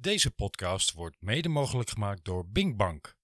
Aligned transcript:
Deze 0.00 0.30
podcast 0.30 0.92
wordt 0.92 1.16
mede 1.20 1.48
mogelijk 1.48 1.90
gemaakt 1.90 2.24
door 2.24 2.44
Binkbank. 2.48 3.16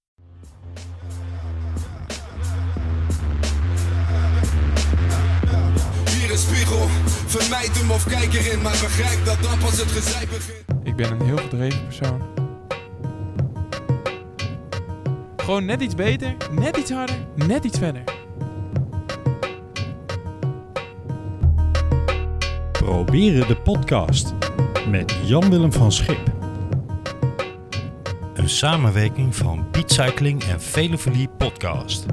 Hier 6.05 6.31
een 6.31 6.39
spiegel, 6.39 6.87
vermijd 7.27 7.79
hem 7.79 7.91
of 7.91 8.05
kijk 8.05 8.33
erin, 8.33 8.63
maar 8.63 8.73
begrijp 8.73 9.25
dat 9.25 9.43
dan 9.43 9.59
pas 9.59 9.79
het 9.79 9.91
gezeik 9.91 10.29
begint. 10.29 10.87
Ik 10.87 10.97
ben 10.97 11.13
een 11.13 11.27
heel 11.27 11.37
gedreven 11.37 11.85
persoon. 11.85 12.23
Gewoon 15.37 15.65
net 15.65 15.81
iets 15.83 15.95
beter, 15.95 16.37
net 16.51 16.77
iets 16.77 16.91
harder, 16.91 17.27
net 17.35 17.65
iets 17.65 17.79
verder. 17.79 18.05
Proberen 22.73 23.49
de 23.49 23.57
podcast 23.57 24.35
met 24.89 25.21
Jan-Willem 25.25 25.73
van 25.73 25.93
Schip. 25.93 26.34
Een 28.45 28.51
samenwerking 28.51 29.37
van 29.37 29.71
Piet 29.71 29.93
Cycling 29.93 30.43
en 30.43 30.61
Velevolie 30.61 31.29
Podcast. 31.29 32.05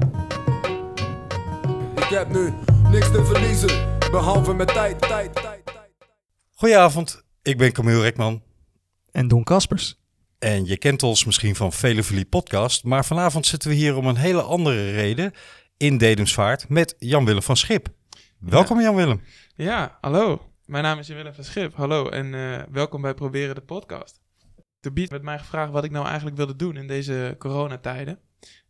Ik 1.94 2.08
heb 2.08 2.28
nu 2.28 2.52
niks 2.90 3.10
te 3.10 3.24
verliezen, 3.24 3.98
behalve 4.10 4.54
mijn 4.54 4.68
tijd, 4.68 5.00
tijd, 5.00 5.34
tijd, 5.34 5.64
tijd. 5.64 5.92
Goedenavond, 6.54 7.24
ik 7.42 7.58
ben 7.58 7.72
Camille 7.72 8.00
Rekman. 8.00 8.42
En 9.10 9.28
Don 9.28 9.44
Kaspers. 9.44 10.00
En 10.38 10.64
je 10.64 10.76
kent 10.76 11.02
ons 11.02 11.24
misschien 11.24 11.54
van 11.54 11.72
Velevolie 11.72 12.26
Podcast, 12.26 12.84
maar 12.84 13.04
vanavond 13.04 13.46
zitten 13.46 13.70
we 13.70 13.74
hier 13.76 13.96
om 13.96 14.06
een 14.06 14.16
hele 14.16 14.42
andere 14.42 14.90
reden 14.90 15.32
in 15.76 15.98
Dedemsvaart 15.98 16.68
met 16.68 16.94
Jan-Willem 16.98 17.42
van 17.42 17.56
Schip. 17.56 17.88
Welkom 18.38 18.80
Jan-Willem. 18.80 19.22
Ja, 19.54 19.98
hallo. 20.00 20.50
Mijn 20.66 20.84
naam 20.84 20.98
is 20.98 21.08
Willem 21.08 21.34
van 21.34 21.44
Schip. 21.44 21.74
Hallo 21.74 22.08
en 22.08 22.34
eh, 22.34 22.62
welkom 22.70 23.02
bij 23.02 23.14
Proberen 23.14 23.54
de 23.54 23.60
podcast. 23.60 24.21
Beat 24.90 25.10
werd 25.10 25.22
mij 25.22 25.38
gevraagd 25.38 25.72
wat 25.72 25.84
ik 25.84 25.90
nou 25.90 26.06
eigenlijk 26.06 26.36
wilde 26.36 26.56
doen 26.56 26.76
in 26.76 26.86
deze 26.86 27.34
coronatijden. 27.38 28.18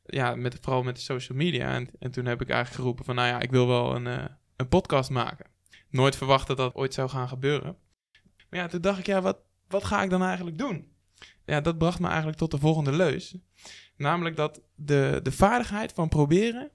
Ja, 0.04 0.34
met, 0.34 0.58
vooral 0.60 0.82
met 0.82 0.96
de 0.96 1.02
social 1.02 1.38
media. 1.38 1.74
En, 1.74 1.88
en 1.98 2.10
toen 2.10 2.24
heb 2.24 2.40
ik 2.40 2.48
eigenlijk 2.48 2.80
geroepen 2.80 3.04
van, 3.04 3.14
nou 3.14 3.28
ja, 3.28 3.40
ik 3.40 3.50
wil 3.50 3.66
wel 3.66 3.94
een, 3.94 4.06
eh, 4.06 4.24
een 4.56 4.68
podcast 4.68 5.10
maken. 5.10 5.46
Nooit 5.90 6.16
verwacht 6.16 6.46
dat 6.46 6.56
dat 6.56 6.74
ooit 6.74 6.94
zou 6.94 7.08
gaan 7.08 7.28
gebeuren. 7.28 7.76
Maar 8.50 8.60
ja, 8.60 8.66
toen 8.66 8.80
dacht 8.80 8.98
ik, 8.98 9.06
ja, 9.06 9.20
wat, 9.20 9.38
wat 9.68 9.84
ga 9.84 10.02
ik 10.02 10.10
dan 10.10 10.22
eigenlijk 10.22 10.58
doen? 10.58 10.92
Ja, 11.44 11.60
dat 11.60 11.78
bracht 11.78 12.00
me 12.00 12.06
eigenlijk 12.06 12.38
tot 12.38 12.50
de 12.50 12.58
volgende 12.58 12.92
leus. 12.92 13.36
Namelijk 13.96 14.36
dat 14.36 14.60
de, 14.74 15.20
de 15.22 15.32
vaardigheid 15.32 15.92
van 15.92 16.08
proberen, 16.08 16.70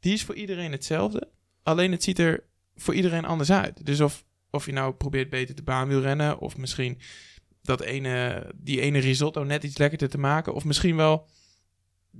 die 0.00 0.12
is 0.12 0.24
voor 0.24 0.34
iedereen 0.34 0.72
hetzelfde. 0.72 1.30
Alleen 1.62 1.92
het 1.92 2.02
ziet 2.02 2.18
er 2.18 2.44
voor 2.74 2.94
iedereen 2.94 3.24
anders 3.24 3.52
uit. 3.52 3.86
Dus 3.86 4.00
of, 4.00 4.24
of 4.50 4.66
je 4.66 4.72
nou 4.72 4.92
probeert 4.94 5.30
beter 5.30 5.54
te 5.54 5.62
baanwielrennen, 5.62 6.38
of 6.38 6.56
misschien 6.56 6.98
dat 7.66 7.80
ene, 7.80 8.46
die 8.54 8.80
ene 8.80 8.98
risotto 8.98 9.42
net 9.44 9.64
iets 9.64 9.78
lekkerder 9.78 10.08
te 10.08 10.18
maken, 10.18 10.54
of 10.54 10.64
misschien 10.64 10.96
wel 10.96 11.26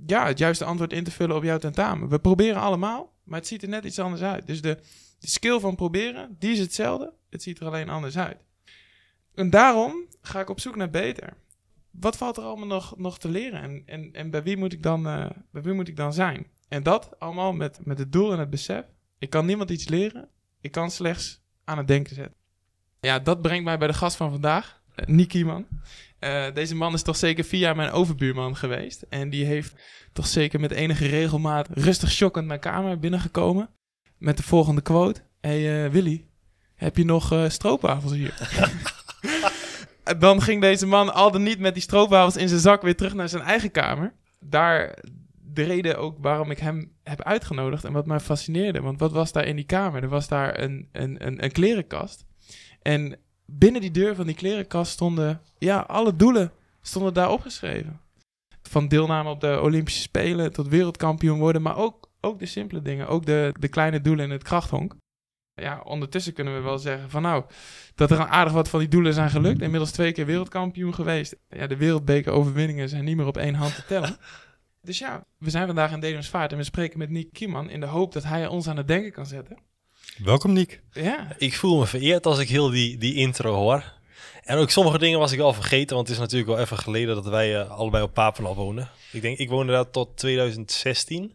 ja, 0.05 0.25
het 0.25 0.37
juiste 0.37 0.65
antwoord 0.65 0.93
in 0.93 1.03
te 1.03 1.11
vullen 1.11 1.35
op 1.35 1.43
jouw 1.43 1.57
tentamen. 1.57 2.09
We 2.09 2.19
proberen 2.19 2.61
allemaal, 2.61 3.13
maar 3.23 3.39
het 3.39 3.47
ziet 3.47 3.61
er 3.61 3.69
net 3.69 3.83
iets 3.83 3.99
anders 3.99 4.21
uit. 4.21 4.47
Dus 4.47 4.61
de, 4.61 4.79
de 5.19 5.27
skill 5.27 5.59
van 5.59 5.75
proberen, 5.75 6.35
die 6.39 6.51
is 6.51 6.59
hetzelfde. 6.59 7.13
Het 7.29 7.43
ziet 7.43 7.59
er 7.59 7.65
alleen 7.65 7.89
anders 7.89 8.17
uit. 8.17 8.37
En 9.33 9.49
daarom 9.49 10.05
ga 10.21 10.39
ik 10.39 10.49
op 10.49 10.59
zoek 10.59 10.75
naar 10.75 10.89
beter. 10.89 11.33
Wat 11.91 12.17
valt 12.17 12.37
er 12.37 12.43
allemaal 12.43 12.67
nog, 12.67 12.97
nog 12.97 13.19
te 13.19 13.29
leren? 13.29 13.61
En, 13.61 13.83
en, 13.85 14.13
en 14.13 14.29
bij, 14.29 14.43
wie 14.43 14.57
moet 14.57 14.73
ik 14.73 14.83
dan, 14.83 15.07
eh, 15.07 15.29
bij 15.51 15.61
wie 15.61 15.73
moet 15.73 15.87
ik 15.87 15.95
dan 15.95 16.13
zijn? 16.13 16.47
En 16.67 16.83
dat 16.83 17.19
allemaal 17.19 17.53
met, 17.53 17.85
met 17.85 17.99
het 17.99 18.11
doel 18.11 18.31
en 18.31 18.39
het 18.39 18.49
besef. 18.49 18.85
Ik 19.17 19.29
kan 19.29 19.45
niemand 19.45 19.69
iets 19.69 19.87
leren. 19.87 20.29
Ik 20.61 20.71
kan 20.71 20.91
slechts 20.91 21.41
aan 21.63 21.77
het 21.77 21.87
denken 21.87 22.15
zetten. 22.15 22.35
Ja, 22.99 23.19
dat 23.19 23.41
brengt 23.41 23.63
mij 23.63 23.77
bij 23.77 23.87
de 23.87 23.93
gast 23.93 24.15
van 24.15 24.31
vandaag, 24.31 24.76
uh, 24.99 25.05
Nick 25.05 25.27
Kieman. 25.27 25.67
Eh, 26.19 26.45
deze 26.53 26.75
man 26.75 26.93
is 26.93 27.01
toch 27.01 27.15
zeker 27.15 27.43
vier 27.43 27.59
jaar 27.59 27.75
mijn 27.75 27.91
overbuurman 27.91 28.55
geweest. 28.55 29.01
En 29.09 29.29
die 29.29 29.45
heeft 29.45 29.75
toch 30.13 30.27
zeker 30.27 30.59
met 30.59 30.71
enige 30.71 31.07
regelmaat 31.07 31.67
rustig 31.71 32.11
shockend 32.11 32.47
mijn 32.47 32.59
kamer 32.59 32.99
binnengekomen. 32.99 33.69
Met 34.17 34.37
de 34.37 34.43
volgende 34.43 34.81
quote. 34.81 35.21
hey, 35.41 35.85
eh, 35.85 35.91
Willy, 35.91 36.25
heb 36.75 36.97
je 36.97 37.05
nog 37.05 37.31
eh, 37.31 37.49
stroopwafels 37.49 38.11
hier? 38.11 38.33
Dan 40.19 40.41
ging 40.41 40.61
deze 40.61 40.85
man 40.85 41.13
al 41.13 41.31
dan 41.31 41.43
niet 41.43 41.59
met 41.59 41.73
die 41.73 41.83
stroopwafels 41.83 42.37
in 42.37 42.47
zijn 42.47 42.59
zak 42.59 42.81
weer 42.81 42.95
terug 42.95 43.13
naar 43.13 43.29
zijn 43.29 43.43
eigen 43.43 43.71
kamer. 43.71 44.13
Daar 44.39 44.97
de 45.41 45.63
reden 45.63 45.97
ook 45.97 46.17
waarom 46.21 46.51
ik 46.51 46.59
hem 46.59 46.91
heb 47.03 47.21
uitgenodigd 47.21 47.83
en 47.83 47.93
wat 47.93 48.05
mij 48.05 48.19
fascineerde. 48.19 48.81
Want 48.81 48.99
wat 48.99 49.11
was 49.11 49.31
daar 49.31 49.45
in 49.45 49.55
die 49.55 49.65
kamer? 49.65 50.03
Er 50.03 50.09
was 50.09 50.27
daar 50.27 50.59
een, 50.59 50.89
een, 50.91 51.25
een, 51.27 51.43
een 51.43 51.51
klerenkast. 51.51 52.25
En 52.81 53.19
binnen 53.47 53.81
die 53.81 53.91
deur 53.91 54.15
van 54.15 54.25
die 54.25 54.35
klerenkast 54.35 54.91
stonden, 54.91 55.41
ja, 55.57 55.79
alle 55.79 56.15
doelen 56.15 56.51
stonden 56.81 57.13
daar 57.13 57.31
opgeschreven. 57.31 57.99
Van 58.61 58.87
deelname 58.87 59.29
op 59.29 59.41
de 59.41 59.61
Olympische 59.61 60.01
Spelen 60.01 60.53
tot 60.53 60.67
wereldkampioen 60.67 61.39
worden, 61.39 61.61
maar 61.61 61.77
ook, 61.77 62.09
ook 62.21 62.39
de 62.39 62.45
simpele 62.45 62.81
dingen. 62.81 63.07
Ook 63.07 63.25
de, 63.25 63.53
de 63.59 63.67
kleine 63.67 64.01
doelen 64.01 64.25
in 64.25 64.31
het 64.31 64.43
krachthonk. 64.43 64.95
Ja, 65.53 65.81
ondertussen 65.83 66.33
kunnen 66.33 66.55
we 66.55 66.61
wel 66.61 66.77
zeggen 66.77 67.09
van 67.09 67.21
nou, 67.21 67.43
dat 67.95 68.11
er 68.11 68.19
een 68.19 68.27
aardig 68.27 68.53
wat 68.53 68.69
van 68.69 68.79
die 68.79 68.87
doelen 68.87 69.13
zijn 69.13 69.29
gelukt. 69.29 69.61
Inmiddels 69.61 69.91
twee 69.91 70.11
keer 70.11 70.25
wereldkampioen 70.25 70.93
geweest. 70.93 71.35
Ja, 71.49 71.67
de 71.67 71.77
wereldbeker 71.77 72.31
overwinningen 72.31 72.89
zijn 72.89 73.03
niet 73.03 73.17
meer 73.17 73.25
op 73.25 73.37
één 73.37 73.55
hand 73.55 73.75
te 73.75 73.85
tellen. 73.85 74.17
Dus 74.81 74.99
ja, 74.99 75.25
we 75.37 75.49
zijn 75.49 75.65
vandaag 75.65 75.91
in 75.91 75.99
Dedemsvaart 75.99 76.51
en 76.51 76.57
we 76.57 76.63
spreken 76.63 76.97
met 76.97 77.09
Nick 77.09 77.33
Kieman 77.33 77.69
in 77.69 77.79
de 77.79 77.85
hoop 77.85 78.13
dat 78.13 78.23
hij 78.23 78.47
ons 78.47 78.67
aan 78.67 78.77
het 78.77 78.87
denken 78.87 79.11
kan 79.11 79.25
zetten. 79.25 79.57
Welkom 80.23 80.53
Nick. 80.53 80.81
Ja, 80.91 81.27
Ik 81.37 81.55
voel 81.55 81.79
me 81.79 81.85
vereerd 81.85 82.25
als 82.25 82.39
ik 82.39 82.49
heel 82.49 82.69
die, 82.69 82.97
die 82.97 83.13
intro 83.15 83.53
hoor. 83.53 83.93
En 84.43 84.57
ook 84.57 84.69
sommige 84.69 84.97
dingen 84.97 85.19
was 85.19 85.31
ik 85.31 85.39
al 85.39 85.53
vergeten, 85.53 85.95
want 85.95 86.07
het 86.07 86.15
is 86.17 86.21
natuurlijk 86.23 86.49
wel 86.49 86.59
even 86.59 86.77
geleden 86.77 87.15
dat 87.15 87.25
wij 87.25 87.59
eh, 87.59 87.69
allebei 87.69 88.03
op 88.03 88.13
Papendal 88.13 88.55
wonen. 88.55 88.89
Ik 89.11 89.21
denk, 89.21 89.37
ik 89.37 89.49
woonde 89.49 89.71
daar 89.73 89.89
tot 89.89 90.17
2016. 90.17 91.33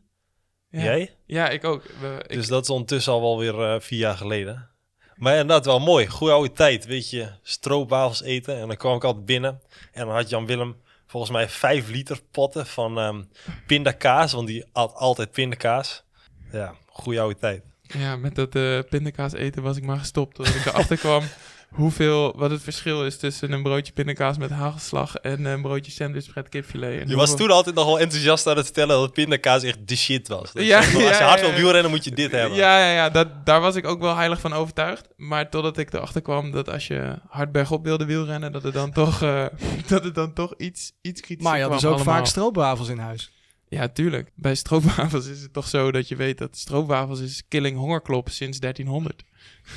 ja. 0.70 0.82
Jij? 0.82 1.14
Ja, 1.26 1.48
ik 1.48 1.64
ook. 1.64 1.82
We, 2.00 2.24
ik, 2.26 2.36
Dus 2.36 2.46
dat 2.46 2.62
is 2.62 2.70
ondertussen 2.70 3.12
al 3.12 3.20
wel 3.20 3.38
weer 3.38 3.62
eh, 3.62 3.80
vier 3.80 3.98
jaar 3.98 4.16
geleden. 4.16 4.68
Maar 5.16 5.32
inderdaad 5.32 5.64
wel 5.64 5.80
mooi. 5.80 6.06
Goeie 6.06 6.34
oude 6.34 6.52
tijd, 6.52 6.86
weet 6.86 7.10
je. 7.10 7.28
Stroopwafels 7.42 8.22
eten. 8.22 8.56
En 8.60 8.66
dan 8.66 8.76
kwam 8.76 8.96
ik 8.96 9.04
altijd 9.04 9.26
binnen. 9.26 9.60
En 9.92 10.06
dan 10.06 10.14
had 10.14 10.28
Jan 10.28 10.46
Willem 10.46 10.76
volgens 11.06 11.32
mij 11.32 11.48
vijf 11.48 11.88
liter 11.88 12.20
potten 12.30 12.66
van 12.66 12.98
ehm 12.98 13.22
pindakaas. 13.66 14.32
Want 14.32 14.46
die 14.46 14.64
had 14.72 14.94
altijd 14.94 15.30
pindakaas. 15.32 16.04
Ja, 16.52 16.74
goeie 16.86 17.20
oude 17.20 17.38
tijd. 17.38 17.62
Ja, 17.98 18.16
met 18.16 18.34
dat 18.34 18.54
eh 18.54 18.78
pindakaas 18.90 19.32
eten 19.32 19.62
was 19.62 19.76
ik 19.76 19.84
maar 19.84 19.98
gestopt. 19.98 20.34
Totdat 20.34 20.54
ik 20.54 20.66
erachter 20.66 20.96
kwam 20.96 21.22
hoeveel, 21.72 22.32
wat 22.36 22.50
het 22.50 22.62
verschil 22.62 23.04
is 23.06 23.16
tussen 23.18 23.52
een 23.52 23.62
broodje 23.62 23.92
pindakaas 23.92 24.38
met 24.38 24.50
hagelslag 24.50 25.14
en 25.14 25.44
een 25.44 25.62
broodje 25.62 25.92
sandwich 25.92 26.34
met 26.34 26.48
kipfilet. 26.48 27.00
En 27.00 27.08
Je 27.08 27.16
was 27.16 27.36
toen 27.36 27.50
altijd 27.50 27.74
nog 27.74 27.84
wel 27.86 27.98
enthousiast 28.00 28.46
aan 28.46 28.56
het 28.56 28.64
vertellen 28.64 28.96
dat 28.98 29.12
pindakaas 29.12 29.62
echt 29.62 29.88
de 29.88 29.96
shit 29.96 30.28
was. 30.28 30.52
Dat 30.52 30.64
Ja, 30.64 30.78
je- 30.80 30.84
als 30.86 30.92
je 30.92 30.98
ja, 30.98 31.22
hard 31.26 31.40
ja, 31.40 31.46
wil 31.46 31.54
wielrennen 31.54 31.90
moet 31.90 32.04
je 32.04 32.10
dit 32.10 32.30
hebben. 32.30 32.58
Ja, 32.58 32.78
ja, 32.78 32.92
ja 32.92 33.10
dat, 33.10 33.46
daar 33.46 33.60
was 33.60 33.76
ik 33.76 33.86
ook 33.86 34.00
wel 34.00 34.16
heilig 34.16 34.40
van 34.40 34.52
overtuigd. 34.52 35.08
Maar 35.16 35.50
totdat 35.50 35.78
ik 35.78 35.92
erachter 35.92 36.22
kwam 36.22 36.50
dat 36.50 36.70
als 36.70 36.86
je 36.86 37.18
hard 37.28 37.52
bergop 37.52 37.84
wilde 37.84 38.04
wielrennen, 38.04 38.52
dat 38.52 38.62
het 38.62 38.74
dan 38.74 38.92
toch, 38.92 39.22
eh, 39.22 39.44
dat 39.88 40.04
het 40.04 40.14
dan 40.14 40.32
toch 40.32 40.54
iets, 40.56 40.92
iets 41.02 41.20
kritischer 41.20 41.50
Maar 41.52 41.56
je 41.62 41.64
had 41.64 41.72
dus 41.80 41.84
ook 41.84 41.94
allemaal. 41.96 42.14
vaak 42.14 42.26
stroopwafels 42.26 42.88
in 42.88 42.98
huis. 42.98 43.30
Ja, 43.72 43.88
tuurlijk. 43.88 44.30
Bij 44.34 44.54
stroopwafels 44.54 45.26
is 45.26 45.42
het 45.42 45.52
toch 45.52 45.68
zo 45.68 45.92
dat 45.92 46.08
je 46.08 46.16
weet 46.16 46.38
dat 46.38 46.56
stroopwafels 46.56 47.20
is 47.20 47.42
killing 47.48 47.76
hongerklop 47.76 48.28
sinds 48.28 48.58
1300. 48.60 49.22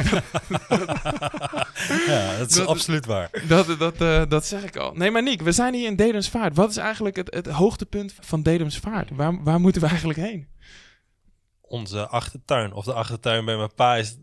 Ja, 2.07 2.39
dat 2.39 2.49
is 2.51 2.55
Dat- 2.57 2.67
absoluut 2.67 3.07
waar. 3.07 3.31
Dat, 3.49 3.79
dat, 3.79 4.01
eh, 4.01 4.23
dat 4.29 4.47
zeg 4.47 4.65
ik 4.65 4.77
al. 4.77 4.93
Nee, 4.95 5.11
maar 5.11 5.23
Niek, 5.23 5.43
we 5.43 5.53
zijn 5.53 5.75
hier 5.75 5.87
in 5.87 5.97
Dedemsvaart. 5.97 6.57
Wat 6.57 6.71
is 6.71 6.77
eigenlijk 6.77 7.17
het, 7.17 7.35
het 7.35 7.47
hoogtepunt 7.47 8.15
van 8.21 8.43
Dedemsvaart? 8.43 9.11
Waar, 9.11 9.43
waar 9.43 9.61
moeten 9.61 9.81
we 9.83 9.87
eigenlijk 9.89 10.19
heen? 10.19 10.49
Onze 11.61 12.07
achtertuin, 12.09 12.73
of 12.73 12.85
de 12.85 12.93
achtertuin 12.93 13.45
bij 13.45 13.57
mijn 13.57 13.75
pa, 13.75 13.97
is, 13.97 14.17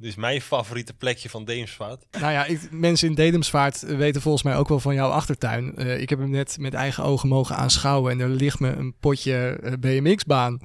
is 0.00 0.14
mijn 0.14 0.40
favoriete 0.40 0.94
plekje 0.94 1.28
van 1.28 1.44
Deemsvaart. 1.44 2.06
Nou 2.10 2.32
ja, 2.32 2.44
ik, 2.44 2.70
mensen 2.70 3.08
in 3.08 3.14
Dedemsvaart 3.14 3.80
weten 3.80 4.22
volgens 4.22 4.42
mij 4.42 4.56
ook 4.56 4.68
wel 4.68 4.80
van 4.80 4.94
jouw 4.94 5.10
achtertuin. 5.10 5.76
Eh, 5.76 6.00
ik 6.00 6.08
heb 6.10 6.18
hem 6.18 6.30
net 6.30 6.56
met 6.58 6.74
eigen 6.74 7.04
ogen 7.04 7.28
mogen 7.28 7.56
aanschouwen 7.56 8.12
en 8.12 8.20
er 8.20 8.28
ligt 8.28 8.60
me 8.60 8.68
een 8.70 8.94
potje 9.00 9.58
eh, 9.62 9.72
BMX-baan. 9.80 10.60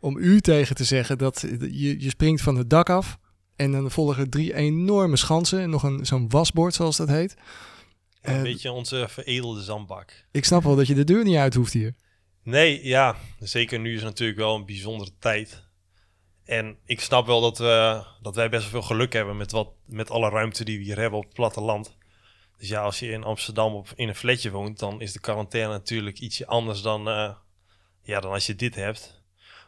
Om 0.00 0.16
u 0.16 0.40
tegen 0.40 0.74
te 0.76 0.84
zeggen 0.84 1.18
dat 1.18 1.40
je, 1.60 2.00
je 2.00 2.08
springt 2.08 2.42
van 2.42 2.56
het 2.56 2.70
dak 2.70 2.90
af 2.90 3.16
en 3.56 3.72
dan 3.72 3.90
volgen 3.90 4.30
drie 4.30 4.54
enorme 4.54 5.16
schansen 5.16 5.60
en 5.60 5.70
nog 5.70 5.82
een, 5.82 6.06
zo'n 6.06 6.28
wasbord 6.28 6.74
zoals 6.74 6.96
dat 6.96 7.08
heet. 7.08 7.34
Een 8.22 8.34
Eh, 8.34 8.42
beetje 8.42 8.72
onze 8.72 9.06
veredelde 9.08 9.62
zandbak. 9.62 10.24
Ik 10.30 10.44
snap 10.44 10.62
wel 10.62 10.76
dat 10.76 10.86
je 10.86 10.94
de 10.94 11.04
deur 11.04 11.24
niet 11.24 11.36
uit 11.36 11.54
hoeft 11.54 11.72
hier. 11.72 11.94
Nee, 12.42 12.86
ja, 12.86 13.16
zeker 13.38 13.78
nu 13.78 13.90
is 13.90 13.96
het 14.00 14.04
natuurlijk 14.04 14.38
wel 14.38 14.54
een 14.54 14.66
bijzondere 14.66 15.10
tijd. 15.18 15.64
En 16.46 16.78
ik 16.84 17.00
snap 17.00 17.26
wel 17.26 17.40
dat, 17.40 17.58
we, 17.58 18.04
dat 18.22 18.34
wij 18.34 18.48
best 18.48 18.62
wel 18.62 18.70
veel 18.70 18.96
geluk 18.96 19.12
hebben 19.12 19.36
met, 19.36 19.52
wat, 19.52 19.68
met 19.84 20.10
alle 20.10 20.28
ruimte 20.28 20.64
die 20.64 20.78
we 20.78 20.84
hier 20.84 20.98
hebben 20.98 21.18
op 21.18 21.24
het 21.24 21.34
platteland. 21.34 21.96
Dus 22.58 22.68
ja, 22.68 22.82
als 22.82 22.98
je 22.98 23.10
in 23.10 23.24
Amsterdam 23.24 23.74
op, 23.74 23.88
in 23.94 24.08
een 24.08 24.14
flatje 24.14 24.50
woont, 24.50 24.78
dan 24.78 25.00
is 25.00 25.12
de 25.12 25.20
quarantaine 25.20 25.72
natuurlijk 25.72 26.18
ietsje 26.18 26.46
anders 26.46 26.82
dan, 26.82 27.08
eh, 27.08 27.34
ja, 28.02 28.20
dan 28.20 28.32
als 28.32 28.46
je 28.46 28.54
dit 28.54 28.74
hebt. 28.74 29.24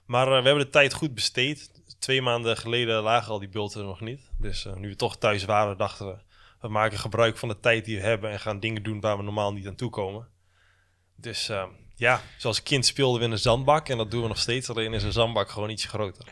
Maar 0.08 0.26
eh, 0.26 0.38
we 0.38 0.48
hebben 0.48 0.64
de 0.64 0.70
tijd 0.70 0.94
goed 0.94 1.14
besteed. 1.14 1.70
Twee 1.98 2.22
maanden 2.22 2.56
geleden 2.56 3.02
lagen 3.02 3.32
al 3.32 3.38
die 3.38 3.48
bulten 3.48 3.80
er 3.80 3.86
nog 3.86 4.00
niet. 4.00 4.30
Dus 4.38 4.64
eh, 4.64 4.74
nu 4.74 4.88
we 4.88 4.96
toch 4.96 5.16
thuis 5.16 5.44
waren, 5.44 5.76
dachten 5.76 6.06
we, 6.06 6.16
we 6.60 6.68
maken 6.68 6.98
gebruik 6.98 7.38
van 7.38 7.48
de 7.48 7.60
tijd 7.60 7.84
die 7.84 7.96
we 7.96 8.02
hebben 8.02 8.30
en 8.30 8.40
gaan 8.40 8.60
dingen 8.60 8.82
doen 8.82 9.00
waar 9.00 9.16
we 9.16 9.22
normaal 9.22 9.52
niet 9.52 9.66
aan 9.66 9.74
toe 9.74 9.90
komen. 9.90 10.28
Dus 11.16 11.48
eh, 11.48 11.64
ja, 11.94 12.22
zoals 12.36 12.62
kind 12.62 12.86
speelden 12.86 13.20
we 13.20 13.26
in 13.26 13.32
een 13.32 13.38
zandbak 13.38 13.88
en 13.88 13.96
dat 13.96 14.10
doen 14.10 14.22
we 14.22 14.28
nog 14.28 14.38
steeds. 14.38 14.70
Alleen 14.70 14.92
is 14.92 15.02
een 15.02 15.12
zandbak 15.12 15.50
gewoon 15.50 15.70
iets 15.70 15.84
groter. 15.84 16.24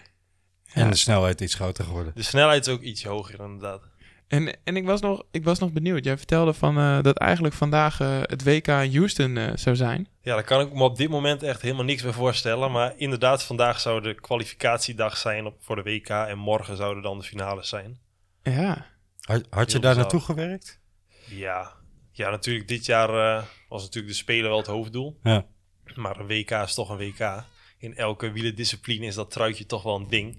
En 0.82 0.90
de 0.90 0.96
snelheid 0.96 1.40
iets 1.40 1.55
groter 1.55 1.84
geworden. 1.84 2.12
De 2.14 2.23
snelheid 2.23 2.67
is 2.67 2.73
ook 2.73 2.81
iets 2.81 3.05
hoger 3.05 3.40
inderdaad. 3.40 3.82
En, 4.28 4.56
en 4.64 4.76
ik, 4.76 4.84
was 4.84 5.00
nog, 5.00 5.23
ik 5.31 5.44
was 5.44 5.58
nog 5.58 5.73
benieuwd. 5.73 6.05
Jij 6.05 6.17
vertelde 6.17 6.52
van, 6.52 6.78
eh, 6.78 7.02
dat 7.02 7.17
eigenlijk 7.17 7.55
vandaag 7.55 8.00
eh, 8.00 8.19
het 8.23 8.44
WK 8.44 8.67
in 8.67 8.96
Houston 8.96 9.37
eh, 9.37 9.52
zou 9.55 9.76
zijn. 9.76 10.08
Ja, 10.20 10.34
daar 10.34 10.44
kan 10.44 10.61
ik 10.61 10.73
me 10.73 10.82
op 10.82 10.96
dit 10.96 11.08
moment 11.08 11.43
echt 11.43 11.62
helemaal 11.62 11.84
niks 11.84 12.02
bij 12.02 12.12
voorstellen. 12.12 12.73
Maar 12.73 12.93
inderdaad, 12.96 13.43
vandaag 13.43 13.81
zou 13.81 14.00
de 14.00 14.14
kwalificatiedag 14.14 15.17
zijn 15.17 15.46
op, 15.46 15.56
voor 15.61 15.76
de 15.76 15.82
WK. 15.82 16.08
En 16.08 16.38
morgen 16.38 16.76
zouden 16.76 17.02
dan 17.02 17.19
de 17.19 17.25
finales 17.25 17.69
zijn. 17.69 17.99
Ja. 18.43 18.87
Had, 19.20 19.46
had 19.50 19.73
je 19.73 19.78
daar 19.78 19.96
naartoe 19.96 20.20
gewerkt? 20.20 20.81
Ja, 21.28 21.73
ja 22.12 22.31
natuurlijk 22.31 22.69
dit 22.69 22.87
jaar 22.87 23.08
eh, 23.08 23.44
was 23.69 23.82
natuurlijk 23.82 24.12
de 24.12 24.19
Spelen 24.19 24.49
wel 24.49 24.58
het 24.58 24.67
hoofddoel. 24.67 25.19
Ja. 25.23 25.46
Maar 25.94 26.20
een 26.20 26.26
WK 26.26 26.50
is 26.50 26.75
toch 26.75 26.88
een 26.88 26.96
WK. 26.96 27.44
In 27.78 27.96
elke 27.96 28.31
wielendiscipline 28.31 29.06
is 29.06 29.14
dat 29.14 29.31
truitje 29.31 29.67
toch 29.67 29.82
wel 29.82 29.96
een 29.96 30.08
ding. 30.08 30.38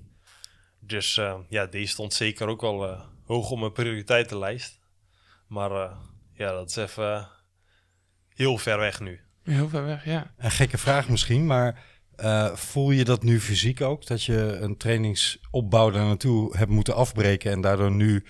Dus 0.87 1.17
eh, 1.17 1.35
ja, 1.49 1.65
deze 1.65 1.91
stond 1.91 2.13
zeker 2.13 2.47
ook 2.47 2.61
wel 2.61 2.87
eh, 2.87 3.01
hoog 3.25 3.51
op 3.51 3.59
mijn 3.59 3.71
prioriteitenlijst. 3.71 4.79
Maar 5.47 5.71
eh, 5.71 5.97
ja, 6.33 6.51
dat 6.51 6.69
is 6.69 6.75
even 6.75 7.29
heel 8.27 8.57
ver 8.57 8.79
weg 8.79 8.99
nu. 8.99 9.19
Heel 9.43 9.69
ver 9.69 9.85
weg, 9.85 10.05
ja. 10.05 10.33
Een 10.37 10.51
gekke 10.51 10.77
vraag 10.77 11.09
misschien, 11.09 11.45
maar 11.45 11.83
eh, 12.17 12.55
voel 12.55 12.91
je 12.91 13.03
dat 13.03 13.23
nu 13.23 13.39
fysiek 13.39 13.81
ook? 13.81 14.05
Dat 14.05 14.23
je 14.23 14.57
een 14.61 14.77
trainingsopbouw 14.77 15.89
daar 15.89 16.05
naartoe 16.05 16.57
hebt 16.57 16.71
moeten 16.71 16.95
afbreken 16.95 17.51
en 17.51 17.61
daardoor 17.61 17.91
nu, 17.91 18.25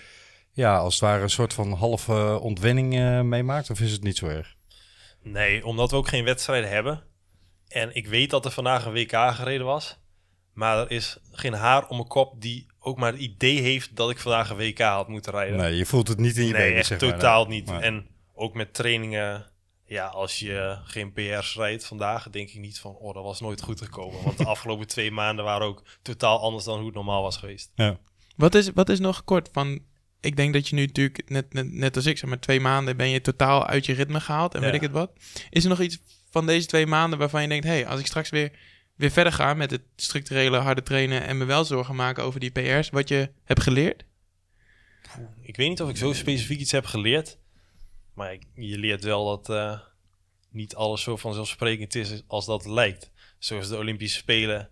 ja, 0.52 0.76
als 0.76 0.94
het 0.94 1.02
ware 1.02 1.22
een 1.22 1.30
soort 1.30 1.54
van 1.54 1.72
halve 1.72 2.38
ontwenning 2.40 2.98
eh, 2.98 3.20
meemaakt? 3.20 3.70
Of 3.70 3.80
is 3.80 3.92
het 3.92 4.02
niet 4.02 4.16
zo 4.16 4.26
erg? 4.26 4.54
Nee, 5.22 5.66
omdat 5.66 5.90
we 5.90 5.96
ook 5.96 6.08
geen 6.08 6.24
wedstrijden 6.24 6.70
hebben. 6.70 7.02
En 7.68 7.94
ik 7.94 8.06
weet 8.06 8.30
dat 8.30 8.44
er 8.44 8.50
vandaag 8.50 8.84
een 8.84 8.92
WK 8.92 9.34
gereden 9.34 9.66
was. 9.66 9.98
Maar 10.58 10.78
er 10.78 10.90
is 10.90 11.18
geen 11.32 11.52
haar 11.52 11.88
om 11.88 11.96
mijn 11.96 12.08
kop 12.08 12.40
die 12.40 12.66
ook 12.78 12.98
maar 12.98 13.12
het 13.12 13.20
idee 13.20 13.60
heeft 13.60 13.96
dat 13.96 14.10
ik 14.10 14.18
vandaag 14.18 14.50
een 14.50 14.56
WK 14.56 14.78
had 14.78 15.08
moeten 15.08 15.32
rijden. 15.32 15.56
Nee, 15.56 15.76
je 15.76 15.86
voelt 15.86 16.08
het 16.08 16.18
niet 16.18 16.36
in 16.36 16.46
je 16.46 16.52
Nee, 16.52 16.62
benen, 16.62 16.78
echt 16.78 16.86
zeg 16.86 17.00
maar. 17.00 17.10
totaal 17.10 17.46
niet. 17.46 17.70
En 17.70 18.06
ook 18.34 18.54
met 18.54 18.74
trainingen, 18.74 19.46
ja, 19.84 20.06
als 20.06 20.38
je 20.38 20.78
geen 20.84 21.12
PR's 21.12 21.54
rijdt 21.56 21.86
vandaag, 21.86 22.30
denk 22.30 22.48
ik 22.48 22.60
niet 22.60 22.78
van, 22.78 22.94
oh, 22.94 23.14
dat 23.14 23.22
was 23.24 23.40
nooit 23.40 23.62
goed 23.62 23.80
gekomen. 23.80 24.22
Want 24.22 24.38
de 24.38 24.44
afgelopen 24.54 24.86
twee 24.86 25.10
maanden 25.10 25.44
waren 25.44 25.66
ook 25.66 25.82
totaal 26.02 26.40
anders 26.40 26.64
dan 26.64 26.76
hoe 26.76 26.86
het 26.86 26.94
normaal 26.94 27.22
was 27.22 27.36
geweest. 27.36 27.70
Ja. 27.74 27.98
Wat 28.36 28.54
is, 28.54 28.70
wat 28.74 28.88
is 28.88 28.98
nog 28.98 29.24
kort 29.24 29.48
van... 29.52 29.80
Ik 30.20 30.36
denk 30.36 30.52
dat 30.52 30.68
je 30.68 30.74
nu 30.74 30.86
natuurlijk, 30.86 31.28
net, 31.28 31.52
net, 31.52 31.72
net 31.72 31.96
als 31.96 32.06
ik, 32.06 32.18
zeg 32.18 32.28
maar 32.28 32.40
twee 32.40 32.60
maanden 32.60 32.96
ben 32.96 33.08
je 33.08 33.20
totaal 33.20 33.66
uit 33.66 33.86
je 33.86 33.92
ritme 33.92 34.20
gehaald 34.20 34.54
en 34.54 34.60
Ja. 34.60 34.66
weet 34.66 34.74
ik 34.74 34.80
het 34.80 34.90
wat. 34.92 35.10
Is 35.50 35.62
er 35.62 35.70
nog 35.70 35.80
iets 35.80 35.98
van 36.30 36.46
deze 36.46 36.66
twee 36.66 36.86
maanden 36.86 37.18
waarvan 37.18 37.42
je 37.42 37.48
denkt, 37.48 37.64
hé, 37.64 37.70
hey, 37.70 37.86
als 37.86 38.00
ik 38.00 38.06
straks 38.06 38.30
weer, 38.30 38.52
weer 38.98 39.10
verder 39.10 39.32
ga 39.32 39.54
met 39.54 39.70
het 39.70 39.82
structurele 39.96 40.56
harde 40.56 40.82
trainen 40.82 41.22
en 41.22 41.38
me 41.38 41.44
wel 41.44 41.64
zorgen 41.64 41.96
maken 41.96 42.24
over 42.24 42.40
die 42.40 42.50
PR's, 42.50 42.90
wat 42.90 43.08
je 43.08 43.30
hebt 43.44 43.62
geleerd? 43.62 44.04
Ik 45.40 45.56
weet 45.56 45.68
niet 45.68 45.82
of 45.82 45.88
ik 45.88 45.96
zo 45.96 46.12
specifiek 46.12 46.60
iets 46.60 46.72
heb 46.72 46.84
geleerd. 46.84 47.38
Maar 48.14 48.38
je 48.54 48.78
leert 48.78 49.04
wel 49.04 49.24
dat 49.24 49.50
eh, 49.50 49.80
niet 50.50 50.74
alles 50.74 51.02
zo 51.02 51.16
vanzelfsprekend 51.16 51.94
is 51.94 52.22
als 52.26 52.46
dat 52.46 52.66
lijkt. 52.66 53.10
Zoals 53.38 53.68
de 53.68 53.76
Olympische 53.76 54.18
Spelen. 54.18 54.70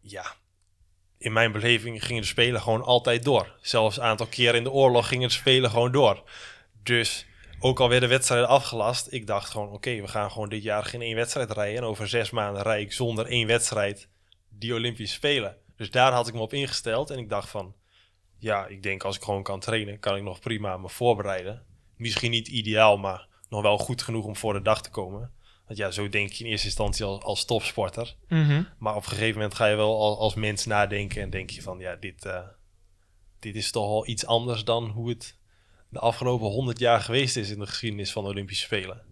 Ja, 0.00 0.34
in 1.18 1.32
mijn 1.32 1.52
beleving 1.52 2.04
gingen 2.04 2.22
de 2.22 2.28
Spelen 2.28 2.60
gewoon 2.60 2.82
altijd 2.82 3.24
door. 3.24 3.58
Zelfs 3.60 3.96
een 3.96 4.02
aantal 4.02 4.26
keren 4.26 4.54
in 4.54 4.64
de 4.64 4.70
oorlog 4.70 5.08
gingen 5.08 5.28
de 5.28 5.34
Spelen 5.34 5.70
gewoon 5.70 5.92
door. 5.92 6.30
Dus 6.82 7.26
ook 7.60 7.80
al 7.80 7.88
werden 7.88 8.08
wedstrijden 8.08 8.48
afgelast, 8.48 9.12
ik 9.12 9.26
dacht 9.26 9.50
gewoon: 9.50 9.72
oké, 9.72 10.00
we 10.00 10.08
gaan 10.08 10.30
gewoon 10.30 10.48
dit 10.48 10.62
jaar 10.62 10.84
geen 10.84 11.02
één 11.02 11.16
wedstrijd 11.16 11.50
rijden. 11.50 11.76
En 11.76 11.84
over 11.84 12.08
zes 12.08 12.30
maanden 12.30 12.62
rijd 12.62 12.82
ik 12.82 12.92
zonder 12.92 13.26
één 13.26 13.46
wedstrijd 13.46 14.08
die 14.48 14.74
Olympische 14.74 15.14
Spelen. 15.14 15.56
Dus 15.76 15.90
daar 15.90 16.12
had 16.12 16.28
ik 16.28 16.34
me 16.34 16.40
op 16.40 16.52
ingesteld. 16.52 17.10
En 17.10 17.18
ik 17.18 17.28
dacht 17.28 17.48
van, 17.48 17.74
ja, 18.38 18.66
ik 18.66 18.82
denk 18.82 19.04
als 19.04 19.16
ik 19.16 19.22
gewoon 19.22 19.42
kan 19.42 19.60
trainen, 19.60 19.98
kan 19.98 20.16
ik 20.16 20.22
nog 20.22 20.40
prima 20.40 20.76
me 20.76 20.88
voorbereiden. 20.88 21.64
Misschien 21.96 22.30
niet 22.30 22.48
ideaal, 22.48 22.96
maar 22.98 23.28
nog 23.48 23.62
wel 23.62 23.78
goed 23.78 24.02
genoeg 24.02 24.24
om 24.24 24.36
voor 24.36 24.52
de 24.52 24.62
dag 24.62 24.82
te 24.82 24.90
komen. 24.90 25.32
Want 25.66 25.78
ja, 25.78 25.90
zo 25.90 26.08
denk 26.08 26.32
je 26.32 26.44
in 26.44 26.50
eerste 26.50 26.66
instantie 26.66 27.04
als, 27.04 27.22
als 27.22 27.44
topsporter. 27.44 28.16
Maar 28.78 28.96
op 28.96 29.02
een 29.02 29.08
gegeven 29.08 29.34
moment 29.34 29.54
ga 29.54 29.66
je 29.66 29.76
wel 29.76 30.00
als, 30.00 30.18
als 30.18 30.34
mens 30.34 30.66
nadenken 30.66 31.22
en 31.22 31.30
denk 31.30 31.50
je 31.50 31.62
van, 31.62 31.78
ja, 31.78 31.96
dit, 31.96 32.24
eh, 32.24 32.40
dit 33.38 33.56
is 33.56 33.70
toch 33.70 33.88
wel 33.88 34.06
iets 34.06 34.26
anders 34.26 34.64
dan 34.64 34.88
hoe 34.88 35.08
het 35.08 35.38
de 35.90 35.98
afgelopen 35.98 36.46
honderd 36.46 36.78
jaar 36.78 37.00
geweest 37.00 37.36
is 37.36 37.50
in 37.50 37.58
de 37.58 37.66
geschiedenis 37.66 38.12
van 38.12 38.24
de 38.24 38.30
Olympische 38.30 38.64
Spelen. 38.64 39.02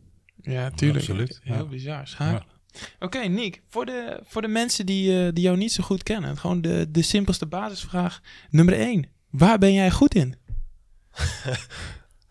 Ja, 0.40 0.70
tuurlijk. 0.70 0.98
absoluut, 0.98 1.40
Heel 1.42 1.54
ja. 1.56 1.64
bizar. 1.64 2.08
schakelen. 2.08 2.56
Oké, 2.98 3.19
Nick, 3.19 3.62
voor 3.69 3.86
de, 3.86 4.20
voor 4.25 4.42
de 4.42 4.48
mensen 4.48 4.86
die, 4.86 5.26
eh, 5.26 5.32
die 5.32 5.44
jou 5.44 5.56
niet 5.56 5.72
zo 5.72 5.82
goed 5.84 6.02
kennen, 6.02 6.36
gewoon 6.36 6.60
de, 6.60 6.90
de 6.90 7.02
simpelste 7.02 7.46
basisvraag. 7.46 8.20
Nummer 8.50 8.75
1. 8.75 9.08
Waar 9.30 9.58
ben 9.58 9.72
jij 9.72 9.90
goed 9.90 10.14
in? 10.14 10.34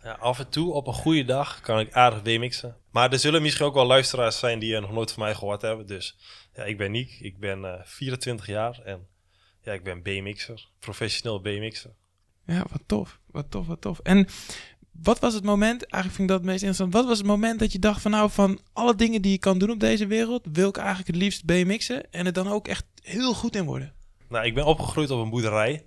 Ja, 0.03 0.13
af 0.13 0.39
en 0.39 0.49
toe 0.49 0.73
op 0.73 0.87
een 0.87 0.93
goede 0.93 1.25
dag 1.25 1.61
kan 1.61 1.79
ik 1.79 1.93
aardig 1.93 2.21
BMX'en. 2.21 2.75
Maar 2.91 3.11
er 3.11 3.19
zullen 3.19 3.41
misschien 3.41 3.65
ook 3.65 3.73
wel 3.73 3.85
luisteraars 3.85 4.39
zijn 4.39 4.59
die 4.59 4.79
nog 4.79 4.91
nooit 4.91 5.11
van 5.11 5.23
mij 5.23 5.35
gehoord 5.35 5.61
hebben. 5.61 5.87
Dus 5.87 6.17
ja, 6.55 6.63
ik 6.63 6.77
ben 6.77 6.91
Niek, 6.91 7.17
ik 7.19 7.39
ben 7.39 7.65
eh 7.65 7.81
24 7.83 8.47
jaar 8.47 8.79
en 8.79 9.07
ja, 9.61 9.73
ik 9.73 9.83
ben 9.83 10.01
BMX'er, 10.01 10.67
professioneel 10.79 11.41
BMX'er. 11.41 11.91
Ja, 12.47 12.65
wat 12.71 12.81
tof. 12.85 13.19
Wat 13.25 13.51
tof, 13.51 13.67
wat 13.67 13.81
tof. 13.81 13.99
En 13.99 14.27
wat 15.01 15.19
was 15.19 15.33
het 15.33 15.43
moment, 15.43 15.85
eigenlijk 15.85 16.15
vind 16.15 16.19
ik 16.19 16.27
dat 16.27 16.37
het 16.37 16.45
meest 16.45 16.61
interessant, 16.61 16.93
wat 16.93 17.05
was 17.05 17.17
het 17.17 17.27
moment 17.27 17.59
dat 17.59 17.71
je 17.71 17.79
dacht 17.79 18.01
van 18.01 18.11
nou, 18.11 18.29
van 18.29 18.59
alle 18.73 18.95
dingen 18.95 19.21
die 19.21 19.31
je 19.31 19.37
kan 19.37 19.57
doen 19.57 19.69
op 19.69 19.79
deze 19.79 20.07
wereld, 20.07 20.45
wil 20.51 20.69
ik 20.69 20.77
eigenlijk 20.77 21.07
het 21.07 21.15
liefst 21.15 21.45
BMX'en 21.45 22.11
en 22.11 22.25
er 22.25 22.33
dan 22.33 22.47
ook 22.47 22.67
echt 22.67 22.85
heel 23.01 23.33
goed 23.33 23.55
in 23.55 23.65
worden? 23.65 23.93
Nou, 24.29 24.45
ik 24.45 24.53
ben 24.53 24.65
opgegroeid 24.65 25.11
op 25.11 25.19
een 25.19 25.29
boerderij. 25.29 25.85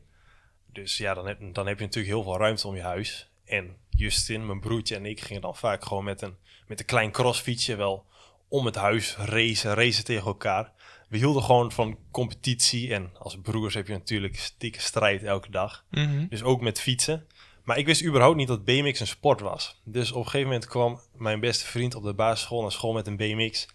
Dus 0.72 0.96
ja, 0.96 1.14
dan 1.14 1.26
heb, 1.26 1.38
dan 1.52 1.66
heb 1.66 1.78
je 1.78 1.84
natuurlijk 1.84 2.14
heel 2.14 2.22
veel 2.22 2.38
ruimte 2.38 2.66
om 2.66 2.74
je 2.74 2.82
huis. 2.82 3.30
En 3.44 3.76
Justin, 3.88 4.46
mijn 4.46 4.60
broertje 4.60 4.96
en 4.96 5.06
ik 5.06 5.20
gingen 5.20 5.42
dan 5.42 5.56
vaak 5.56 5.84
gewoon 5.84 6.04
met 6.04 6.22
een, 6.22 6.36
met 6.66 6.80
een 6.80 6.86
klein 6.86 7.10
crossfietsje 7.10 7.76
wel 7.76 8.06
om 8.48 8.66
het 8.66 8.74
huis 8.74 9.16
racen, 9.16 9.74
racen 9.74 10.04
tegen 10.04 10.26
elkaar. 10.26 10.72
We 11.10 11.16
hielden 11.16 11.42
gewoon 11.42 11.72
van 11.72 11.98
competitie 12.10 12.94
en 12.94 13.10
als 13.18 13.38
broers 13.42 13.74
heb 13.74 13.86
je 13.86 13.92
natuurlijk 13.92 14.38
stikke 14.38 14.80
strijd 14.80 15.22
elke 15.22 15.50
dag. 15.50 15.84
Dus 16.28 16.42
ook 16.42 16.60
met 16.60 16.80
fietsen. 16.80 17.26
Maar 17.64 17.78
ik 17.78 17.86
wist 17.86 18.04
überhaupt 18.04 18.36
niet 18.36 18.48
dat 18.48 18.64
BMX 18.64 19.00
een 19.00 19.06
sport 19.06 19.40
was. 19.40 19.80
Dus 19.84 20.10
op 20.10 20.16
een 20.16 20.24
gegeven 20.24 20.46
moment 20.46 20.66
kwam 20.66 21.00
mijn 21.16 21.40
beste 21.40 21.66
vriend 21.66 21.94
op 21.94 22.02
de 22.02 22.14
basisschool 22.14 22.60
naar 22.62 22.72
school 22.72 22.92
met 22.92 23.06
een 23.06 23.16
BMX. 23.16 23.68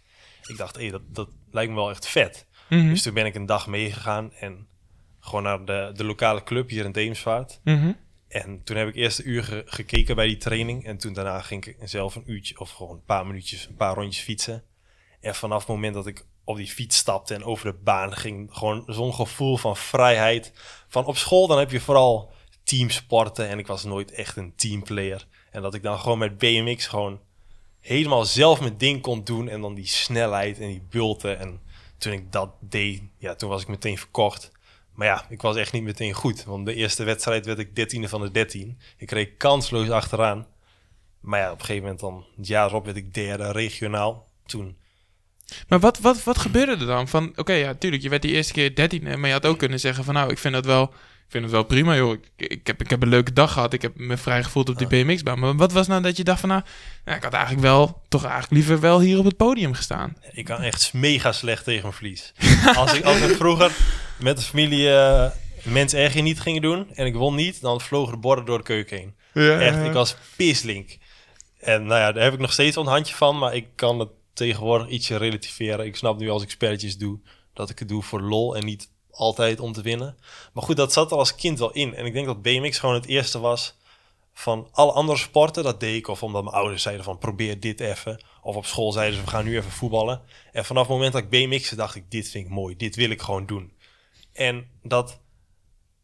Ik 0.47 0.57
dacht, 0.57 0.75
hé, 0.75 0.89
dat, 0.89 1.01
dat 1.07 1.29
lijkt 1.51 1.69
me 1.71 1.75
wel 1.77 1.89
echt 1.89 2.07
vet. 2.07 2.45
Mhm. 2.69 2.87
Dus 2.87 3.01
toen 3.01 3.13
ben 3.13 3.25
ik 3.25 3.35
een 3.35 3.45
dag 3.45 3.67
meegegaan 3.67 4.33
en 4.33 4.67
gewoon 5.19 5.43
naar 5.43 5.65
de, 5.65 5.91
de 5.95 6.03
lokale 6.03 6.43
club 6.43 6.69
hier 6.69 6.85
in 6.85 6.91
Deemsvaart. 6.91 7.59
Mhm. 7.63 7.91
En 8.27 8.61
toen 8.63 8.75
heb 8.77 8.87
ik 8.87 8.95
eerst 8.95 9.19
een 9.19 9.29
uur 9.29 9.43
ge- 9.43 9.63
gekeken 9.65 10.15
bij 10.15 10.27
die 10.27 10.37
training. 10.37 10.85
En 10.85 10.97
toen 10.97 11.13
daarna 11.13 11.41
ging 11.41 11.65
ik 11.65 11.77
zelf 11.83 12.15
een 12.15 12.31
uurtje 12.31 12.59
of 12.59 12.71
gewoon 12.71 12.95
een 12.95 13.03
paar 13.05 13.25
minuutjes, 13.27 13.67
een 13.67 13.75
paar 13.75 13.95
rondjes 13.95 14.23
fietsen. 14.23 14.63
En 15.21 15.35
vanaf 15.35 15.59
het 15.59 15.67
moment 15.67 15.93
dat 15.93 16.07
ik 16.07 16.25
op 16.45 16.57
die 16.57 16.67
fiets 16.67 16.97
stapte 16.97 17.33
en 17.33 17.43
over 17.43 17.65
de 17.65 17.77
baan 17.83 18.15
ging, 18.15 18.49
gewoon 18.51 18.83
zo'n 18.87 19.13
gevoel 19.13 19.57
van 19.57 19.77
vrijheid. 19.77 20.51
Van 20.87 21.05
op 21.05 21.17
school 21.17 21.47
dan 21.47 21.59
heb 21.59 21.71
je 21.71 21.79
vooral 21.79 22.31
teamsporten 22.63 23.47
en 23.47 23.59
ik 23.59 23.67
was 23.67 23.83
nooit 23.83 24.11
echt 24.11 24.37
een 24.37 24.55
teamplayer. 24.55 25.27
En 25.51 25.61
dat 25.61 25.73
ik 25.73 25.83
dan 25.83 25.99
gewoon 25.99 26.17
met 26.17 26.37
BMX 26.37 26.87
gewoon 26.87 27.19
helemaal 27.79 28.25
zelf 28.25 28.59
mijn 28.59 28.77
ding 28.77 29.01
kon 29.01 29.23
doen 29.23 29.49
en 29.49 29.61
dan 29.61 29.73
die 29.73 29.87
snelheid 29.87 30.59
en 30.59 30.67
die 30.67 30.83
bulten. 30.89 31.39
En 31.39 31.61
toen 31.97 32.13
ik 32.13 32.31
dat 32.31 32.49
deed, 32.59 33.01
ja, 33.17 33.35
toen 33.35 33.49
was 33.49 33.61
ik 33.61 33.67
meteen 33.67 33.97
verkocht. 33.97 34.51
Maar 34.93 35.07
ja, 35.07 35.25
ik 35.29 35.41
was 35.41 35.55
echt 35.55 35.73
niet 35.73 35.83
meteen 35.83 36.13
goed. 36.13 36.43
Want 36.43 36.65
de 36.65 36.73
eerste 36.73 37.03
wedstrijd 37.03 37.45
werd 37.45 37.59
ik 37.59 37.75
dertiende 37.75 38.09
van 38.09 38.21
de 38.21 38.31
13. 38.31 38.79
Ik 38.97 39.11
reed 39.11 39.37
kansloos 39.37 39.89
achteraan. 39.89 40.47
Maar 41.19 41.39
ja, 41.39 41.51
op 41.51 41.59
een 41.59 41.65
gegeven 41.65 41.83
moment 41.83 41.99
dan, 41.99 42.25
het 42.37 42.47
jaar 42.47 42.67
erop 42.67 42.85
werd 42.85 42.97
ik 42.97 43.13
derde 43.13 43.51
regionaal. 43.51 44.27
Toen, 44.45 44.77
Maar 45.67 45.79
wat, 45.79 45.99
wat, 45.99 46.23
wat 46.23 46.37
gebeurde 46.37 46.71
er 46.71 46.85
dan? 46.85 47.07
Van, 47.07 47.33
oké, 47.35 47.53
ja, 47.53 47.73
tuurlijk, 47.73 48.03
je 48.03 48.09
werd 48.09 48.21
die 48.21 48.31
eerste 48.31 48.53
keer 48.53 48.75
13, 48.75 49.19
maar 49.19 49.27
je 49.27 49.35
had 49.35 49.45
ook 49.45 49.57
kunnen 49.57 49.79
zeggen 49.79 50.03
van, 50.03 50.13
nou, 50.13 50.31
ik 50.31 50.37
vind 50.37 50.53
dat 50.53 50.65
wel, 50.65 50.83
ik 50.83 51.31
vind 51.31 51.43
het 51.43 51.53
wel 51.53 51.63
prima, 51.63 51.95
joh. 51.95 52.13
Ik, 52.13 52.49
ik, 52.49 52.67
heb, 52.67 52.81
ik 52.81 52.89
heb 52.89 53.01
een 53.01 53.09
leuke 53.09 53.33
dag 53.33 53.51
gehad, 53.51 53.73
ik 53.73 53.81
heb 53.81 53.97
me 53.97 54.17
vrij 54.17 54.43
gevoeld 54.43 54.69
op 54.69 54.77
die 54.77 54.87
BMX-baan. 54.87 55.39
Maar 55.39 55.55
wat 55.55 55.71
was 55.71 55.87
nou 55.87 56.01
dat 56.01 56.17
je 56.17 56.23
dacht 56.23 56.39
van, 56.39 56.49
nou, 56.49 56.61
nou, 57.05 57.17
ik 57.17 57.23
had 57.23 57.33
eigenlijk 57.33 57.63
wel, 57.63 58.01
toch 58.07 58.23
eigenlijk 58.23 58.53
liever 58.53 58.79
wel 58.79 58.99
hier 58.99 59.17
op 59.17 59.25
het 59.25 59.37
podium 59.37 59.73
gestaan. 59.73 60.17
ik 60.31 60.45
kan 60.45 60.61
echt 60.61 60.93
mega 60.93 61.31
slecht 61.31 61.63
tegen 61.63 61.81
mijn 61.81 61.93
verlies. 61.93 62.33
als 62.75 62.93
ik 62.93 63.03
altijd 63.03 63.35
vroeger 63.35 63.71
met 64.17 64.37
de 64.37 64.43
familie 64.43 64.89
eh 64.89 65.29
mens 65.65 65.93
erger 65.93 66.21
niet 66.21 66.39
gingen 66.39 66.61
doen 66.61 66.87
en 66.93 67.05
ik 67.05 67.13
won 67.13 67.35
niet, 67.35 67.61
dan 67.61 67.81
vlogen 67.81 68.13
de 68.13 68.19
borden 68.19 68.45
door 68.45 68.57
de 68.57 68.63
keuken 68.63 68.97
heen. 68.97 69.15
Ja, 69.33 69.59
Echt, 69.59 69.85
ik 69.85 69.91
was 69.91 70.15
pislink. 70.35 70.97
En 71.59 71.85
nou 71.85 71.99
ja, 71.99 72.11
daar 72.11 72.23
heb 72.23 72.33
ik 72.33 72.39
nog 72.39 72.51
steeds 72.51 72.75
een 72.75 72.85
handje 72.85 73.15
van, 73.15 73.37
maar 73.37 73.55
ik 73.55 73.67
kan 73.75 73.99
het 73.99 74.09
tegenwoordig 74.35 74.87
ietsje 74.89 75.15
relativeren. 75.15 75.85
Ik 75.85 75.95
snap 75.95 76.19
nu 76.19 76.29
als 76.29 76.43
ik 76.43 76.49
spelletjes 76.49 76.97
doe, 76.97 77.19
dat 77.53 77.69
ik 77.69 77.79
het 77.79 77.87
doe 77.87 78.03
voor 78.03 78.21
lol 78.21 78.55
en 78.55 78.65
niet 78.65 78.89
altijd 79.11 79.59
om 79.59 79.71
te 79.71 79.81
winnen. 79.81 80.17
Maar 80.53 80.63
goed, 80.63 80.75
dat 80.77 80.93
zat 80.93 81.11
er 81.11 81.17
als 81.17 81.35
kind 81.35 81.59
wel 81.59 81.71
in. 81.71 81.95
En 81.95 82.05
ik 82.05 82.13
denk 82.13 82.25
dat 82.25 82.41
BMX 82.41 82.79
gewoon 82.79 82.95
het 82.95 83.05
eerste 83.05 83.39
was 83.39 83.75
van 84.33 84.67
alle 84.71 84.91
andere 84.91 85.17
sporten, 85.17 85.63
dat 85.63 85.79
deed 85.79 85.95
ik 85.95 86.07
of 86.07 86.23
omdat 86.23 86.43
mijn 86.43 86.55
ouders 86.55 86.81
zeiden 86.81 87.05
van 87.05 87.17
probeer 87.17 87.59
dit 87.59 87.79
even. 87.79 88.23
Of 88.41 88.55
op 88.55 88.65
school 88.65 88.91
zeiden 88.91 89.15
ze 89.17 89.23
we 89.23 89.29
gaan 89.29 89.45
nu 89.45 89.57
even 89.57 89.71
voetballen. 89.71 90.21
En 90.51 90.65
vanaf 90.65 90.81
het 90.87 90.91
moment 90.91 91.13
dat 91.13 91.21
ik 91.21 91.29
BMX'en 91.29 91.77
dacht 91.77 91.95
ik 91.95 92.11
dit 92.11 92.29
vind 92.29 92.45
ik 92.45 92.51
mooi, 92.51 92.75
dit 92.75 92.95
wil 92.95 93.09
ik 93.09 93.21
gewoon 93.21 93.45
doen. 93.45 93.71
En 94.33 94.67
dat, 94.83 95.19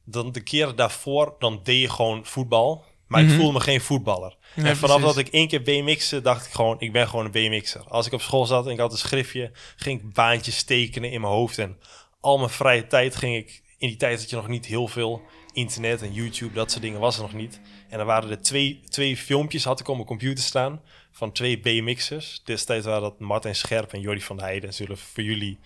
dan 0.03 0.31
de 0.31 0.41
keren 0.43 0.75
daarvoor, 0.75 1.35
dan 1.39 1.59
deed 1.63 1.81
je 1.81 1.89
gewoon 1.89 2.25
voetbal. 2.25 2.83
Maar 3.07 3.21
Mhm. 3.21 3.31
ik 3.31 3.37
voelde 3.37 3.53
me 3.53 3.59
geen 3.59 3.81
voetballer. 3.81 4.37
Ja, 4.55 4.63
en 4.63 4.77
vanaf 4.77 4.99
precies. 4.99 5.15
dat 5.15 5.25
ik 5.25 5.33
één 5.33 5.47
keer 5.47 5.61
BMX'en, 5.61 6.23
dacht 6.23 6.45
ik 6.45 6.51
gewoon, 6.51 6.75
ik 6.79 6.91
ben 6.91 7.07
gewoon 7.07 7.25
een 7.25 7.31
BMX'er. 7.31 7.83
Als 7.87 8.05
ik 8.05 8.13
op 8.13 8.21
school 8.21 8.45
zat 8.45 8.65
en 8.65 8.71
ik 8.71 8.79
had 8.79 8.91
een 8.91 8.97
schriftje, 8.97 9.51
ging 9.75 9.99
ik 9.99 10.13
baantjes 10.13 10.63
tekenen 10.63 11.11
in 11.11 11.21
mijn 11.21 11.33
hoofd. 11.33 11.57
En 11.57 11.77
al 12.19 12.37
mijn 12.37 12.49
vrije 12.49 12.87
tijd 12.87 13.15
ging 13.15 13.35
ik, 13.35 13.61
in 13.77 13.87
die 13.87 13.97
tijd 13.97 14.19
had 14.19 14.29
je 14.29 14.35
nog 14.35 14.47
niet 14.47 14.65
heel 14.65 14.87
veel 14.87 15.21
internet 15.53 16.01
en 16.01 16.13
YouTube, 16.13 16.53
dat 16.53 16.71
soort 16.71 16.83
dingen 16.83 16.99
was 16.99 17.15
er 17.15 17.21
nog 17.21 17.33
niet. 17.33 17.59
En 17.89 17.97
dan 17.97 18.07
waren 18.07 18.29
er 18.29 18.41
twee, 18.41 18.79
twee 18.89 19.17
filmpjes, 19.17 19.63
had 19.63 19.79
ik 19.79 19.87
op 19.87 19.95
mijn 19.95 20.07
computer 20.07 20.43
staan, 20.43 20.81
van 21.11 21.31
twee 21.31 21.59
BMX'ers. 21.59 22.41
Destijds 22.45 22.85
waren 22.85 23.01
dat 23.01 23.19
Martin 23.19 23.55
Scherp 23.55 23.93
en 23.93 23.99
Jordi 23.99 24.21
van 24.21 24.37
der 24.37 24.45
Heijden. 24.45 24.73
Zullen 24.73 24.97
voor 24.97 25.23
jullie 25.23 25.59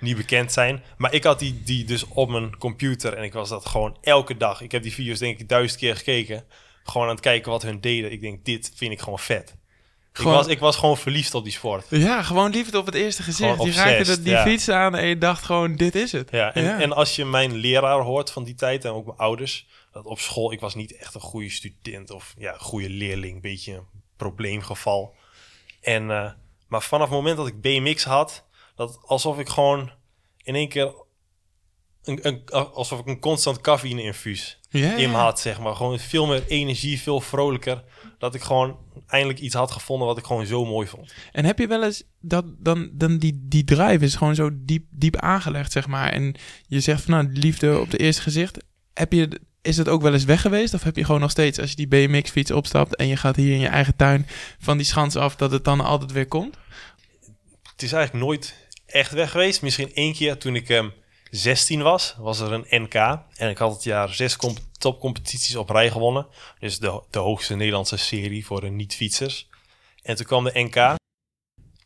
niet 0.00 0.16
bekend 0.16 0.52
zijn. 0.52 0.82
Maar 0.96 1.14
ik 1.14 1.24
had 1.24 1.38
die, 1.38 1.62
die 1.62 1.84
dus 1.84 2.04
op 2.08 2.28
mijn 2.28 2.58
computer 2.58 3.12
en 3.12 3.22
ik 3.22 3.32
was 3.32 3.48
dat 3.48 3.66
gewoon 3.66 3.96
elke 4.00 4.36
dag. 4.36 4.60
Ik 4.60 4.72
heb 4.72 4.82
die 4.82 4.92
video's 4.92 5.18
denk 5.18 5.38
ik 5.38 5.48
duizend 5.48 5.80
keer 5.80 5.96
gekeken. 5.96 6.44
Gewoon 6.86 7.06
aan 7.06 7.12
het 7.14 7.22
kijken 7.22 7.50
wat 7.50 7.62
hun 7.62 7.80
deden. 7.80 8.12
Ik 8.12 8.20
denk, 8.20 8.44
dit 8.44 8.72
vind 8.74 8.92
ik 8.92 9.00
gewoon 9.00 9.18
vet. 9.18 9.56
Gewoon- 10.12 10.32
Ik, 10.32 10.38
was, 10.38 10.46
ik 10.46 10.58
was 10.58 10.76
gewoon 10.76 10.96
verliefd 10.96 11.34
op 11.34 11.44
die 11.44 11.52
sport. 11.52 11.86
Ja, 11.90 12.22
gewoon 12.22 12.50
liefde 12.50 12.78
op 12.78 12.86
het 12.86 12.94
eerste 12.94 13.22
gezicht. 13.22 13.62
Je 13.62 13.72
raakte 13.72 14.04
dat, 14.04 14.22
die 14.24 14.32
ja. 14.32 14.42
fiets 14.42 14.68
aan 14.68 14.94
en 14.94 15.06
je 15.06 15.18
dacht 15.18 15.44
gewoon, 15.44 15.76
dit 15.76 15.94
is 15.94 16.12
het. 16.12 16.30
Ja, 16.30 16.54
en, 16.54 16.62
Ja. 16.64 16.80
en 16.80 16.92
als 16.92 17.16
je 17.16 17.24
mijn 17.24 17.54
leraar 17.54 18.00
hoort 18.00 18.30
van 18.30 18.44
die 18.44 18.54
tijd 18.54 18.84
en 18.84 18.90
ook 18.90 19.04
mijn 19.06 19.18
ouders, 19.18 19.66
dat 19.92 20.04
op 20.04 20.18
school, 20.18 20.52
ik 20.52 20.60
was 20.60 20.74
niet 20.74 20.96
echt 20.96 21.14
een 21.14 21.20
goede 21.20 21.50
student 21.50 22.10
of 22.10 22.34
ja, 22.38 22.54
goede 22.58 22.90
leerling, 22.90 23.34
een 23.34 23.40
beetje 23.40 23.72
een 23.74 23.86
probleemgeval. 24.16 25.14
En, 25.80 26.10
eh, 26.10 26.30
maar 26.68 26.82
vanaf 26.82 27.06
het 27.08 27.16
moment 27.16 27.36
dat 27.36 27.46
ik 27.46 27.60
BMX 27.60 28.04
had, 28.04 28.44
dat 28.76 28.98
alsof 29.06 29.38
ik 29.38 29.48
gewoon 29.48 29.90
in 30.42 30.54
één 30.54 30.68
keer, 30.68 30.94
een, 32.04 32.18
een, 32.26 32.44
alsof 32.50 32.98
ik 33.00 33.06
een 33.06 33.20
constant 33.20 33.60
cafeïne-infuus 33.60 34.60
Ja, 34.78 34.94
in 34.94 35.10
me 35.10 35.16
had, 35.16 35.40
zeg 35.40 35.60
maar. 35.60 35.74
Gewoon 35.74 35.98
veel 35.98 36.26
meer 36.26 36.44
energie, 36.46 37.00
veel 37.00 37.20
vrolijker. 37.20 37.82
Dat 38.18 38.34
ik 38.34 38.42
gewoon 38.42 38.76
eindelijk 39.06 39.38
iets 39.38 39.54
had 39.54 39.70
gevonden 39.70 40.06
wat 40.06 40.18
ik 40.18 40.24
gewoon 40.24 40.46
zo 40.46 40.64
mooi 40.64 40.86
vond. 40.86 41.12
En 41.32 41.44
heb 41.44 41.58
je 41.58 41.66
wel 41.66 41.84
eens 41.84 42.02
dat 42.20 42.44
dan, 42.58 42.90
dan 42.92 43.18
die, 43.18 43.40
die 43.42 43.64
drive 43.64 44.04
is 44.04 44.14
gewoon 44.14 44.34
zo 44.34 44.50
diep, 44.52 44.84
diep 44.90 45.16
aangelegd, 45.16 45.72
zeg 45.72 45.86
maar. 45.86 46.08
En 46.08 46.34
je 46.66 46.80
zegt 46.80 47.02
van 47.02 47.14
nou, 47.14 47.32
liefde 47.32 47.78
op 47.80 47.90
het 47.90 48.00
eerste 48.00 48.22
gezicht. 48.22 48.58
Heb 48.94 49.12
je, 49.12 49.40
is 49.62 49.76
het 49.76 49.88
ook 49.88 50.02
wel 50.02 50.12
eens 50.12 50.24
weg 50.24 50.40
geweest? 50.40 50.74
Of 50.74 50.82
heb 50.82 50.96
je 50.96 51.04
gewoon 51.04 51.20
nog 51.20 51.30
steeds, 51.30 51.58
als 51.58 51.70
je 51.70 51.76
die 51.76 51.88
BMX-fiets 51.88 52.50
opstapt 52.50 52.96
en 52.96 53.06
je 53.06 53.16
gaat 53.16 53.36
hier 53.36 53.52
in 53.52 53.60
je 53.60 53.68
eigen 53.68 53.96
tuin 53.96 54.26
van 54.58 54.76
die 54.76 54.86
schans 54.86 55.16
af, 55.16 55.36
dat 55.36 55.50
het 55.50 55.64
dan 55.64 55.80
altijd 55.80 56.12
weer 56.12 56.26
komt? 56.26 56.56
Het 57.72 57.82
is 57.82 57.92
eigenlijk 57.92 58.24
nooit 58.24 58.54
echt 58.86 59.12
weg 59.12 59.30
geweest. 59.30 59.62
Misschien 59.62 59.94
één 59.94 60.12
keer 60.12 60.38
toen 60.38 60.54
ik 60.56 60.68
ehm 60.68 60.88
16 61.30 61.82
was, 61.82 62.14
was 62.18 62.40
er 62.40 62.52
een 62.52 62.82
NK. 62.82 62.94
En 63.34 63.50
ik 63.50 63.58
had 63.58 63.72
het 63.72 63.84
jaar 63.84 64.14
zes 64.14 64.36
comp- 64.36 64.58
topcompetities 64.78 65.56
op 65.56 65.70
rij 65.70 65.90
gewonnen. 65.90 66.26
Dus 66.58 66.78
de, 66.78 67.02
de 67.10 67.18
hoogste 67.18 67.54
Nederlandse 67.54 67.96
serie 67.96 68.46
voor 68.46 68.60
de 68.60 68.68
niet-fietsers. 68.68 69.48
En 70.02 70.16
toen 70.16 70.26
kwam 70.26 70.44
de 70.44 70.50
NK. 70.54 70.94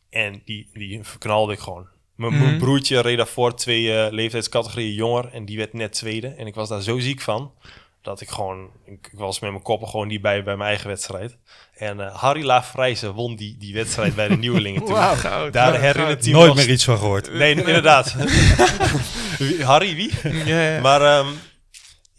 En 0.09 0.41
die, 0.45 0.69
die 0.73 1.03
verknalde 1.03 1.53
ik 1.53 1.59
gewoon. 1.59 1.87
Mijn 2.15 2.33
Mhm. 2.33 2.57
broertje 2.57 2.99
reed 2.99 3.17
daarvoor 3.17 3.55
twee 3.55 3.93
eh, 3.97 4.11
leeftijdscategorieën 4.11 4.93
jonger. 4.93 5.29
En 5.33 5.45
die 5.45 5.57
werd 5.57 5.73
net 5.73 5.93
tweede. 5.93 6.27
En 6.27 6.47
ik 6.47 6.55
was 6.55 6.69
daar 6.69 6.81
zo 6.81 6.99
ziek 6.99 7.21
van. 7.21 7.51
Dat 8.01 8.21
ik 8.21 8.29
gewoon... 8.29 8.69
Ik, 8.85 9.09
ik 9.11 9.19
was 9.19 9.39
met 9.39 9.51
mijn 9.51 9.63
koppen 9.63 9.87
gewoon 9.87 10.07
niet 10.07 10.21
bij 10.21 10.43
bij 10.43 10.55
mijn 10.57 10.69
eigen 10.69 10.87
wedstrijd. 10.87 11.37
En 11.73 11.99
eh, 11.99 12.15
Harry 12.15 12.43
Laafrijzen 12.45 13.13
won 13.13 13.35
die, 13.35 13.57
die 13.57 13.73
wedstrijd 13.73 14.15
bij 14.15 14.27
de 14.27 14.37
nieuwelingen 14.45 14.85
toen. 14.85 14.95
Goud. 14.95 15.53
Daar 15.53 15.67
goud, 15.71 15.81
herinnert 15.81 16.21
hij 16.23 16.31
me 16.31 16.37
Nooit 16.37 16.47
nog 16.47 16.55
meer 16.55 16.69
iets 16.69 16.83
van 16.83 16.97
gehoord. 16.97 17.33
Nee, 17.33 17.55
inderdaad. 17.55 18.15
Harry, 19.71 19.95
wie? 19.95 20.11
goud. 20.11 20.45
Ja, 20.45 20.61
ja. 20.61 20.81
Maar 20.81 21.01
ehm, 21.01 21.27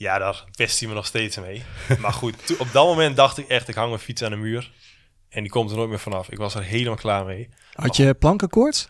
ja, 0.02 0.18
daar 0.18 0.44
pest 0.56 0.78
hij 0.78 0.88
me 0.88 0.94
nog 0.94 1.06
steeds 1.06 1.36
mee. 1.36 1.62
Maar 2.00 2.12
goed, 2.12 2.56
op 2.58 2.72
dat 2.72 2.86
moment 2.86 3.16
dacht 3.16 3.38
ik 3.38 3.48
echt, 3.48 3.68
ik 3.68 3.74
hang 3.74 3.88
mijn 3.88 4.00
fiets 4.00 4.22
aan 4.22 4.30
de 4.30 4.36
muur. 4.36 4.72
En 5.28 5.42
die 5.42 5.50
komt 5.50 5.70
er 5.70 5.76
nooit 5.76 5.88
meer 5.88 5.98
vanaf. 5.98 6.30
Ik 6.30 6.38
was 6.38 6.54
er 6.54 6.62
helemaal 6.62 6.96
klaar 6.96 7.24
mee. 7.24 7.48
Had 7.72 7.96
je 7.96 8.14
plankenkoorts? 8.14 8.88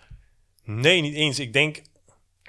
Nee, 0.64 1.00
niet 1.00 1.14
eens. 1.14 1.38
Ik 1.38 1.52
denk, 1.52 1.82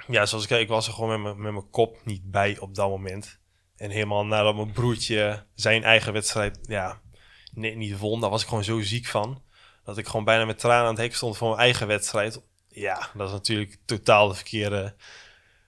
ja, 0.08 0.26
zoals 0.26 0.44
ik 0.44 0.50
zei, 0.50 0.62
ik 0.62 0.68
was 0.68 0.88
er 0.88 0.94
gewoon 0.94 1.10
met 1.10 1.22
mijn, 1.22 1.42
met 1.42 1.52
mijn 1.52 1.70
kop 1.70 2.06
niet 2.06 2.32
bij 2.32 2.58
op 2.60 2.76
dat 2.76 2.90
moment. 2.90 3.40
En 3.76 3.90
helemaal 3.90 4.26
nadat 4.26 4.56
mijn 4.56 4.72
broertje 4.72 5.46
zijn 5.56 5.84
eigen 5.84 6.14
wedstrijd, 6.14 6.60
ja, 6.62 7.02
niet 7.54 7.98
won, 7.98 8.22
daar 8.22 8.30
was 8.30 8.42
ik 8.42 8.48
gewoon 8.48 8.64
zo 8.64 8.82
ziek 8.82 9.06
van. 9.06 9.42
Dat 9.84 9.98
ik 9.98 10.08
gewoon 10.08 10.26
bijna 10.26 10.46
met 10.46 10.60
tranen 10.60 10.84
aan 10.84 10.94
het 10.94 11.04
hek 11.04 11.16
stond 11.16 11.38
voor 11.38 11.48
mijn 11.48 11.62
eigen 11.62 11.88
wedstrijd. 11.88 12.42
Ja, 12.68 13.10
dat 13.14 13.28
is 13.28 13.34
natuurlijk 13.34 13.78
totaal 13.86 14.28
de 14.28 14.34
verkeerde, 14.34 14.96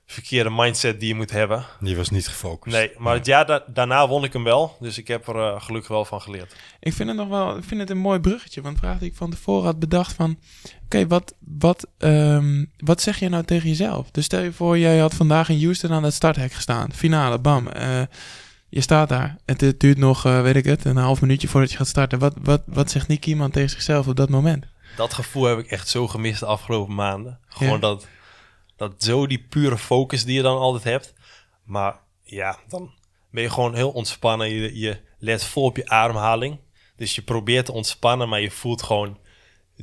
verkeerde 0.05 0.49
mindset 0.49 0.99
die 0.99 1.07
je 1.07 1.15
moet 1.15 1.31
hebben. 1.31 1.65
Die 1.79 1.95
was 1.95 2.09
niet 2.09 2.27
gefocust. 2.27 2.75
Nee, 2.75 2.91
maar 2.97 3.13
het 3.13 3.25
jaar 3.25 3.45
da- 3.45 3.63
daarna 3.67 4.07
won 4.07 4.23
ik 4.23 4.33
hem 4.33 4.43
wel. 4.43 4.77
Dus 4.79 4.97
ik 4.97 5.07
heb 5.07 5.27
er 5.27 5.35
eh, 5.35 5.61
gelukkig 5.61 5.89
wel 5.89 6.05
van 6.05 6.21
geleerd. 6.21 6.55
Ik 6.79 6.93
vind 6.93 7.09
het 7.09 7.17
nog 7.17 7.27
wel, 7.27 7.57
ik 7.57 7.63
vind 7.63 7.79
het 7.81 7.89
een 7.89 7.97
mooi 7.97 8.19
bruggetje. 8.19 8.61
Want 8.61 8.77
vraag 8.77 8.97
die 8.99 9.09
ik 9.09 9.15
van 9.15 9.29
tevoren 9.29 9.65
had 9.65 9.79
bedacht 9.79 10.13
van, 10.13 10.39
oké, 10.85 11.07
wat, 11.07 11.33
wat, 11.39 11.87
ehm, 11.97 12.65
wat 12.77 13.01
zeg 13.01 13.19
je 13.19 13.29
nou 13.29 13.43
tegen 13.43 13.69
jezelf? 13.69 14.11
Dus 14.11 14.25
stel 14.25 14.41
je 14.41 14.53
voor, 14.53 14.77
jij 14.77 14.97
had 14.99 15.13
vandaag 15.13 15.49
in 15.49 15.61
Houston 15.63 15.91
aan 15.93 16.03
het 16.03 16.13
starthek 16.13 16.51
gestaan. 16.53 16.93
Finale, 16.93 17.39
bam. 17.39 17.67
eh, 17.67 18.01
je 18.69 18.81
staat 18.81 19.09
daar. 19.09 19.35
Het, 19.45 19.61
het 19.61 19.79
duurt 19.79 19.97
nog, 19.97 20.25
eh, 20.25 20.41
weet 20.41 20.55
ik 20.55 20.65
het, 20.65 20.85
een 20.85 20.97
half 20.97 21.21
minuutje 21.21 21.47
voordat 21.47 21.71
je 21.71 21.77
gaat 21.77 21.87
starten. 21.87 22.19
Wat, 22.19 22.33
wat, 22.41 22.61
wat 22.65 22.91
zegt 22.91 23.07
Nick 23.07 23.25
iemand 23.25 23.53
tegen 23.53 23.69
zichzelf 23.69 24.07
op 24.07 24.15
dat 24.15 24.29
moment? 24.29 24.65
Dat 24.97 25.13
gevoel 25.13 25.43
heb 25.43 25.59
ik 25.59 25.67
echt 25.71 25.87
zo 25.87 26.07
gemist 26.07 26.39
de 26.39 26.45
afgelopen 26.45 26.95
maanden. 26.95 27.39
Gewoon 27.47 27.73
Ja. 27.73 27.79
dat, 27.79 28.07
dat 28.77 28.93
zo 28.97 29.27
die 29.27 29.45
pure 29.49 29.77
focus 29.77 30.25
die 30.25 30.35
je 30.35 30.41
dan 30.41 30.57
altijd 30.57 30.83
hebt. 30.83 31.13
Maar 31.63 31.99
ja, 32.23 32.59
dan 32.67 32.93
ben 33.31 33.43
je 33.43 33.49
gewoon 33.49 33.75
heel 33.75 33.91
ontspannen. 33.91 34.49
Je, 34.49 34.79
je 34.79 34.99
let 35.19 35.43
vol 35.43 35.63
op 35.63 35.77
je 35.77 35.89
ademhaling. 35.89 36.59
Dus 36.95 37.15
je 37.15 37.21
probeert 37.21 37.65
te 37.65 37.71
ontspannen, 37.71 38.29
maar 38.29 38.41
je 38.41 38.51
voelt 38.51 38.83
gewoon 38.83 39.17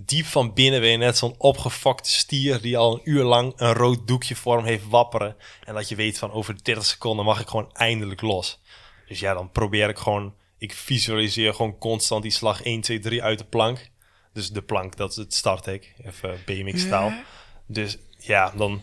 diep 0.00 0.26
van 0.26 0.54
binnen 0.54 0.80
ben 0.80 0.90
je 0.90 0.96
net 0.96 1.16
zo'n 1.16 1.34
opgefokte 1.38 2.10
stier 2.10 2.60
die 2.60 2.76
al 2.76 2.94
een 2.94 3.00
uur 3.04 3.24
lang 3.24 3.52
een 3.56 3.72
rood 3.72 4.06
doekje 4.06 4.36
voor 4.36 4.56
hem 4.56 4.66
heeft 4.66 4.88
wapperen. 4.88 5.36
En 5.64 5.74
dat 5.74 5.88
je 5.88 5.94
weet 5.94 6.18
van 6.18 6.32
over 6.32 6.64
30 6.64 6.86
seconden 6.86 7.24
mag 7.24 7.40
ik 7.40 7.48
gewoon 7.48 7.72
eindelijk 7.72 8.20
los. 8.20 8.60
Dus 9.08 9.20
ja, 9.20 9.34
dan 9.34 9.50
probeer 9.50 9.88
ik 9.88 9.98
gewoon, 9.98 10.34
ik 10.58 10.72
visualiseer 10.72 11.54
gewoon 11.54 11.78
constant 11.78 12.22
die 12.22 12.30
slag 12.30 12.62
1, 12.62 12.80
2, 12.80 12.98
3 12.98 13.22
uit 13.22 13.38
de 13.38 13.44
plank. 13.44 13.90
Dus 14.32 14.50
de 14.50 14.62
plank, 14.62 14.96
dat 14.96 15.10
is 15.10 15.16
het 15.16 15.34
starthek, 15.34 15.94
even 16.04 16.40
BMX-staal. 16.46 17.12
Dus 17.66 17.98
ja, 18.26 18.52
dan 18.56 18.82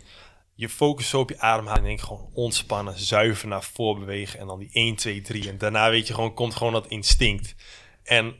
je 0.59 0.69
focus 0.69 1.09
zo 1.09 1.19
op 1.19 1.29
je 1.29 1.39
ademhaling 1.39 1.83
en 1.83 1.89
denk 1.89 2.01
gewoon 2.01 2.29
ontspannen, 2.33 2.99
zuiver 2.99 3.47
naar 3.47 3.63
voren 3.63 3.99
bewegen 3.99 4.39
en 4.39 4.47
dan 4.47 4.59
die 4.59 4.69
1, 4.71 4.95
2, 4.95 5.21
3. 5.21 5.49
En 5.49 5.57
daarna 5.57 5.89
weet 5.89 6.07
je 6.07 6.13
gewoon, 6.13 6.33
komt 6.33 6.55
gewoon 6.55 6.73
dat 6.73 6.87
instinct. 6.87 7.55
En 8.03 8.35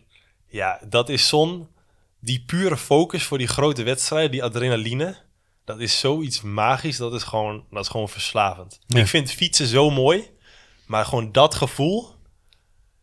ja, 0.48 0.80
dat 0.90 1.10
is 1.10 1.28
zo'n, 1.28 1.68
die 2.20 2.44
pure 2.46 2.78
focus 2.78 3.24
voor 3.24 3.38
die 3.38 3.48
grote 3.48 3.84
wedstrijden, 3.84 4.32
die 4.32 4.44
adrenaline, 4.44 5.18
dat 5.66 5.80
is 5.80 6.00
zoiets 6.00 6.42
magisch, 6.42 6.98
dat 6.98 7.14
is 7.14 7.24
gewoon, 7.24 7.66
dat 7.72 7.84
is 7.84 7.90
gewoon 7.90 8.10
verslavend. 8.10 8.80
Ja. 8.88 9.00
Ik 9.00 9.08
vind 9.08 9.32
fietsen 9.32 9.68
zo 9.68 9.90
mooi, 9.90 10.30
maar 10.86 11.06
gewoon 11.06 11.32
dat 11.32 11.56
gevoel, 11.56 12.10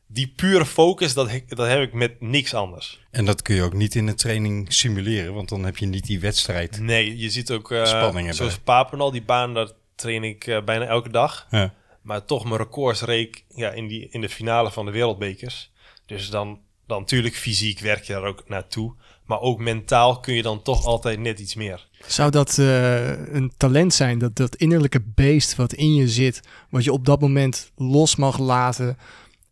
die 0.06 0.32
pure 0.36 0.66
focus, 0.66 1.14
dat, 1.14 1.30
dat 1.48 1.68
heb 1.68 1.80
ik 1.80 1.92
met 1.92 2.20
niks 2.20 2.54
anders. 2.54 3.00
En 3.10 3.25
dat 3.25 3.42
kun 3.42 3.54
je 3.54 3.62
ook 3.62 3.72
niet 3.72 3.94
in 3.94 4.06
de 4.06 4.14
training 4.14 4.72
simuleren, 4.72 5.34
want 5.34 5.48
dan 5.48 5.64
heb 5.64 5.76
je 5.76 5.86
niet 5.86 6.06
die 6.06 6.20
wedstrijd. 6.20 6.80
Nee, 6.80 7.18
je 7.18 7.30
ziet 7.30 7.50
ook, 7.50 7.72
eh 7.72 7.84
Spanning 7.84 8.14
hebben. 8.14 8.34
zoals 8.34 8.58
Papendal, 8.58 9.10
die 9.10 9.22
baan, 9.22 9.54
daar 9.54 9.70
train 9.94 10.25
ik 10.25 10.46
eh, 10.46 10.62
bijna 10.62 10.84
elke 10.84 11.08
dag. 11.08 11.46
Ja. 11.50 11.75
Maar 12.02 12.25
toch 12.25 12.44
mijn 12.44 12.56
records 12.56 13.00
reek 13.02 13.44
ja, 13.48 13.70
in, 13.70 13.86
die, 13.86 14.08
in 14.10 14.20
de 14.20 14.28
finale 14.28 14.70
van 14.70 14.86
de 14.86 14.92
wereldbekers. 14.92 15.70
Dus 16.06 16.30
dan, 16.30 16.58
dan 16.86 17.00
natuurlijk 17.00 17.34
fysiek 17.34 17.78
werk 17.78 18.04
je 18.04 18.12
daar 18.12 18.25
ook 18.25 18.48
naartoe. 18.48 18.94
Maar 19.25 19.40
ook 19.40 19.58
mentaal 19.58 20.20
kun 20.20 20.34
je 20.34 20.42
dan 20.42 20.62
toch 20.62 20.84
altijd 20.84 21.20
net 21.20 21.38
iets 21.38 21.54
meer. 21.54 21.88
Zou 22.06 22.30
dat 22.30 22.58
eh, 22.58 23.34
een 23.34 23.52
talent 23.56 23.94
zijn, 23.94 24.18
dat, 24.18 24.36
dat 24.36 24.56
innerlijke 24.56 25.02
beest 25.14 25.56
wat 25.56 25.72
in 25.72 25.94
je 25.94 26.08
zit, 26.08 26.40
wat 26.70 26.84
je 26.84 26.92
op 26.92 27.04
dat 27.04 27.20
moment 27.20 27.72
los 27.76 28.16
mag 28.16 28.38
laten 28.38 28.98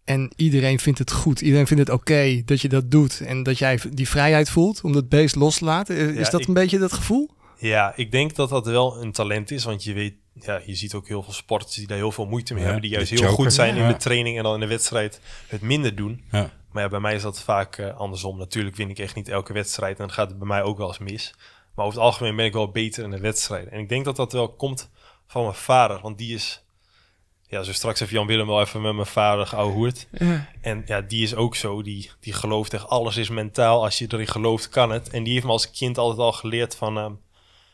en 0.04 0.32
iedereen 0.36 0.78
vindt 0.78 0.98
het 0.98 1.12
goed, 1.12 1.40
iedereen 1.40 1.66
vindt 1.66 1.82
het 1.88 1.92
oké 1.98 2.42
dat 2.44 2.60
je 2.60 2.68
dat 2.68 2.90
doet 2.90 3.20
en 3.20 3.42
dat 3.42 3.58
jij 3.58 3.78
die 3.90 4.08
vrijheid 4.08 4.50
voelt 4.50 4.80
om 4.82 4.92
dat 4.92 5.08
beest 5.08 5.34
los 5.34 5.58
te 5.58 5.64
laten? 5.64 5.96
Eh, 5.96 6.08
Is 6.08 6.24
Ja, 6.26 6.30
dat 6.30 6.40
ik- 6.40 6.46
een 6.48 6.54
beetje 6.54 6.78
dat 6.78 6.92
gevoel? 6.92 7.30
Ja, 7.58 7.92
ik 7.96 8.10
denk 8.10 8.34
dat 8.34 8.48
dat 8.48 8.66
wel 8.66 9.02
een 9.02 9.12
talent 9.12 9.50
is. 9.50 9.64
Want 9.64 9.84
je 9.84 9.92
weet, 9.92 10.14
ja, 10.34 10.60
je 10.66 10.74
ziet 10.74 10.94
ook 10.94 11.08
heel 11.08 11.22
veel 11.22 11.32
sporters 11.32 11.74
die 11.74 11.86
daar 11.86 11.96
heel 11.96 12.12
veel 12.12 12.26
moeite 12.26 12.52
mee 12.54 12.62
Ja, 12.62 12.68
hebben. 12.68 12.88
Die 12.88 12.94
juist 12.96 13.10
heel 13.10 13.20
joker. 13.20 13.34
goed 13.34 13.52
zijn 13.52 13.76
in 13.76 13.88
de 13.88 13.96
training 13.96 14.36
en 14.36 14.42
dan 14.42 14.54
in 14.54 14.60
de 14.60 14.66
wedstrijd 14.66 15.20
het 15.48 15.60
minder 15.60 15.94
doen. 15.94 16.22
Ja. 16.30 16.50
Maar 16.72 16.82
ja, 16.82 16.88
bij 16.88 17.00
mij 17.00 17.14
is 17.14 17.22
dat 17.22 17.40
vaak 17.40 17.76
eh, 17.78 17.96
andersom. 17.96 18.38
Natuurlijk 18.38 18.76
win 18.76 18.90
ik 18.90 18.98
echt 18.98 19.14
niet 19.14 19.28
elke 19.28 19.52
wedstrijd 19.52 19.98
en 19.98 20.04
dan 20.06 20.12
gaat 20.14 20.28
het 20.28 20.38
bij 20.38 20.46
mij 20.48 20.62
ook 20.62 20.78
wel 20.78 20.88
eens 20.88 20.98
mis. 20.98 21.34
Maar 21.74 21.84
over 21.86 21.98
het 21.98 22.06
algemeen 22.08 22.36
ben 22.36 22.44
ik 22.44 22.52
wel 22.52 22.70
beter 22.70 23.04
in 23.04 23.10
de 23.10 23.20
wedstrijden. 23.20 23.72
En 23.72 23.80
ik 23.80 23.88
denk 23.88 24.04
dat 24.04 24.16
dat 24.16 24.32
wel 24.32 24.48
komt 24.48 24.90
van 25.26 25.42
mijn 25.42 25.54
vader, 25.54 26.00
want 26.00 26.18
die 26.18 26.34
is, 26.34 26.63
ja, 27.54 27.62
zo 27.62 27.72
straks 27.72 27.98
heeft 28.00 28.10
Jan 28.12 28.26
Willem 28.26 28.46
wel 28.46 28.60
even 28.60 28.82
met 28.82 28.94
mijn 28.94 29.06
vader 29.06 29.46
geouwehoerd. 29.46 30.06
Ja. 30.18 30.46
En 30.60 30.82
ja, 30.86 31.00
die 31.00 31.22
is 31.22 31.34
ook 31.34 31.56
zo. 31.56 31.82
Die, 31.82 32.10
die 32.20 32.32
gelooft 32.32 32.74
echt, 32.74 32.88
alles 32.88 33.16
is 33.16 33.28
mentaal. 33.28 33.84
Als 33.84 33.98
je 33.98 34.06
erin 34.08 34.26
gelooft, 34.26 34.68
kan 34.68 34.90
het. 34.90 35.10
En 35.10 35.22
die 35.24 35.32
heeft 35.32 35.44
me 35.44 35.50
als 35.50 35.70
kind 35.70 35.98
altijd 35.98 36.20
al 36.20 36.32
geleerd 36.32 36.76
van... 36.76 36.98
ehm, 36.98 37.12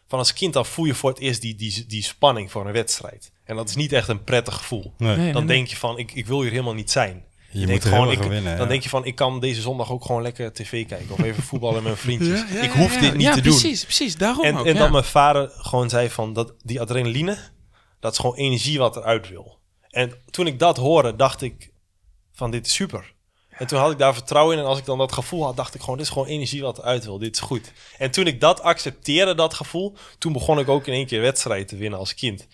van 0.08 0.18
als 0.18 0.32
kind 0.32 0.56
af 0.56 0.68
voel 0.68 0.84
je 0.84 0.94
voor 0.94 1.10
het 1.10 1.18
eerst 1.18 1.40
die, 1.40 1.54
die, 1.54 1.84
die 1.86 2.02
spanning 2.02 2.50
voor 2.50 2.66
een 2.66 2.72
wedstrijd. 2.72 3.32
En 3.44 3.56
dat 3.56 3.68
is 3.68 3.74
niet 3.74 3.92
echt 3.92 4.08
een 4.08 4.24
prettig 4.24 4.54
gevoel. 4.54 4.94
Nee, 4.98 5.16
Nee, 5.16 5.32
Dan 5.32 5.44
nee, 5.46 5.56
denk 5.56 5.68
je 5.68 5.76
van, 5.76 5.98
ik, 5.98 6.12
ik 6.12 6.26
wil 6.26 6.40
hier 6.42 6.50
helemaal 6.50 6.74
niet 6.74 6.90
zijn. 6.90 7.24
je 7.50 7.66
moet 7.66 7.84
gewoon, 7.84 8.10
ik- 8.10 8.18
winnen. 8.22 8.42
Dan 8.56 8.62
ja. 8.64 8.66
denk 8.66 8.82
je 8.82 8.88
van, 8.88 9.04
ik 9.04 9.14
kan 9.14 9.40
deze 9.40 9.60
zondag 9.60 9.90
ook 9.90 10.04
gewoon 10.04 10.22
lekker 10.22 10.52
tv 10.52 10.86
kijken. 10.86 11.10
Of 11.12 11.22
even 11.22 11.42
voetballen 11.42 11.74
met 11.74 11.84
mijn 11.84 11.96
vriendjes. 12.06 12.40
Ja, 12.40 12.46
ja, 12.54 12.60
ik 12.62 12.70
hoef 12.70 12.94
ja. 12.94 13.00
dit 13.00 13.12
niet 13.12 13.22
ja, 13.22 13.34
te 13.34 13.40
doen. 13.40 13.58
precies, 13.58 13.84
precies. 13.84 14.16
Daarom 14.16 14.44
En, 14.44 14.56
ook, 14.56 14.66
en 14.66 14.72
ja. 14.74 14.78
dat 14.78 14.90
mijn 14.90 15.04
vader 15.04 15.48
gewoon 15.52 15.88
zei 15.88 16.10
van, 16.10 16.32
dat, 16.32 16.54
die 16.62 16.80
adrenaline, 16.80 17.38
dat 18.00 18.12
is 18.12 18.18
gewoon 18.18 18.36
energie 18.36 18.78
wat 18.78 18.96
eruit 18.96 19.28
wil. 19.28 19.58
En 19.90 20.12
toen 20.30 20.46
ik 20.46 20.58
dat 20.58 20.76
hoorde, 20.76 21.16
dacht 21.16 21.42
ik 21.42 21.70
van, 22.32 22.50
dit 22.50 22.66
is 22.66 22.74
super. 22.74 23.14
En 23.48 23.66
toen 23.66 23.78
had 23.78 23.90
ik 23.90 23.98
daar 23.98 24.14
vertrouwen 24.14 24.56
in. 24.56 24.62
En 24.62 24.68
als 24.68 24.78
ik 24.78 24.84
dan 24.84 24.98
dat 24.98 25.12
gevoel 25.12 25.44
had, 25.44 25.56
dacht 25.56 25.74
ik 25.74 25.80
gewoon, 25.80 25.96
dit 25.96 26.06
is 26.06 26.12
gewoon 26.12 26.28
energie 26.28 26.62
wat 26.62 26.78
eruit 26.78 27.04
wil. 27.04 27.18
Dit 27.18 27.34
is 27.34 27.40
goed. 27.40 27.72
En 27.98 28.10
toen 28.10 28.26
ik 28.26 28.40
dat 28.40 28.60
accepteerde, 28.60 29.34
dat 29.34 29.54
gevoel, 29.54 29.96
toen 30.18 30.32
begon 30.32 30.58
ik 30.58 30.68
ook 30.68 30.86
in 30.86 30.92
één 30.92 31.06
keer 31.06 31.20
wedstrijden 31.20 31.66
te 31.66 31.76
winnen 31.76 31.98
als 31.98 32.14
kind. 32.14 32.46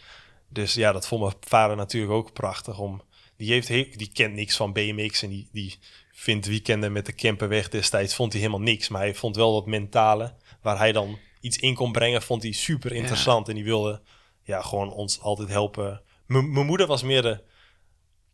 Dus 0.48 0.74
ja, 0.74 0.92
dat 0.92 1.06
vond 1.06 1.20
mijn 1.22 1.34
vader 1.40 1.76
natuurlijk 1.76 2.12
ook 2.12 2.32
prachtig. 2.32 2.78
Om, 2.78 3.02
die, 3.36 3.52
heeft 3.52 3.68
he- 3.68 3.90
die 3.96 4.10
kent 4.12 4.34
niks 4.34 4.56
van 4.56 4.72
BMX 4.72 5.22
en 5.22 5.28
die, 5.28 5.48
die 5.52 5.78
vindt 6.12 6.46
weekenden 6.46 6.92
met 6.92 7.06
de 7.06 7.14
camperweg 7.14 7.68
destijds, 7.68 8.14
vond 8.14 8.32
hij 8.32 8.40
helemaal 8.40 8.62
niks. 8.66 8.88
Maar 8.88 9.00
hij 9.00 9.14
vond 9.14 9.36
wel 9.36 9.52
dat 9.52 9.66
mentale, 9.66 10.34
waar 10.62 10.78
hij 10.78 10.92
dan 10.92 11.18
iets 11.40 11.58
in 11.58 11.74
kon 11.74 11.92
brengen, 11.92 12.22
vond 12.22 12.42
hij 12.42 12.52
super 12.52 12.92
interessant. 12.92 13.48
En 13.48 13.54
die 13.54 13.64
wilde 13.64 14.00
ja, 14.42 14.62
gewoon 14.62 14.92
ons 14.92 15.20
altijd 15.20 15.48
helpen. 15.48 16.02
Mijn 16.26 16.66
moeder 16.66 16.86
was 16.86 17.02
meer 17.02 17.22
de, 17.22 17.42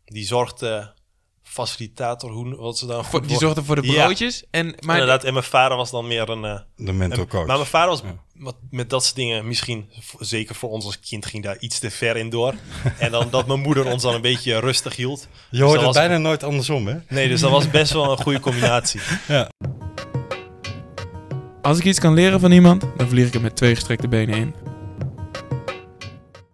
die 0.05 0.25
zorgde 0.27 0.95
facilitator, 1.43 2.31
hoe 2.31 2.57
wat 2.57 2.79
ze 2.79 2.87
dan 2.87 3.05
Voor- 3.05 3.21
die 3.21 3.29
woord- 3.29 3.41
zorgde 3.41 3.65
voor 3.65 3.83
de 3.83 3.91
Ja. 3.93 4.05
broodjes. 4.05 4.45
En, 4.51 4.67
maar 4.81 4.95
Inderdaad, 4.99 5.25
en 5.25 5.33
mijn 5.33 5.45
vader 5.45 5.77
was 5.77 5.91
dan 5.91 6.07
meer 6.07 6.29
een... 6.29 6.45
eh, 6.45 6.61
De 6.77 6.93
mental 6.93 7.19
en- 7.23 7.29
coach. 7.29 7.47
Maar 7.47 7.57
mijn 7.57 7.69
vader 7.69 7.89
was 7.89 8.01
Ja. 8.03 8.15
wat, 8.35 8.57
met 8.71 8.91
dat 8.91 9.05
soort 9.05 9.17
dingen 9.17 9.47
misschien, 9.47 9.91
zeker 10.19 10.55
voor 10.55 10.71
ons 10.71 10.85
als 10.85 11.01
kind, 11.01 11.27
ging 11.27 11.43
daar 11.45 11.59
iets 11.59 11.79
te 11.79 11.91
ver 11.91 12.17
in 12.17 12.31
door. 12.31 12.55
en 12.99 13.11
dan 13.11 13.31
dat 13.31 13.47
mijn 13.47 13.61
moeder 13.61 13.85
ons 13.85 14.03
dan 14.03 14.15
een 14.15 14.21
beetje 14.21 14.59
rustig 14.59 14.97
hield. 14.97 15.29
je 15.51 15.63
hoort 15.63 15.75
dat 15.81 15.85
het 15.85 15.95
bijna 16.07 16.19
nooit 16.19 16.43
andersom, 16.43 16.87
hè? 16.87 16.97
Nee, 17.09 17.29
dus 17.29 17.41
dat 17.41 17.51
was 17.51 17.71
best 17.71 17.93
wel 17.93 18.11
een 18.11 18.23
goede 18.23 18.41
combinatie. 18.41 19.01
Als 21.63 21.79
ik 21.79 21.85
iets 21.85 21.99
kan 22.01 22.15
leren 22.15 22.41
van 22.41 22.53
iemand, 22.53 22.85
dan 22.97 23.09
vlieg 23.09 23.27
ik 23.27 23.35
er 23.35 23.41
met 23.41 23.57
twee 23.57 23.75
gestrekte 23.75 24.09
benen 24.09 24.35
in. 24.37 24.55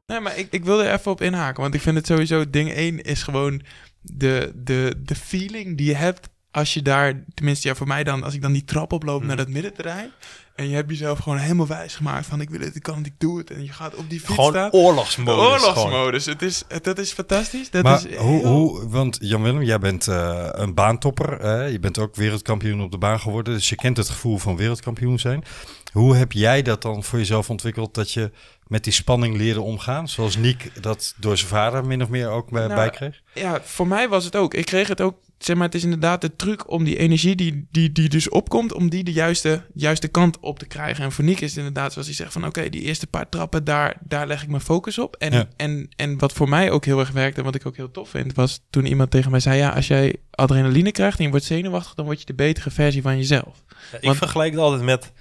Nee, 0.08 0.20
maar 0.20 0.38
ik, 0.38 0.46
ik 0.50 0.64
wil 0.64 0.82
er 0.84 0.92
even 0.92 1.10
op 1.10 1.20
inhaken. 1.22 1.62
Want 1.62 1.74
ik 1.74 1.80
vind 1.80 1.96
het 1.96 2.06
sowieso... 2.06 2.50
Ding 2.50 2.72
1 2.72 3.02
is 3.02 3.22
gewoon 3.22 3.62
de, 4.00 4.52
de, 4.54 4.94
de 5.04 5.14
feeling 5.14 5.76
die 5.76 5.86
je 5.86 5.94
hebt 5.94 6.28
als 6.50 6.74
je 6.74 6.82
daar... 6.82 7.24
Tenminste, 7.34 7.68
ja, 7.68 7.74
voor 7.74 7.86
mij 7.86 8.04
dan... 8.04 8.22
Als 8.22 8.34
ik 8.34 8.42
dan 8.42 8.52
die 8.52 8.64
trap 8.64 8.92
oploop 8.92 9.22
naar 9.24 9.36
dat 9.36 9.48
middenterrein... 9.48 10.10
En 10.54 10.68
je 10.68 10.74
hebt 10.74 10.90
jezelf 10.90 11.18
gewoon 11.18 11.38
helemaal 11.38 11.66
wijs 11.66 11.96
gemaakt 11.96 12.26
van... 12.26 12.40
Ik 12.40 12.50
wil 12.50 12.60
het, 12.60 12.74
ik 12.76 12.82
kan 12.82 12.96
het, 12.96 13.06
ik 13.06 13.12
doe 13.18 13.38
het. 13.38 13.50
En 13.50 13.64
je 13.64 13.72
gaat 13.72 13.94
op 13.94 14.10
die 14.10 14.20
fiets 14.20 14.34
Gewoon 14.34 14.50
staan. 14.50 14.70
oorlogsmodus. 14.72 15.34
gewoon. 15.34 15.52
Oorlogsmodus. 15.52 16.26
Het 16.26 16.42
is, 16.42 16.64
het, 16.68 16.84
dat 16.84 16.98
is 16.98 17.12
fantastisch. 17.12 17.70
Dat 17.70 17.82
maar 17.82 18.06
is 18.06 18.16
hoe, 18.16 18.38
heel- 18.38 18.46
hoe, 18.52 18.88
want 18.88 19.18
Jan-Willem, 19.20 19.62
jij 19.62 19.78
bent 19.78 20.08
eh, 20.08 20.48
een 20.50 20.74
baantopper. 20.74 21.68
je 21.70 21.78
bent 21.78 21.98
ook 21.98 22.16
wereldkampioen 22.16 22.80
op 22.82 22.90
de 22.90 22.98
baan 22.98 23.20
geworden. 23.20 23.54
Dus 23.54 23.68
je 23.68 23.76
kent 23.76 23.96
het 23.96 24.08
gevoel 24.08 24.38
van 24.38 24.56
wereldkampioen 24.56 25.18
zijn. 25.18 25.44
Hoe 25.92 26.16
heb 26.16 26.32
jij 26.32 26.62
dat 26.62 26.82
dan 26.82 27.04
voor 27.04 27.18
jezelf 27.18 27.50
ontwikkeld 27.50 27.94
dat 27.94 28.12
je 28.12 28.30
met 28.68 28.84
die 28.84 28.92
spanning 28.92 29.36
leerde 29.36 29.60
omgaan? 29.60 30.08
Zoals 30.08 30.36
Niek 30.36 30.82
dat 30.82 31.14
door 31.16 31.36
zijn 31.36 31.48
vader 31.50 31.86
min 31.86 32.02
of 32.02 32.08
meer 32.08 32.28
ook 32.28 32.50
bij, 32.50 32.62
Nou, 32.62 32.74
bij 32.74 32.90
kreeg? 32.90 33.22
Ja, 33.34 33.60
voor 33.62 33.86
mij 33.86 34.08
was 34.08 34.24
het 34.24 34.36
ook. 34.36 34.54
Ik 34.54 34.66
kreeg 34.66 34.88
het 34.88 35.00
ook, 35.00 35.16
zeg 35.38 35.56
maar, 35.56 35.64
het 35.64 35.74
is 35.74 35.84
inderdaad 35.84 36.20
de 36.20 36.36
truc 36.36 36.70
om 36.70 36.84
die 36.84 36.96
energie 36.96 37.34
die, 37.36 37.66
die, 37.70 37.92
die 37.92 38.08
dus 38.08 38.28
opkomt, 38.28 38.72
om 38.72 38.90
die 38.90 39.04
de 39.04 39.12
juiste, 39.12 39.62
juiste 39.74 40.08
kant 40.08 40.38
op 40.40 40.58
te 40.58 40.66
krijgen. 40.66 41.04
En 41.04 41.12
voor 41.12 41.24
Nick 41.24 41.40
is 41.40 41.48
het 41.48 41.58
inderdaad 41.58 41.92
zoals 41.92 42.06
hij 42.06 42.16
zegt 42.16 42.32
van, 42.32 42.46
oké, 42.46 42.68
die 42.68 42.80
eerste 42.82 43.06
paar 43.06 43.28
trappen, 43.28 43.64
daar, 43.64 43.96
daar 44.04 44.26
leg 44.26 44.42
ik 44.42 44.48
mijn 44.48 44.62
focus 44.62 44.98
op. 44.98 45.16
En, 45.16 45.32
Ja. 45.32 45.48
en, 45.56 45.88
en 45.96 46.18
wat 46.18 46.32
voor 46.32 46.48
mij 46.48 46.70
ook 46.70 46.84
heel 46.84 46.98
erg 46.98 47.10
werkte, 47.10 47.38
en 47.38 47.44
wat 47.44 47.54
ik 47.54 47.66
ook 47.66 47.76
heel 47.76 47.90
tof 47.90 48.08
vind, 48.08 48.34
was 48.34 48.60
toen 48.70 48.86
iemand 48.86 49.10
tegen 49.10 49.30
mij 49.30 49.40
zei, 49.40 49.56
ja, 49.58 49.70
als 49.70 49.86
jij 49.86 50.16
adrenaline 50.30 50.92
krijgt 50.92 51.18
en 51.18 51.24
je 51.24 51.30
wordt 51.30 51.44
zenuwachtig, 51.44 51.94
dan 51.94 52.04
word 52.04 52.20
je 52.20 52.26
de 52.26 52.34
betere 52.34 52.70
versie 52.70 53.02
van 53.02 53.16
jezelf. 53.16 53.62
Ja, 53.92 53.98
ik 53.98 54.04
Want- 54.04 54.16
vergelijk 54.16 54.50
het 54.52 54.60
altijd 54.60 54.82
met 54.82 55.12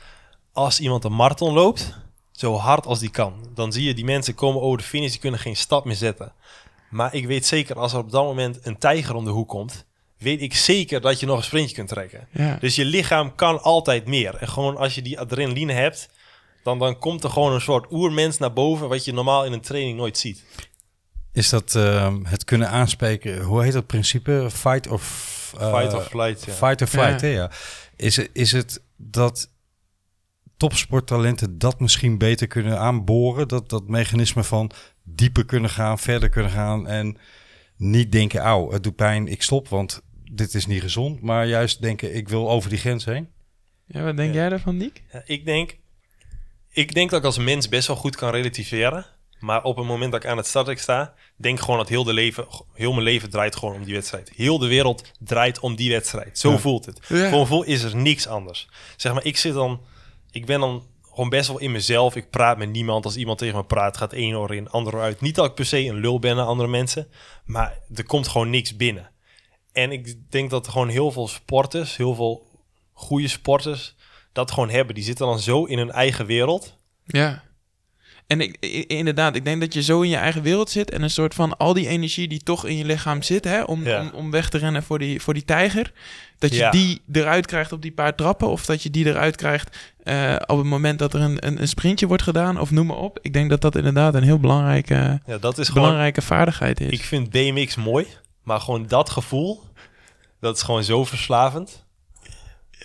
als 0.52 0.80
iemand 0.80 1.04
een 1.04 1.16
marathon 1.16 1.54
loopt, 1.54 1.98
zo 2.38 2.56
hard 2.56 2.86
als 2.86 3.00
die 3.00 3.10
kan. 3.10 3.34
Dan 3.54 3.72
zie 3.72 3.84
je 3.84 3.94
die 3.94 4.06
mensen 4.06 4.36
komen 4.36 4.62
over 4.62 4.78
de 4.78 4.84
finish, 4.84 5.12
die 5.12 5.20
kunnen 5.20 5.40
geen 5.40 5.56
stap 5.56 5.86
meer 5.86 5.96
zetten. 5.96 6.34
Maar 6.90 7.14
ik 7.14 7.26
weet 7.28 7.46
zeker, 7.46 7.76
als 7.80 7.94
er 7.94 8.00
op 8.00 8.12
dat 8.12 8.24
moment 8.24 8.60
een 8.62 8.78
tijger 8.78 9.16
om 9.16 9.24
de 9.26 9.30
hoek 9.32 9.48
komt, 9.50 9.86
weet 10.18 10.42
ik 10.42 10.56
zeker 10.56 11.02
dat 11.02 11.20
je 11.20 11.26
nog 11.26 11.38
een 11.38 11.44
sprintje 11.44 11.76
kunt 11.76 11.88
trekken. 11.90 12.28
Ja. 12.32 12.58
Dus 12.60 12.76
je 12.76 12.86
lichaam 12.86 13.36
kan 13.36 13.62
altijd 13.62 14.08
meer. 14.08 14.36
En 14.36 14.48
gewoon 14.48 14.78
als 14.78 14.96
je 14.96 15.02
die 15.02 15.20
adrenaline 15.20 15.74
hebt, 15.74 16.10
dan, 16.64 16.80
dan 16.80 17.00
komt 17.00 17.24
er 17.24 17.30
gewoon 17.30 17.54
een 17.54 17.62
soort 17.62 17.92
oermens 17.92 18.38
naar 18.38 18.54
boven, 18.54 18.90
wat 18.90 19.06
je 19.06 19.14
normaal 19.14 19.46
in 19.46 19.54
een 19.54 19.62
training 19.62 19.98
nooit 19.98 20.18
ziet. 20.18 20.44
Is 21.34 21.50
dat 21.50 21.76
ehm, 21.76 22.24
het 22.24 22.44
kunnen 22.44 22.70
aanspreken? 22.70 23.42
Hoe 23.42 23.64
heet 23.64 23.74
dat 23.74 23.86
principe? 23.88 24.48
Fight 24.52 24.88
of... 24.88 25.54
eh, 25.60 25.78
Fight 25.80 25.94
or 25.94 26.02
flight. 26.02 26.44
Ja. 26.46 26.54
Fight 26.54 26.82
or 26.82 26.88
flight, 26.88 27.22
Ja. 27.22 27.28
hè, 27.28 27.34
ja. 27.34 27.52
Is 27.96 28.18
is 28.34 28.52
het 28.52 28.82
dat 28.98 29.50
topsporttalenten 30.58 31.58
dat 31.58 31.80
misschien 31.80 32.18
beter 32.18 32.48
kunnen 32.48 32.80
aanboren? 32.80 33.48
Dat, 33.48 33.70
dat 33.70 33.88
mechanisme 33.88 34.44
van 34.44 34.72
dieper 35.04 35.46
kunnen 35.46 35.70
gaan, 35.70 36.00
verder 36.00 36.30
kunnen 36.30 36.52
gaan 36.52 36.88
en 36.88 37.18
niet 37.78 38.12
denken, 38.12 38.40
auw, 38.42 38.72
het 38.72 38.84
doet 38.84 38.96
pijn, 38.96 39.28
ik 39.28 39.42
stop, 39.44 39.68
want 39.68 40.02
dit 40.32 40.54
is 40.54 40.66
niet 40.66 40.82
gezond. 40.82 41.22
Maar 41.22 41.48
juist 41.48 41.82
denken, 41.82 42.16
ik 42.16 42.30
wil 42.30 42.50
over 42.50 42.70
die 42.70 42.80
grens 42.80 43.06
heen. 43.06 43.30
ja, 43.86 44.02
wat 44.04 44.18
denk 44.18 44.34
Ja. 44.34 44.40
jij 44.40 44.50
daarvan, 44.50 44.78
Nick? 44.78 45.02
Ja, 45.12 45.22
ik, 45.26 45.46
denk, 45.46 45.78
ik 46.72 46.94
denk 46.94 47.10
dat 47.10 47.20
ik 47.20 47.26
als 47.26 47.38
mens 47.38 47.70
best 47.70 47.88
wel 47.88 47.96
goed 47.96 48.16
kan 48.16 48.32
relativeren. 48.32 49.06
Maar 49.40 49.64
op 49.64 49.78
het 49.78 49.86
moment 49.86 50.12
dat 50.12 50.24
ik 50.24 50.30
aan 50.30 50.38
het 50.38 50.48
startdek 50.48 50.80
sta, 50.80 51.14
denk 51.36 51.60
gewoon 51.60 51.78
dat 51.78 51.90
heel, 51.90 52.04
de 52.04 52.14
leven, 52.14 52.46
heel 52.74 52.92
mijn 52.92 53.04
leven 53.04 53.30
draait 53.30 53.56
gewoon 53.56 53.76
om 53.76 53.84
die 53.84 53.94
wedstrijd. 53.94 54.32
Heel 54.36 54.58
de 54.58 54.68
wereld 54.68 55.12
draait 55.20 55.60
om 55.60 55.76
die 55.76 55.92
wedstrijd. 55.92 56.40
Zo 56.40 56.52
Ja. 56.52 56.58
voelt 56.58 56.86
het. 56.86 57.00
Voor 57.02 57.18
mijn 57.18 57.32
gevoel 57.32 57.64
is 57.64 57.84
er 57.84 57.96
niks 57.96 58.28
anders. 58.28 58.68
Zeg 58.96 59.14
maar, 59.14 59.26
ik 59.26 59.38
zit 59.38 59.54
dan, 59.54 59.82
ik 60.38 60.46
ben 60.46 60.60
dan 60.60 60.84
gewoon 61.02 61.30
best 61.30 61.48
wel 61.48 61.60
in 61.60 61.72
mezelf. 61.72 62.16
Ik 62.16 62.30
praat 62.30 62.58
met 62.58 62.70
niemand. 62.70 63.06
Als 63.06 63.18
iemand 63.18 63.38
tegen 63.38 63.56
me 63.56 63.64
praat, 63.64 63.98
gaat 63.98 64.14
één 64.14 64.36
oor 64.36 64.56
in, 64.56 64.70
ander 64.70 65.00
uit. 65.00 65.22
Niet 65.22 65.36
dat 65.36 65.46
ik 65.46 65.54
per 65.54 65.66
se 65.66 65.86
een 65.86 66.00
lul 66.00 66.20
ben 66.20 66.36
naar 66.36 66.46
andere 66.46 66.70
mensen, 66.70 67.08
maar 67.46 67.80
er 67.96 68.06
komt 68.06 68.28
gewoon 68.28 68.50
niks 68.50 68.76
binnen. 68.76 69.12
En 69.72 69.92
ik 69.92 70.32
denk 70.32 70.50
dat 70.50 70.66
er 70.66 70.72
gewoon 70.72 70.90
heel 70.90 71.12
veel 71.12 71.28
sporters, 71.28 71.98
heel 71.98 72.16
veel 72.16 72.48
goede 72.94 73.28
sporters, 73.28 73.96
dat 74.34 74.52
gewoon 74.52 74.70
hebben. 74.70 74.96
Die 74.96 75.04
zitten 75.04 75.26
dan 75.26 75.40
zo 75.40 75.64
in 75.64 75.78
hun 75.78 75.92
eigen 75.92 76.26
wereld. 76.26 76.78
Ja. 77.06 77.44
En 78.28 78.42
ik, 78.42 78.58
inderdaad, 78.88 79.36
ik 79.36 79.46
denk 79.46 79.62
dat 79.62 79.74
je 79.74 79.82
zo 79.84 80.02
in 80.02 80.10
je 80.10 80.16
eigen 80.16 80.42
wereld 80.42 80.70
zit 80.70 80.92
en 80.92 81.02
een 81.02 81.10
soort 81.10 81.34
van 81.34 81.58
al 81.58 81.74
die 81.74 81.88
energie 81.88 82.28
die 82.28 82.44
toch 82.44 82.66
in 82.66 82.78
je 82.78 82.86
lichaam 82.86 83.22
zit, 83.22 83.44
hè, 83.44 83.62
om, 83.64 83.84
Ja. 83.86 84.02
om, 84.02 84.10
om 84.14 84.32
weg 84.32 84.50
te 84.50 84.58
rennen 84.58 84.84
voor 84.84 85.00
die, 85.00 85.22
voor 85.22 85.34
die 85.34 85.46
tijger, 85.46 85.92
dat 86.38 86.50
je 86.52 86.58
Ja. 86.58 86.70
die 86.72 87.02
eruit 87.12 87.46
krijgt 87.46 87.72
op 87.72 87.82
die 87.82 87.92
paar 87.92 88.16
trappen 88.16 88.48
of 88.48 88.66
dat 88.66 88.84
je 88.84 88.90
die 88.90 89.06
eruit 89.06 89.36
krijgt 89.36 89.78
eh, 90.04 90.36
op 90.46 90.58
het 90.58 90.66
moment 90.68 91.00
dat 91.00 91.14
er 91.14 91.22
een, 91.22 91.48
een, 91.48 91.62
een 91.62 91.68
sprintje 91.68 92.08
wordt 92.08 92.24
gedaan 92.24 92.60
of 92.60 92.72
noem 92.72 92.86
maar 92.88 92.98
op. 92.98 93.20
Ik 93.22 93.34
denk 93.34 93.50
dat 93.50 93.62
dat 93.62 93.76
inderdaad 93.76 94.14
een 94.14 94.24
heel 94.24 94.40
belangrijke, 94.40 95.22
Ja, 95.26 95.38
dat 95.38 95.58
is 95.58 95.68
gewoon. 95.68 95.84
belangrijke 95.84 96.22
vaardigheid 96.22 96.80
is. 96.80 96.90
Ik 96.92 97.02
vind 97.04 97.30
BMX 97.30 97.76
mooi, 97.76 98.06
maar 98.44 98.60
gewoon 98.60 98.88
dat 98.88 99.10
gevoel, 99.10 99.64
dat 100.40 100.56
is 100.56 100.62
gewoon 100.62 100.84
zo 100.84 101.04
verslavend. 101.06 101.86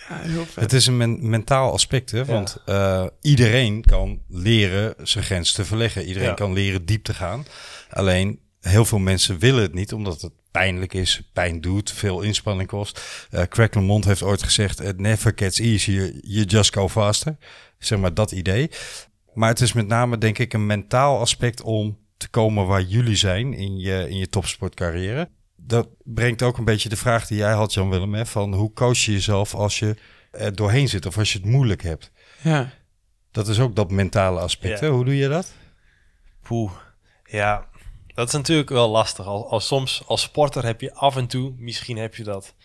Ja, 0.09 0.17
heel 0.17 0.45
vet. 0.45 0.63
Het 0.63 0.73
is 0.73 0.87
een 0.87 0.97
men- 0.97 1.29
mentaal 1.29 1.71
aspect, 1.71 2.11
hè? 2.11 2.25
want 2.25 2.57
eh, 2.65 3.05
iedereen 3.21 3.83
kan 3.85 4.21
leren 4.27 4.95
zijn 5.03 5.23
grens 5.23 5.51
te 5.51 5.65
verleggen. 5.65 6.05
Iedereen 6.05 6.35
kan 6.35 6.53
leren 6.53 6.85
diep 6.85 7.03
te 7.03 7.13
gaan. 7.13 7.45
Alleen 7.89 8.39
heel 8.59 8.85
veel 8.85 8.99
mensen 8.99 9.39
willen 9.39 9.61
het 9.61 9.73
niet, 9.73 9.93
omdat 9.93 10.21
het 10.21 10.31
pijnlijk 10.51 10.93
is, 10.93 11.21
pijn 11.33 11.61
doet, 11.61 11.91
veel 11.91 12.21
inspanning 12.21 12.69
kost. 12.69 13.01
Eh 13.31 13.43
Craig 13.43 13.73
heeft 14.05 14.23
ooit 14.23 14.43
gezegd, 14.43 14.81
it 14.81 14.99
never 14.99 15.31
gets 15.35 15.59
easier, 15.59 16.13
you 16.21 16.45
just 16.45 16.73
go 16.73 16.89
faster. 16.89 17.37
Zeg 17.79 17.99
maar 17.99 18.13
dat 18.13 18.31
idee. 18.31 18.69
Maar 19.33 19.49
het 19.49 19.61
is 19.61 19.73
met 19.73 19.87
name 19.87 20.17
denk 20.17 20.37
ik 20.37 20.53
een 20.53 20.65
mentaal 20.65 21.19
aspect 21.19 21.61
om 21.61 21.97
te 22.17 22.29
komen 22.29 22.65
waar 22.65 22.81
jullie 22.81 23.15
zijn 23.15 23.53
in 23.53 23.77
je, 23.77 24.09
in 24.09 24.17
je 24.17 24.29
topsportcarrière. 24.29 25.29
Dat 25.65 25.87
brengt 26.03 26.41
ook 26.41 26.57
een 26.57 26.65
beetje 26.65 26.89
de 26.89 26.97
vraag 26.97 27.27
die 27.27 27.37
jij 27.37 27.53
had, 27.53 27.73
Jan 27.73 27.89
Willem, 27.89 28.13
hè, 28.13 28.25
van 28.25 28.53
hoe 28.53 28.73
coach 28.73 28.97
je 28.97 29.11
jezelf 29.11 29.55
als 29.55 29.79
je 29.79 29.95
er 30.31 30.55
doorheen 30.55 30.89
zit 30.89 31.05
of 31.05 31.17
als 31.17 31.33
je 31.33 31.37
het 31.39 31.47
moeilijk 31.47 31.83
hebt. 31.83 32.11
ja. 32.41 32.71
Dat 33.31 33.47
is 33.47 33.59
ook 33.59 33.75
dat 33.75 33.91
mentale 33.91 34.39
aspect. 34.39 34.79
Ja. 34.79 34.85
Hè? 34.85 34.91
Hoe 34.91 35.05
doe 35.05 35.17
je 35.17 35.27
dat? 35.27 35.53
Poeh, 36.41 36.71
ja, 37.23 37.67
dat 38.07 38.27
is 38.27 38.33
natuurlijk 38.33 38.69
wel 38.69 38.89
lastig. 38.89 39.25
Als, 39.25 39.45
als 39.45 39.67
soms 39.67 40.03
als 40.05 40.21
sporter 40.21 40.65
heb 40.65 40.81
je 40.81 40.93
af 40.93 41.15
en 41.15 41.27
toe, 41.27 41.53
misschien 41.57 41.97
heb 41.97 42.15
je 42.15 42.23
dat 42.23 42.55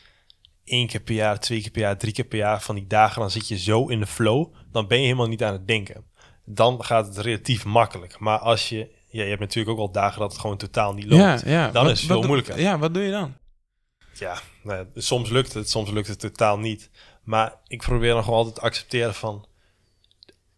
één 0.64 0.87
keer 0.87 1.00
per 1.00 1.14
jaar, 1.14 1.40
twee 1.40 1.61
keer 1.61 1.70
per 1.70 1.80
jaar, 1.80 1.98
drie 1.98 2.12
keer 2.12 2.24
per 2.24 2.38
jaar 2.38 2.62
van 2.62 2.74
die 2.74 2.87
dagen, 2.87 3.20
dan 3.20 3.30
zit 3.30 3.48
je 3.48 3.58
zo 3.58 3.87
in 3.87 4.00
de 4.00 4.06
flow, 4.06 4.54
dan 4.72 4.87
ben 4.87 4.98
je 4.98 5.04
helemaal 5.04 5.28
niet 5.28 5.42
aan 5.42 5.52
het 5.52 5.66
denken. 5.66 6.04
Dan 6.44 6.84
gaat 6.84 7.06
het 7.06 7.18
relatief 7.18 7.64
makkelijk. 7.64 8.18
Maar 8.18 8.38
als 8.38 8.68
je 8.68 8.90
ja, 9.18 9.24
je 9.24 9.28
hebt 9.31 9.40
natuurlijk 9.40 9.70
ook 9.70 9.85
wel 9.85 9.92
dagen 10.02 10.20
dat 10.20 10.33
het 10.33 10.40
gewoon 10.40 10.57
totaal 10.57 10.94
niet 10.94 11.04
loopt. 11.07 11.22
Ja, 11.22 11.50
ja. 11.50 11.70
Dan 11.70 11.83
Wat- 11.85 11.92
is 11.92 11.98
het 11.98 12.07
veel 12.07 12.16
wat- 12.18 12.26
moeilijker. 12.26 12.61
Ja, 12.61 12.78
wat 12.78 12.94
doe 12.94 13.02
je 13.02 13.11
dan? 13.11 13.37
Ja, 14.14 14.38
nou 14.62 14.78
ja, 14.94 15.00
soms 15.00 15.31
lukt 15.31 15.52
het, 15.52 15.70
soms 15.70 15.90
lukt 15.90 16.09
het 16.09 16.20
totaal 16.20 16.59
niet. 16.59 16.90
Maar 17.22 17.54
ik 17.66 17.78
probeer 17.83 18.14
nog 18.14 18.26
wel 18.26 18.35
altijd 18.35 18.54
te 18.54 18.61
accepteren 18.61 19.14
van... 19.14 19.46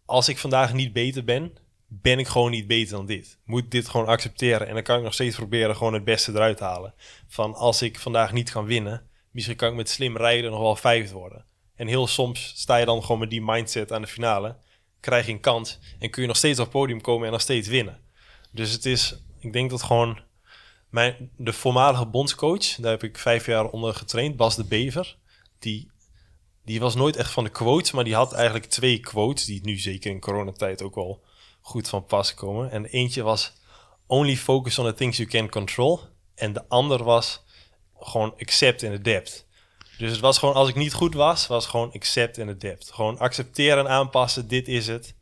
Als 0.05 0.29
ik 0.29 0.37
vandaag 0.37 0.73
niet 0.73 0.93
beter 0.93 1.23
ben, 1.23 1.53
ben 1.87 2.19
ik 2.19 2.27
gewoon 2.27 2.51
niet 2.51 2.67
beter 2.67 2.95
dan 2.95 3.05
dit. 3.05 3.39
Moet 3.45 3.71
dit 3.71 3.89
gewoon 3.89 4.07
accepteren. 4.07 4.67
En 4.67 4.73
dan 4.73 4.83
kan 4.83 4.97
ik 4.97 5.03
nog 5.03 5.13
steeds 5.13 5.35
proberen 5.35 5.75
gewoon 5.75 5.93
het 5.93 6.03
beste 6.03 6.31
eruit 6.31 6.57
te 6.57 6.63
halen. 6.63 6.93
Van 7.27 7.53
als 7.53 7.81
ik 7.81 7.99
vandaag 7.99 8.31
niet 8.31 8.51
kan 8.51 8.65
winnen, 8.65 9.09
misschien 9.31 9.55
kan 9.55 9.69
ik 9.69 9.75
met 9.75 9.89
slim 9.89 10.17
rijden 10.17 10.51
nog 10.51 10.59
wel 10.59 10.75
vijfde 10.75 11.13
worden. 11.13 11.45
En 11.75 11.87
heel 11.87 12.07
soms 12.07 12.53
sta 12.55 12.75
je 12.77 12.85
dan 12.85 13.01
gewoon 13.01 13.19
met 13.19 13.29
die 13.29 13.41
mindset 13.41 13.91
aan 13.91 14.01
de 14.01 14.07
finale. 14.07 14.55
Krijg 14.99 15.25
je 15.25 15.31
een 15.31 15.39
kans 15.39 15.79
en 15.99 16.09
kun 16.09 16.21
je 16.21 16.27
nog 16.27 16.37
steeds 16.37 16.59
op 16.59 16.65
het 16.65 16.73
podium 16.73 17.01
komen 17.01 17.25
en 17.25 17.31
nog 17.31 17.41
steeds 17.41 17.67
winnen. 17.67 17.99
Dus 18.51 18.71
het 18.71 18.85
is, 18.85 19.15
ik 19.39 19.53
denk 19.53 19.69
dat 19.69 19.83
gewoon 19.83 20.21
mijn, 20.89 21.31
de 21.37 21.53
voormalige 21.53 22.05
bondscoach, 22.05 22.75
daar 22.75 22.91
heb 22.91 23.03
ik 23.03 23.17
vijf 23.17 23.45
jaar 23.45 23.69
onder 23.69 23.93
getraind, 23.93 24.35
Bas 24.35 24.55
de 24.55 24.63
Bever. 24.63 25.17
Die, 25.59 25.91
die 26.65 26.79
was 26.79 26.95
nooit 26.95 27.15
echt 27.15 27.31
van 27.31 27.43
de 27.43 27.49
quotes, 27.49 27.91
maar 27.91 28.03
die 28.03 28.15
had 28.15 28.33
eigenlijk 28.33 28.65
twee 28.65 28.99
quotes, 28.99 29.45
die 29.45 29.61
nu 29.63 29.77
zeker 29.77 30.11
in 30.11 30.19
coronatijd 30.19 30.81
ook 30.81 30.95
wel 30.95 31.23
goed 31.61 31.89
van 31.89 32.05
pas 32.05 32.33
komen. 32.33 32.71
En 32.71 32.85
eentje 32.85 33.23
was, 33.23 33.53
only 34.07 34.37
focus 34.37 34.79
on 34.79 34.85
the 34.85 34.93
things 34.93 35.17
you 35.17 35.29
can 35.29 35.49
control. 35.49 35.99
En 36.35 36.53
de 36.53 36.67
ander 36.67 37.03
was, 37.03 37.43
gewoon 37.99 38.33
accept 38.37 38.83
and 38.83 38.93
adapt. 38.93 39.47
Dus 39.97 40.11
het 40.11 40.19
was 40.19 40.37
gewoon, 40.37 40.55
als 40.55 40.69
ik 40.69 40.75
niet 40.75 40.93
goed 40.93 41.13
was, 41.13 41.47
was 41.47 41.65
gewoon 41.65 41.91
accept 41.91 42.39
and 42.39 42.49
adapt. 42.49 42.91
Gewoon 42.91 43.17
accepteren 43.17 43.85
en 43.85 43.91
aanpassen, 43.91 44.47
dit 44.47 44.67
is 44.67 44.87
het. 44.87 45.15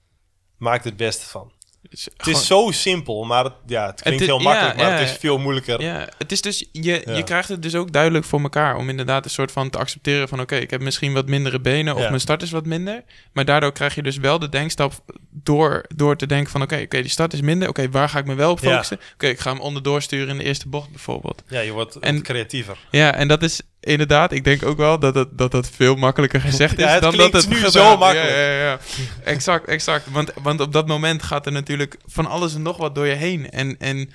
Maak 0.58 0.84
het 0.84 0.98
beste 0.98 1.26
van. 1.26 1.52
Het 1.90 2.28
is 2.28 2.48
zo 2.48 2.72
simpel, 2.72 3.24
maar 3.24 3.44
het, 3.44 3.54
ja, 3.66 3.86
het 3.86 4.02
klinkt 4.02 4.22
is- 4.22 4.28
heel 4.28 4.40
makkelijk, 4.40 4.78
ja, 4.78 4.84
maar 4.84 4.92
ja, 4.94 5.00
het 5.00 5.10
is 5.10 5.18
veel 5.18 5.38
moeilijker. 5.38 5.82
Ja, 5.82 6.08
het 6.18 6.32
is 6.32 6.42
dus, 6.42 6.66
je, 6.72 7.02
je 7.16 7.24
krijgt 7.24 7.50
het 7.50 7.62
dus 7.62 7.76
ook 7.76 7.92
duidelijk 7.92 8.26
voor 8.26 8.42
elkaar 8.42 8.76
om 8.76 8.90
inderdaad 8.90 9.26
een 9.26 9.32
soort 9.32 9.52
van 9.52 9.70
te 9.70 9.78
accepteren 9.78 10.28
van 10.28 10.40
oké, 10.40 10.56
ik 10.56 10.70
heb 10.70 10.82
misschien 10.82 11.14
wat 11.14 11.28
mindere 11.28 11.60
benen 11.60 11.96
of 11.96 12.08
mijn 12.10 12.20
start 12.20 12.42
is 12.42 12.52
wat 12.52 12.66
minder. 12.66 13.04
Maar 13.34 13.46
daardoor 13.46 13.72
krijg 13.72 13.96
je 13.96 14.04
dus 14.04 14.18
wel 14.18 14.40
de 14.40 14.50
denkstap 14.50 14.94
door, 15.30 15.86
door 15.96 16.16
te 16.16 16.26
denken 16.26 16.52
van 16.52 16.62
oké, 16.62 16.82
oké, 16.84 17.02
die 17.02 17.12
start 17.12 17.34
is 17.34 17.42
minder. 17.42 17.68
Oké, 17.70 17.90
waar 17.90 18.10
ga 18.10 18.20
ik 18.20 18.26
me 18.26 18.36
wel 18.36 18.52
op 18.52 18.60
focussen? 18.60 19.00
Oké, 19.14 19.28
ik 19.28 19.40
ga 19.40 19.52
hem 19.52 19.60
onderdoor 19.62 20.02
sturen 20.02 20.28
in 20.30 20.38
de 20.38 20.44
eerste 20.44 20.68
bocht 20.68 20.90
bijvoorbeeld. 20.90 21.44
Ja, 21.48 21.60
je 21.60 21.72
wordt 21.72 21.96
En- 21.96 22.22
creatiever. 22.22 22.78
Ja, 22.92 23.14
en 23.14 23.28
dat 23.28 23.44
is 23.44 23.62
inderdaad, 23.80 24.32
ik 24.32 24.44
denk 24.44 24.66
ook 24.66 24.78
wel 24.78 25.00
dat 25.00 25.14
dat, 25.14 25.38
dat, 25.38 25.52
dat 25.52 25.70
veel 25.70 25.96
makkelijker 25.96 26.42
gezegd 26.42 26.78
is 26.80 26.84
Ja, 26.84 26.92
het 26.92 27.02
dan 27.02 27.18
dat 27.18 27.34
het 27.34 27.50
nu 27.50 27.56
gedaan- 27.56 27.72
zo 27.72 27.98
makkelijk. 27.98 28.30
Ja, 28.30 28.36
ja, 28.52 28.62
ja. 28.64 28.80
exact, 29.24 29.68
exact. 29.68 30.12
Want, 30.12 30.32
want 30.42 30.60
op 30.62 30.74
dat 30.74 30.88
moment 30.88 31.24
gaat 31.24 31.46
er 31.46 31.52
natuurlijk 31.52 31.98
van 32.06 32.26
alles 32.26 32.56
en 32.56 32.62
nog 32.62 32.78
wat 32.78 32.96
door 32.96 33.08
je 33.08 33.16
heen. 33.16 33.50
En, 33.50 33.78
en 33.80 34.10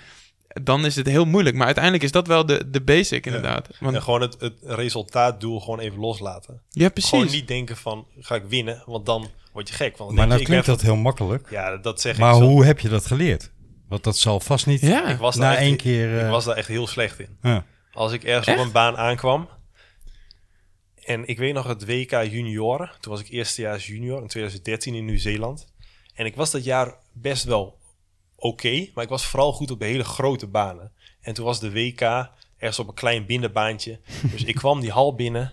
dan 0.63 0.85
is 0.85 0.97
het 0.97 1.07
heel 1.07 1.25
moeilijk. 1.25 1.57
Maar 1.57 1.65
uiteindelijk 1.67 2.05
is 2.05 2.13
dat 2.13 2.27
wel 2.27 2.47
de, 2.47 2.71
de 2.71 2.81
basic 2.81 3.27
inderdaad. 3.27 3.69
Want, 3.81 3.95
En 3.97 4.03
gewoon 4.03 4.21
het, 4.21 4.37
het 4.41 4.55
resultaatdoel 4.63 5.61
gewoon 5.61 5.79
even 5.79 5.99
loslaten. 5.99 6.63
ja, 6.71 6.89
precies. 6.89 7.11
Gewoon 7.11 7.27
niet 7.31 7.49
denken 7.49 7.77
van, 7.77 8.07
ga 8.19 8.35
ik 8.35 8.43
winnen? 8.49 8.83
Want 8.87 9.07
dan 9.07 9.31
word 9.53 9.69
je 9.69 9.75
gek. 9.75 9.97
Want 9.97 9.99
dan 9.99 10.07
Maar 10.09 10.17
denk 10.17 10.29
nou 10.29 10.41
je, 10.41 10.47
klinkt 10.47 10.67
ben 10.67 10.75
dat 10.75 10.85
heel 10.85 10.97
makkelijk. 10.97 11.47
Ja, 11.51 11.77
dat 11.77 12.01
zeg 12.01 12.19
Maar 12.19 12.35
ik 12.35 12.37
zo. 12.41 12.47
hoe 12.49 12.65
heb 12.65 12.81
je 12.81 12.89
dat 12.89 13.07
geleerd? 13.07 13.51
Want 13.89 14.05
dat 14.05 14.17
zal 14.17 14.41
vast 14.41 14.67
niet 14.67 14.81
Ja, 14.81 15.09
Ik 15.09 15.19
was 15.19 15.37
daar 15.37 15.45
na 15.49 15.53
echt- 15.57 15.63
één 15.63 15.77
keer... 15.77 16.15
Ik 16.17 16.23
eh, 16.23 16.31
was 16.31 16.45
daar 16.45 16.57
echt 16.57 16.69
heel 16.69 16.87
slecht 16.87 17.19
in. 17.21 17.37
ja. 17.43 17.65
Als 17.93 18.13
ik 18.13 18.25
ergens 18.25 18.47
Echt? 18.47 18.59
op 18.59 18.65
een 18.65 18.73
baan 18.73 18.97
aankwam. 18.97 19.49
En 21.05 21.27
ik 21.27 21.39
weet 21.39 21.55
nog 21.55 21.67
het 21.67 21.87
WK 21.87 22.11
junioren. 22.11 22.91
Toen 23.01 23.13
was 23.13 23.21
ik 23.21 23.29
eerstejaars 23.29 23.87
junior 23.87 24.23
in 24.23 24.29
2013 24.29 24.95
in 24.95 25.05
Nieuw-Zeeland. 25.05 25.67
En 26.15 26.27
ik 26.27 26.37
was 26.37 26.51
dat 26.51 26.65
jaar 26.65 26.95
best 27.13 27.45
wel 27.45 27.79
oké. 28.37 28.89
maar 28.95 29.05
ik 29.05 29.11
was 29.11 29.27
vooral 29.27 29.53
goed 29.53 29.71
op 29.71 29.79
de 29.79 29.85
hele 29.85 30.05
grote 30.05 30.47
banen. 30.47 30.93
En 31.21 31.35
toen 31.35 31.45
was 31.45 31.61
de 31.61 31.73
WK 31.73 32.01
ergens 32.57 32.79
op 32.79 32.89
een 32.89 32.95
klein 32.95 33.27
binnenbaantje. 33.27 34.01
Dus 34.31 34.45
ik 34.45 34.55
kwam 34.55 34.81
die 34.81 34.91
hal 34.91 35.15
binnen. 35.15 35.53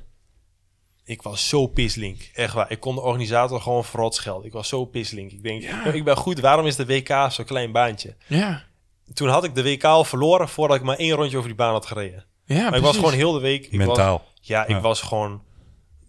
Ik 1.04 1.22
was 1.22 1.50
zo 1.50 1.68
pislink. 1.68 2.30
Echt 2.34 2.54
waar. 2.54 2.72
Ik 2.72 2.80
kon 2.80 2.96
de 2.96 3.02
organisator 3.02 3.62
gewoon 3.62 3.86
verrot 3.86 4.16
schelden. 4.16 4.46
Ik 4.46 4.54
was 4.54 4.68
zo 4.68 4.86
pislink. 4.86 5.32
Ik 5.32 5.44
denk, 5.44 5.64
ik 5.94 6.04
ben 6.04 6.18
goed. 6.18 6.40
Waarom 6.40 6.66
is 6.66 6.76
de 6.76 6.86
WK 6.86 7.28
zo'n 7.30 7.46
klein 7.46 7.72
baantje? 7.72 8.16
ja. 8.28 8.70
Toen 9.14 9.30
had 9.30 9.44
ik 9.44 9.56
de 9.56 9.64
WK 9.64 9.84
al 9.84 10.04
verloren 10.04 10.50
voordat 10.50 10.78
ik 10.78 10.84
maar 10.84 10.98
één 10.98 11.16
rondje 11.16 11.38
over 11.38 11.50
die 11.50 11.58
baan 11.58 11.72
had 11.72 11.86
gereden. 11.86 12.26
ja 12.46 12.64
maar 12.70 12.78
ik 12.78 12.84
was 12.84 12.96
gewoon 12.96 13.14
heel 13.14 13.32
de 13.32 13.40
week... 13.40 13.66
Ik 13.66 13.78
Was, 13.78 13.88
Mentaal. 13.88 14.26
Ja, 14.42 14.64
ik 14.64 14.70
Ja. 14.70 14.82
was 14.82 15.02
gewoon... 15.02 15.42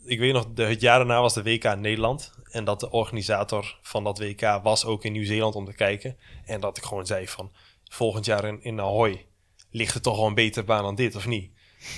Ik 0.05 0.19
weet 0.19 0.33
nog, 0.33 0.47
de, 0.55 0.63
het 0.65 0.81
jaar 0.81 0.99
daarna 0.99 1.21
was 1.21 1.35
de 1.35 1.43
WK 1.43 1.65
in 1.65 1.81
Nederland. 1.81 2.33
En 2.51 2.65
dat 2.65 2.81
de 2.81 2.91
organisator 2.91 3.79
van 3.83 4.05
dat 4.05 4.19
WK 4.19 4.61
was 4.63 4.85
ook 4.85 5.05
in 5.05 5.13
Nieuw-Zeeland 5.13 5.55
om 5.55 5.65
te 5.65 5.75
kijken. 5.75 6.17
En 6.45 6.61
dat 6.61 6.77
ik 6.77 6.85
gewoon 6.85 7.07
zei 7.07 7.29
van... 7.29 7.53
Volgend 7.89 8.25
jaar 8.25 8.45
in, 8.45 8.59
in 8.63 8.81
Ahoy 8.81 9.27
ligt 9.71 9.95
er 9.95 10.01
toch 10.01 10.17
wel 10.17 10.27
een 10.27 10.35
betere 10.35 10.65
baan 10.65 10.83
dan 10.83 10.95
dit, 10.95 11.17
of 11.17 11.27
niet? 11.27 11.51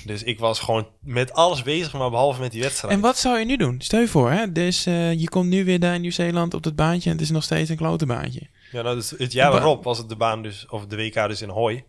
Dus 0.04 0.22
ik 0.22 0.38
was 0.38 0.58
gewoon 0.60 0.88
met 1.00 1.32
alles 1.32 1.62
bezig, 1.62 1.92
maar 1.92 2.10
behalve 2.10 2.40
met 2.40 2.52
die 2.52 2.62
wedstrijd. 2.62 2.94
En 2.94 3.00
wat 3.00 3.18
zou 3.18 3.38
je 3.38 3.44
nu 3.44 3.56
doen? 3.56 3.80
Stel 3.80 4.00
je 4.00 4.08
voor, 4.08 4.30
hè? 4.30 4.52
Dus 4.52 4.86
eh, 4.86 5.12
je 5.20 5.28
komt 5.28 5.48
nu 5.48 5.64
weer 5.64 5.80
daar 5.80 5.94
in 5.94 6.00
Nieuw-Zeeland 6.00 6.54
op 6.54 6.62
dat 6.62 6.76
baantje 6.76 7.10
en 7.10 7.16
het 7.16 7.24
is 7.24 7.30
nog 7.30 7.42
steeds 7.42 7.70
een 7.70 7.76
klote 7.76 8.06
baantje. 8.06 8.40
Ja, 8.72 8.82
nou, 8.82 8.94
dus 8.96 9.10
het 9.10 9.32
jaar 9.32 9.54
erop 9.54 9.84
was 9.84 9.98
het 9.98 10.08
de 10.08 10.16
baan 10.16 10.42
dus, 10.42 10.66
of 10.68 10.86
de 10.86 10.96
WK 10.96 11.14
dus 11.14 11.42
in 11.42 11.50
Ahoy. 11.50 11.84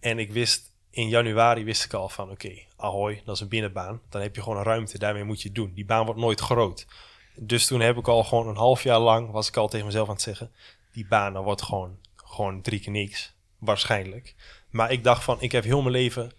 En 0.00 0.18
ik 0.18 0.32
wist, 0.32 0.69
in 0.90 1.08
januari 1.08 1.64
wist 1.64 1.84
ik 1.84 1.92
al 1.92 2.08
van, 2.08 2.30
oké, 2.30 2.52
Ahoy, 2.76 3.22
dat 3.24 3.34
is 3.34 3.40
een 3.40 3.48
binnenbaan. 3.48 4.00
Dan 4.08 4.20
heb 4.20 4.34
je 4.34 4.42
gewoon 4.42 4.58
een 4.58 4.64
ruimte, 4.64 4.98
daarmee 4.98 5.24
moet 5.24 5.42
je 5.42 5.48
het 5.48 5.56
doen. 5.56 5.72
Die 5.74 5.84
baan 5.84 6.04
wordt 6.04 6.20
nooit 6.20 6.40
groot. 6.40 6.86
Dus 7.34 7.66
toen 7.66 7.80
heb 7.80 7.96
ik 7.96 8.08
al 8.08 8.24
gewoon 8.24 8.48
een 8.48 8.56
half 8.56 8.82
jaar 8.82 8.98
lang, 8.98 9.30
was 9.30 9.48
ik 9.48 9.56
al 9.56 9.68
tegen 9.68 9.86
mezelf 9.86 10.08
aan 10.08 10.14
het 10.14 10.22
zeggen, 10.22 10.52
die 10.92 11.06
baan, 11.06 11.32
dat 11.32 11.44
wordt 11.44 11.62
gewoon, 11.62 11.98
gewoon 12.16 12.62
drie 12.62 12.80
keer 12.80 12.92
niks. 12.92 13.34
Waarschijnlijk. 13.58 14.34
Maar 14.70 14.92
ik 14.92 15.04
dacht 15.04 15.24
van, 15.24 15.36
ik 15.40 15.52
heb 15.52 15.64
heel 15.64 15.80
mijn 15.80 15.94
leven 15.94 16.32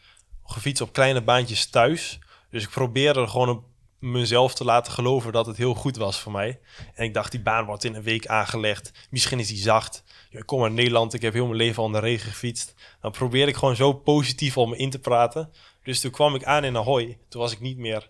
gefietst 0.44 0.82
op 0.82 0.94
kleine 0.94 1.22
baantjes 1.22 1.70
thuis. 1.70 2.20
Dus 2.50 2.64
ik 2.64 2.70
probeerde 2.70 3.28
gewoon 3.28 3.64
mezelf 4.00 4.54
te 4.54 4.64
laten 4.64 4.94
geloven 4.94 5.32
dat 5.32 5.46
het 5.46 5.58
heel 5.58 5.74
goed 5.74 5.98
was 5.98 6.20
voor 6.20 6.32
mij. 6.32 6.60
En 6.94 7.04
ik 7.04 7.14
dacht, 7.14 7.32
die 7.32 7.42
baan 7.42 7.66
wordt 7.66 7.84
in 7.84 7.96
een 7.96 8.04
week 8.04 8.28
aangelegd. 8.28 8.92
Misschien 9.10 9.40
is 9.40 9.48
die 9.48 9.58
zacht. 9.58 10.04
Ik 10.32 10.46
kom 10.46 10.64
uit 10.64 10.74
Nederland, 10.74 11.14
ik 11.14 11.22
heb 11.22 11.34
heel 11.34 11.46
mijn 11.46 11.58
leven 11.58 11.82
al 11.82 11.88
in 11.88 11.94
de 11.94 12.00
regen 12.00 12.30
gefietst. 12.30 12.76
Dan 13.02 13.12
probeerde 13.12 13.52
ik 13.52 13.58
gewoon 13.58 13.76
zo 13.76 13.94
positief 13.94 14.58
om 14.58 14.70
me 14.70 14.78
in 14.78 14.90
te 14.90 15.00
praten. 15.00 15.52
Dus 15.84 16.00
toen 16.00 16.12
kwam 16.12 16.36
ik 16.36 16.44
aan 16.44 16.64
in 16.64 16.78
Ahoy. 16.78 17.18
Toen 17.30 17.42
was 17.42 17.52
ik 17.52 17.60
niet 17.60 17.78
meer 17.78 18.10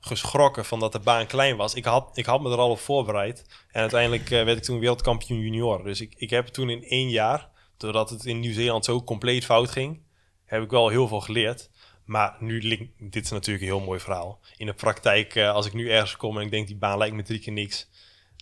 geschrokken 0.00 0.64
van 0.64 0.80
dat 0.80 0.92
de 0.92 0.98
baan 0.98 1.26
klein 1.26 1.56
was. 1.56 1.74
Ik 1.74 1.84
had, 1.84 2.16
ik 2.16 2.26
had 2.26 2.40
me 2.40 2.50
er 2.50 2.58
al 2.58 2.70
op 2.70 2.78
voorbereid. 2.78 3.44
En 3.68 3.80
uiteindelijk 3.80 4.30
eh, 4.30 4.44
werd 4.44 4.56
ik 4.56 4.62
toen 4.62 4.78
wereldkampioen 4.78 5.40
junior. 5.40 5.84
Dus 5.84 6.00
ik, 6.00 6.14
ik 6.16 6.30
heb 6.30 6.46
toen 6.46 6.70
in 6.70 6.84
één 6.84 7.10
jaar, 7.10 7.48
doordat 7.76 8.10
het 8.10 8.24
in 8.24 8.40
Nieuw-Zeeland 8.40 8.84
zo 8.84 9.02
compleet 9.02 9.44
fout 9.44 9.70
ging, 9.70 10.02
heb 10.44 10.62
ik 10.62 10.70
wel 10.70 10.88
heel 10.88 11.08
veel 11.08 11.20
geleerd. 11.20 11.70
Maar 12.04 12.36
nu, 12.40 12.60
dit 12.98 13.24
is 13.24 13.30
natuurlijk 13.30 13.64
een 13.64 13.70
heel 13.76 13.86
mooi 13.86 14.00
verhaal. 14.00 14.40
In 14.56 14.66
de 14.66 14.74
praktijk, 14.74 15.34
eh, 15.34 15.52
als 15.52 15.66
ik 15.66 15.72
nu 15.72 15.90
ergens 15.90 16.16
kom 16.16 16.38
en 16.38 16.44
ik 16.44 16.50
denk 16.50 16.66
die 16.66 16.76
baan 16.76 16.98
lijkt 16.98 17.16
me 17.16 17.22
drie 17.22 17.40
keer 17.40 17.52
niks, 17.52 17.88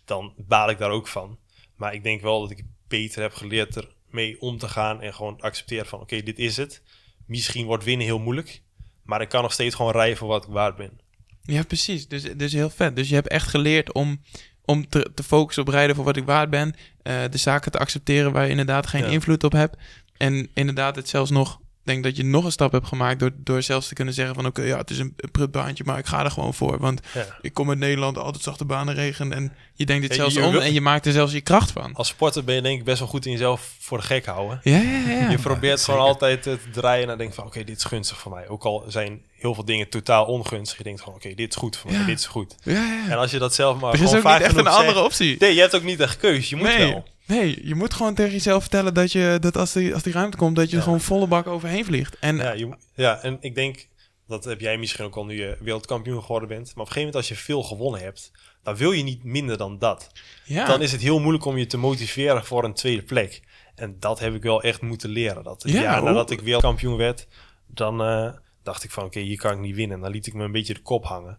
dan 0.05 0.35
baal 0.37 0.71
ik 0.71 0.79
daar 0.79 0.91
ook 0.91 1.09
van. 1.09 1.39
Maar 1.77 1.95
ik 1.95 2.03
denk 2.03 2.21
wel 2.21 2.41
dat 2.41 2.51
ik 2.51 2.65
beter 2.89 3.23
heb 3.23 3.35
geleerd 3.35 3.87
ermee 4.11 4.41
om 4.41 4.59
te 4.59 4.69
gaan 4.69 5.03
en 5.03 5.15
gewoon 5.15 5.41
accepteren 5.41 5.87
van 5.87 6.01
oké, 6.01 6.23
dit 6.23 6.39
is 6.39 6.57
het. 6.57 6.83
Misschien 7.27 7.67
wordt 7.67 7.85
winnen 7.85 8.07
heel 8.07 8.19
moeilijk, 8.19 8.63
maar 9.03 9.21
ik 9.21 9.29
kan 9.29 9.43
nog 9.43 9.53
steeds 9.53 9.75
gewoon 9.75 9.93
rijden 9.93 10.17
voor 10.17 10.29
wat 10.29 10.45
ik 10.45 10.51
waard 10.51 10.77
ben. 10.77 11.01
Ja, 11.43 11.63
precies. 11.63 12.09
Dus, 12.09 12.23
dus 12.23 12.53
heel 12.53 12.71
vet. 12.71 12.97
Dus 12.97 13.09
je 13.09 13.15
hebt 13.15 13.29
echt 13.29 13.49
geleerd 13.49 13.93
om, 13.93 14.21
om 14.65 14.89
te, 14.89 15.11
te 15.15 15.23
focussen 15.23 15.63
op 15.63 15.69
rijden 15.69 15.97
voor 15.97 16.05
wat 16.05 16.17
ik 16.17 16.25
waard 16.25 16.51
ben. 16.51 16.75
eh, 17.03 17.23
de 17.31 17.39
zaken 17.39 17.73
te 17.73 17.79
accepteren 17.79 18.33
waar 18.33 18.45
je 18.45 18.51
inderdaad 18.51 18.87
geen 18.87 19.03
Ja. 19.05 19.09
invloed 19.11 19.45
op 19.45 19.53
hebt. 19.53 19.77
En 20.17 20.49
inderdaad 20.55 20.97
het 20.97 21.09
zelfs 21.09 21.31
nog... 21.31 21.61
Ik 21.89 21.95
denk 21.95 22.07
dat 22.07 22.17
je 22.17 22.25
nog 22.31 22.45
een 22.45 22.53
stap 22.53 22.73
hebt 22.73 22.87
gemaakt 22.87 23.21
door, 23.21 23.31
door 23.37 23.63
zelfs 23.63 23.89
te 23.89 23.95
kunnen 23.95 24.15
zeggen 24.15 24.35
van... 24.35 24.47
Oké, 24.47 24.63
ja, 24.63 24.79
het 24.79 24.91
is 24.91 24.99
een, 24.99 25.15
prutbaantje, 25.33 25.85
maar 25.87 25.99
ik 25.99 26.07
ga 26.07 26.25
er 26.25 26.31
gewoon 26.31 26.55
voor. 26.55 26.79
Want 26.79 27.01
Ja. 27.15 27.27
ik 27.41 27.55
kom 27.55 27.69
uit 27.69 27.79
Nederland, 27.79 28.19
altijd 28.19 28.43
zachte 28.45 28.65
banen, 28.65 28.95
regen. 28.95 29.33
En 29.33 29.53
je 29.75 29.87
denkt 29.87 30.05
het 30.05 30.15
zelfs 30.15 30.37
om 30.37 30.57
en 30.59 30.73
je 30.73 30.81
maakt 30.81 31.07
er 31.07 31.13
zelfs 31.13 31.33
je 31.33 31.41
kracht 31.41 31.71
van. 31.71 31.95
Als 31.95 32.09
sporter 32.09 32.45
ben 32.45 32.55
je 32.55 32.63
denk 32.63 32.79
ik 32.79 32.85
best 32.85 32.99
wel 32.99 33.09
goed 33.09 33.27
in 33.27 33.33
jezelf 33.33 33.75
voor 33.79 33.99
de 33.99 34.05
gek 34.05 34.27
houden. 34.27 34.61
Ja, 34.63 34.77
ja, 34.77 34.99
ja. 35.21 35.31
Je 35.31 35.39
probeert 35.39 35.81
gewoon 35.85 36.01
altijd 36.01 36.43
te 36.43 36.59
draaien 36.73 37.03
en 37.03 37.09
dan 37.09 37.19
denk 37.19 37.31
je 37.31 37.37
van 37.37 37.47
oké, 37.47 37.65
dit 37.65 37.77
is 37.77 37.85
gunstig 37.85 38.19
voor 38.19 38.33
mij. 38.33 38.49
Ook 38.49 38.65
al 38.65 38.85
zijn 38.89 39.23
heel 39.39 39.55
veel 39.55 39.65
dingen 39.65 39.89
totaal 39.89 40.25
ongunstig. 40.25 40.79
Je 40.79 40.85
denkt 40.85 41.01
gewoon 41.01 41.15
oké, 41.15 41.35
dit 41.35 41.49
is 41.51 41.57
goed 41.57 41.77
voor 41.77 41.91
mij, 41.91 42.01
Ja. 42.01 42.07
dit 42.07 42.19
is 42.19 42.27
goed. 42.27 42.55
ja, 42.63 42.73
ja. 42.73 43.05
En 43.09 43.19
als 43.19 43.31
je 43.31 43.39
dat 43.39 43.55
zelf 43.55 43.81
maar 43.81 43.93
Er 43.95 44.03
is 44.03 44.09
gewoon 44.11 44.25
ook 44.27 44.33
niet 44.39 44.41
echt 44.47 44.57
een 44.57 44.67
andere 44.67 44.93
zegt- 44.93 45.05
optie. 45.05 45.37
Nee, 45.39 45.55
je 45.55 45.61
hebt 45.61 45.77
ook 45.77 45.83
niet 45.83 46.01
echt 46.01 46.17
keus. 46.17 46.49
Je 46.49 46.57
moet 46.57 46.67
nee, 46.67 46.91
wel. 46.93 47.05
Nee, 47.29 47.67
je 47.67 47.75
moet 47.75 47.95
gewoon 47.95 48.15
tegen 48.15 48.33
jezelf 48.33 48.61
vertellen 48.61 48.95
dat, 48.95 49.13
je, 49.13 49.37
dat 49.41 49.57
als, 49.57 49.73
die, 49.73 49.95
als 49.95 50.03
die 50.03 50.13
ruimte 50.13 50.37
komt, 50.37 50.57
dat 50.57 50.71
je 50.71 50.77
er 50.77 50.83
gewoon 50.83 51.01
volle 51.01 51.27
bak 51.27 51.47
overheen 51.47 51.85
vliegt. 51.85 52.19
En 52.19 52.37
Ja, 52.37 52.53
je, 52.53 52.77
ja, 52.95 53.23
en 53.23 53.37
ik 53.41 53.55
denk, 53.55 53.89
dat 54.27 54.45
heb 54.45 54.61
jij 54.61 54.79
misschien 54.79 55.05
ook 55.05 55.17
al 55.17 55.25
nu 55.25 55.35
je 55.35 55.57
wereldkampioen 55.61 56.23
geworden 56.23 56.49
bent. 56.49 56.65
Maar 56.65 56.73
op 56.75 56.79
een 56.79 56.87
gegeven 56.87 57.07
moment 57.07 57.17
als 57.17 57.29
je 57.29 57.45
veel 57.45 57.63
gewonnen 57.63 58.01
hebt, 58.01 58.33
dan 58.63 58.77
wil 58.77 58.93
je 58.93 59.03
niet 59.03 59.25
minder 59.25 59.57
dan 59.57 59.79
dat. 59.79 60.11
ja, 60.45 60.67
Dan 60.67 60.83
is 60.83 60.93
het 60.93 61.01
heel 61.01 61.19
moeilijk 61.19 61.45
om 61.45 61.59
je 61.59 61.67
te 61.67 61.79
motiveren 61.79 62.45
voor 62.45 62.65
een 62.65 62.75
tweede 62.75 63.03
plek. 63.03 63.43
En 63.75 63.97
dat 64.01 64.19
heb 64.19 64.35
ik 64.35 64.43
wel 64.43 64.63
echt 64.63 64.81
moeten 64.81 65.11
leren. 65.11 65.43
Dat 65.43 65.63
Ja, 65.67 65.83
jaar 65.83 66.03
nadat 66.03 66.31
ik 66.31 66.41
wereldkampioen 66.41 66.97
werd, 66.97 67.27
dan 67.67 68.03
eh, 68.03 68.33
dacht 68.63 68.85
ik 68.85 68.91
van 68.91 69.05
oké, 69.05 69.21
hier 69.21 69.37
kan 69.37 69.53
ik 69.53 69.59
niet 69.59 69.75
winnen. 69.75 69.97
En 69.97 70.03
dan 70.03 70.13
liet 70.13 70.27
ik 70.27 70.35
me 70.35 70.45
een 70.45 70.53
beetje 70.53 70.75
de 70.75 70.83
kop 70.83 71.05
hangen. 71.05 71.39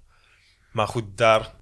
Maar 0.71 0.87
goed, 0.87 1.03
daar 1.15 1.53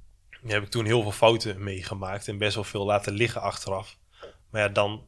heb 0.45 0.63
ik 0.63 0.69
toen 0.69 0.85
heel 0.85 1.01
veel 1.01 1.11
fouten 1.11 1.63
meegemaakt 1.63 2.27
en 2.27 2.37
best 2.37 2.55
wel 2.55 2.63
veel 2.63 2.85
laten 2.85 3.13
liggen 3.13 3.41
achteraf. 3.41 3.97
Maar 4.57 4.65
ja, 4.67 4.71
dan, 4.73 5.03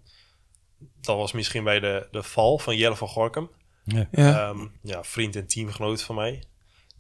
dat 1.02 1.18
was 1.18 1.32
misschien 1.32 1.64
bij 1.64 1.80
de, 1.80 2.08
de 2.12 2.24
val 2.24 2.58
van 2.60 2.78
Jelle 2.78 2.96
van 2.96 3.08
Gorkum. 3.08 3.50
Ja. 3.84 4.08
Ja. 4.12 4.50
Ehm, 4.50 4.68
ja, 4.82 5.04
vriend 5.04 5.36
en 5.36 5.48
teamgenoot 5.48 6.02
van 6.02 6.16
mij. 6.16 6.44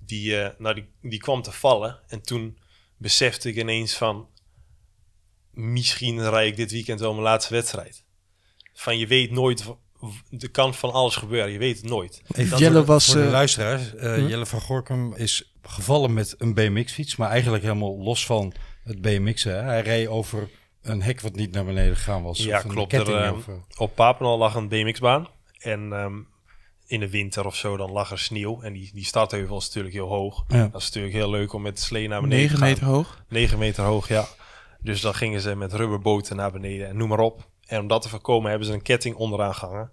Die, 0.06 0.42
eh, 0.42 0.50
nou, 0.58 0.76
die, 0.76 0.90
die 1.02 1.20
kwam 1.20 1.42
te 1.42 1.52
vallen. 1.52 2.00
En 2.08 2.22
toen 2.22 2.58
besefte 2.98 3.50
ik 3.50 3.56
ineens 3.56 3.94
van... 3.98 4.28
Misschien 5.52 6.30
rij 6.30 6.48
ik 6.48 6.56
dit 6.56 6.72
weekend 6.72 7.00
wel 7.00 7.12
mijn 7.12 7.24
laatste 7.24 7.54
wedstrijd. 7.54 8.04
Van 8.74 8.98
je 8.98 9.08
weet 9.08 9.32
nooit... 9.32 9.64
w- 9.64 9.70
w- 10.00 10.44
Er 10.44 10.52
kan 10.52 10.74
van 10.74 10.92
alles 10.92 11.16
gebeuren. 11.16 11.52
Je 11.52 11.58
weet 11.58 11.78
het 11.78 11.86
nooit. 11.90 12.22
Even 12.36 12.58
Jelle 12.58 12.72
voor 12.72 12.82
de- 12.82 12.88
was, 12.92 13.06
Voor 13.06 13.16
de 13.16 13.24
eh, 13.24 13.32
luisteraars, 13.32 13.96
eh, 13.96 14.14
hm? 14.14 14.28
Jelle 14.28 14.46
van 14.46 14.62
Gorkum 14.62 15.14
is 15.16 15.54
gevallen 15.62 16.14
met 16.14 16.36
een 16.38 16.54
BMX-fiets, 16.54 17.16
maar 17.16 17.30
eigenlijk 17.30 17.64
helemaal 17.64 17.98
los 17.98 18.26
van 18.26 18.54
het 18.84 19.02
BMX'en. 19.02 19.54
hè. 19.56 19.62
Hij 19.62 19.82
reed 19.82 20.08
over 20.08 20.50
een 20.82 21.02
hek 21.02 21.22
wat 21.22 21.36
niet 21.36 21.52
naar 21.52 21.66
beneden 21.66 21.96
gegaan 21.96 22.24
was. 22.24 22.44
Ja, 22.44 22.58
of 22.58 22.64
een 22.64 22.70
klopt. 22.70 22.90
ketting 22.90 23.18
Er, 23.18 23.24
eh, 23.24 23.34
of, 23.34 23.48
eh, 23.48 23.54
Op 23.78 23.96
Papenal 23.96 24.38
lag 24.38 24.56
een 24.56 24.68
BMX-baan. 24.68 25.28
En 25.60 25.94
ehm, 25.94 26.20
in 26.86 27.00
de 27.00 27.10
winter 27.10 27.46
of 27.46 27.56
zo, 27.56 27.78
dan 27.78 27.92
lag 27.92 28.12
er 28.12 28.20
sneeuw. 28.20 28.62
En 28.62 28.74
die, 28.74 28.90
die 28.94 29.06
startheuvel 29.06 29.58
is 29.58 29.66
natuurlijk 29.66 29.94
heel 29.94 30.08
hoog. 30.08 30.44
ja. 30.48 30.68
Dat 30.68 30.82
is 30.82 30.86
natuurlijk 30.86 31.14
heel 31.14 31.30
leuk 31.30 31.54
om 31.54 31.62
met 31.62 31.76
de 31.76 31.82
slee 31.82 32.08
naar 32.08 32.22
beneden 32.22 32.40
9 32.40 32.56
te 32.56 32.62
gaan. 32.62 32.70
meter 32.74 32.88
hoog. 32.88 33.24
9 33.28 33.58
meter 33.58 33.84
hoog, 33.84 34.08
ja. 34.08 34.28
Dus 34.82 35.02
dan 35.02 35.14
gingen 35.14 35.42
ze 35.42 35.56
met 35.56 35.74
rubberboten 35.74 36.36
naar 36.36 36.52
beneden 36.52 36.88
en 36.88 36.98
noem 36.98 37.10
maar 37.10 37.20
op. 37.20 37.48
En 37.66 37.80
om 37.80 37.88
dat 37.88 38.02
te 38.02 38.10
voorkomen 38.10 38.50
hebben 38.50 38.68
ze 38.68 38.74
een 38.74 38.82
ketting 38.82 39.16
onderaan 39.16 39.56
gehangen. 39.56 39.92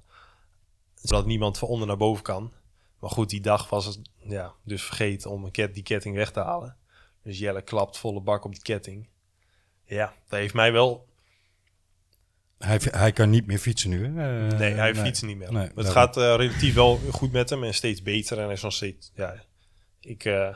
Zodat 0.94 1.27
niemand 1.27 1.59
van 1.59 1.68
onder 1.68 1.87
naar 1.87 1.96
boven 1.96 2.22
kan. 2.22 2.53
Maar 3.01 3.11
goed, 3.11 3.31
die 3.31 3.40
dag 3.40 3.70
was 3.70 3.85
het 3.85 3.99
ja, 4.18 4.53
dus 4.64 4.83
vergeten 4.83 5.31
om 5.31 5.44
een 5.44 5.51
ket, 5.51 5.75
die 5.75 5.83
ketting 5.83 6.14
weg 6.16 6.31
te 6.31 6.40
halen. 6.40 6.77
Dus 7.22 7.38
Jelle 7.38 7.62
klapt 7.62 7.99
volle 7.99 8.20
bak 8.20 8.44
op 8.44 8.53
die 8.53 8.62
ketting. 8.62 9.09
Ja, 9.87 10.14
dat 10.29 10.38
heeft 10.38 10.55
mij 10.55 10.72
wel... 10.72 11.07
Hij, 12.59 12.81
hij 12.90 13.12
kan 13.12 13.31
niet 13.31 13.46
meer 13.46 13.59
fietsen 13.59 13.90
nu. 13.90 14.05
Hè? 14.07 14.49
Eh, 14.49 14.59
Nee, 14.59 14.72
hij 14.72 14.94
fietst 14.94 15.22
niet 15.22 15.37
meer. 15.37 15.53
Nee, 15.53 15.68
het 15.75 15.88
gaat 15.88 16.16
eh, 16.16 16.22
relatief 16.37 16.75
wel 16.75 17.01
goed 17.11 17.33
met 17.33 17.51
hem 17.51 17.64
en 17.64 17.75
steeds 17.75 18.03
beter. 18.03 18.38
En 18.38 18.44
hij 18.44 18.53
is 18.53 18.62
nog 18.62 18.72
steeds... 18.72 19.11
Ja, 19.14 19.44
ik 20.01 20.25
eh 20.25 20.46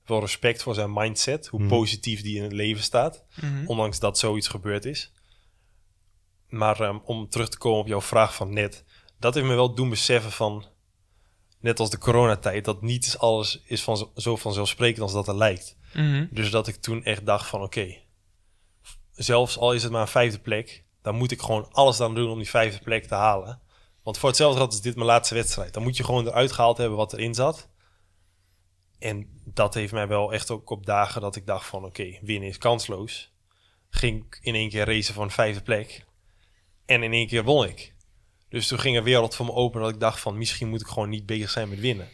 heb 0.00 0.08
wel 0.18 0.20
respect 0.20 0.62
voor 0.62 0.74
zijn 0.74 0.92
mindset. 0.92 1.46
Hoe 1.46 1.60
Mhm. 1.60 1.68
positief 1.68 2.22
die 2.22 2.36
in 2.36 2.42
het 2.42 2.52
leven 2.52 2.82
staat. 2.82 3.24
Mhm. 3.40 3.66
ondanks 3.66 3.98
dat 3.98 4.18
zoiets 4.18 4.48
gebeurd 4.48 4.84
is. 4.84 5.12
Maar 6.48 6.80
ehm, 6.80 6.98
om 7.04 7.28
terug 7.28 7.48
te 7.48 7.58
komen 7.58 7.80
op 7.80 7.86
jouw 7.86 8.00
vraag 8.00 8.34
van 8.34 8.52
net, 8.54 8.84
dat 9.18 9.34
heeft 9.34 9.46
me 9.46 9.54
wel 9.54 9.74
doen 9.74 9.88
beseffen 9.90 10.32
van, 10.32 10.64
net 11.60 11.80
als 11.80 11.90
de 11.90 11.98
coronatijd, 11.98 12.64
dat 12.64 12.82
niet 12.82 13.16
alles 13.18 13.62
is 13.64 13.82
van, 13.82 14.10
zo 14.16 14.36
vanzelfsprekend 14.36 15.00
als 15.00 15.12
dat 15.12 15.28
er 15.28 15.36
lijkt. 15.36 15.76
Mhm. 15.94 16.26
Dus 16.30 16.50
dat 16.50 16.68
ik 16.68 16.76
toen 16.76 17.04
echt 17.04 17.26
dacht 17.26 17.46
van, 17.48 17.62
oké, 17.62 17.96
zelfs 19.22 19.58
al 19.58 19.72
is 19.72 19.82
het 19.82 19.92
maar 19.92 20.00
een 20.00 20.08
vijfde 20.08 20.38
plek, 20.38 20.84
dan 21.02 21.14
moet 21.14 21.30
ik 21.30 21.40
gewoon 21.40 21.72
alles 21.72 22.00
aan 22.00 22.14
doen 22.14 22.30
om 22.30 22.38
die 22.38 22.48
vijfde 22.48 22.82
plek 22.82 23.06
te 23.06 23.14
halen. 23.14 23.60
Want 24.02 24.18
voor 24.18 24.28
hetzelfde 24.28 24.58
geld 24.58 24.72
is 24.72 24.80
dit 24.80 24.94
mijn 24.94 25.06
laatste 25.06 25.34
wedstrijd. 25.34 25.74
Dan 25.74 25.82
moet 25.82 25.96
je 25.96 26.04
gewoon 26.04 26.26
eruit 26.26 26.52
gehaald 26.52 26.76
hebben 26.76 26.96
wat 26.96 27.12
erin 27.12 27.34
zat. 27.34 27.68
En 28.98 29.40
dat 29.44 29.74
heeft 29.74 29.92
mij 29.92 30.08
wel 30.08 30.32
echt 30.32 30.50
ook 30.50 30.70
op 30.70 30.86
dagen 30.86 31.20
dat 31.20 31.36
ik 31.36 31.46
dacht 31.46 31.66
van 31.66 31.84
oké, 31.84 32.18
winnen 32.22 32.48
is 32.48 32.58
kansloos. 32.58 33.32
Ging 33.90 34.24
ik 34.24 34.38
in 34.42 34.54
één 34.54 34.68
keer 34.68 34.86
racen 34.86 35.14
voor 35.14 35.22
een 35.22 35.30
vijfde 35.30 35.62
plek. 35.62 36.04
En 36.86 37.02
in 37.02 37.12
één 37.12 37.26
keer 37.26 37.44
won 37.44 37.64
ik. 37.64 37.94
Dus 38.48 38.66
toen 38.66 38.78
ging 38.78 38.96
een 38.96 39.02
wereld 39.02 39.34
voor 39.34 39.46
me 39.46 39.52
open 39.52 39.80
dat 39.80 39.90
ik 39.90 40.00
dacht 40.00 40.20
van 40.20 40.38
misschien 40.38 40.68
moet 40.68 40.80
ik 40.80 40.86
gewoon 40.86 41.08
niet 41.08 41.26
bezig 41.26 41.50
zijn 41.50 41.68
met 41.68 41.80
winnen. 41.80 42.08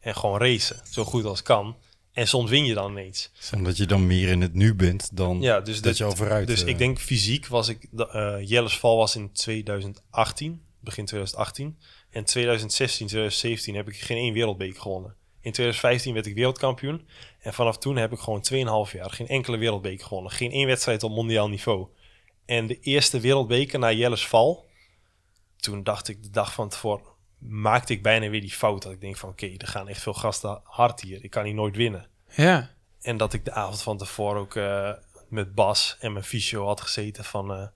En 0.00 0.14
gewoon 0.14 0.38
racen, 0.38 0.86
zo 0.90 1.04
goed 1.04 1.24
als 1.24 1.42
kan. 1.42 1.76
En 2.12 2.28
soms 2.28 2.50
win 2.50 2.64
je 2.64 2.74
dan 2.74 2.90
ineens. 2.90 3.30
Omdat 3.54 3.76
je 3.76 3.86
dan 3.86 4.06
meer 4.06 4.28
in 4.28 4.40
het 4.40 4.54
nu 4.54 4.74
bent 4.74 5.16
dan 5.16 5.40
Ja, 5.40 5.60
dus 5.60 5.74
dat 5.74 5.84
dat- 5.84 5.96
je 5.98 6.04
al 6.04 6.16
vooruit... 6.16 6.46
Dus 6.46 6.62
eh, 6.62 6.68
ik 6.68 6.78
denk 6.78 6.98
fysiek 6.98 7.46
was 7.46 7.68
ik... 7.68 7.86
eh 7.96 8.36
Jelle's 8.42 8.78
val 8.78 8.96
was 8.96 9.16
in 9.16 9.32
2018, 9.32 10.62
begin 10.80 11.04
2018. 11.04 11.78
En 12.10 12.24
2016, 12.24 13.06
2017 13.06 13.74
heb 13.74 13.88
ik 13.88 13.96
geen 14.00 14.16
één 14.16 14.32
wereldbeker 14.32 14.80
gewonnen. 14.80 15.14
In 15.40 15.52
2015 15.52 16.14
werd 16.14 16.26
ik 16.26 16.34
wereldkampioen. 16.34 17.06
En 17.40 17.54
vanaf 17.54 17.78
toen 17.78 17.96
heb 17.96 18.12
ik 18.12 18.18
gewoon 18.18 18.44
2,5 18.86 18.92
jaar 18.92 19.10
geen 19.10 19.28
enkele 19.28 19.56
wereldbeker 19.56 20.06
gewonnen. 20.06 20.32
Geen 20.32 20.50
één 20.52 20.66
wedstrijd 20.66 21.02
op 21.02 21.10
mondiaal 21.10 21.48
niveau. 21.48 21.86
En 22.46 22.66
de 22.66 22.80
eerste 22.80 23.20
wereldbeker 23.20 23.78
na 23.78 23.92
Jelle's 23.92 24.26
val... 24.26 24.68
Toen 25.56 25.82
dacht 25.82 26.08
ik 26.08 26.22
de 26.22 26.30
dag 26.30 26.52
van 26.52 26.68
tevoren... 26.68 27.04
Maakte 27.40 27.92
ik 27.92 28.02
bijna 28.02 28.28
weer 28.28 28.40
die 28.40 28.50
fout. 28.50 28.82
Dat 28.82 28.92
ik 28.92 29.00
denk 29.00 29.16
van 29.16 29.28
oké, 29.28 29.46
er 29.56 29.66
gaan 29.66 29.88
echt 29.88 30.02
veel 30.02 30.14
gasten 30.14 30.60
hard 30.64 31.00
hier. 31.00 31.24
Ik 31.24 31.30
kan 31.30 31.44
hier 31.44 31.54
nooit 31.54 31.76
winnen. 31.76 32.06
Ja. 32.28 32.70
En 33.00 33.16
dat 33.16 33.32
ik 33.32 33.44
de 33.44 33.52
avond 33.52 33.82
van 33.82 33.98
tevoren 33.98 34.40
ook 34.40 34.54
eh, 34.56 34.92
met 35.28 35.54
Bas 35.54 35.96
en 36.00 36.12
mijn 36.12 36.24
fysio 36.24 36.66
had 36.66 36.80
gezeten 36.80 37.24
van... 37.24 37.52
eh, 37.52 37.66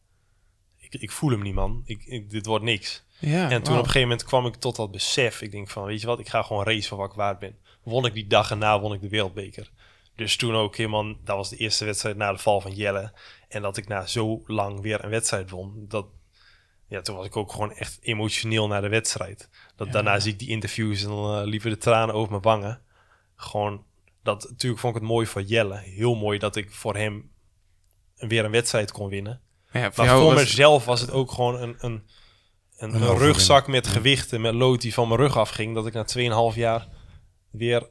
ik, 0.76 0.94
ik 0.94 1.10
voel 1.10 1.30
hem 1.30 1.42
niet, 1.42 1.54
man. 1.54 1.82
Ik, 1.84 2.04
ik, 2.04 2.30
dit 2.30 2.46
wordt 2.46 2.64
niks. 2.64 3.04
ja 3.18 3.50
en 3.50 3.62
toen 3.62 3.72
op 3.72 3.78
een 3.78 3.84
gegeven 3.86 4.08
moment 4.08 4.24
kwam 4.24 4.46
ik 4.46 4.54
tot 4.54 4.76
dat 4.76 4.90
besef. 4.90 5.42
Ik 5.42 5.50
denk 5.50 5.70
van, 5.70 5.84
weet 5.84 6.00
je 6.00 6.06
wat, 6.06 6.18
ik 6.18 6.28
ga 6.28 6.42
gewoon 6.42 6.64
racen 6.64 6.88
voor 6.88 6.98
wat 6.98 7.10
ik 7.10 7.16
waard 7.16 7.38
ben. 7.38 7.58
Won 7.82 8.06
ik 8.06 8.12
die 8.14 8.26
dag 8.26 8.50
erna, 8.50 8.80
won 8.80 8.92
ik 8.92 9.00
de 9.00 9.08
wereldbeker. 9.08 9.70
Dus 10.16 10.36
toen 10.36 10.54
ook 10.54 10.76
helemaal, 10.76 11.04
dat 11.24 11.36
was 11.36 11.48
de 11.48 11.56
eerste 11.56 11.84
wedstrijd 11.84 12.16
na 12.16 12.32
de 12.32 12.38
val 12.38 12.60
van 12.60 12.72
Jelle. 12.74 13.12
En 13.48 13.62
dat 13.62 13.76
ik 13.76 13.88
na 13.88 14.06
zo 14.06 14.42
lang 14.46 14.80
weer 14.80 15.04
een 15.04 15.10
wedstrijd 15.10 15.50
won. 15.50 15.84
Dat, 15.88 16.06
ja, 16.88 17.00
toen 17.00 17.16
was 17.16 17.26
ik 17.26 17.36
ook 17.36 17.52
gewoon 17.52 17.72
echt 17.72 17.98
emotioneel 18.02 18.66
naar 18.66 18.80
de 18.82 18.88
wedstrijd. 18.88 19.48
Dat, 19.76 19.92
Daarna 19.92 20.18
zie 20.20 20.32
ik 20.32 20.38
die 20.38 20.48
interviews 20.48 21.02
en 21.02 21.08
dan 21.08 21.40
eh, 21.40 21.46
liever 21.46 21.70
de 21.70 21.76
tranen 21.78 22.14
over 22.14 22.30
mijn 22.30 22.42
wangen. 22.42 22.80
Gewoon, 23.36 23.84
dat, 24.22 24.46
natuurlijk 24.50 24.80
vond 24.80 24.94
ik 24.94 25.00
het 25.00 25.10
mooi 25.10 25.26
voor 25.26 25.42
Jelle. 25.42 25.78
Heel 25.78 26.14
mooi 26.14 26.38
dat 26.38 26.56
ik 26.56 26.70
voor 26.72 26.96
hem 26.96 27.30
weer 28.16 28.44
een 28.44 28.50
wedstrijd 28.50 28.92
kon 28.92 29.08
winnen. 29.08 29.40
Maar 29.72 29.82
ja, 29.82 29.92
voor 29.92 30.04
Maar 30.04 30.16
voor 30.16 30.24
was- 30.34 30.42
mezelf 30.42 30.84
was 30.84 31.00
het 31.00 31.10
ook 31.10 31.30
gewoon 31.32 31.60
een, 31.62 31.74
een, 31.78 32.04
een, 32.76 33.16
rugzak 33.18 33.66
met 33.66 33.86
gewichten, 33.86 34.40
met 34.40 34.54
lood 34.54 34.80
die 34.80 34.94
van 34.94 35.08
mijn 35.08 35.20
rug 35.20 35.36
afging. 35.36 35.74
Dat 35.74 35.86
ik 35.86 35.92
na 35.92 36.50
2,5 36.52 36.56
jaar 36.56 36.88
weer 37.50 37.88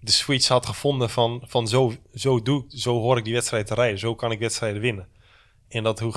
de 0.00 0.10
switch 0.12 0.48
had 0.48 0.66
gevonden 0.66 1.10
van, 1.10 1.42
van 1.46 1.68
zo, 1.68 1.92
zo, 2.14 2.42
doe, 2.42 2.64
ik- 2.64 2.78
zo 2.80 3.00
hoor 3.00 3.18
ik 3.18 3.24
die 3.24 3.32
wedstrijd 3.32 3.66
te 3.66 3.74
rijden. 3.74 3.98
Zo 3.98 4.14
kan 4.14 4.30
ik 4.32 4.38
wedstrijden 4.38 4.80
winnen. 4.80 5.08
En 5.68 5.82
dat, 5.82 5.98
hoe, 5.98 6.12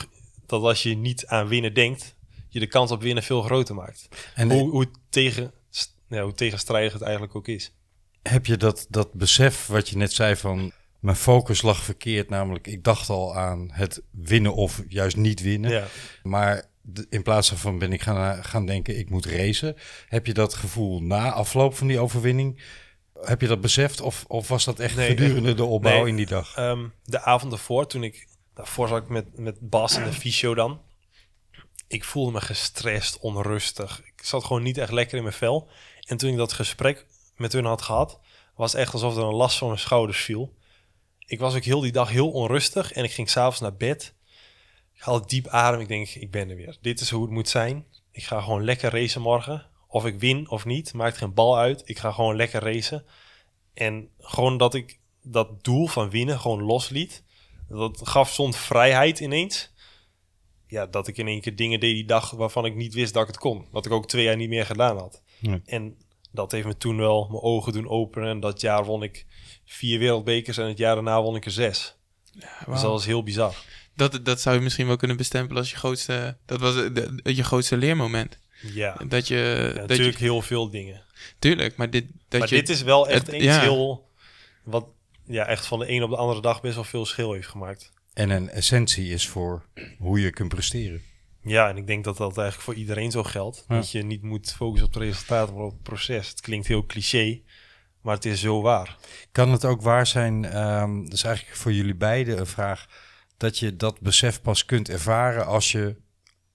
dat 0.51 0.63
als 0.63 0.83
je 0.83 0.95
niet 0.95 1.25
aan 1.25 1.47
winnen 1.47 1.73
denkt, 1.73 2.15
je 2.49 2.59
de 2.59 2.67
kans 2.67 2.91
op 2.91 3.01
winnen 3.01 3.23
veel 3.23 3.41
groter 3.41 3.75
maakt. 3.75 4.07
En 4.35 4.51
hoe, 4.51 4.69
hoe, 4.69 4.87
tegen, 5.09 5.51
ja, 6.07 6.23
hoe 6.23 6.33
tegenstrijdig 6.33 6.93
het 6.93 7.01
eigenlijk 7.01 7.35
ook 7.35 7.47
is. 7.47 7.73
heb 8.21 8.45
je 8.45 8.57
dat, 8.57 8.85
dat 8.89 9.13
besef 9.13 9.67
wat 9.67 9.89
je 9.89 9.97
net 9.97 10.13
zei 10.13 10.35
van... 10.35 10.71
Mijn 10.99 11.15
focus 11.15 11.61
lag 11.61 11.83
verkeerd, 11.83 12.29
namelijk 12.29 12.67
ik 12.67 12.83
dacht 12.83 13.09
al 13.09 13.35
aan 13.35 13.69
het 13.71 14.01
winnen 14.11 14.53
of 14.53 14.83
juist 14.87 15.17
niet 15.17 15.41
winnen. 15.41 15.71
Ja. 15.71 15.87
Maar 16.23 16.65
in 17.09 17.23
plaats 17.23 17.49
daarvan 17.49 17.79
ben 17.79 17.93
ik 17.93 18.01
gaan, 18.01 18.43
gaan 18.43 18.65
denken, 18.65 18.97
ik 18.97 19.09
moet 19.09 19.25
racen. 19.25 19.75
Heb 20.07 20.25
je 20.25 20.33
dat 20.33 20.53
gevoel 20.53 21.01
na 21.01 21.31
afloop 21.31 21.75
van 21.75 21.87
die 21.87 21.99
overwinning? 21.99 22.61
Heb 23.21 23.41
je 23.41 23.47
dat 23.47 23.61
beseft 23.61 24.01
of, 24.01 24.25
of 24.27 24.47
was 24.47 24.65
dat 24.65 24.79
echt 24.79 24.95
Nee, 24.95 25.07
gedurende 25.07 25.53
de 25.53 25.63
opbouw 25.63 25.99
nee. 25.99 26.07
in 26.07 26.15
die 26.15 26.25
dag? 26.25 26.55
Ehm, 26.55 26.87
de 27.03 27.21
avond 27.21 27.51
ervoor, 27.51 27.87
toen 27.87 28.03
ik... 28.03 28.27
Daarvoor 28.53 28.87
zat 28.87 29.03
ik 29.03 29.09
met, 29.09 29.37
met 29.37 29.69
Bas 29.69 29.95
en 29.95 30.03
de 30.03 30.13
fysio 30.13 30.55
dan. 30.55 30.81
Ik 31.87 32.03
voelde 32.03 32.31
me 32.31 32.41
gestrest, 32.41 33.19
onrustig. 33.19 34.01
Ik 34.05 34.23
zat 34.23 34.43
gewoon 34.43 34.63
niet 34.63 34.77
echt 34.77 34.91
lekker 34.91 35.17
in 35.17 35.23
mijn 35.23 35.35
vel. 35.35 35.69
En 36.01 36.17
toen 36.17 36.29
ik 36.31 36.37
dat 36.37 36.53
gesprek 36.53 37.05
met 37.35 37.53
hun 37.53 37.65
had 37.65 37.81
gehad... 37.81 38.19
was 38.55 38.71
het 38.71 38.81
echt 38.81 38.93
alsof 38.93 39.17
er 39.17 39.23
een 39.23 39.33
last 39.33 39.57
van 39.57 39.67
mijn 39.67 39.79
schouders 39.79 40.23
viel. 40.23 40.53
Ik 41.19 41.39
was 41.39 41.55
ook 41.55 41.63
heel 41.63 41.79
die 41.79 41.91
dag 41.91 42.09
heel 42.09 42.31
onrustig. 42.31 42.91
En 42.91 43.03
ik 43.03 43.11
ging 43.11 43.29
s'avonds 43.29 43.59
naar 43.59 43.75
bed. 43.75 44.13
Ik 44.93 45.01
haalde 45.01 45.27
diep 45.27 45.47
adem. 45.47 45.79
Ik 45.79 45.87
denk, 45.87 46.09
ik 46.09 46.31
ben 46.31 46.49
er 46.49 46.55
weer. 46.55 46.77
Dit 46.81 46.99
is 46.99 47.09
hoe 47.09 47.21
het 47.21 47.31
moet 47.31 47.49
zijn. 47.49 47.85
Ik 48.11 48.23
ga 48.23 48.41
gewoon 48.41 48.63
lekker 48.63 48.91
racen 48.91 49.21
morgen. 49.21 49.65
Of 49.87 50.05
ik 50.05 50.19
win 50.19 50.49
of 50.49 50.65
niet, 50.65 50.93
maakt 50.93 51.17
geen 51.17 51.33
bal 51.33 51.57
uit. 51.57 51.81
Ik 51.85 51.99
ga 51.99 52.11
gewoon 52.11 52.35
lekker 52.35 52.63
racen. 52.63 53.05
En 53.73 54.09
gewoon 54.19 54.57
dat 54.57 54.73
ik 54.73 54.99
dat 55.21 55.63
doel 55.63 55.87
van 55.87 56.09
winnen 56.09 56.39
gewoon 56.39 56.61
losliet. 56.61 57.23
Dat 57.71 57.99
gaf 58.03 58.33
zo'n 58.33 58.53
vrijheid 58.53 59.19
ineens. 59.19 59.71
Ja, 60.67 60.85
dat 60.85 61.07
ik 61.07 61.17
in 61.17 61.27
één 61.27 61.41
keer 61.41 61.55
dingen 61.55 61.79
deed 61.79 61.93
die 61.95 62.05
dag 62.05 62.31
waarvan 62.31 62.65
ik 62.65 62.75
niet 62.75 62.93
wist 62.93 63.13
dat 63.13 63.21
ik 63.21 63.27
het 63.27 63.37
kon. 63.37 63.65
Wat 63.71 63.85
ik 63.85 63.91
ook 63.91 64.07
twee 64.07 64.23
jaar 64.23 64.35
niet 64.35 64.49
meer 64.49 64.65
gedaan 64.65 64.97
had. 64.97 65.21
Nee. 65.39 65.61
En 65.65 65.95
dat 66.31 66.51
heeft 66.51 66.65
me 66.67 66.77
toen 66.77 66.97
wel 66.97 67.27
mijn 67.29 67.41
ogen 67.43 67.73
doen 67.73 67.89
openen. 67.89 68.29
En 68.29 68.39
dat 68.39 68.61
jaar 68.61 68.85
won 68.85 69.03
ik 69.03 69.25
vier 69.65 69.99
wereldbekers 69.99 70.57
en 70.57 70.67
het 70.67 70.77
jaar 70.77 70.95
daarna 70.95 71.21
won 71.21 71.35
ik 71.35 71.45
er 71.45 71.51
zes. 71.51 71.95
Dus 72.33 72.43
wauw. 72.65 72.81
dat 72.81 72.91
was 72.91 73.05
heel 73.05 73.23
bizar. 73.23 73.55
dat, 73.95 74.25
dat 74.25 74.41
zou 74.41 74.55
je 74.55 74.61
misschien 74.61 74.87
wel 74.87 74.95
kunnen 74.95 75.17
bestempelen 75.17 75.57
als 75.61 75.71
je 75.71 75.77
grootste... 75.77 76.37
Dat 76.45 76.59
was 76.59 76.73
de- 76.75 77.19
je 77.23 77.43
grootste 77.43 77.77
leermoment. 77.77 78.39
Ja, 78.73 78.93
Dat 79.07 79.27
je... 79.27 79.35
Ja, 79.73 79.79
dat 79.79 79.87
natuurlijk 79.87 80.17
je 80.17 80.23
heel 80.23 80.41
veel 80.41 80.69
dingen. 80.69 81.03
tuurlijk, 81.39 81.75
maar 81.75 81.89
dit... 81.89 82.05
Dat 82.27 82.39
maar 82.39 82.49
je, 82.49 82.55
dit 82.55 82.69
is 82.69 82.81
wel 82.81 83.07
echt 83.07 83.25
het- 83.27 83.35
iets 83.35 83.43
ja. 83.45 83.59
heel... 83.61 84.09
Wat 84.63 84.85
ja, 85.31 85.45
echt 85.45 85.65
van 85.65 85.79
de 85.79 85.89
een 85.91 86.03
op 86.03 86.09
de 86.09 86.15
andere 86.15 86.41
dag 86.41 86.61
best 86.61 86.75
wel 86.75 86.83
veel 86.83 87.05
schil 87.05 87.33
heeft 87.33 87.47
gemaakt. 87.47 87.91
En 88.13 88.29
een 88.29 88.49
essentie 88.49 89.09
is 89.09 89.27
voor 89.27 89.65
hoe 89.97 90.21
je 90.21 90.29
kunt 90.31 90.49
presteren. 90.49 91.01
Ja, 91.43 91.69
en 91.69 91.77
ik 91.77 91.87
denk 91.87 92.03
dat 92.03 92.17
dat 92.17 92.37
eigenlijk 92.37 92.61
voor 92.61 92.73
iedereen 92.73 93.11
zo 93.11 93.23
geldt. 93.23 93.65
Ja. 93.67 93.75
Dat 93.75 93.91
je 93.91 94.03
niet 94.03 94.21
moet 94.21 94.53
focussen 94.53 94.87
op 94.87 94.93
het 94.93 95.03
resultaat, 95.03 95.53
maar 95.53 95.63
op 95.63 95.71
het 95.71 95.81
proces. 95.83 96.27
Het 96.29 96.41
klinkt 96.41 96.67
heel 96.67 96.85
cliché, 96.85 97.41
maar 98.01 98.15
het 98.15 98.25
is 98.25 98.39
zo 98.39 98.61
waar. 98.61 98.97
Kan 99.31 99.51
het 99.51 99.65
ook 99.65 99.81
waar 99.81 100.07
zijn, 100.07 100.45
ehm 100.45 101.03
dat 101.03 101.13
is 101.13 101.23
eigenlijk 101.23 101.57
voor 101.57 101.73
jullie 101.73 101.95
beiden 101.95 102.39
een 102.39 102.45
vraag, 102.47 102.85
dat 103.37 103.59
je 103.59 103.75
dat 103.75 103.99
besef 103.99 104.41
pas 104.41 104.65
kunt 104.65 104.89
ervaren 104.89 105.45
als 105.45 105.71
je 105.71 105.95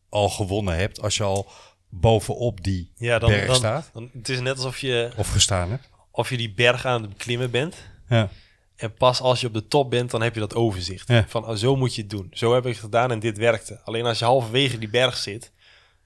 al 0.08 0.28
gewonnen 0.28 0.76
hebt 0.76 1.00
als 1.02 1.16
je 1.16 1.22
al 1.22 1.50
bovenop 1.88 2.64
die 2.64 2.92
Ja, 2.96 3.18
dan, 3.18 3.30
berg 3.30 3.46
dan, 3.46 3.54
staat 3.56 3.90
dan- 3.92 4.10
het 4.12 4.28
is 4.28 4.40
net 4.40 4.56
alsof 4.56 4.78
je, 4.78 5.10
of 5.16 5.28
gestaan 5.28 5.70
hebt. 5.70 5.88
of 6.10 6.30
je 6.30 6.36
die 6.36 6.54
berg 6.54 6.84
aan 6.84 7.00
het 7.02 7.10
beklimmen 7.10 7.50
bent. 7.50 7.76
Ja. 8.08 8.28
En 8.76 8.94
pas 8.94 9.20
als 9.20 9.40
je 9.40 9.46
op 9.46 9.54
de 9.54 9.66
top 9.66 9.90
bent, 9.90 10.10
dan 10.10 10.22
heb 10.22 10.34
je 10.34 10.40
dat 10.40 10.54
overzicht. 10.54 11.08
Ja. 11.08 11.24
Van, 11.28 11.46
oh, 11.46 11.54
zo 11.54 11.76
moet 11.76 11.94
je 11.94 12.00
het 12.00 12.10
doen. 12.10 12.28
Zo 12.30 12.54
heb 12.54 12.66
ik 12.66 12.72
het 12.72 12.80
gedaan 12.80 13.10
en 13.10 13.18
dit 13.18 13.38
werkte. 13.38 13.80
Alleen 13.84 14.06
als 14.06 14.18
je 14.18 14.24
halverwege 14.24 14.78
die 14.78 14.88
berg 14.88 15.16
zit, 15.16 15.52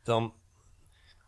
dan 0.02 0.32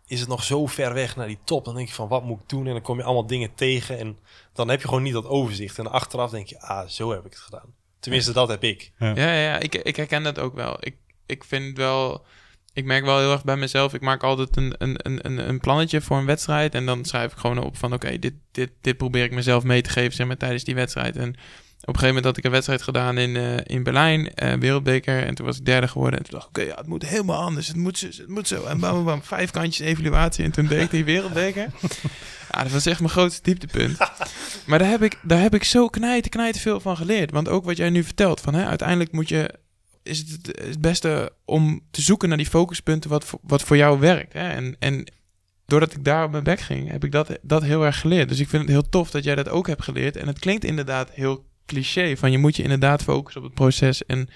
is 0.07 0.21
het 0.21 0.29
nog 0.29 0.45
zo 0.45 0.67
ver 0.67 0.95
weg 0.95 1.17
naar 1.17 1.27
die 1.27 1.39
top. 1.45 1.65
Dan 1.65 1.75
denk 1.75 1.89
je 1.89 1.95
van, 1.95 2.09
wat 2.09 2.25
moet 2.25 2.41
ik 2.41 2.49
doen? 2.49 2.67
En 2.67 2.73
dan 2.73 2.83
kom 2.83 2.97
je 2.97 3.05
allemaal 3.05 3.27
dingen 3.27 3.55
tegen. 3.55 3.99
En 3.99 4.19
dan 4.53 4.69
heb 4.69 4.81
je 4.81 4.89
gewoon 4.89 5.03
niet 5.03 5.13
dat 5.13 5.27
overzicht. 5.27 5.79
En 5.79 5.91
achteraf 5.91 6.31
denk 6.31 6.47
je, 6.47 6.61
ah, 6.61 6.89
zo 6.89 7.11
heb 7.11 7.25
ik 7.25 7.33
het 7.33 7.41
gedaan. 7.41 7.75
Tenminste, 8.01 8.33
dat 8.33 8.49
heb 8.49 8.65
ik. 8.65 8.93
Ja, 8.99 9.15
ja, 9.17 9.35
ja 9.35 9.59
ik, 9.59 9.75
ik 9.75 9.97
herken 9.97 10.23
dat 10.23 10.39
ook 10.39 10.55
wel. 10.55 10.77
Ik, 10.81 10.97
ik 11.27 11.45
vind 11.45 11.67
het 11.67 11.77
wel... 11.77 12.25
Ik 12.75 12.85
merk 12.85 13.05
wel 13.05 13.19
heel 13.19 13.33
erg 13.33 13.45
bij 13.45 13.57
mezelf. 13.57 13.95
Ik 13.95 14.01
maak 14.01 14.23
altijd 14.23 14.57
een, 14.57 14.75
een, 14.79 14.97
een, 15.03 15.49
een- 15.49 15.61
plannetje 15.61 16.01
voor 16.01 16.17
een 16.19 16.27
wedstrijd. 16.27 16.75
En 16.75 16.87
dan 16.87 17.05
schrijf 17.05 17.33
ik 17.33 17.39
gewoon 17.39 17.59
op 17.59 17.77
van... 17.77 17.93
Oké, 17.93 18.19
dit, 18.19 18.35
dit, 18.53 18.71
dit 18.81 18.97
probeer 18.97 19.25
ik 19.25 19.33
mezelf 19.33 19.65
mee 19.65 19.83
te 19.83 19.91
geven 19.91 20.13
zeg 20.13 20.27
maar, 20.27 20.37
tijdens 20.37 20.65
die 20.65 20.75
wedstrijd. 20.75 21.17
En 21.17 21.29
op 21.29 21.35
een 21.89 22.01
gegeven 22.01 22.07
moment 22.07 22.25
had 22.25 22.37
ik 22.37 22.45
een 22.45 22.51
wedstrijd 22.51 22.83
gedaan 22.83 23.19
in, 23.19 23.37
eh, 23.37 23.57
in 23.77 23.83
Berlijn. 23.83 24.35
eh, 24.35 24.55
wereldbeker. 24.55 25.27
En 25.27 25.35
toen 25.35 25.47
was 25.47 25.59
ik 25.59 25.65
derde 25.65 25.89
geworden. 25.89 26.19
En 26.19 26.25
toen 26.25 26.39
dacht 26.39 26.49
ik... 26.49 26.59
Oké, 26.59 26.67
ja, 26.71 26.77
het 26.77 26.87
moet 26.87 27.07
helemaal 27.07 27.41
anders. 27.43 27.67
Het 27.69 27.77
moet, 27.77 27.99
zo- 27.99 28.07
het 28.07 28.29
moet 28.29 28.49
zo. 28.49 28.65
En 28.65 28.81
bam, 28.81 28.93
bam, 28.95 29.05
bam. 29.05 29.23
Vijf 29.23 29.51
kantjes 29.51 29.87
evaluatie. 29.87 30.45
En 30.45 30.51
toen 30.53 30.67
deed 30.67 30.83
ik 30.83 30.91
die 30.91 31.05
wereldbeker. 31.05 31.67
Ja, 32.55 32.63
dat 32.63 32.73
was 32.73 32.87
echt 32.87 32.99
mijn 33.01 33.11
grootste 33.13 33.43
dieptepunt. 33.43 33.99
Maar 34.67 34.79
daar 34.79 34.89
heb 34.89 35.03
ik, 35.03 35.19
daar 35.23 35.41
heb 35.41 35.55
ik 35.55 35.65
zo 35.65 35.89
knijten, 35.89 36.31
knijten 36.31 36.61
veel 36.61 36.81
van 36.81 36.97
geleerd. 36.97 37.31
Want 37.31 37.49
ook 37.49 37.65
wat 37.65 37.77
jij 37.77 37.91
nu 37.91 38.05
vertelt, 38.05 38.41
van 38.41 38.55
hè, 38.55 38.65
uiteindelijk 38.67 39.13
moet 39.13 39.29
je, 39.29 39.51
is 40.03 40.19
het 40.19 40.47
het 40.67 40.81
beste 40.81 41.33
om 41.45 41.83
te 41.91 42.03
zoeken 42.03 42.29
naar 42.29 42.39
die 42.39 42.47
focuspunten 42.47 43.11
wat, 43.11 43.25
voor- 43.25 43.39
wat 43.43 43.63
voor 43.63 43.77
jou 43.77 44.01
werkt. 44.01 44.33
Hè? 44.33 44.49
En, 44.49 44.77
en 44.79 45.13
doordat 45.67 45.93
ik 45.93 46.05
daar 46.05 46.25
op 46.25 46.31
mijn 46.31 46.45
bek 46.45 46.61
ging, 46.61 46.91
heb 46.91 47.05
ik 47.05 47.13
dat, 47.13 47.39
dat 47.43 47.63
heel 47.63 47.85
erg 47.85 48.01
geleerd. 48.01 48.29
Dus 48.29 48.41
ik 48.41 48.49
vind 48.49 48.63
het 48.63 48.71
heel 48.71 48.89
tof 48.89 49.11
dat 49.11 49.25
jij 49.25 49.35
dat 49.35 49.49
ook 49.49 49.67
hebt 49.67 49.83
geleerd. 49.83 50.17
En 50.17 50.27
het 50.27 50.39
klinkt 50.39 50.65
inderdaad 50.65 51.11
heel 51.11 51.45
cliché, 51.67 52.17
van 52.17 52.31
je 52.31 52.39
moet 52.39 52.57
je 52.57 52.63
inderdaad 52.63 53.03
focussen 53.03 53.41
op 53.41 53.47
het 53.47 53.57
proces 53.57 54.05
en 54.07 54.29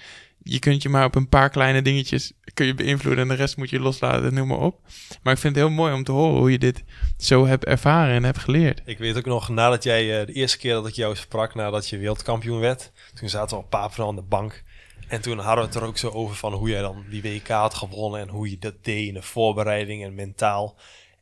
je 0.42 0.58
kunt 0.58 0.82
je 0.82 0.88
maar 0.88 1.04
op 1.04 1.14
een 1.14 1.28
paar 1.28 1.50
kleine 1.50 1.82
dingetjes 1.82 2.32
kun 2.54 2.66
je 2.66 2.74
beïnvloeden 2.74 3.22
en 3.22 3.28
de 3.28 3.34
rest 3.34 3.56
moet 3.56 3.70
je 3.70 3.80
loslaten, 3.80 4.34
noem 4.34 4.48
maar 4.48 4.58
op. 4.58 4.80
Maar 5.22 5.32
ik 5.32 5.38
vind 5.38 5.54
het 5.56 5.64
heel 5.64 5.74
mooi 5.74 5.92
om 5.92 6.04
te 6.04 6.12
horen 6.12 6.38
hoe 6.38 6.50
je 6.50 6.58
dit 6.58 6.84
zo 7.16 7.46
hebt 7.46 7.64
ervaren 7.64 8.14
en 8.14 8.24
hebt 8.24 8.38
geleerd. 8.38 8.80
Ik 8.84 8.98
weet 8.98 9.16
ook 9.16 9.24
nog, 9.24 9.48
nadat 9.48 9.82
jij 9.82 10.20
eh, 10.20 10.26
de 10.26 10.32
eerste 10.32 10.58
keer 10.58 10.72
dat 10.72 10.86
ik 10.88 10.94
jou 10.94 11.16
sprak, 11.16 11.54
nadat 11.54 11.88
je 11.88 11.98
wereldkampioen 11.98 12.58
werd, 12.60 12.92
toen 13.14 13.28
zaten 13.28 13.56
we 13.56 13.62
op 13.62 13.70
Papendal 13.70 14.08
aan 14.08 14.16
de 14.16 14.22
bank. 14.22 14.62
En 15.08 15.20
toen 15.20 15.38
hadden 15.38 15.64
we 15.64 15.70
het 15.70 15.80
er 15.80 15.88
ook 15.88 15.98
zo 15.98 16.08
over 16.08 16.36
van 16.36 16.52
hoe 16.52 16.68
jij 16.68 16.80
dan 16.80 17.04
die 17.08 17.22
WK 17.22 17.48
had 17.48 17.74
gewonnen 17.74 18.20
en 18.20 18.28
hoe 18.28 18.50
je 18.50 18.58
dat 18.58 18.84
deed 18.84 19.08
in 19.08 19.14
de 19.14 19.22
voorbereiding 19.22 20.04
en 20.04 20.14
mentaal. 20.14 20.76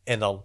En 0.04 0.18
dan 0.18 0.44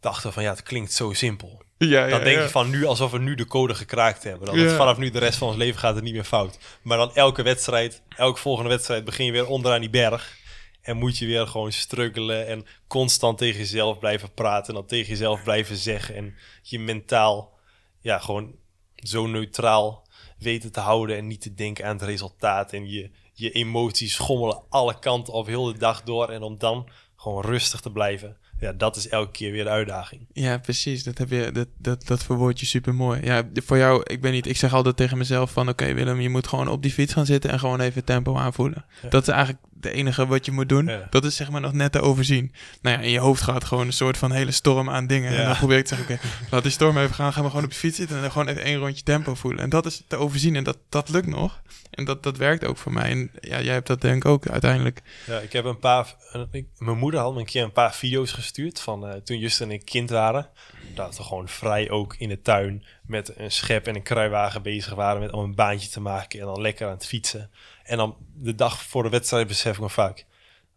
dachten 0.00 0.26
we 0.28 0.32
van 0.32 0.42
ja, 0.42 0.50
het 0.50 0.62
klinkt 0.62 0.92
zo 0.92 1.12
simpel. 1.12 1.62
Ja, 1.78 2.08
Dan 2.08 2.24
denk 2.24 2.40
je 2.40 2.48
van 2.48 2.70
nu 2.70 2.84
alsof 2.84 3.10
we 3.10 3.18
nu 3.18 3.34
de 3.34 3.46
code 3.46 3.74
gekraakt 3.74 4.22
hebben. 4.22 4.58
Het 4.58 4.72
vanaf 4.72 4.98
nu 4.98 5.10
de 5.10 5.18
rest 5.18 5.38
van 5.38 5.48
ons 5.48 5.56
leven 5.56 5.80
gaat 5.80 5.94
het 5.94 6.04
niet 6.04 6.14
meer 6.14 6.24
fout. 6.24 6.58
Maar 6.82 6.98
dan 6.98 7.14
elke 7.14 7.42
wedstrijd, 7.42 8.02
elke 8.08 8.40
volgende 8.40 8.70
wedstrijd 8.70 9.04
begin 9.04 9.26
je 9.26 9.32
weer 9.32 9.46
onderaan 9.46 9.80
die 9.80 9.90
berg. 9.90 10.38
En 10.80 10.96
moet 10.96 11.18
je 11.18 11.26
weer 11.26 11.46
gewoon 11.46 11.72
struggelen 11.72 12.46
en 12.46 12.66
constant 12.86 13.38
tegen 13.38 13.58
jezelf 13.58 13.98
blijven 13.98 14.34
praten. 14.34 14.68
En 14.68 14.74
dan 14.74 14.86
tegen 14.86 15.08
jezelf 15.08 15.42
blijven 15.42 15.76
zeggen. 15.76 16.14
En 16.14 16.34
je 16.62 16.78
mentaal 16.78 17.58
ja, 18.00 18.18
gewoon 18.18 18.54
zo 18.94 19.26
neutraal 19.26 20.08
weten 20.38 20.72
te 20.72 20.80
houden. 20.80 21.16
En 21.16 21.26
niet 21.26 21.40
te 21.40 21.54
denken 21.54 21.84
aan 21.84 21.96
het 21.96 22.02
resultaat. 22.02 22.72
En 22.72 22.90
je, 22.90 23.10
je 23.32 23.50
emoties 23.50 24.14
schommelen 24.14 24.62
alle 24.68 24.98
kanten 24.98 25.32
op 25.32 25.46
heel 25.46 25.64
de 25.64 25.78
dag 25.78 26.02
door. 26.02 26.28
En 26.28 26.42
om 26.42 26.58
dan 26.58 26.88
gewoon 27.16 27.44
rustig 27.44 27.80
te 27.80 27.92
blijven. 27.92 28.36
Ja, 28.60 28.72
dat 28.72 28.96
is 28.96 29.08
elke 29.08 29.30
keer 29.30 29.52
weer 29.52 29.64
de 29.64 29.70
uitdaging. 29.70 30.26
Ja, 30.32 30.58
precies. 30.58 31.04
Dat, 31.04 31.18
heb 31.18 31.30
je, 31.30 31.52
dat, 31.52 31.68
dat, 31.78 32.06
dat 32.06 32.22
verwoord 32.22 32.60
je 32.60 32.66
super 32.66 32.94
mooi. 32.94 33.24
Ja, 33.24 33.48
voor 33.54 33.76
jou, 33.76 34.02
ik 34.04 34.22
weet 34.22 34.32
niet, 34.32 34.46
ik 34.46 34.56
zeg 34.56 34.74
altijd 34.74 34.96
tegen 34.96 35.18
mezelf 35.18 35.50
van... 35.50 35.68
Oké 35.68 35.94
Willem, 35.94 36.20
je 36.20 36.28
moet 36.28 36.46
gewoon 36.46 36.68
op 36.68 36.82
die 36.82 36.90
fiets 36.90 37.12
gaan 37.12 37.26
zitten 37.26 37.50
en 37.50 37.58
gewoon 37.58 37.80
even 37.80 38.04
tempo 38.04 38.36
aanvoelen. 38.36 38.84
Ja. 39.02 39.08
Dat 39.08 39.22
is 39.22 39.28
eigenlijk 39.28 39.64
de 39.80 39.90
enige 39.92 40.26
wat 40.26 40.44
je 40.44 40.52
moet 40.52 40.68
doen. 40.68 40.86
Ja. 40.86 41.06
Dat 41.10 41.24
is 41.24 41.36
zeg 41.36 41.50
maar 41.50 41.60
nog 41.60 41.72
net 41.72 41.92
te 41.92 42.00
overzien. 42.00 42.52
Nou 42.82 42.96
ja, 42.96 43.02
in 43.02 43.10
je 43.10 43.18
hoofd 43.18 43.42
gaat 43.42 43.64
gewoon 43.64 43.86
een 43.86 43.92
soort 43.92 44.16
van 44.16 44.32
hele 44.32 44.50
storm 44.50 44.90
aan 44.90 45.06
dingen. 45.06 45.36
En 45.36 45.44
dan 45.44 45.56
probeer 45.56 45.78
ik 45.78 45.86
te 45.86 45.94
zeggen, 45.94 46.14
oké, 46.14 46.26
laat 46.50 46.62
die 46.62 46.72
storm 46.72 46.98
even 46.98 47.14
gaan. 47.14 47.32
Gaan 47.32 47.42
we 47.44 47.48
gewoon 47.48 47.64
op 47.64 47.70
de 47.70 47.76
fiets 47.76 47.96
zitten 47.96 48.16
en 48.16 48.22
dan 48.22 48.30
gewoon 48.30 48.48
even 48.48 48.62
één 48.62 48.78
rondje 48.78 49.02
tempo 49.02 49.34
voelen. 49.34 49.62
En 49.62 49.68
dat 49.70 49.86
is 49.86 50.02
te 50.08 50.16
overzien 50.16 50.56
en 50.56 50.64
dat, 50.64 50.78
dat 50.88 51.08
lukt 51.08 51.26
nog. 51.26 51.60
En 51.90 52.04
dat, 52.04 52.22
dat 52.22 52.36
werkt 52.36 52.64
ook 52.64 52.76
voor 52.76 52.92
mij. 52.92 53.10
En 53.10 53.30
ja, 53.40 53.60
jij 53.60 53.74
hebt 53.74 53.86
dat 53.86 54.00
denk 54.00 54.24
ik 54.24 54.30
ook 54.30 54.48
uiteindelijk. 54.48 55.00
Ja, 55.26 55.38
ik 55.38 55.52
heb 55.52 55.64
een 55.64 55.78
paar. 55.78 56.14
ik- 56.50 56.66
mijn 56.78 56.98
moeder 56.98 57.20
had 57.20 57.32
me 57.34 57.38
een 57.40 57.46
keer 57.46 57.62
een 57.62 57.72
paar 57.72 57.94
video's 57.94 58.32
gestuurd 58.32 58.80
van 58.80 59.06
eh, 59.06 59.14
toen 59.24 59.38
Justin 59.38 59.68
en 59.68 59.74
ik 59.74 59.84
kind 59.84 60.10
waren. 60.10 60.48
Dat 60.94 61.16
we 61.16 61.22
gewoon 61.22 61.48
vrij 61.48 61.90
ook 61.90 62.14
in 62.18 62.28
de 62.28 62.40
tuin 62.42 62.84
met 63.06 63.32
een 63.36 63.50
schep 63.52 63.86
en 63.86 63.94
een 63.94 64.02
kruiwagen 64.02 64.62
bezig 64.62 64.94
waren 64.94 65.20
met 65.20 65.32
om 65.32 65.44
een 65.44 65.54
baantje 65.54 65.88
te 65.88 66.00
maken 66.00 66.40
en 66.40 66.46
dan 66.46 66.60
lekker 66.60 66.86
aan 66.86 66.92
het 66.92 67.06
fietsen. 67.06 67.50
En 67.90 67.96
dan 67.96 68.16
de 68.34 68.54
dag 68.54 68.82
voor 68.82 69.02
de 69.02 69.08
wedstrijd 69.08 69.46
besef 69.46 69.74
ik 69.74 69.80
me 69.80 69.88
vaak. 69.88 70.26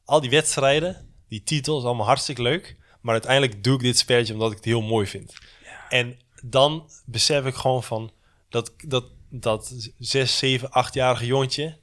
Al 0.05 0.21
die 0.21 0.29
wedstrijden, 0.29 1.13
die 1.27 1.43
titels, 1.43 1.83
allemaal 1.83 2.05
hartstikke 2.05 2.41
leuk. 2.41 2.77
Maar 3.01 3.13
uiteindelijk 3.13 3.63
doe 3.63 3.75
ik 3.75 3.81
dit 3.81 3.97
spelletje 3.97 4.33
omdat 4.33 4.51
ik 4.51 4.55
het 4.57 4.65
heel 4.65 4.81
mooi 4.81 5.07
vind. 5.07 5.33
En 5.89 6.19
dan 6.43 6.89
besef 7.05 7.45
ik 7.45 7.55
gewoon 7.55 7.83
van 7.83 8.11
dat, 8.49 8.73
dat, 8.77 9.05
dat 9.29 9.91
zes, 9.99 10.37
zeven, 10.37 10.71
achtjarige 10.71 11.25
jongetje, 11.25 11.77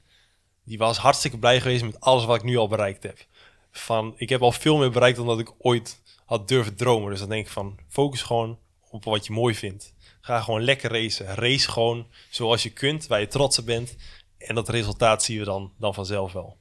die 0.63 0.77
was 0.77 0.97
hartstikke 0.97 1.37
blij 1.37 1.61
geweest 1.61 1.83
met 1.83 1.99
alles 1.99 2.25
wat 2.25 2.35
ik 2.35 2.43
nu 2.43 2.57
al 2.57 2.67
bereikt 2.67 3.03
heb. 3.03 3.25
Van, 3.71 4.13
ik 4.17 4.29
heb 4.29 4.41
al 4.41 4.51
veel 4.51 4.77
meer 4.77 4.91
bereikt 4.91 5.17
dan 5.17 5.27
dat 5.27 5.39
ik 5.39 5.53
ooit 5.57 6.01
had 6.25 6.47
durven 6.47 6.75
dromen. 6.75 7.09
Dus 7.09 7.19
dan 7.19 7.29
denk 7.29 7.45
ik 7.45 7.51
van, 7.51 7.79
focus 7.87 8.21
gewoon 8.21 8.59
op 8.89 9.03
wat 9.03 9.25
je 9.25 9.33
mooi 9.33 9.55
vindt. 9.55 9.93
Ga 10.21 10.41
gewoon 10.41 10.63
lekker 10.63 10.91
racen. 10.91 11.25
Race 11.25 11.71
gewoon 11.71 12.07
zoals 12.29 12.63
je 12.63 12.69
kunt, 12.69 13.07
waar 13.07 13.19
je 13.19 13.27
trots 13.27 13.59
op 13.59 13.65
bent. 13.65 13.95
En 14.45 14.55
dat 14.55 14.69
resultaat 14.69 15.23
zien 15.23 15.39
we 15.39 15.45
dan, 15.45 15.71
dan 15.77 15.93
vanzelf 15.93 16.33
wel. 16.33 16.57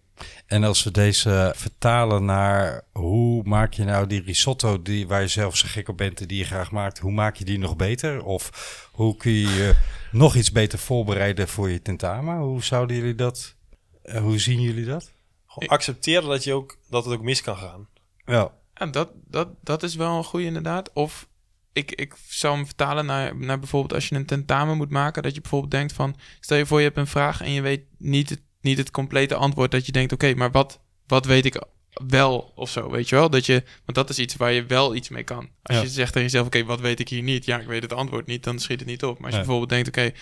En 0.46 0.64
als 0.64 0.82
we 0.82 0.90
deze 0.90 1.52
vertalen 1.56 2.24
naar 2.24 2.84
hoe 2.92 3.42
maak 3.44 3.72
je 3.72 3.84
nou 3.84 4.06
die 4.06 4.22
risotto 4.22 4.82
die, 4.82 5.08
waar 5.08 5.20
je 5.20 5.28
zelf 5.28 5.56
zo 5.56 5.66
gek 5.70 5.88
op 5.88 5.96
bent 5.96 6.20
en 6.20 6.26
die 6.26 6.38
je 6.38 6.44
graag 6.44 6.70
maakt, 6.70 6.98
hoe 6.98 7.12
maak 7.12 7.36
je 7.36 7.44
die 7.44 7.58
nog 7.58 7.76
beter? 7.76 8.24
Of 8.24 8.88
hoe 8.92 9.16
kun 9.16 9.32
je 9.32 9.48
je 9.48 9.74
nog 10.12 10.34
iets 10.34 10.52
beter 10.52 10.78
voorbereiden 10.78 11.48
voor 11.48 11.70
je 11.70 11.82
tentamen? 11.82 12.38
Hoe 12.38 12.64
zouden 12.64 12.96
jullie 12.96 13.14
dat, 13.14 13.54
eh, 14.02 14.20
hoe 14.20 14.38
zien 14.38 14.60
jullie 14.60 14.84
dat? 14.84 15.12
Gewoon 15.46 15.68
accepteren 15.68 16.28
dat, 16.28 16.44
je 16.44 16.52
ook, 16.52 16.78
dat 16.88 17.04
het 17.04 17.14
ook 17.14 17.22
mis 17.22 17.42
kan 17.42 17.56
gaan. 17.56 17.88
Ja, 18.26 18.52
Ja, 18.74 18.86
dat, 18.86 19.10
dat, 19.24 19.48
dat 19.62 19.82
is 19.82 19.94
wel 19.94 20.16
een 20.16 20.24
goede 20.24 20.46
inderdaad. 20.46 20.92
Of 20.92 21.28
ik, 21.72 21.92
ik 21.92 22.14
zou 22.28 22.56
hem 22.56 22.66
vertalen 22.66 23.06
naar, 23.06 23.36
naar 23.36 23.58
bijvoorbeeld 23.58 23.92
als 23.94 24.08
je 24.08 24.14
een 24.14 24.26
tentamen 24.26 24.76
moet 24.76 24.90
maken. 24.90 25.22
Dat 25.22 25.34
je 25.34 25.40
bijvoorbeeld 25.40 25.70
denkt 25.72 25.92
van, 25.92 26.16
stel 26.40 26.56
je 26.56 26.66
voor 26.66 26.78
je 26.78 26.84
hebt 26.84 26.96
een 26.98 27.06
vraag 27.06 27.40
en 27.40 27.50
je 27.52 27.60
weet 27.60 27.82
niet 27.98 28.30
het, 28.30 28.40
niet 28.60 28.78
het 28.78 28.90
complete 28.90 29.34
antwoord. 29.34 29.70
Dat 29.70 29.86
je 29.86 29.92
denkt, 29.92 30.12
oké, 30.12 30.34
maar 30.34 30.50
wat, 30.50 30.80
wat 31.06 31.24
weet 31.26 31.44
ik 31.44 31.62
wel 32.06 32.52
of 32.54 32.70
zo, 32.70 32.90
weet 32.90 33.08
je 33.08 33.14
wel? 33.14 33.30
Dat 33.30 33.46
je, 33.46 33.62
want 33.84 33.94
dat 33.98 34.10
is 34.10 34.18
iets 34.18 34.36
waar 34.36 34.52
je 34.52 34.64
wel 34.66 34.94
iets 34.94 35.08
mee 35.08 35.24
kan. 35.24 35.48
Als 35.62 35.76
Ja. 35.76 35.82
je 35.82 35.88
zegt 35.88 36.12
tegen 36.12 36.28
jezelf, 36.28 36.46
oké, 36.46 36.64
wat 36.64 36.80
weet 36.80 37.00
ik 37.00 37.08
hier 37.08 37.22
niet? 37.22 37.44
Ja, 37.44 37.58
ik 37.58 37.66
weet 37.66 37.82
het 37.82 37.92
antwoord 37.92 38.26
niet, 38.26 38.44
dan 38.44 38.58
schiet 38.58 38.80
het 38.80 38.88
niet 38.88 39.04
op. 39.04 39.14
Maar 39.16 39.24
als 39.26 39.34
je 39.34 39.38
bijvoorbeeld 39.40 39.70
denkt, 39.70 39.88
oké, 39.88 40.12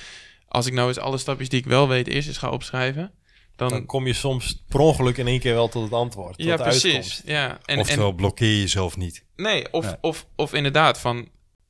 als 0.49 0.67
ik 0.67 0.73
nou 0.73 0.89
eens 0.89 0.99
alle 0.99 1.19
stapjes 1.19 1.49
die 1.49 1.59
ik 1.59 1.67
wel 1.67 1.89
weet 1.89 2.07
eerst 2.09 2.29
eens 2.29 2.39
ga 2.39 2.51
opschrijven. 2.51 3.13
Dan, 3.57 3.69
Dan 3.69 3.87
kom 3.87 4.07
je 4.07 4.13
soms 4.13 4.65
per 4.69 4.81
ongeluk 4.81 5.17
in 5.17 5.27
één 5.27 5.41
keer 5.41 5.55
wel 5.55 5.69
tot 5.69 5.83
het 5.83 5.93
antwoord. 5.93 6.37
Tot 6.37 6.47
ja, 6.47 6.57
de 6.57 6.63
precies. 6.63 6.85
uitkomst. 6.85 7.23
Ja, 7.25 7.51
en, 7.51 7.59
en, 7.65 7.79
oftewel 7.79 8.13
blokkeer 8.13 8.49
je 8.49 8.61
jezelf 8.61 8.97
niet. 8.97 9.25
Nee, 9.37 9.73
of, 9.73 9.85
Nee. 9.85 9.95
Of, 10.01 10.27
of 10.37 10.53
inderdaad 10.53 10.99
van... 10.99 11.29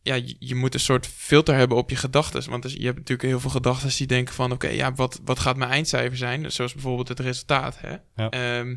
Ja, 0.08 0.20
je, 0.38 0.54
moet 0.54 0.74
een 0.74 0.80
soort 0.80 1.06
filter 1.06 1.54
hebben 1.54 1.76
op 1.76 1.90
je 1.90 1.96
gedachten. 1.96 2.50
Want 2.50 2.62
dus, 2.62 2.72
je 2.72 2.84
hebt 2.84 2.98
natuurlijk 2.98 3.28
heel 3.28 3.40
veel 3.40 3.50
gedachten 3.50 3.96
die 3.96 4.06
denken 4.06 4.34
van... 4.34 4.52
Oké, 4.52 4.68
ja, 4.68 4.92
wat, 4.94 5.20
wat 5.24 5.38
gaat 5.38 5.56
mijn 5.56 5.70
eindcijfer 5.70 6.16
zijn? 6.16 6.42
Dus 6.42 6.54
Zoals 6.54 6.72
bijvoorbeeld 6.72 7.08
het 7.08 7.20
resultaat, 7.20 7.78
hè? 7.80 7.96
Ja. 8.16 8.30
Ehm, 8.30 8.76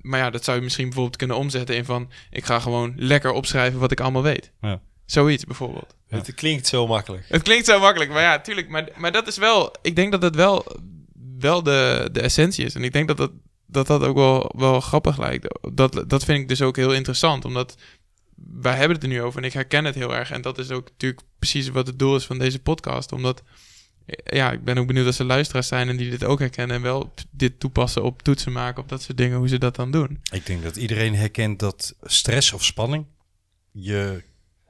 maar 0.00 0.18
ja, 0.20 0.30
dat 0.30 0.44
zou 0.44 0.56
je 0.56 0.62
misschien 0.62 0.84
bijvoorbeeld 0.84 1.16
kunnen 1.16 1.36
omzetten 1.36 1.76
in 1.76 1.84
van... 1.84 2.10
Ik 2.30 2.44
ga 2.44 2.60
gewoon 2.60 2.92
lekker 2.96 3.30
opschrijven 3.30 3.80
wat 3.80 3.90
ik 3.90 4.00
allemaal 4.00 4.22
weet. 4.22 4.52
Ja. 4.60 4.80
Zoiets 5.06 5.44
bijvoorbeeld. 5.44 5.96
Het 6.08 6.34
klinkt 6.34 6.66
zo 6.66 6.86
makkelijk. 6.86 7.24
Het 7.28 7.42
klinkt 7.42 7.66
zo 7.66 7.80
makkelijk, 7.80 8.10
maar 8.10 8.22
ja, 8.22 8.40
tuurlijk. 8.40 8.68
Maar, 8.68 8.88
maar 8.96 9.12
dat 9.12 9.26
is 9.26 9.36
wel... 9.36 9.74
Ik 9.82 9.96
denk 9.96 10.12
dat 10.12 10.22
het 10.22 10.34
wel, 10.34 10.66
wel 11.38 11.62
de, 11.62 12.08
de 12.12 12.20
essentie 12.20 12.64
is. 12.64 12.74
En 12.74 12.84
ik 12.84 12.92
denk 12.92 13.08
dat 13.08 13.16
dat, 13.16 13.30
dat, 13.66 13.86
dat 13.86 14.02
ook 14.02 14.16
wel, 14.16 14.52
wel 14.56 14.80
grappig 14.80 15.18
lijkt. 15.18 15.58
Dat, 15.72 16.04
dat 16.06 16.24
vind 16.24 16.38
ik 16.38 16.48
dus 16.48 16.62
ook 16.62 16.76
heel 16.76 16.94
interessant. 16.94 17.44
Omdat 17.44 17.76
wij 18.60 18.76
hebben 18.76 18.94
het 18.94 19.02
er 19.02 19.08
nu 19.12 19.22
over 19.22 19.40
en 19.40 19.46
ik 19.46 19.52
herken 19.52 19.84
het 19.84 19.94
heel 19.94 20.14
erg. 20.14 20.30
En 20.30 20.42
dat 20.42 20.58
is 20.58 20.70
ook 20.70 20.88
natuurlijk 20.90 21.22
precies 21.38 21.68
wat 21.68 21.86
het 21.86 21.98
doel 21.98 22.16
is 22.16 22.26
van 22.26 22.38
deze 22.38 22.58
podcast. 22.58 23.12
Omdat, 23.12 23.42
ja, 24.24 24.52
ik 24.52 24.64
ben 24.64 24.78
ook 24.78 24.86
benieuwd 24.86 25.06
als 25.06 25.18
er 25.18 25.24
luisteraars 25.24 25.68
zijn 25.68 25.88
en 25.88 25.96
die 25.96 26.10
dit 26.10 26.24
ook 26.24 26.38
herkennen. 26.38 26.76
En 26.76 26.82
wel 26.82 27.14
dit 27.30 27.60
toepassen 27.60 28.02
op 28.02 28.22
toetsen 28.22 28.52
maken, 28.52 28.82
op 28.82 28.88
dat 28.88 29.02
soort 29.02 29.16
dingen, 29.16 29.38
hoe 29.38 29.48
ze 29.48 29.58
dat 29.58 29.76
dan 29.76 29.90
doen. 29.90 30.20
Ik 30.32 30.46
denk 30.46 30.62
dat 30.62 30.76
iedereen 30.76 31.14
herkent 31.14 31.58
dat 31.58 31.94
stress 32.02 32.52
of 32.52 32.64
spanning 32.64 33.06
je 33.70 34.22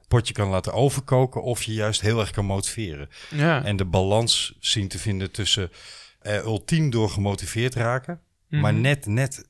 potje 0.07 0.33
kan 0.33 0.49
laten 0.49 0.73
overkoken 0.73 1.43
of 1.43 1.63
je 1.63 1.73
juist 1.73 2.01
heel 2.01 2.19
erg 2.19 2.31
kan 2.31 2.45
motiveren. 2.45 3.09
Ja. 3.29 3.63
En 3.63 3.75
de 3.77 3.85
balans 3.85 4.55
zien 4.59 4.87
te 4.87 4.99
vinden 4.99 5.31
tussen 5.31 5.71
eh, 6.19 6.35
ultiem 6.43 6.89
door 6.89 7.09
gemotiveerd 7.09 7.75
raken, 7.75 8.21
Mhm. 8.49 8.61
maar 8.61 8.73
net, 8.73 9.05
net 9.05 9.48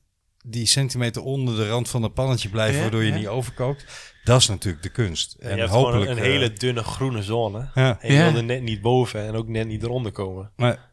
die 0.50 0.66
centimeter 0.66 1.22
onder 1.22 1.56
de 1.56 1.68
rand 1.68 1.88
van 1.88 2.02
het 2.02 2.14
pannetje 2.14 2.48
blijven, 2.48 2.74
Ja, 2.76 2.80
waardoor 2.82 3.02
je 3.02 3.10
ja. 3.10 3.16
niet 3.16 3.26
overkookt. 3.28 3.84
Dat 4.24 4.40
is 4.40 4.48
natuurlijk 4.48 4.82
de 4.82 4.88
kunst. 4.88 5.36
En 5.38 5.50
je 5.54 5.56
hebt 5.60 5.70
hopelijk 5.70 6.02
gewoon 6.02 6.16
een 6.16 6.24
eh, 6.24 6.30
hele 6.30 6.52
dunne 6.52 6.82
groene 6.82 7.22
zone. 7.22 7.70
ja, 7.74 8.00
En 8.00 8.12
je 8.12 8.18
Ja. 8.18 8.26
wil 8.30 8.36
er 8.36 8.44
net 8.44 8.62
niet 8.62 8.80
boven 8.80 9.26
en 9.26 9.34
ook 9.34 9.48
net 9.48 9.66
niet 9.66 9.82
eronder 9.82 10.12
komen. 10.12 10.50
maar 10.56 10.90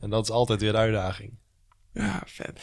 En 0.00 0.10
dat 0.10 0.22
is 0.24 0.30
altijd 0.30 0.60
weer 0.60 0.72
de 0.72 0.78
uitdaging. 0.78 1.32
Ja, 1.92 2.22
vet. 2.26 2.60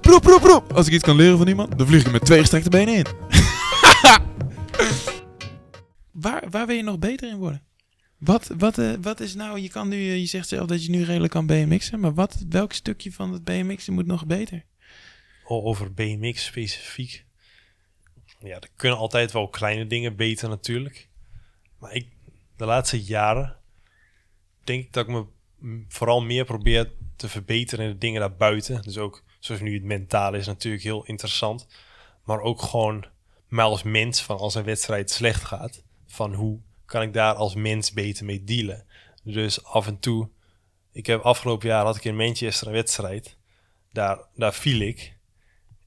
Proep, 0.00 0.22
proep, 0.22 0.40
proep. 0.40 0.72
Als 0.72 0.86
ik 0.86 0.92
iets 0.92 1.04
kan 1.04 1.16
leren 1.16 1.38
van 1.38 1.46
iemand, 1.48 1.78
dan 1.78 1.86
vlieg 1.86 2.06
ik 2.06 2.12
met 2.12 2.24
twee 2.24 2.38
gestrekte 2.40 2.70
benen 2.70 2.94
in. 2.94 3.06
waar, 6.12 6.44
waar 6.50 6.66
wil 6.66 6.76
je 6.76 6.82
nog 6.82 6.98
beter 6.98 7.28
in 7.30 7.36
worden? 7.38 7.62
Wat, 8.20 8.50
wat, 8.58 8.78
eh, 8.78 8.92
wat 9.00 9.20
is 9.20 9.34
nou, 9.34 9.58
je, 9.58 9.68
kan 9.68 9.88
nu, 9.88 9.96
eh, 9.96 10.18
je 10.18 10.26
zegt 10.26 10.48
zelf 10.48 10.66
dat 10.66 10.84
je 10.84 10.90
nu 10.90 11.04
redelijk 11.04 11.32
kan 11.32 11.46
BMX'en, 11.46 12.00
maar 12.00 12.14
wat, 12.14 12.44
welk 12.48 12.72
stukje 12.72 13.12
van 13.12 13.32
het 13.32 13.44
BMX'en 13.44 13.94
moet 13.94 14.06
nog 14.06 14.26
beter? 14.26 14.64
Over 15.44 15.94
BMX 15.94 16.44
specifiek. 16.44 17.24
Ja, 18.38 18.54
er 18.54 18.68
kunnen 18.76 18.98
altijd 18.98 19.32
wel 19.32 19.48
kleine 19.48 19.86
dingen 19.86 20.16
beter 20.16 20.48
natuurlijk. 20.48 21.08
Maar 21.78 21.92
ik, 21.92 22.06
de 22.56 22.64
laatste 22.64 23.02
jaren, 23.02 23.56
denk 24.64 24.84
ik 24.84 24.92
dat 24.92 25.08
ik 25.08 25.12
me 25.12 25.24
vooral 25.88 26.22
meer 26.22 26.44
probeer 26.44 26.92
te 27.16 27.28
verbeteren 27.28 27.84
in 27.84 27.90
de 27.90 27.98
dingen 27.98 28.20
daarbuiten. 28.20 28.82
Dus 28.82 28.98
ook, 28.98 29.24
zoals 29.38 29.60
nu 29.60 29.74
het 29.74 29.84
mentale 29.84 30.38
is 30.38 30.46
natuurlijk 30.46 30.82
heel 30.82 31.04
interessant. 31.04 31.66
Maar 32.24 32.40
ook 32.40 32.62
gewoon 32.62 33.06
mij 33.48 33.64
als 33.64 33.82
mens, 33.82 34.22
van 34.22 34.38
als 34.38 34.54
een 34.54 34.64
wedstrijd 34.64 35.10
slecht 35.10 35.44
gaat, 35.44 35.84
van 36.06 36.34
hoe 36.34 36.60
kan 36.90 37.02
ik 37.02 37.12
daar 37.12 37.34
als 37.34 37.54
mens 37.54 37.92
beter 37.92 38.24
mee 38.24 38.44
dealen. 38.44 38.84
Dus 39.22 39.64
af 39.64 39.86
en 39.86 39.98
toe, 39.98 40.28
ik 40.92 41.06
heb 41.06 41.20
afgelopen 41.20 41.68
jaar 41.68 41.84
had 41.84 41.96
ik 41.96 42.04
in 42.04 42.16
Manchester 42.16 42.66
een 42.66 42.72
wedstrijd. 42.72 43.36
Daar, 43.92 44.18
daar 44.34 44.54
viel 44.54 44.80
ik. 44.80 45.16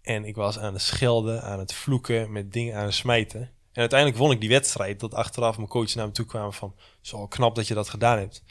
En 0.01 0.25
ik 0.25 0.35
was 0.35 0.59
aan 0.59 0.73
het 0.73 0.81
schelden, 0.81 1.43
aan 1.43 1.59
het 1.59 1.73
vloeken, 1.73 2.31
met 2.31 2.53
dingen 2.53 2.75
aan 2.75 2.85
het 2.85 2.93
smijten. 2.93 3.41
En 3.41 3.79
uiteindelijk 3.79 4.19
won 4.19 4.31
ik 4.31 4.39
die 4.39 4.49
wedstrijd. 4.49 4.99
Dat 4.99 5.13
achteraf 5.13 5.57
mijn 5.57 5.69
coach 5.69 5.95
naar 5.95 6.05
me 6.05 6.11
toe 6.11 6.25
kwam 6.25 6.53
van... 6.53 6.75
Zo 7.01 7.27
knap 7.27 7.55
dat 7.55 7.67
je 7.67 7.73
dat 7.73 7.89
gedaan 7.89 8.17
hebt. 8.17 8.43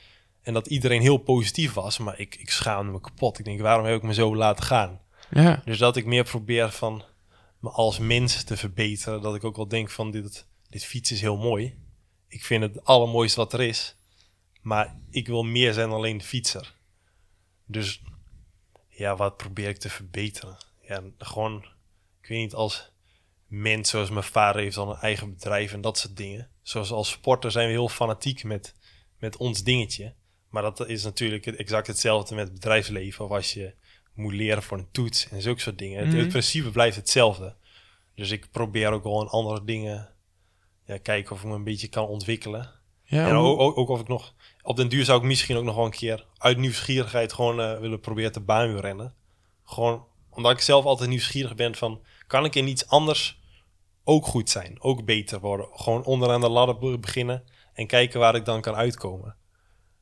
En 0.42 0.52
dat 0.52 0.66
iedereen 0.66 1.00
heel 1.00 1.16
positief 1.16 1.72
was. 1.72 1.98
Maar 1.98 2.18
ik, 2.18 2.36
ik 2.36 2.50
schaamde 2.50 2.92
me 2.92 3.00
kapot. 3.00 3.38
Ik 3.38 3.44
denk, 3.44 3.60
waarom 3.60 3.86
heb 3.86 3.96
ik 3.96 4.02
me 4.02 4.14
zo 4.14 4.36
laten 4.36 4.64
gaan? 4.64 5.00
Ja, 5.30 5.62
Dus 5.64 5.78
dat 5.78 5.96
ik 5.96 6.06
meer 6.06 6.24
probeer 6.24 6.70
van 6.70 7.02
me 7.58 7.70
als 7.70 7.98
mens 7.98 8.44
te 8.44 8.56
verbeteren. 8.56 9.22
Dat 9.22 9.34
ik 9.34 9.44
ook 9.44 9.56
wel 9.56 9.68
denk 9.68 9.90
van 9.90 10.10
dit, 10.10 10.46
dit 10.68 10.84
fiets 10.84 11.12
is 11.12 11.20
heel 11.20 11.36
mooi. 11.36 11.80
Ik 12.32 12.44
vind 12.44 12.62
het 12.62 12.84
allermooiste 12.84 13.40
wat 13.40 13.52
er 13.52 13.60
is. 13.60 13.94
Maar 14.60 14.96
ik 15.10 15.26
wil 15.26 15.42
meer 15.42 15.72
zijn 15.72 15.88
dan 15.88 15.96
alleen 15.96 16.18
de 16.18 16.24
fietser. 16.24 16.74
Dus 17.66 18.02
ja, 18.88 19.16
wat 19.16 19.36
probeer 19.36 19.68
ik 19.68 19.78
te 19.78 19.90
verbeteren? 19.90 20.56
Ja, 20.82 21.02
gewoon, 21.18 21.64
ik 22.20 22.28
weet 22.28 22.38
niet, 22.38 22.54
als 22.54 22.90
mens 23.46 23.90
zoals 23.90 24.10
mijn 24.10 24.24
vader 24.24 24.62
heeft 24.62 24.74
dan 24.74 24.88
een 24.88 24.96
eigen 24.96 25.34
bedrijf 25.34 25.72
en 25.72 25.80
dat 25.80 25.98
soort 25.98 26.16
dingen. 26.16 26.48
Zoals 26.62 26.90
als 26.90 27.10
sporter 27.10 27.50
zijn 27.50 27.66
we 27.66 27.72
heel 27.72 27.88
fanatiek 27.88 28.44
met, 28.44 28.74
met 29.18 29.36
ons 29.36 29.62
dingetje. 29.62 30.14
Maar 30.48 30.62
dat 30.62 30.88
is 30.88 31.02
natuurlijk 31.04 31.46
exact 31.46 31.86
hetzelfde 31.86 32.34
met 32.34 32.44
het 32.44 32.54
bedrijfsleven. 32.54 33.24
Of 33.24 33.30
als 33.30 33.52
je 33.52 33.74
moet 34.14 34.32
leren 34.32 34.62
voor 34.62 34.78
een 34.78 34.90
toets 34.90 35.28
en 35.28 35.42
zulke 35.42 35.60
soort 35.60 35.78
dingen. 35.78 35.98
Het, 35.98 36.08
Mhm. 36.08 36.18
het 36.18 36.28
principe 36.28 36.70
blijft 36.70 36.96
hetzelfde. 36.96 37.56
Dus 38.14 38.30
ik 38.30 38.50
probeer 38.50 38.90
ook 38.90 39.04
in 39.04 39.28
andere 39.28 39.64
dingen 39.64 40.11
ja, 40.84 40.98
kijken 40.98 41.32
of 41.32 41.42
ik 41.42 41.48
me 41.48 41.54
een 41.54 41.64
beetje 41.64 41.88
kan 41.88 42.06
ontwikkelen. 42.06 42.70
ja 43.04 43.28
en 43.28 43.34
ook, 43.34 43.60
ook, 43.60 43.78
ook 43.78 43.88
of 43.88 44.00
ik 44.00 44.08
nog... 44.08 44.34
Op 44.62 44.76
den 44.76 44.88
duur 44.88 45.04
zou 45.04 45.18
ik 45.20 45.26
misschien 45.26 45.56
ook 45.56 45.64
nog 45.64 45.74
wel 45.74 45.84
een 45.84 45.90
keer 45.90 46.26
uit 46.38 46.58
nieuwsgierigheid 46.58 47.32
gewoon 47.32 47.60
eh, 47.60 47.78
willen 47.78 48.00
proberen 48.00 48.32
te 48.32 48.40
baan 48.40 48.76
rennen. 48.76 49.14
Gewoon 49.64 50.06
omdat 50.30 50.52
ik 50.52 50.60
zelf 50.60 50.84
altijd 50.84 51.08
nieuwsgierig 51.10 51.54
ben 51.54 51.74
van... 51.74 52.02
Kan 52.26 52.44
ik 52.44 52.54
in 52.54 52.68
iets 52.68 52.88
anders 52.88 53.40
ook 54.04 54.26
goed 54.26 54.50
zijn? 54.50 54.82
Ook 54.82 55.04
beter 55.04 55.40
worden? 55.40 55.68
Gewoon 55.72 56.04
onderaan 56.04 56.40
de 56.40 56.48
ladder 56.48 56.78
be- 56.78 56.98
beginnen 56.98 57.44
en 57.72 57.86
kijken 57.86 58.20
waar 58.20 58.34
ik 58.34 58.44
dan 58.44 58.60
kan 58.60 58.74
uitkomen. 58.74 59.36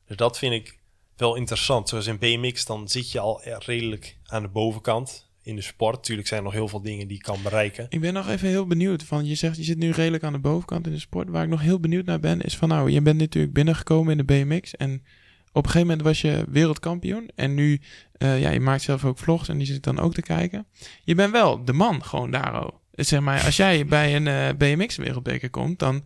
Dus 0.05 0.17
dat 0.17 0.37
vind 0.37 0.53
ik 0.53 0.79
wel 1.15 1.35
interessant. 1.35 1.89
Zoals 1.89 2.07
in 2.07 2.19
BMX, 2.19 2.65
dan 2.65 2.87
zit 2.87 3.11
je 3.11 3.19
al 3.19 3.43
er 3.43 3.63
redelijk 3.65 4.17
aan 4.25 4.41
de 4.41 4.47
bovenkant 4.47 5.30
in 5.43 5.55
de 5.55 5.61
sport. 5.61 6.03
Tuurlijk 6.03 6.27
zijn 6.27 6.39
er 6.39 6.45
nog 6.45 6.55
heel 6.55 6.67
veel 6.67 6.81
dingen 6.81 7.07
die 7.07 7.17
ik 7.17 7.23
kan 7.23 7.41
bereiken. 7.43 7.85
Ik 7.89 7.99
ben 7.99 8.13
nog 8.13 8.29
even 8.29 8.47
heel 8.47 8.67
benieuwd. 8.67 9.03
Van, 9.03 9.25
je 9.25 9.35
zegt, 9.35 9.57
je 9.57 9.63
zit 9.63 9.77
nu 9.77 9.91
redelijk 9.91 10.23
aan 10.23 10.33
de 10.33 10.39
bovenkant 10.39 10.85
in 10.87 10.93
de 10.93 10.99
sport. 10.99 11.29
Waar 11.29 11.43
ik 11.43 11.49
nog 11.49 11.61
heel 11.61 11.79
benieuwd 11.79 12.05
naar 12.05 12.19
ben, 12.19 12.41
is 12.41 12.57
van 12.57 12.69
nou, 12.69 12.91
je 12.91 13.01
bent 13.01 13.17
natuurlijk 13.17 13.53
binnengekomen 13.53 14.11
in 14.11 14.17
de 14.17 14.23
BMX. 14.23 14.75
En 14.75 15.03
op 15.51 15.63
een 15.65 15.71
gegeven 15.71 15.87
moment 15.87 16.01
was 16.01 16.21
je 16.21 16.45
wereldkampioen. 16.49 17.29
En 17.35 17.53
nu, 17.53 17.81
eh, 18.11 18.41
ja, 18.41 18.49
je 18.49 18.59
maakt 18.59 18.81
zelf 18.81 19.05
ook 19.05 19.17
vlogs 19.17 19.49
en 19.49 19.57
die 19.57 19.67
zit 19.67 19.83
dan 19.83 19.99
ook 19.99 20.13
te 20.13 20.21
kijken. 20.21 20.65
Je 21.03 21.15
bent 21.15 21.31
wel 21.31 21.65
de 21.65 21.73
man 21.73 22.03
gewoon 22.03 22.31
daar. 22.31 22.69
Zeg 22.91 23.19
maar, 23.19 23.45
als 23.45 23.57
jij 23.57 23.85
bij 23.85 24.15
een 24.15 24.27
eh, 24.27 24.49
BMX 24.57 24.95
wereldbeker 24.95 25.49
komt, 25.49 25.79
dan, 25.79 26.03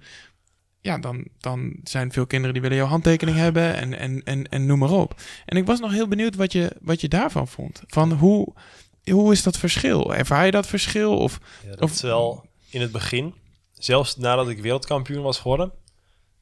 ja, 0.82 0.98
dan, 0.98 1.28
dan 1.38 1.76
zijn 1.84 2.12
veel 2.12 2.26
kinderen 2.26 2.54
die 2.54 2.62
willen 2.62 2.78
jouw 2.78 2.88
handtekening 2.88 3.38
hebben 3.38 3.76
en, 3.76 4.00
en, 4.00 4.24
en, 4.24 4.50
en 4.50 4.66
noem 4.66 4.80
maar 4.80 4.92
op. 4.92 5.22
En 5.46 5.58
ik 5.58 5.66
was 5.66 5.80
nog 5.80 5.92
heel 5.92 6.08
benieuwd 6.08 6.36
wat 6.36 6.52
je, 6.52 6.76
wat 6.82 7.02
je 7.02 7.08
daarvan 7.08 7.48
vond. 7.48 7.82
Van 7.88 8.12
hoe, 8.12 8.54
hoe 9.12 9.32
is 9.32 9.44
dat 9.44 9.58
verschil? 9.58 10.16
Ervaar 10.16 10.46
je 10.46 10.52
dat 10.52 10.68
verschil? 10.68 11.18
Of 11.18 11.40
Ja, 11.64 11.70
dat 11.70 11.82
Of- 11.82 11.92
is 11.92 12.02
wel 12.02 12.46
in 12.70 12.82
het 12.82 12.92
begin, 12.92 13.34
zelfs 13.74 14.18
nadat 14.18 14.50
ik 14.50 14.62
wereldkampioen 14.62 15.24
was 15.24 15.40
geworden, 15.40 15.72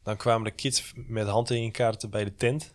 dan 0.04 0.18
kwamen 0.18 0.44
de 0.44 0.52
kids 0.52 0.92
met 0.96 1.28
handtekeningkaarten 1.28 2.10
bij 2.10 2.24
de 2.24 2.36
tent. 2.36 2.74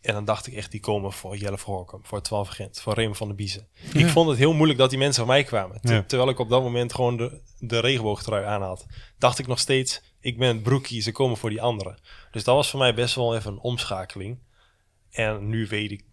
En 0.00 0.14
dan 0.14 0.24
dacht 0.24 0.46
ik 0.46 0.54
echt, 0.54 0.70
die 0.70 0.80
komen 0.80 1.12
voor 1.12 1.36
Jelle 1.36 1.58
Verhorkum, 1.58 2.00
voor 2.02 2.22
12 2.22 2.48
Gent, 2.48 2.80
voor 2.80 2.94
Raymond 2.94 3.16
van 3.16 3.26
der 3.26 3.36
Biezen. 3.36 3.68
Ja. 3.92 4.00
Ik 4.00 4.06
vond 4.06 4.28
het 4.28 4.38
heel 4.38 4.52
moeilijk 4.52 4.78
dat 4.78 4.90
die 4.90 4.98
mensen 4.98 5.24
van 5.24 5.32
mij 5.32 5.44
kwamen. 5.44 5.80
Ter- 5.80 5.94
Ja. 5.94 6.02
Terwijl 6.02 6.30
ik 6.30 6.38
op 6.38 6.48
dat 6.48 6.62
moment 6.62 6.94
gewoon 6.94 7.16
de, 7.16 7.40
de 7.58 7.78
regenboogtrui 7.80 8.44
aan 8.44 8.62
had. 8.62 8.86
Dacht 9.18 9.38
ik 9.38 9.46
nog 9.46 9.58
steeds, 9.58 10.02
ik 10.20 10.38
ben 10.38 10.48
het 10.48 10.62
broekie, 10.62 11.00
ze 11.02 11.12
komen 11.12 11.36
voor 11.36 11.50
die 11.50 11.62
anderen. 11.62 11.98
Dus 12.30 12.44
dat 12.44 12.54
was 12.54 12.70
voor 12.70 12.78
mij 12.78 12.94
best 12.94 13.14
wel 13.14 13.36
even 13.36 13.52
een 13.52 13.58
omschakeling. 13.60 14.38
En 15.10 15.48
nu 15.48 15.66
weet 15.66 15.90
ik, 15.90 16.04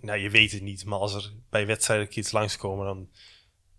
nou 0.00 0.18
je 0.18 0.30
weet 0.30 0.52
het 0.52 0.62
niet, 0.62 0.84
maar 0.84 0.98
als 0.98 1.14
er 1.14 1.32
bij 1.50 1.66
wedstrijden 1.66 2.08
kids 2.08 2.32
langskomen, 2.32 2.86
dan 2.86 3.08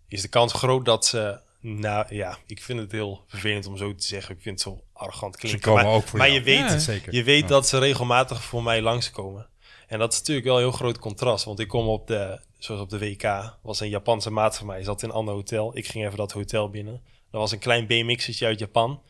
is 0.08 0.22
de 0.22 0.28
kans 0.28 0.52
groot 0.52 0.84
dat 0.84 1.06
ze, 1.06 1.40
nou 1.60 2.14
ja, 2.14 2.38
ik 2.46 2.62
vind 2.62 2.78
het 2.78 2.92
heel 2.92 3.24
vervelend 3.26 3.66
om 3.66 3.76
zo 3.76 3.94
te 3.94 4.06
zeggen. 4.06 4.34
Ik 4.34 4.42
vind 4.42 4.64
het 4.64 4.74
zo 4.74 4.82
arrogant 4.92 5.34
ze 5.34 5.40
klinken. 5.40 5.60
komen 5.60 5.84
maar 5.84 5.92
ook 5.94 6.06
voor 6.08 6.18
maar 6.18 6.28
jou. 6.30 6.38
je 6.38 6.44
weet 6.44 6.58
Ja. 6.70 6.78
Zeker. 6.78 7.14
je 7.14 7.22
weet 7.24 7.42
Ja. 7.42 7.46
dat 7.46 7.68
ze 7.68 7.78
regelmatig 7.78 8.42
voor 8.44 8.62
mij 8.62 8.82
langskomen. 8.82 9.50
En 9.86 9.98
dat 9.98 10.12
is 10.12 10.18
natuurlijk 10.18 10.46
wel 10.46 10.56
een 10.56 10.62
heel 10.62 10.72
groot 10.72 10.98
contrast. 10.98 11.44
Want 11.44 11.58
ik 11.60 11.68
kom 11.68 11.88
op 11.88 12.06
de, 12.06 12.40
zoals 12.58 12.80
op 12.80 12.90
de 12.90 12.98
WK, 12.98 13.56
was 13.62 13.80
een 13.80 13.88
Japanse 13.88 14.30
maat 14.30 14.56
van 14.56 14.66
mij. 14.66 14.82
Zat 14.82 15.02
in 15.02 15.08
een 15.08 15.14
ander 15.14 15.34
hotel. 15.34 15.76
Ik 15.76 15.86
ging 15.86 16.04
even 16.04 16.16
dat 16.16 16.32
hotel 16.32 16.70
binnen. 16.70 17.00
Er 17.30 17.38
was 17.38 17.52
een 17.52 17.58
klein 17.58 17.86
BMX'ertje 17.86 18.46
uit 18.46 18.58
Japan. 18.58 19.02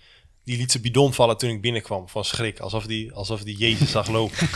Die 0.44 0.56
liet 0.56 0.70
zijn 0.70 0.82
bidon 0.82 1.12
vallen 1.14 1.36
toen 1.36 1.50
ik 1.50 1.60
binnenkwam. 1.60 2.08
Van 2.08 2.24
schrik. 2.24 2.60
Alsof 2.60 2.86
die, 2.86 3.12
alsof 3.12 3.42
die 3.42 3.56
Jezus 3.56 3.90
zag 3.90 4.08
lopen. 4.08 4.48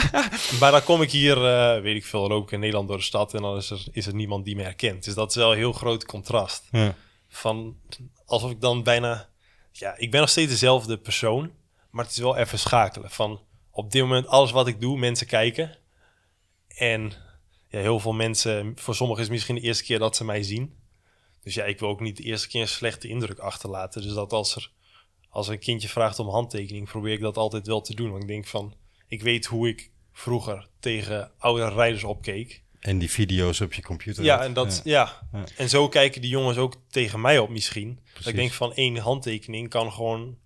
maar 0.60 0.70
dan 0.70 0.82
kom 0.84 1.02
ik 1.02 1.10
hier, 1.10 1.36
eh, 1.46 1.82
weet 1.82 1.96
ik 1.96 2.04
veel, 2.06 2.28
loop 2.28 2.44
ik 2.44 2.50
in 2.50 2.60
Nederland 2.60 2.88
door 2.88 2.96
de 2.96 3.02
stad. 3.02 3.34
En 3.34 3.42
dan 3.42 3.56
is 3.56 3.70
er, 3.70 3.84
is 3.92 4.06
er 4.06 4.14
niemand 4.14 4.44
die 4.44 4.56
me 4.56 4.62
herkent. 4.62 5.04
Dus 5.04 5.14
dat 5.14 5.30
is 5.30 5.36
wel 5.36 5.50
een 5.52 5.56
heel 5.58 5.72
groot 5.72 6.04
contrast 6.06 6.68
Ja. 6.70 6.94
van 7.28 7.76
alsof 8.24 8.50
ik 8.50 8.60
dan 8.60 8.82
bijna 8.82 9.28
ja 9.72 9.94
ik 9.96 10.10
ben 10.10 10.20
nog 10.20 10.28
steeds 10.28 10.50
dezelfde 10.50 10.98
persoon 10.98 11.50
maar 11.90 12.04
het 12.04 12.12
is 12.14 12.20
wel 12.20 12.36
even 12.36 12.58
schakelen 12.58 13.10
van 13.10 13.40
op 13.70 13.90
dit 13.92 14.02
moment 14.02 14.26
alles 14.26 14.50
wat 14.50 14.66
ik 14.66 14.80
doe 14.80 14.98
mensen 14.98 15.26
kijken 15.26 15.78
en 16.68 17.12
ja 17.68 17.78
heel 17.80 18.00
veel 18.00 18.12
mensen 18.12 18.72
voor 18.76 18.94
sommigen 18.94 19.22
is 19.22 19.28
het 19.28 19.36
misschien 19.36 19.54
de 19.54 19.60
eerste 19.60 19.84
keer 19.84 19.98
dat 19.98 20.16
ze 20.16 20.24
mij 20.24 20.42
zien 20.42 20.74
dus 21.42 21.54
ja 21.54 21.64
ik 21.64 21.78
wil 21.78 21.88
ook 21.88 22.00
niet 22.00 22.16
de 22.16 22.22
eerste 22.22 22.48
keer 22.48 22.60
een 22.60 22.68
slechte 22.68 23.08
indruk 23.08 23.38
achterlaten 23.38 24.02
dus 24.02 24.12
dat 24.14 24.32
als 24.32 24.56
er 24.56 24.70
als 25.30 25.48
een 25.48 25.58
kindje 25.58 25.88
vraagt 25.88 26.18
om 26.18 26.28
handtekening 26.28 26.88
probeer 26.88 27.12
ik 27.12 27.20
dat 27.20 27.36
altijd 27.36 27.66
wel 27.66 27.80
te 27.80 27.94
doen 27.94 28.10
want 28.10 28.22
ik 28.22 28.28
denk 28.28 28.46
van 28.46 28.74
ik 29.08 29.22
weet 29.22 29.46
hoe 29.46 29.68
ik 29.68 29.90
vroeger 30.12 30.68
tegen 30.80 31.30
oude 31.38 31.68
rijders 31.68 32.04
opkeek 32.04 32.62
En 32.80 32.98
die 32.98 33.10
video's 33.10 33.60
op 33.60 33.72
je 33.72 33.82
computer. 33.82 34.24
ja, 34.24 34.36
had. 34.36 34.44
en 34.44 34.52
dat, 34.52 34.80
Ja. 34.84 35.18
ja. 35.32 35.38
Ja. 35.38 35.44
En 35.56 35.68
zo 35.68 35.88
kijken 35.88 36.20
die 36.20 36.30
jongens 36.30 36.56
ook 36.58 36.74
tegen 36.90 37.20
mij 37.20 37.38
op 37.38 37.48
misschien. 37.48 37.98
Ik 38.24 38.34
denk 38.34 38.52
van 38.52 38.74
één 38.74 38.96
handtekening 38.96 39.68
kan 39.68 39.92
gewoon 39.92 40.36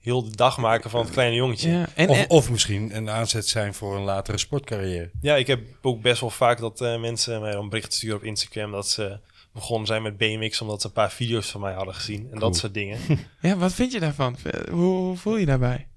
heel 0.00 0.22
de 0.24 0.36
dag 0.36 0.58
maken 0.58 0.90
van 0.90 1.00
het 1.00 1.10
kleine 1.10 1.36
jongetje. 1.36 1.70
Ja, 1.70 1.78
ja, 1.78 1.88
en, 1.94 2.08
Of, 2.08 2.16
en- 2.18 2.30
of 2.30 2.50
misschien 2.50 2.96
een 2.96 3.10
aanzet 3.10 3.48
zijn 3.48 3.74
voor 3.74 3.96
een 3.96 4.02
latere 4.02 4.38
sportcarrière. 4.38 5.10
ik 5.38 5.46
heb 5.46 5.60
ook 5.82 6.02
best 6.02 6.20
wel 6.20 6.30
vaak 6.30 6.58
dat 6.58 6.80
eh, 6.80 7.00
mensen 7.00 7.40
mij 7.40 7.52
dan 7.52 7.68
berichten 7.68 7.92
sturen 7.92 8.16
op 8.16 8.24
Instagram 8.24 8.70
dat 8.72 8.88
ze 8.88 9.18
begonnen 9.60 9.86
zijn 9.86 10.02
met 10.02 10.16
BMX 10.16 10.60
omdat 10.60 10.80
ze 10.80 10.86
een 10.86 10.92
paar 10.92 11.10
video's 11.10 11.50
van 11.50 11.60
mij 11.60 11.72
hadden 11.72 11.94
gezien 11.94 12.28
en 12.30 12.38
dat 12.38 12.56
soort 12.56 12.74
dingen. 12.74 12.98
ja, 13.40 13.56
wat 13.56 13.72
vind 13.72 13.92
je 13.92 14.00
daarvan? 14.00 14.36
Hoe, 14.70 14.80
hoe 14.80 15.16
voel 15.16 15.36
je 15.36 15.46
daarbij? 15.46 15.88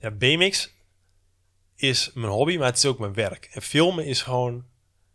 Ja, 0.00 0.10
BMX 0.10 0.74
is 1.76 2.10
mijn 2.14 2.32
hobby, 2.32 2.56
maar 2.56 2.66
het 2.66 2.76
is 2.76 2.84
ook 2.84 2.98
mijn 2.98 3.14
werk. 3.14 3.48
En 3.52 3.62
filmen 3.62 4.06
is 4.06 4.22
gewoon 4.22 4.64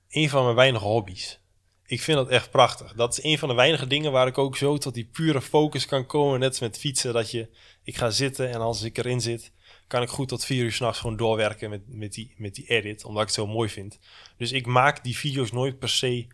een 0.10 0.30
van 0.30 0.44
mijn 0.44 0.56
weinige 0.56 0.86
hobby's. 0.86 1.40
Ik 1.86 2.02
vind 2.02 2.18
dat 2.18 2.30
echt 2.30 2.52
prachtig. 2.52 2.94
Dat 2.94 3.18
is 3.18 3.24
een 3.24 3.38
van 3.38 3.50
de 3.50 3.56
weinige 3.56 3.88
dingen 3.88 4.12
waar 4.12 4.28
ik 4.28 4.38
ook 4.38 4.58
zo 4.58 4.78
tot 4.78 4.94
die 4.94 5.10
pure 5.12 5.42
focus 5.42 5.86
kan 5.86 6.06
komen. 6.06 6.40
Net 6.40 6.50
als 6.50 6.60
met 6.60 6.78
fietsen, 6.78 7.14
dat 7.14 7.32
je, 7.32 7.50
ik 7.84 7.98
ga 7.98 8.10
zitten 8.10 8.50
en 8.50 8.60
als 8.60 8.82
ik 8.82 8.98
erin 8.98 9.22
zit, 9.22 9.52
kan 9.88 10.02
ik 10.02 10.10
goed 10.10 10.28
tot 10.28 10.46
vier 10.46 10.64
uur 10.64 10.72
s'nachts 10.72 11.00
gewoon 11.00 11.18
doorwerken 11.18 11.70
met, 11.70 11.82
met, 11.88 12.14
die, 12.14 12.34
met 12.38 12.56
die 12.56 12.68
edit, 12.68 13.06
omdat 13.06 13.22
ik 13.22 13.28
het 13.28 13.38
zo 13.38 13.48
mooi 13.48 13.70
vind. 13.70 14.00
Dus 14.38 14.52
ik 14.52 14.66
maak 14.66 15.04
die 15.04 15.18
video's 15.18 15.52
nooit 15.52 15.80
per 15.80 15.90
se 15.90 16.28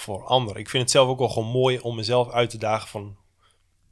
voor 0.00 0.24
anderen. 0.24 0.60
Ik 0.60 0.68
vind 0.68 0.82
het 0.82 0.92
zelf 0.92 1.08
ook 1.08 1.18
wel 1.18 1.28
gewoon 1.28 1.50
mooi 1.50 1.78
om 1.78 1.96
mezelf 1.96 2.30
uit 2.30 2.50
te 2.50 2.58
dagen 2.58 2.88
van... 2.88 3.16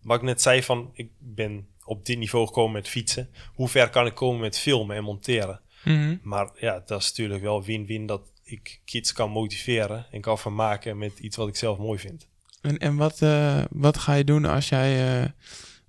Wat 0.02 0.16
ik 0.16 0.22
net 0.22 0.42
zei 0.42 0.62
van, 0.62 0.90
ik 0.92 1.10
ben 1.18 1.68
op 1.84 2.06
dit 2.06 2.18
niveau 2.18 2.46
gekomen 2.46 2.72
met 2.72 2.88
fietsen. 2.88 3.30
Hoe 3.54 3.68
ver 3.68 3.90
kan 3.90 4.06
ik 4.06 4.14
komen 4.14 4.40
met 4.40 4.58
filmen 4.58 4.96
en 4.96 5.02
monteren? 5.02 5.60
Mhm. 5.84 6.16
Maar 6.22 6.50
ja, 6.56 6.82
dat 6.86 7.00
is 7.00 7.08
natuurlijk 7.08 7.42
wel 7.42 7.62
win-win 7.62 8.06
dat 8.06 8.22
ik 8.44 8.80
kids 8.84 9.12
kan 9.12 9.30
motiveren 9.30 10.06
en 10.10 10.20
kan 10.20 10.38
vermaken 10.38 10.98
met 10.98 11.18
iets 11.18 11.36
wat 11.36 11.48
ik 11.48 11.56
zelf 11.56 11.78
mooi 11.78 11.98
vind. 11.98 12.28
En, 12.60 12.78
en 12.78 12.96
wat, 12.96 13.22
eh, 13.22 13.64
wat 13.70 13.98
ga 13.98 14.14
je 14.14 14.24
doen 14.24 14.44
als 14.44 14.68
jij 14.68 15.20
eh, 15.22 15.30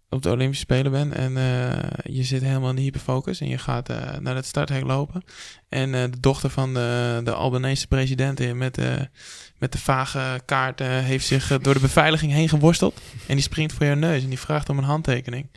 op 0.10 0.22
de 0.22 0.30
Olympische 0.30 0.64
Spelen 0.64 0.92
bent 0.92 1.14
en 1.14 1.38
eh, 1.38 1.90
je 2.16 2.24
zit 2.24 2.42
helemaal 2.42 2.70
in 2.70 2.76
de 2.76 2.82
hyperfocus 2.82 3.40
en 3.42 3.48
je 3.48 3.58
gaat 3.58 3.90
eh, 3.90 4.18
naar 4.20 4.36
het 4.36 4.46
starthek 4.46 4.84
lopen 4.84 5.24
en 5.70 5.96
eh, 5.96 6.02
de 6.02 6.20
dochter 6.20 6.50
van 6.50 6.74
de, 6.74 7.22
de 7.24 7.34
Albanese 7.34 7.88
president 7.88 8.54
met, 8.54 8.76
de 8.76 9.10
met 9.58 9.72
de 9.72 9.78
vage 9.78 10.42
kaart 10.46 10.80
heeft 10.80 11.26
zich 11.26 11.58
door 11.62 11.74
de 11.74 11.80
beveiliging 11.80 12.32
heen 12.32 12.50
geworsteld 12.50 13.02
en 13.28 13.34
die 13.36 13.44
springt 13.44 13.74
voor 13.74 13.86
jouw 13.86 13.96
neus 13.96 14.24
en 14.24 14.30
die 14.30 14.40
vraagt 14.40 14.70
om 14.70 14.78
een 14.78 14.84
handtekening. 14.84 15.50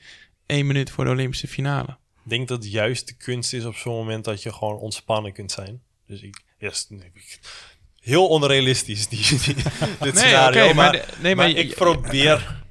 Eén 0.47 0.67
minuut 0.67 0.91
voor 0.91 1.05
de 1.05 1.11
Olympische 1.11 1.49
finale. 1.49 1.89
Ik 2.25 2.31
denk 2.31 2.49
dat 2.49 2.71
juist 2.71 3.07
de 3.07 3.15
kunst 3.15 3.53
is 3.53 3.65
op 3.65 3.75
zo'n 3.77 3.95
moment 3.95 4.25
dat 4.25 4.43
je 4.43 4.53
gewoon 4.53 4.77
ontspannen 4.77 5.33
kunt 5.33 5.53
zijn. 5.53 5.81
Dus 6.07 6.21
ik, 6.21 6.43
yes, 6.59 6.87
nee, 6.89 7.11
ik- 7.15 7.39
heel 8.01 8.27
onrealistisch 8.29 9.09
die, 9.09 9.39
die, 9.39 9.55
dit 10.01 10.19
scenario. 10.19 10.75
maar, 10.75 10.93
de- 10.93 11.05
nee, 11.21 11.35
maar 11.37 11.47
maar 11.47 11.57
je- 11.57 11.63
ik 11.65 11.75
probeer, 11.75 12.63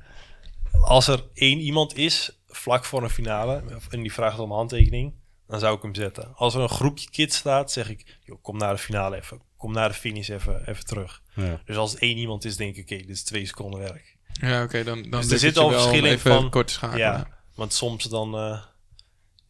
als 0.82 1.08
er 1.08 1.24
één 1.34 1.60
iemand 1.60 1.98
is, 1.98 2.40
vlak 2.48 2.86
voor 2.86 3.04
een 3.04 3.10
finale, 3.10 3.64
en 3.90 4.02
die 4.02 4.14
vraagt 4.14 4.40
om 4.40 4.50
een 4.52 4.56
handtekening, 4.58 5.14
dan 5.48 5.60
zou 5.60 5.76
ik 5.76 5.82
hem 5.82 5.96
zetten. 5.96 6.36
Als 6.36 6.56
er 6.56 6.62
een 6.62 6.70
groepje 6.70 7.10
kids 7.10 7.38
staat, 7.38 7.72
zeg 7.72 7.90
ik, 7.90 8.18
joh, 8.24 8.42
kom 8.42 8.58
naar 8.58 8.74
de 8.74 8.80
finale 8.80 9.16
even. 9.16 9.42
Kom 9.58 9.74
naar 9.74 9.90
de 9.90 9.96
finish 9.96 10.30
even, 10.30 10.70
even 10.70 10.86
terug. 10.86 11.22
Ja. 11.36 11.62
Dus 11.66 11.76
als 11.76 11.96
één 11.96 12.18
iemand 12.18 12.46
is, 12.46 12.56
denk 12.58 12.76
ik, 12.76 12.84
oké, 12.84 12.98
dit 12.98 13.10
is 13.10 13.24
twee 13.24 13.46
seconden 13.46 13.80
werk. 13.80 14.18
Ja, 14.34 14.64
oké, 14.64 14.84
dan, 14.84 15.02
dan 15.10 15.22
Dus 15.22 15.32
er 15.32 15.40
zit 15.40 15.58
al 15.58 15.70
verschil 15.72 15.94
in 15.94 16.06
even 16.06 16.32
van- 16.32 16.50
kort 16.50 16.68
te 16.68 16.74
schakelen. 16.74 17.06
Ja, 17.06 17.28
want 17.56 17.74
soms 17.74 18.04
dan... 18.04 18.34
eh, 18.36 18.40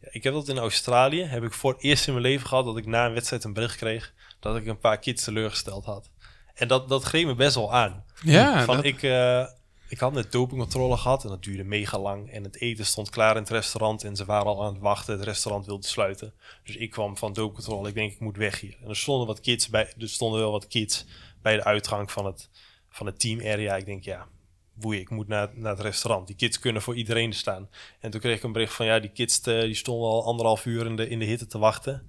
ja, 0.00 0.08
ik 0.10 0.22
heb 0.22 0.32
dat 0.32 0.48
in 0.48 0.58
Australië, 0.58 1.22
heb 1.22 1.42
ik 1.42 1.52
voor 1.52 1.72
het 1.72 1.82
eerst 1.82 2.06
in 2.06 2.12
mijn 2.12 2.24
leven 2.24 2.46
gehad 2.46 2.64
dat 2.64 2.76
ik 2.76 2.86
na 2.86 3.06
een 3.06 3.12
wedstrijd 3.12 3.44
een 3.44 3.52
bericht 3.52 3.76
kreeg 3.76 4.12
dat 4.40 4.56
ik 4.56 4.66
een 4.66 4.78
paar 4.78 4.98
kids 4.98 5.24
teleurgesteld 5.24 5.84
had. 5.84 6.10
En 6.54 6.68
dat, 6.68 6.88
dat 6.88 7.02
greep 7.02 7.26
me 7.26 7.34
best 7.34 7.54
wel 7.54 7.74
aan. 7.74 8.04
Ja, 8.22 8.64
van 8.64 8.76
dat- 8.76 8.84
ik, 8.84 9.02
eh, 9.02 9.44
ik 9.90 9.98
had 9.98 10.12
net 10.12 10.32
dopingcontrole 10.32 10.96
gehad 10.96 11.24
en 11.24 11.28
dat 11.28 11.42
duurde 11.42 11.64
mega 11.64 11.98
lang. 11.98 12.30
En 12.30 12.44
het 12.44 12.60
eten 12.60 12.86
stond 12.86 13.10
klaar 13.10 13.36
in 13.36 13.42
het 13.42 13.50
restaurant 13.50 14.04
en 14.04 14.16
ze 14.16 14.24
waren 14.24 14.46
al 14.46 14.64
aan 14.64 14.72
het 14.72 14.82
wachten. 14.82 15.14
Het 15.14 15.24
restaurant 15.24 15.66
wilde 15.66 15.86
sluiten. 15.86 16.34
Dus 16.64 16.76
ik 16.76 16.90
kwam 16.90 17.16
van 17.16 17.32
dopingcontrole. 17.32 17.88
Ik 17.88 17.94
denk, 17.94 18.12
ik 18.12 18.20
moet 18.20 18.36
weg 18.36 18.60
hier. 18.60 18.76
En 18.82 18.88
er 18.88 18.96
stonden 18.96 19.26
wat 19.26 19.40
kids 19.40 19.68
bij. 19.68 19.92
Er 19.98 20.08
stonden 20.08 20.40
wel 20.40 20.50
wat 20.50 20.66
kids 20.66 21.06
bij 21.42 21.56
de 21.56 21.64
uitgang 21.64 22.10
van 22.10 22.26
het, 22.26 22.50
van 22.88 23.06
het 23.06 23.20
team 23.20 23.40
area. 23.40 23.76
Ik 23.76 23.84
denk, 23.84 24.04
ja, 24.04 24.26
boeien, 24.74 25.00
ik 25.00 25.10
moet 25.10 25.28
naar, 25.28 25.50
naar 25.54 25.72
het 25.72 25.80
restaurant. 25.80 26.26
Die 26.26 26.36
kids 26.36 26.58
kunnen 26.58 26.82
voor 26.82 26.96
iedereen 26.96 27.32
staan. 27.32 27.68
En 28.00 28.10
toen 28.10 28.20
kreeg 28.20 28.36
ik 28.36 28.42
een 28.42 28.52
bericht 28.52 28.74
van, 28.74 28.86
ja, 28.86 29.00
die 29.00 29.10
kids 29.10 29.40
eh, 29.40 29.60
die 29.60 29.74
stonden 29.74 30.08
al 30.08 30.24
anderhalf 30.24 30.66
uur 30.66 30.86
in 30.86 30.96
de, 30.96 31.08
in 31.08 31.18
de 31.18 31.24
hitte 31.24 31.46
te 31.46 31.58
wachten 31.58 32.02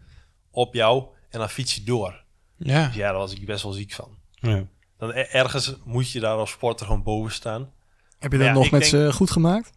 op 0.51 0.73
jou. 0.73 1.05
En 1.29 1.39
dan 1.39 1.49
fiets 1.49 1.75
je 1.75 1.83
door. 1.83 2.23
ja. 2.57 2.85
Dus 2.85 2.95
ja, 2.95 3.09
daar 3.09 3.19
was 3.19 3.33
ik 3.33 3.45
best 3.45 3.63
wel 3.63 3.71
ziek 3.71 3.91
van. 3.91 4.17
Ja. 4.31 4.67
Dan 5.01 5.13
er- 5.13 5.29
ergens 5.29 5.75
moet 5.83 6.11
je 6.11 6.19
daar 6.19 6.35
als 6.37 6.51
sporter 6.51 6.85
gewoon 6.85 7.03
boven 7.03 7.31
staan. 7.31 7.71
Heb 8.19 8.31
je 8.31 8.37
dat 8.37 8.47
Ja, 8.47 8.53
nog 8.53 8.71
met 8.71 8.81
denk- 8.81 8.83
ze 9.05 9.13
goed 9.13 9.31
gemaakt? 9.31 9.71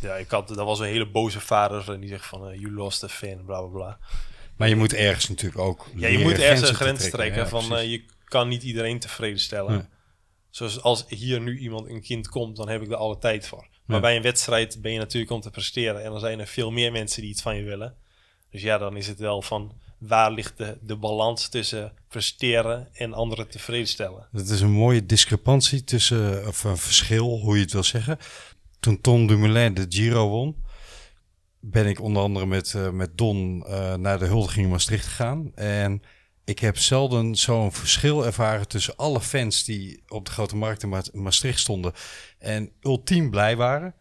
Ja, 0.00 0.14
ik 0.14 0.30
had, 0.30 0.48
dat 0.48 0.56
was 0.56 0.78
een 0.78 0.86
hele 0.86 1.06
boze 1.10 1.40
vader 1.40 1.92
en 1.92 2.00
die 2.00 2.08
zegt 2.08 2.26
van, 2.26 2.48
eh 2.48 2.60
you 2.60 2.72
lost 2.72 3.04
a 3.04 3.08
fan, 3.08 3.44
bla 3.44 3.60
bla 3.60 3.68
bla. 3.68 3.98
Maar 4.56 4.68
je 4.68 4.76
moet 4.76 4.92
ergens 4.94 5.28
natuurlijk 5.28 5.60
ook. 5.60 5.86
Ja, 5.94 6.08
je 6.08 6.18
moet 6.18 6.32
ergens 6.32 6.48
grenzen 6.48 6.68
een 6.68 6.74
grens 6.74 7.10
trekken. 7.10 7.42
Ja, 7.42 7.48
van, 7.48 7.76
eh, 7.76 7.90
je 7.90 8.04
kan 8.24 8.48
niet 8.48 8.62
iedereen 8.62 8.98
tevreden 8.98 9.40
stellen. 9.40 9.72
Nee. 9.72 9.82
Zoals 10.50 10.82
als 10.82 11.04
hier 11.08 11.40
nu 11.40 11.58
iemand, 11.58 11.88
een 11.88 12.02
kind 12.02 12.28
komt, 12.28 12.56
dan 12.56 12.68
heb 12.68 12.82
ik 12.82 12.88
er 12.90 12.96
alle 12.96 13.18
tijd 13.18 13.46
voor. 13.48 13.66
Maar 13.86 13.96
Ja. 13.96 14.02
bij 14.02 14.16
een 14.16 14.22
wedstrijd 14.22 14.82
ben 14.82 14.92
je 14.92 14.98
natuurlijk 14.98 15.32
om 15.32 15.40
te 15.40 15.50
presteren. 15.50 16.04
En 16.04 16.10
dan 16.10 16.20
zijn 16.20 16.40
er 16.40 16.46
veel 16.46 16.70
meer 16.70 16.92
mensen 16.92 17.20
die 17.22 17.30
iets 17.30 17.42
van 17.42 17.56
je 17.56 17.62
willen. 17.62 17.94
Dus 18.50 18.62
ja, 18.62 18.78
dan 18.78 18.96
is 18.96 19.06
het 19.06 19.18
wel 19.18 19.42
van, 19.42 19.72
waar 19.98 20.32
ligt 20.32 20.56
de, 20.56 20.78
de 20.80 20.96
balans 20.96 21.48
tussen 21.48 21.92
presteren 22.08 22.88
en 22.94 23.12
anderen 23.12 23.48
tevreden 23.48 23.88
stellen? 23.88 24.28
Dat 24.32 24.48
is 24.48 24.60
een 24.60 24.70
mooie 24.70 25.06
discrepantie 25.06 25.84
tussen, 25.84 26.46
of 26.46 26.64
een 26.64 26.76
verschil, 26.76 27.38
hoe 27.40 27.56
je 27.56 27.62
het 27.62 27.72
wil 27.72 27.82
zeggen. 27.82 28.18
Toen 28.80 29.00
Tom 29.00 29.26
Dumoulin 29.26 29.74
de 29.74 29.86
Giro 29.88 30.28
won, 30.28 30.56
ben 31.60 31.86
ik 31.86 32.00
onder 32.00 32.22
andere 32.22 32.46
met, 32.46 32.74
eh, 32.74 32.90
met 32.90 33.18
Don 33.18 33.64
eh, 33.66 33.94
naar 33.94 34.18
de 34.18 34.26
huldiging 34.26 34.64
in 34.64 34.70
Maastricht 34.70 35.06
gegaan. 35.06 35.54
En 35.54 36.02
ik 36.44 36.58
heb 36.58 36.78
zelden 36.78 37.36
zo'n 37.36 37.72
verschil 37.72 38.26
ervaren 38.26 38.68
tussen 38.68 38.96
alle 38.96 39.20
fans 39.20 39.64
die 39.64 40.02
op 40.08 40.24
de 40.24 40.30
Grote 40.30 40.56
Markt 40.56 40.82
in 40.82 40.88
Ma- 40.88 41.02
Maastricht 41.12 41.60
stonden 41.60 41.92
en 42.38 42.72
ultiem 42.80 43.30
blij 43.30 43.56
waren. 43.56 43.94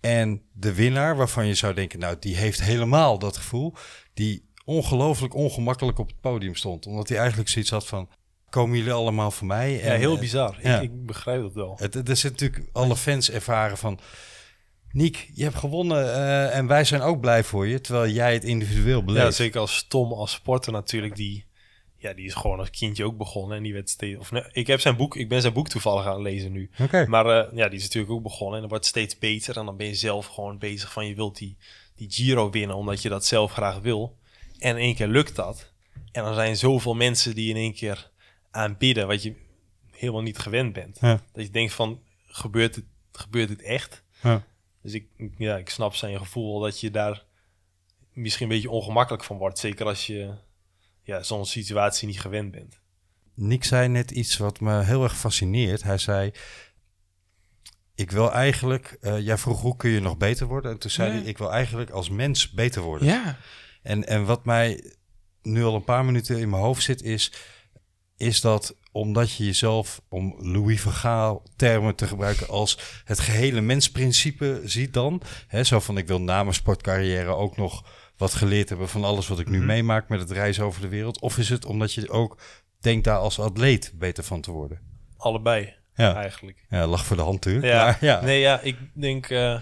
En 0.00 0.42
de 0.52 0.74
winnaar, 0.74 1.16
waarvan 1.16 1.46
je 1.46 1.54
zou 1.54 1.74
denken, 1.74 1.98
nou, 1.98 2.16
die 2.20 2.36
heeft 2.36 2.62
helemaal 2.62 3.18
dat 3.18 3.36
gevoel, 3.36 3.74
die 4.14 4.50
ongelooflijk 4.64 5.34
ongemakkelijk 5.34 5.98
op 5.98 6.06
het 6.06 6.20
podium 6.20 6.54
stond. 6.54 6.86
Omdat 6.86 7.08
hij 7.08 7.18
eigenlijk 7.18 7.48
zoiets 7.48 7.70
had 7.70 7.86
van, 7.86 8.08
komen 8.50 8.76
jullie 8.76 8.92
allemaal 8.92 9.30
voor 9.30 9.46
mij? 9.46 9.72
Ja, 9.72 9.78
En, 9.80 9.98
heel 9.98 10.14
eh, 10.14 10.20
bizar. 10.20 10.58
ja. 10.62 10.76
Ik, 10.76 10.82
ik 10.82 11.06
begrijp 11.06 11.42
dat 11.42 11.52
wel. 11.52 11.74
Het, 11.78 12.08
er 12.08 12.16
zit 12.16 12.30
natuurlijk 12.30 12.68
alle 12.72 12.96
fans 12.96 13.30
ervaren 13.30 13.78
van... 13.78 13.98
Niek, 14.90 15.30
je 15.34 15.42
hebt 15.42 15.56
gewonnen 15.56 16.14
eh, 16.14 16.56
en 16.56 16.66
wij 16.66 16.84
zijn 16.84 17.00
ook 17.00 17.20
blij 17.20 17.44
voor 17.44 17.66
je, 17.66 17.80
terwijl 17.80 18.12
jij 18.12 18.32
het 18.32 18.44
individueel 18.44 18.98
Ja, 18.98 19.04
beleeft. 19.04 19.34
zeker 19.36 19.60
als 19.60 19.84
Tom 19.88 20.12
als 20.12 20.32
sporter 20.32 20.72
natuurlijk, 20.72 21.16
die, 21.16 21.44
ja, 21.96 22.12
die 22.12 22.26
is 22.26 22.34
gewoon 22.34 22.58
als 22.58 22.70
kindje 22.70 23.04
ook 23.04 23.16
begonnen. 23.16 23.56
En 23.56 23.62
die 23.62 23.72
werd 23.72 23.90
steeds, 23.90 24.18
of 24.18 24.30
nee, 24.30 24.44
ik 24.52 24.66
heb 24.66 24.80
zijn 24.80 24.96
boek, 24.96 25.16
ik 25.16 25.28
ben 25.28 25.40
zijn 25.40 25.52
boek 25.52 25.68
toevallig 25.68 26.06
aan 26.06 26.12
het 26.12 26.22
lezen 26.22 26.52
nu. 26.52 26.70
Maar 27.08 27.26
eh, 27.26 27.56
ja, 27.56 27.68
die 27.68 27.78
is 27.78 27.82
natuurlijk 27.84 28.12
ook 28.12 28.22
begonnen 28.22 28.54
en 28.54 28.60
dat 28.60 28.70
wordt 28.70 28.86
steeds 28.86 29.18
beter. 29.18 29.56
En 29.56 29.64
dan 29.66 29.76
ben 29.76 29.86
je 29.86 29.94
zelf 29.94 30.26
gewoon 30.26 30.58
bezig 30.58 30.92
van 30.92 31.06
je 31.06 31.14
wilt 31.14 31.36
die, 31.38 31.56
die 31.96 32.10
Giro 32.10 32.50
winnen, 32.50 32.76
omdat 32.76 33.02
je 33.02 33.08
dat 33.08 33.24
zelf 33.26 33.52
graag 33.52 33.78
wil. 33.78 34.16
En 34.62 34.70
in 34.76 34.82
één 34.82 34.94
keer 34.94 35.08
lukt 35.08 35.36
dat. 35.36 35.72
En 36.12 36.24
dan 36.24 36.34
zijn 36.34 36.56
zoveel 36.56 36.94
mensen 36.94 37.34
die 37.34 37.50
in 37.50 37.56
één 37.56 37.74
keer 37.74 38.10
aanbidden, 38.50 39.06
wat 39.06 39.22
je 39.22 39.34
helemaal 39.90 40.22
niet 40.22 40.38
gewend 40.38 40.72
bent. 40.72 40.98
Ja. 41.00 41.20
Dat 41.32 41.44
je 41.44 41.50
denkt 41.50 41.72
van, 41.72 42.00
gebeurt 42.26 42.74
het, 42.74 42.84
gebeurt 43.12 43.48
het 43.48 43.62
echt? 43.62 44.02
Ja. 44.22 44.44
Dus 44.82 44.92
ik, 44.92 45.06
ja, 45.38 45.56
ik 45.56 45.68
snap 45.68 45.94
zijn 45.94 46.18
gevoel 46.18 46.60
dat 46.60 46.80
je 46.80 46.90
daar 46.90 47.24
misschien 48.12 48.46
een 48.48 48.54
beetje 48.54 48.70
ongemakkelijk 48.70 49.24
van 49.24 49.36
wordt. 49.36 49.58
Zeker 49.58 49.86
als 49.86 50.06
je 50.06 50.34
ja, 51.02 51.22
zo'n 51.22 51.46
situatie 51.46 52.06
niet 52.06 52.20
gewend 52.20 52.50
bent. 52.50 52.80
Nick 53.34 53.64
zei 53.64 53.88
net 53.88 54.10
iets 54.10 54.36
wat 54.36 54.60
me 54.60 54.82
heel 54.84 55.02
erg 55.02 55.16
fascineert. 55.18 55.82
Hij 55.82 55.98
zei, 55.98 56.32
ik 57.94 58.10
wil 58.10 58.32
eigenlijk... 58.32 58.96
eh, 59.00 59.20
jij 59.20 59.38
vroeg, 59.38 59.60
hoe 59.60 59.76
kun 59.76 59.90
je 59.90 60.00
nog 60.00 60.16
beter 60.16 60.46
worden? 60.46 60.70
En 60.70 60.78
toen 60.78 60.90
zei 60.90 61.12
Ja. 61.12 61.18
hij, 61.18 61.28
ik 61.28 61.38
wil 61.38 61.52
eigenlijk 61.52 61.90
als 61.90 62.10
mens 62.10 62.50
beter 62.50 62.82
worden. 62.82 63.08
Ja, 63.08 63.38
En, 63.82 64.06
en 64.06 64.24
wat 64.24 64.44
mij 64.44 64.94
nu 65.42 65.64
al 65.64 65.74
een 65.74 65.84
paar 65.84 66.04
minuten 66.04 66.38
in 66.38 66.50
mijn 66.50 66.62
hoofd 66.62 66.82
zit, 66.82 67.02
is, 67.02 67.32
is 68.16 68.40
dat 68.40 68.76
omdat 68.92 69.32
je 69.36 69.44
jezelf, 69.44 70.00
om 70.08 70.34
Louis 70.38 70.80
van 70.80 70.92
Gaal 70.92 71.42
termen 71.56 71.94
te 71.94 72.06
gebruiken, 72.06 72.48
als 72.48 72.78
het 73.04 73.20
gehele 73.20 73.60
mensprincipe 73.60 74.60
ziet 74.64 74.92
dan. 74.92 75.22
Hè, 75.46 75.64
zo 75.64 75.80
van 75.80 75.98
ik 75.98 76.06
wil 76.06 76.20
na 76.20 76.42
mijn 76.42 76.54
sportcarrière 76.54 77.30
ook 77.34 77.56
nog 77.56 77.84
wat 78.16 78.34
geleerd 78.34 78.68
hebben 78.68 78.88
van 78.88 79.04
alles 79.04 79.28
wat 79.28 79.38
ik 79.40 79.48
nu 79.48 79.56
Mhm. 79.58 79.66
meemaak 79.66 80.08
met 80.08 80.20
het 80.20 80.30
reizen 80.30 80.64
over 80.64 80.80
de 80.80 80.88
wereld. 80.88 81.20
Of 81.20 81.38
is 81.38 81.48
het 81.48 81.64
omdat 81.64 81.92
je 81.94 82.10
ook 82.10 82.38
denkt 82.80 83.04
daar 83.04 83.18
als 83.18 83.38
atleet 83.38 83.92
beter 83.94 84.24
van 84.24 84.40
te 84.40 84.50
worden? 84.50 84.80
Allebei 85.16 85.74
Ja, 85.94 86.14
eigenlijk. 86.14 86.64
ja 86.68 86.86
lag 86.86 87.04
voor 87.04 87.16
de 87.16 87.22
hand 87.22 87.34
natuurlijk. 87.44 87.66
Ja, 87.72 87.84
maar 87.84 87.98
ja. 88.00 88.20
Nee, 88.20 88.40
ja, 88.40 88.60
ik 88.60 88.76
denk 88.94 89.28
eh, 89.30 89.60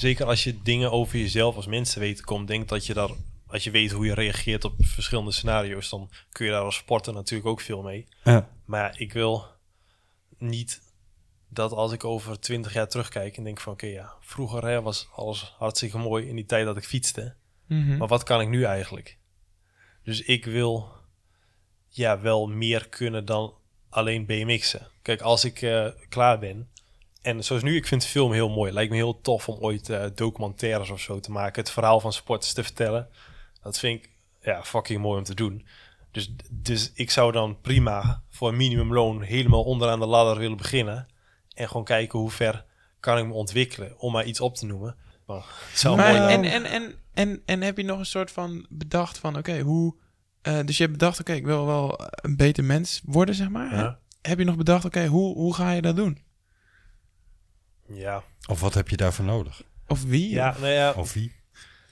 zeker 0.00 0.26
als 0.26 0.44
je 0.44 0.62
dingen 0.62 0.92
over 0.92 1.18
jezelf 1.18 1.56
als 1.56 1.66
mens 1.66 1.92
te 1.92 2.00
weten 2.00 2.24
komt, 2.24 2.48
denk 2.48 2.68
dat 2.68 2.86
je 2.86 2.94
daar, 2.94 3.10
als 3.46 3.64
je 3.64 3.70
weet 3.70 3.90
hoe 3.90 4.06
je 4.06 4.14
reageert 4.14 4.64
op 4.64 4.74
verschillende 4.78 5.32
scenario's, 5.32 5.88
dan 5.88 6.10
kun 6.32 6.46
je 6.46 6.52
daar 6.52 6.62
als 6.62 6.76
sporter 6.76 7.12
natuurlijk 7.12 7.48
ook 7.48 7.60
veel 7.60 7.82
mee. 7.82 8.06
Ja. 8.24 8.48
Maar 8.64 9.00
ik 9.00 9.12
wil 9.12 9.46
niet 10.38 10.80
dat 11.48 11.72
als 11.72 11.92
ik 11.92 12.04
over 12.04 12.40
twintig 12.40 12.72
jaar 12.72 12.88
terugkijk 12.88 13.36
en 13.36 13.44
denk 13.44 13.60
van 13.60 13.72
oké 13.72 13.86
ja, 13.86 14.12
vroeger 14.20 14.64
hè, 14.64 14.82
was 14.82 15.08
alles 15.14 15.54
hartstikke 15.58 15.98
mooi 15.98 16.28
in 16.28 16.34
die 16.34 16.46
tijd 16.46 16.64
dat 16.64 16.76
ik 16.76 16.84
fietste. 16.84 17.34
Mhm. 17.66 17.96
Maar 17.96 18.08
wat 18.08 18.22
kan 18.22 18.40
ik 18.40 18.48
nu 18.48 18.64
eigenlijk? 18.64 19.18
Dus 20.02 20.22
ik 20.22 20.44
wil 20.44 20.92
ja, 21.88 22.20
wel 22.20 22.46
meer 22.46 22.88
kunnen 22.88 23.24
dan 23.24 23.54
alleen 23.88 24.26
BMX'en. 24.26 24.86
Kijk, 25.02 25.20
als 25.20 25.44
ik 25.44 25.62
eh, 25.62 25.86
klaar 26.08 26.38
ben. 26.38 26.68
En 27.28 27.44
zoals 27.44 27.62
nu, 27.62 27.76
ik 27.76 27.86
vind 27.86 28.04
film 28.04 28.32
heel 28.32 28.48
mooi. 28.48 28.72
Lijkt 28.72 28.90
me 28.90 28.96
heel 28.96 29.20
tof 29.20 29.48
om 29.48 29.58
ooit 29.60 29.88
eh, 29.88 30.04
documentaires 30.14 30.90
of 30.90 31.00
zo 31.00 31.20
te 31.20 31.30
maken. 31.30 31.62
Het 31.62 31.70
verhaal 31.70 32.00
van 32.00 32.12
sporters 32.12 32.52
te 32.52 32.62
vertellen. 32.62 33.08
Dat 33.62 33.78
vind 33.78 34.04
ik 34.04 34.10
ja, 34.40 34.64
fucking 34.64 35.00
mooi 35.00 35.18
om 35.18 35.24
te 35.24 35.34
doen. 35.34 35.66
Dus, 36.10 36.34
dus 36.50 36.92
ik 36.94 37.10
zou 37.10 37.32
dan 37.32 37.60
prima 37.60 38.22
voor 38.28 38.48
een 38.48 38.56
minimumloon 38.56 39.22
helemaal 39.22 39.64
onderaan 39.64 40.00
de 40.00 40.06
ladder 40.06 40.38
willen 40.38 40.56
beginnen. 40.56 41.06
En 41.54 41.68
gewoon 41.68 41.84
kijken 41.84 42.18
hoe 42.18 42.30
ver 42.30 42.64
kan 43.00 43.18
ik 43.18 43.26
me 43.26 43.32
ontwikkelen, 43.32 43.98
om 43.98 44.12
maar 44.12 44.24
iets 44.24 44.40
op 44.40 44.54
te 44.54 44.66
noemen. 44.66 44.96
Maar 45.26 45.44
het 45.70 45.78
zou 45.78 45.96
Maar, 45.96 46.14
mooi 46.14 46.32
en, 46.32 46.44
en, 46.44 46.64
en, 46.64 46.94
en, 47.14 47.42
en 47.44 47.62
heb 47.62 47.76
je 47.76 47.84
nog 47.84 47.98
een 47.98 48.06
soort 48.06 48.30
van 48.30 48.66
bedacht 48.68 49.18
van, 49.18 49.36
oké, 49.36 49.60
hoe... 49.60 49.94
eh, 50.42 50.58
dus 50.64 50.76
je 50.76 50.82
hebt 50.82 50.98
bedacht, 50.98 51.20
oké, 51.20 51.32
ik 51.32 51.44
wil 51.44 51.66
wel 51.66 52.00
een 52.10 52.36
beter 52.36 52.64
mens 52.64 53.02
worden, 53.04 53.34
zeg 53.34 53.48
maar. 53.48 53.74
Ja. 53.74 53.98
Heb 54.22 54.38
je 54.38 54.44
nog 54.44 54.56
bedacht, 54.56 54.84
oké, 54.84 55.06
hoe, 55.06 55.34
hoe 55.34 55.54
ga 55.54 55.70
je 55.70 55.82
dat 55.82 55.96
doen? 55.96 56.26
Ja, 57.92 58.22
Of 58.48 58.60
wat 58.60 58.74
heb 58.74 58.88
je 58.88 58.96
daarvoor 58.96 59.24
nodig? 59.24 59.62
Of 59.86 60.02
wie? 60.04 60.30
ja, 60.30 60.56
nou 60.60 60.72
ja. 60.72 60.92
Of 60.96 61.12
wie? 61.12 61.32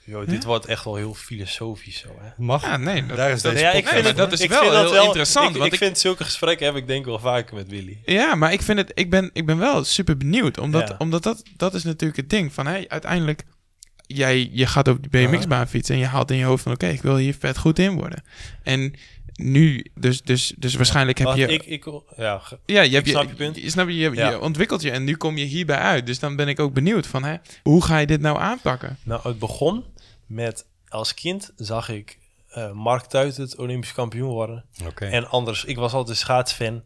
Joh, 0.03 0.27
dit 0.27 0.43
wordt 0.43 0.65
echt 0.65 0.83
wel 0.83 0.95
heel 0.95 1.13
filosofisch 1.13 1.99
zo, 1.99 2.07
hè. 2.19 2.29
Mag? 2.37 2.61
Ja, 2.61 2.77
nee. 2.77 3.05
Dat, 3.05 3.17
Daar 3.17 3.31
is 3.31 3.41
dat- 3.41 3.51
deze 3.51 3.63
Ja, 3.63 3.71
ik 3.71 3.83
nee, 3.83 3.93
vind 3.93 4.05
het, 4.05 4.17
dat 4.17 4.31
is 4.31 4.39
ik 4.39 4.49
wel 4.49 4.59
vind 4.59 4.71
dat 4.71 4.91
heel 4.91 5.03
interessant. 5.03 5.49
Ik, 5.49 5.55
want 5.55 5.65
ik, 5.65 5.71
ik, 5.73 5.79
vind 5.79 5.99
zulke 5.99 6.23
gesprekken 6.23 6.65
heb 6.65 6.75
ik 6.75 6.87
denk 6.87 6.99
ik 6.99 7.05
wel 7.05 7.19
vaker 7.19 7.55
met 7.55 7.67
Willy. 7.67 7.99
ja, 8.05 8.35
maar 8.35 8.53
ik 8.53 8.61
vind 8.61 8.77
het, 8.77 8.91
ik 8.93 9.09
ben, 9.09 9.29
ik 9.33 9.45
ben 9.45 9.57
wel 9.57 9.83
super 9.83 10.17
benieuwd. 10.17 10.57
Omdat, 10.57 10.87
Ja. 10.89 10.95
omdat 10.97 11.23
dat, 11.23 11.43
dat 11.57 11.73
is 11.73 11.83
natuurlijk 11.83 12.19
het 12.19 12.29
ding 12.29 12.53
van, 12.53 12.67
hé, 12.67 12.83
uiteindelijk, 12.87 13.43
jij, 14.05 14.49
je 14.51 14.65
gaat 14.67 14.87
op 14.87 15.01
die 15.01 15.27
BMX-baan 15.27 15.67
fietsen 15.67 15.95
en 15.95 16.01
je 16.01 16.07
haalt 16.07 16.31
in 16.31 16.37
je 16.37 16.43
hoofd 16.45 16.63
van, 16.63 16.71
oké, 16.71 16.87
ik 16.87 17.01
wil 17.01 17.15
hier 17.17 17.35
vet 17.39 17.57
goed 17.57 17.79
in 17.79 17.93
worden. 17.93 18.23
En 18.63 18.93
nu, 19.37 19.85
dus, 19.95 20.21
dus, 20.21 20.53
dus 20.57 20.75
waarschijnlijk 20.75 21.17
heb 21.17 21.35
je... 21.35 21.47
ik, 21.47 21.65
ik, 21.65 21.85
ja, 22.17 22.39
ge- 22.39 22.59
Ja, 22.65 22.81
je, 22.81 22.95
hebt 22.95 23.07
snap 23.07 23.23
je, 23.23 23.29
je 23.29 23.35
punt. 23.35 23.55
je- 23.55 23.69
snap 23.69 23.87
je, 23.87 23.95
je, 23.95 24.11
Ja. 24.13 24.29
je 24.29 24.39
ontwikkelt 24.39 24.81
je 24.81 24.91
en 24.91 25.03
nu 25.03 25.15
kom 25.17 25.37
je 25.37 25.45
hierbij 25.45 25.77
uit. 25.77 26.05
Dus 26.05 26.19
dan 26.19 26.35
ben 26.35 26.47
ik 26.47 26.59
ook 26.59 26.73
benieuwd 26.73 27.07
van, 27.07 27.23
hè, 27.23 27.35
hoe 27.63 27.83
ga 27.83 27.97
je 27.97 28.07
dit 28.07 28.21
nou 28.21 28.39
aanpakken? 28.39 28.97
nou, 29.03 29.21
het 29.23 29.39
begon 29.39 29.83
met 30.25 30.65
als 30.87 31.13
kind 31.13 31.51
zag 31.55 31.89
ik 31.89 32.17
eh 32.47 32.71
Mark 32.71 33.03
Tuit 33.05 33.37
het 33.37 33.55
Olympisch 33.57 33.93
kampioen 33.93 34.29
worden. 34.29 34.65
Oké. 34.85 35.05
En 35.05 35.29
anders, 35.29 35.65
ik 35.65 35.75
was 35.75 35.91
altijd 35.93 36.09
een 36.09 36.23
schaatsfan. 36.23 36.83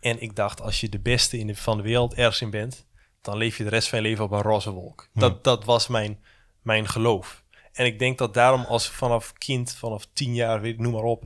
En 0.00 0.20
ik 0.22 0.36
dacht, 0.36 0.60
als 0.60 0.80
je 0.80 0.88
de 0.88 0.98
beste 0.98 1.38
in 1.38 1.46
de, 1.46 1.56
van 1.56 1.76
de 1.76 1.82
wereld 1.82 2.14
ergens 2.14 2.40
in 2.40 2.50
bent, 2.50 2.86
dan 3.22 3.36
leef 3.36 3.56
je 3.58 3.64
de 3.64 3.70
rest 3.70 3.88
van 3.88 3.98
je 4.02 4.04
leven 4.08 4.24
op 4.24 4.30
een 4.30 4.42
roze 4.42 4.70
wolk. 4.70 5.08
Dat, 5.14 5.44
dat 5.44 5.64
was 5.64 5.86
mijn, 5.86 6.18
mijn 6.62 6.88
geloof. 6.88 7.42
En 7.72 7.86
ik 7.86 7.98
denk 7.98 8.18
dat 8.18 8.34
daarom 8.34 8.64
als 8.64 8.88
vanaf 8.88 9.32
kind, 9.32 9.74
vanaf 9.78 10.06
tien 10.12 10.34
jaar, 10.34 10.60
weet 10.60 10.72
ik, 10.72 10.78
noem 10.80 10.92
maar 10.92 11.02
op, 11.02 11.22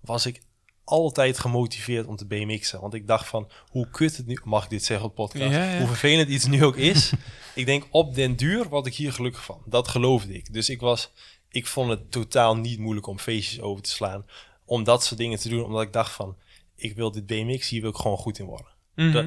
was 0.00 0.26
ik 0.26 0.40
altijd 0.84 1.38
gemotiveerd 1.38 2.06
om 2.06 2.16
te 2.16 2.26
BMX'en. 2.26 2.80
Want 2.80 2.94
ik 2.94 3.06
dacht 3.06 3.26
van, 3.28 3.50
hoe 3.68 3.90
kut 3.90 4.16
het 4.16 4.26
nu, 4.26 4.38
mag 4.44 4.64
ik 4.64 4.70
dit 4.70 4.84
zeggen 4.84 5.06
op 5.06 5.14
podcast, 5.14 5.52
Ja, 5.54 5.70
ja. 5.72 5.78
hoe 5.78 5.86
vervelend 5.86 6.28
iets 6.28 6.46
nu 6.46 6.64
ook 6.64 6.76
is. 6.76 7.12
ik 7.54 7.66
denk, 7.66 7.86
op 7.90 8.14
den 8.14 8.36
duur 8.36 8.68
word 8.68 8.86
ik 8.86 8.94
hier 8.94 9.12
gelukkig 9.12 9.44
van. 9.44 9.62
Dat 9.66 9.88
geloofde 9.88 10.32
ik. 10.34 10.52
Dus 10.52 10.70
ik 10.70 10.80
was, 10.80 11.10
ik 11.50 11.66
vond 11.66 11.90
het 11.90 12.10
totaal 12.10 12.56
niet 12.56 12.78
moeilijk 12.78 13.06
om 13.06 13.18
feestjes 13.18 13.60
over 13.60 13.82
te 13.82 13.90
slaan. 13.90 14.24
Om 14.64 14.84
dat 14.84 15.04
soort 15.04 15.20
dingen 15.20 15.38
te 15.38 15.48
doen, 15.48 15.64
omdat 15.64 15.82
ik 15.82 15.92
dacht 15.92 16.12
van, 16.12 16.36
ik 16.74 16.94
wil 16.96 17.10
dit 17.10 17.26
BMX, 17.26 17.68
hier 17.68 17.80
wil 17.80 17.90
ik 17.90 17.96
gewoon 17.96 18.16
goed 18.18 18.38
in 18.38 18.44
worden. 18.46 18.68
Mhm. 18.94 19.12
Dat- 19.12 19.26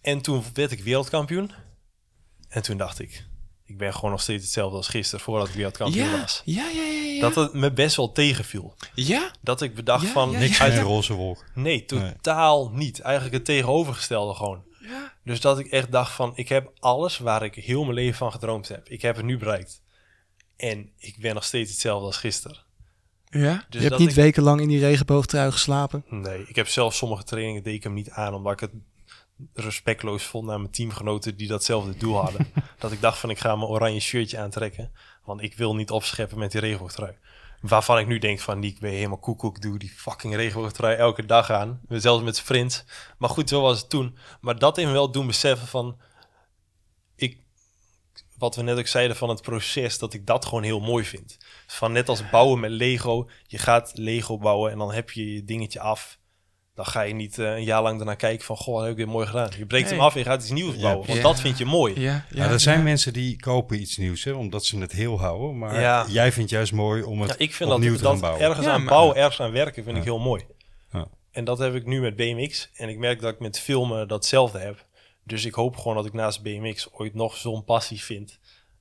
En 0.00 0.20
toen 0.20 0.42
werd 0.54 0.70
ik 0.70 0.82
wereldkampioen. 0.82 1.50
En 2.48 2.62
toen 2.62 2.76
dacht 2.76 2.98
ik, 2.98 3.24
ik 3.72 3.78
ben 3.78 3.94
gewoon 3.94 4.10
nog 4.10 4.20
steeds 4.22 4.42
hetzelfde 4.44 4.76
als 4.76 4.88
gisteren 4.88 5.24
voordat 5.24 5.48
ik 5.48 5.54
wereldkampioen 5.54 6.08
ja, 6.08 6.20
was. 6.20 6.42
ja, 6.44 6.68
ja, 6.68 6.82
ja, 6.82 7.12
ja. 7.12 7.20
Dat 7.20 7.34
het 7.34 7.52
me 7.52 7.72
best 7.72 7.96
wel 7.96 8.12
tegenviel. 8.12 8.74
ja? 8.94 9.30
Dat 9.40 9.62
ik 9.62 9.74
bedacht 9.74 10.06
Ja, 10.06 10.12
van, 10.12 10.30
ja, 10.30 10.38
Niks 10.38 10.58
ja. 10.58 10.66
met 10.66 10.76
een 10.76 10.82
roze 10.82 11.12
wolk. 11.12 11.44
nee, 11.54 11.84
totaal 11.84 12.70
niet. 12.70 13.00
Eigenlijk 13.00 13.34
het 13.34 13.44
tegenovergestelde 13.44 14.34
gewoon. 14.34 14.62
Ja. 14.80 15.12
Dus 15.24 15.40
dat 15.40 15.58
ik 15.58 15.66
echt 15.66 15.92
dacht 15.92 16.12
van, 16.12 16.32
ik 16.34 16.48
heb 16.48 16.70
alles 16.78 17.18
waar 17.18 17.42
ik 17.44 17.54
heel 17.54 17.82
mijn 17.82 17.94
leven 17.94 18.16
van 18.18 18.32
gedroomd 18.32 18.68
heb. 18.68 18.88
Ik 18.88 19.02
heb 19.02 19.16
het 19.16 19.24
nu 19.24 19.38
bereikt. 19.38 19.82
En 20.56 20.90
ik 20.98 21.16
ben 21.18 21.34
nog 21.34 21.44
steeds 21.44 21.70
hetzelfde 21.70 22.06
als 22.06 22.16
gisteren. 22.16 22.58
Ja? 23.30 23.64
Dus 23.68 23.82
je 23.82 23.88
hebt 23.88 24.00
niet 24.00 24.08
ik- 24.08 24.14
wekenlang 24.14 24.60
in 24.60 24.68
die 24.68 24.78
regenboogtrui 24.80 25.52
geslapen. 25.52 26.04
Nee, 26.08 26.44
ik 26.48 26.56
heb 26.56 26.68
zelfs 26.68 26.96
sommige 26.96 27.22
trainingen 27.24 27.62
deed 27.62 27.74
ik 27.74 27.82
hem 27.82 27.94
niet 27.94 28.10
aan, 28.10 28.34
omdat 28.34 28.52
ik 28.52 28.60
het 28.60 28.70
respectloos 29.54 30.24
vond 30.24 30.46
naar 30.46 30.58
mijn 30.58 30.70
teamgenoten 30.70 31.36
die 31.36 31.48
datzelfde 31.48 31.96
doel 31.96 32.16
hadden. 32.16 32.52
dat 32.78 32.92
ik 32.92 33.00
dacht 33.00 33.18
van 33.18 33.30
ik 33.30 33.38
ga 33.38 33.56
mijn 33.56 33.68
oranje 33.70 34.00
shirtje 34.00 34.38
aantrekken, 34.38 34.92
want 35.24 35.42
ik 35.42 35.56
wil 35.56 35.74
niet 35.74 35.90
opscheppen 35.90 36.38
met 36.38 36.52
die 36.52 36.60
regenboogtrui. 36.60 37.14
Waarvan 37.62 37.98
ik 37.98 38.06
nu 38.06 38.18
denk 38.18 38.40
van 38.40 38.58
Niek, 38.58 38.80
ben 38.80 38.90
je 38.90 38.96
helemaal 38.96 39.18
koekoek, 39.18 39.60
doe 39.60 39.78
die 39.78 39.90
fucking 39.90 40.34
regenboogtrui 40.34 40.96
elke 40.96 41.26
dag 41.26 41.50
aan. 41.50 41.80
Zelfs 41.88 42.24
met 42.24 42.36
sprints. 42.36 42.84
Maar 43.18 43.30
goed, 43.30 43.48
zo 43.48 43.60
was 43.60 43.78
het 43.78 43.90
toen. 43.90 44.16
Maar 44.40 44.58
dat 44.58 44.76
heeft 44.76 44.88
me 44.88 44.94
wel 44.94 45.10
doen 45.10 45.26
beseffen 45.26 45.66
van, 45.66 45.98
ik, 47.14 47.38
wat 48.38 48.56
we 48.56 48.62
net 48.62 48.78
ook 48.78 48.86
zeiden 48.86 49.16
van 49.16 49.28
het 49.28 49.42
proces, 49.42 49.98
dat 49.98 50.14
ik 50.14 50.26
dat 50.26 50.44
gewoon 50.44 50.62
heel 50.62 50.80
mooi 50.80 51.04
vind. 51.04 51.38
Van 51.66 51.92
net 51.92 52.08
als 52.08 52.30
bouwen 52.30 52.60
met 52.60 52.70
Lego. 52.70 53.28
Je 53.46 53.58
gaat 53.58 53.92
Lego 53.94 54.38
bouwen 54.38 54.72
en 54.72 54.78
dan 54.78 54.92
heb 54.92 55.10
je 55.10 55.34
je 55.34 55.44
dingetje 55.44 55.80
af. 55.80 56.18
Dan 56.74 56.86
ga 56.86 57.00
je 57.00 57.14
niet 57.14 57.38
eh, 57.38 57.46
een 57.52 57.64
jaar 57.64 57.82
lang 57.82 57.96
daarna 57.96 58.14
kijken 58.14 58.44
van... 58.44 58.56
Goh, 58.56 58.74
dat 58.74 58.82
heb 58.82 58.90
ik 58.92 58.96
weer 58.96 59.08
mooi 59.08 59.26
gedaan. 59.26 59.50
Je 59.58 59.66
breekt 59.66 59.84
Nee. 59.84 59.94
hem 59.94 60.04
af 60.06 60.12
en 60.12 60.18
je 60.18 60.24
gaat 60.24 60.40
iets 60.42 60.50
nieuws 60.50 60.74
Ja, 60.74 60.80
bouwen. 60.80 61.06
Want 61.06 61.18
ja. 61.18 61.24
dat 61.24 61.40
vind 61.40 61.58
je 61.58 61.64
mooi. 61.64 62.00
Ja, 62.00 62.24
Ja, 62.30 62.50
er 62.50 62.60
zijn 62.60 62.82
mensen 62.82 63.12
die 63.12 63.40
kopen 63.40 63.80
iets 63.80 63.96
nieuws, 63.96 64.24
hè, 64.24 64.32
omdat 64.32 64.64
ze 64.64 64.78
het 64.78 64.92
heel 64.92 65.20
houden. 65.20 65.58
Maar 65.58 65.80
Ja. 65.80 66.06
jij 66.08 66.32
vindt 66.32 66.50
juist 66.50 66.72
mooi 66.72 67.02
om 67.02 67.20
het 67.20 67.30
Ja, 67.30 67.36
ik 67.38 67.54
vind 67.54 67.70
opnieuw 67.70 67.90
dat, 67.90 67.98
te 67.98 68.04
gaan 68.04 68.12
dat 68.12 68.20
bouwen. 68.22 68.42
ergens 68.42 68.66
Ja, 68.66 68.72
aan 68.72 68.80
maar- 68.84 68.92
bouwen, 68.92 69.16
ergens 69.16 69.40
aan 69.40 69.52
werken 69.52 69.84
vind 69.84 69.96
ik 69.96 70.04
heel 70.04 70.18
mooi. 70.18 70.44
Ja. 70.92 71.06
En 71.30 71.44
dat 71.44 71.58
heb 71.58 71.74
ik 71.74 71.86
nu 71.86 72.00
met 72.00 72.16
BMX. 72.16 72.70
En 72.74 72.88
ik 72.88 72.98
merk 72.98 73.20
dat 73.20 73.32
ik 73.32 73.40
met 73.40 73.58
filmen 73.60 74.08
datzelfde 74.08 74.58
heb. 74.58 74.86
Dus 75.24 75.44
ik 75.44 75.54
hoop 75.54 75.76
gewoon 75.76 75.96
dat 75.96 76.06
ik 76.06 76.12
naast 76.12 76.42
BMX 76.42 76.88
ooit 76.92 77.14
nog 77.14 77.36
zo'n 77.36 77.64
passie 77.64 78.02
vind... 78.02 78.38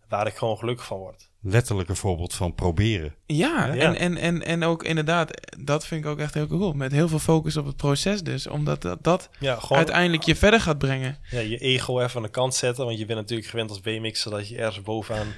waar 0.09 0.27
ik 0.27 0.35
gewoon 0.35 0.57
gelukkig 0.57 0.85
van 0.85 0.97
word. 0.97 1.29
Letterlijk 1.43 1.89
een 1.89 1.95
voorbeeld 1.95 2.33
van 2.33 2.55
proberen. 2.55 3.15
Ja, 3.25 3.65
Ja. 3.65 3.75
En, 3.75 3.95
en, 3.95 4.17
en, 4.17 4.43
en 4.43 4.63
ook 4.63 4.83
inderdaad, 4.83 5.31
dat 5.59 5.85
vind 5.85 6.05
ik 6.05 6.11
ook 6.11 6.19
echt 6.19 6.33
heel 6.33 6.47
cool. 6.47 6.73
Met 6.73 6.91
heel 6.91 7.07
veel 7.07 7.19
focus 7.19 7.57
op 7.57 7.65
het 7.65 7.75
proces 7.75 8.23
dus. 8.23 8.47
Omdat 8.47 8.81
dat, 8.81 9.03
dat 9.03 9.29
Ja, 9.39 9.55
gewoon 9.55 9.77
uiteindelijk 9.77 10.23
je 10.23 10.35
verder 10.35 10.61
gaat 10.61 10.77
brengen. 10.77 11.17
ja, 11.29 11.39
je 11.39 11.57
ego 11.57 11.99
even 11.99 12.15
aan 12.15 12.23
de 12.23 12.29
kant 12.29 12.55
zetten. 12.55 12.85
Want 12.85 12.97
je 12.97 13.05
bent 13.05 13.19
natuurlijk 13.19 13.49
gewend 13.49 13.69
als 13.69 13.81
BMX 13.81 14.23
dat 14.23 14.47
je 14.49 14.57
ergens 14.57 14.81
bovenaan, 14.81 15.33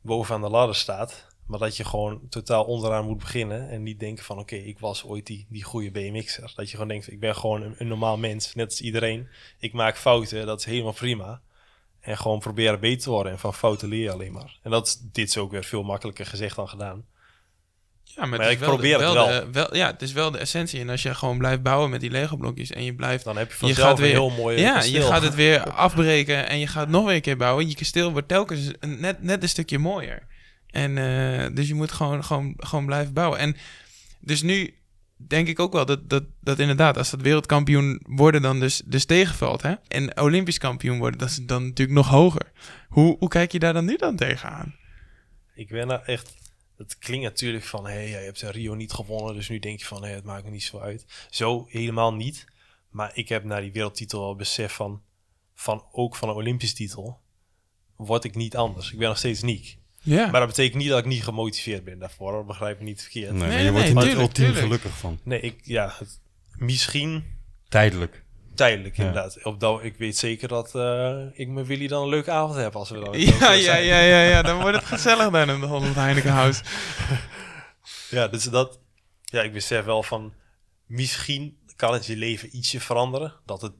bovenaan 0.00 0.40
de 0.40 0.48
ladder 0.48 0.76
staat. 0.76 1.26
Maar 1.46 1.58
dat 1.58 1.76
je 1.76 1.84
gewoon 1.84 2.20
totaal 2.28 2.64
onderaan 2.64 3.04
moet 3.04 3.18
beginnen. 3.18 3.68
En 3.70 3.82
niet 3.82 4.00
denken 4.00 4.24
van 4.24 4.38
oké, 4.38 4.56
ik 4.56 4.78
was 4.78 5.04
ooit 5.04 5.26
die, 5.26 5.46
die 5.48 5.62
goede 5.64 5.90
BMX'er. 5.90 6.52
Dat 6.54 6.66
je 6.66 6.72
gewoon 6.72 6.88
denkt, 6.88 7.12
ik 7.12 7.20
ben 7.20 7.36
gewoon 7.36 7.62
een, 7.62 7.74
een 7.78 7.88
normaal 7.88 8.16
mens, 8.16 8.54
net 8.54 8.66
als 8.66 8.80
iedereen. 8.80 9.28
Ik 9.58 9.72
maak 9.72 9.96
fouten, 9.96 10.46
dat 10.46 10.58
is 10.58 10.64
helemaal 10.64 10.92
prima. 10.92 11.40
En 12.06 12.18
gewoon 12.18 12.38
proberen 12.38 12.80
beter 12.80 13.02
te 13.02 13.10
worden. 13.10 13.32
En 13.32 13.38
van 13.38 13.54
fouten 13.54 13.88
leer 13.88 14.02
je 14.02 14.10
alleen 14.12 14.32
maar. 14.32 14.58
En 14.62 14.70
dat 14.70 14.86
is, 14.86 14.98
dit 15.12 15.28
is 15.28 15.36
ook 15.36 15.50
weer 15.50 15.64
veel 15.64 15.82
makkelijker 15.82 16.26
gezegd 16.26 16.56
dan 16.56 16.68
gedaan. 16.68 17.04
Ja, 18.04 18.26
maar, 18.26 18.50
ik 18.50 18.58
wel 18.58 18.68
probeer 18.68 18.98
de, 18.98 19.04
het 19.04 19.12
wel. 19.12 19.28
wel. 19.28 19.40
De, 19.40 19.50
wel. 19.52 19.76
Ja, 19.76 19.86
het 19.86 20.02
is 20.02 20.12
wel 20.12 20.30
de 20.30 20.38
essentie. 20.38 20.80
En 20.80 20.88
als 20.88 21.02
je 21.02 21.14
gewoon 21.14 21.38
blijft 21.38 21.62
bouwen 21.62 21.90
met 21.90 22.00
die 22.00 22.10
Lego-blokjes 22.10 22.70
en 22.70 22.84
je 22.84 22.94
blijft... 22.94 23.24
Dan 23.24 23.36
heb 23.36 23.46
je 23.48 23.52
Je 23.52 23.58
vanzelf 23.58 23.88
gaat 23.88 23.98
weer- 23.98 24.10
heel 24.10 24.30
mooi 24.30 24.60
ja, 24.60 24.74
kasteel. 24.74 24.94
je 24.94 25.02
gaat 25.02 25.22
het 25.22 25.34
weer 25.34 25.70
afbreken 25.70 26.48
en 26.48 26.58
je 26.58 26.66
gaat 26.66 26.88
nog 26.88 27.04
weer 27.04 27.14
een 27.14 27.20
keer 27.20 27.36
bouwen. 27.36 27.68
Je 27.68 27.74
kasteel 27.74 28.12
wordt 28.12 28.28
telkens 28.28 28.70
net, 28.80 29.22
net 29.22 29.42
een 29.42 29.48
stukje 29.48 29.78
mooier. 29.78 30.26
En 30.70 30.98
eh, 30.98 31.54
dus 31.54 31.68
je 31.68 31.74
moet 31.74 31.92
gewoon, 31.92 32.24
gewoon, 32.24 32.54
gewoon 32.56 32.86
blijven 32.86 33.12
bouwen. 33.12 33.38
En 33.38 33.56
dus 34.20 34.42
nu 34.42 34.74
denk 35.16 35.48
ik 35.48 35.58
ook 35.58 35.72
wel 35.72 35.86
dat, 35.86 36.08
dat, 36.08 36.24
dat 36.40 36.58
inderdaad, 36.58 36.96
als 36.96 37.10
dat 37.10 37.20
wereldkampioen 37.20 38.00
worden 38.08 38.42
dan 38.42 38.60
dus, 38.60 38.82
dus 38.84 39.04
tegenvalt. 39.04 39.62
Hè? 39.62 39.74
En 39.88 40.20
Olympisch 40.20 40.58
kampioen 40.58 40.98
worden, 40.98 41.18
dat 41.18 41.28
is 41.28 41.36
dan 41.36 41.62
natuurlijk 41.62 41.96
nog 41.96 42.08
hoger. 42.08 42.52
Hoe, 42.88 43.16
hoe 43.18 43.28
kijk 43.28 43.52
je 43.52 43.58
daar 43.58 43.72
dan 43.72 43.84
nu 43.84 43.96
dan 43.96 44.16
tegenaan? 44.16 44.74
Ik 45.54 45.68
ben 45.68 45.90
er 45.90 46.02
echt. 46.02 46.34
Het 46.76 46.98
klinkt 46.98 47.24
natuurlijk 47.24 47.64
van, 47.64 47.86
hé, 47.86 47.92
hey, 47.92 48.08
je 48.08 48.14
hebt 48.16 48.40
Rio 48.40 48.74
niet 48.74 48.92
gewonnen, 48.92 49.34
dus 49.34 49.48
nu 49.48 49.58
denk 49.58 49.78
je 49.78 49.84
van, 49.84 50.04
hé, 50.04 50.10
het 50.10 50.24
maakt 50.24 50.44
me 50.44 50.50
niet 50.50 50.62
zo 50.62 50.78
uit. 50.78 51.26
Zo 51.30 51.66
helemaal 51.68 52.14
niet. 52.14 52.44
Maar 52.90 53.10
ik 53.14 53.28
heb 53.28 53.44
na 53.44 53.60
die 53.60 53.72
wereldtitel 53.72 54.20
wel 54.20 54.36
besef 54.36 54.72
van, 54.72 55.02
van 55.54 55.84
ook 55.92 56.16
van 56.16 56.28
een 56.28 56.34
Olympisch 56.34 56.74
titel, 56.74 57.20
word 57.96 58.24
ik 58.24 58.34
niet 58.34 58.56
anders. 58.56 58.92
Ik 58.92 58.98
ben 58.98 59.08
nog 59.08 59.18
steeds 59.18 59.42
Niek. 59.42 59.78
Ja, 60.06 60.30
Maar 60.30 60.40
dat 60.40 60.48
betekent 60.48 60.82
niet 60.82 60.88
dat 60.88 60.98
ik 60.98 61.04
niet 61.04 61.24
gemotiveerd 61.24 61.84
ben 61.84 61.98
daarvoor. 61.98 62.32
Dat 62.32 62.46
begrijp 62.46 62.76
ik 62.78 62.84
niet 62.84 63.00
verkeerd. 63.02 63.30
Nee, 63.32 63.38
Nee, 63.40 63.48
maar 63.48 63.56
nee, 63.56 63.64
je 63.64 63.70
wordt 63.72 63.86
er 63.88 63.94
nee, 63.94 64.04
niet 64.04 64.12
tuurlijk, 64.12 64.28
ultiem 64.28 64.44
tuurlijk. 64.44 64.64
gelukkig 64.66 64.98
van. 64.98 65.20
ik, 65.24 65.60
ja, 65.62 65.94
het, 65.98 66.20
misschien 66.58 67.24
Tijdelijk. 67.68 68.24
tijdelijk 68.54 68.96
Ja. 68.96 69.04
inderdaad. 69.06 69.44
Op 69.44 69.60
dat, 69.60 69.84
ik 69.84 69.96
weet 69.96 70.16
zeker 70.16 70.48
dat 70.48 70.74
eh, 70.74 71.22
ik 71.32 71.48
met 71.48 71.66
Willy 71.66 71.86
dan 71.86 72.02
een 72.02 72.08
leuke 72.08 72.30
avond 72.30 72.54
heb 72.56 72.76
als 72.76 72.90
we 72.90 72.98
dan 72.98 73.18
ja, 73.20 73.52
ja, 73.52 73.76
ja, 73.76 73.98
ja, 74.00 74.22
ja, 74.22 74.42
dan 74.42 74.60
wordt 74.62 74.76
het 74.76 74.86
gezellig 74.86 75.30
dan 75.30 75.50
in 75.50 75.60
de 75.60 75.66
Holland 75.66 75.94
Heineken 75.94 76.32
House. 76.32 76.62
Ja, 78.10 78.28
dus 78.28 78.44
dat. 78.44 78.78
Ja, 79.24 79.42
ik 79.42 79.52
besef 79.52 79.84
wel 79.84 80.02
van. 80.02 80.32
Misschien 80.86 81.58
kan 81.76 81.92
het 81.92 82.06
je 82.06 82.16
leven 82.16 82.56
ietsje 82.56 82.80
veranderen. 82.80 83.32
Dat 83.46 83.62
het 83.62 83.72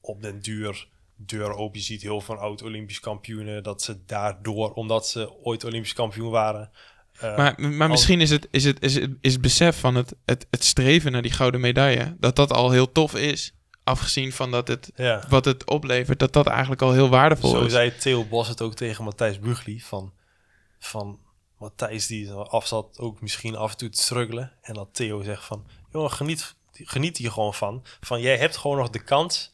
op 0.00 0.22
den 0.22 0.40
duur 0.40 0.88
deur 1.26 1.54
open. 1.54 1.78
Je 1.78 1.84
ziet 1.84 2.02
heel 2.02 2.20
veel 2.20 2.36
oud-Olympisch 2.36 3.00
kampioenen. 3.00 3.62
Dat 3.62 3.82
ze 3.82 4.04
daardoor, 4.06 4.72
omdat 4.72 5.08
ze 5.08 5.32
ooit 5.42 5.64
Olympisch 5.64 5.92
kampioen 5.92 6.30
waren. 6.30 6.70
eh, 7.18 7.36
Maar, 7.36 7.60
maar 7.60 7.88
misschien 7.88 8.20
is 8.20 8.30
het, 8.30 8.48
is 8.50 8.64
het, 8.64 8.82
is 8.82 8.94
het, 8.94 9.10
is 9.20 9.32
het 9.32 9.42
besef 9.42 9.80
van 9.80 9.94
het, 9.94 10.14
het, 10.24 10.46
het 10.50 10.64
streven 10.64 11.12
naar 11.12 11.22
die 11.22 11.32
gouden 11.32 11.60
medaille, 11.60 12.16
dat 12.18 12.36
dat 12.36 12.52
al 12.52 12.70
heel 12.70 12.92
tof 12.92 13.14
is. 13.14 13.52
Afgezien 13.84 14.32
van 14.32 14.50
dat 14.50 14.68
het, 14.68 14.92
ja. 14.96 15.24
wat 15.28 15.44
het 15.44 15.70
oplevert, 15.70 16.18
dat 16.18 16.32
dat 16.32 16.46
eigenlijk 16.46 16.82
al 16.82 16.92
heel 16.92 17.08
waardevol 17.08 17.50
Zo 17.50 17.64
is. 17.64 17.72
zei 17.72 17.96
Theo 17.96 18.24
Bos 18.24 18.48
het 18.48 18.62
ook 18.62 18.74
tegen 18.74 19.04
Matthijs 19.04 19.38
Bugli. 19.38 19.80
Van, 19.80 20.12
van 20.78 21.18
Matthijs 21.58 22.06
die 22.06 22.30
af 22.30 22.66
zat 22.66 22.98
ook 22.98 23.20
misschien 23.20 23.56
af 23.56 23.70
en 23.70 23.76
toe 23.76 23.88
te 23.88 24.02
struggelen. 24.02 24.52
En 24.60 24.74
dat 24.74 24.88
Theo 24.92 25.22
zegt 25.22 25.44
van... 25.44 25.66
Jongen, 25.92 26.10
geniet, 26.10 26.54
geniet 26.72 27.16
hier 27.16 27.30
gewoon 27.30 27.54
van. 27.54 27.82
Van 28.00 28.20
jij 28.20 28.36
hebt 28.36 28.56
gewoon 28.56 28.76
nog 28.76 28.90
de 28.90 29.02
kans 29.02 29.52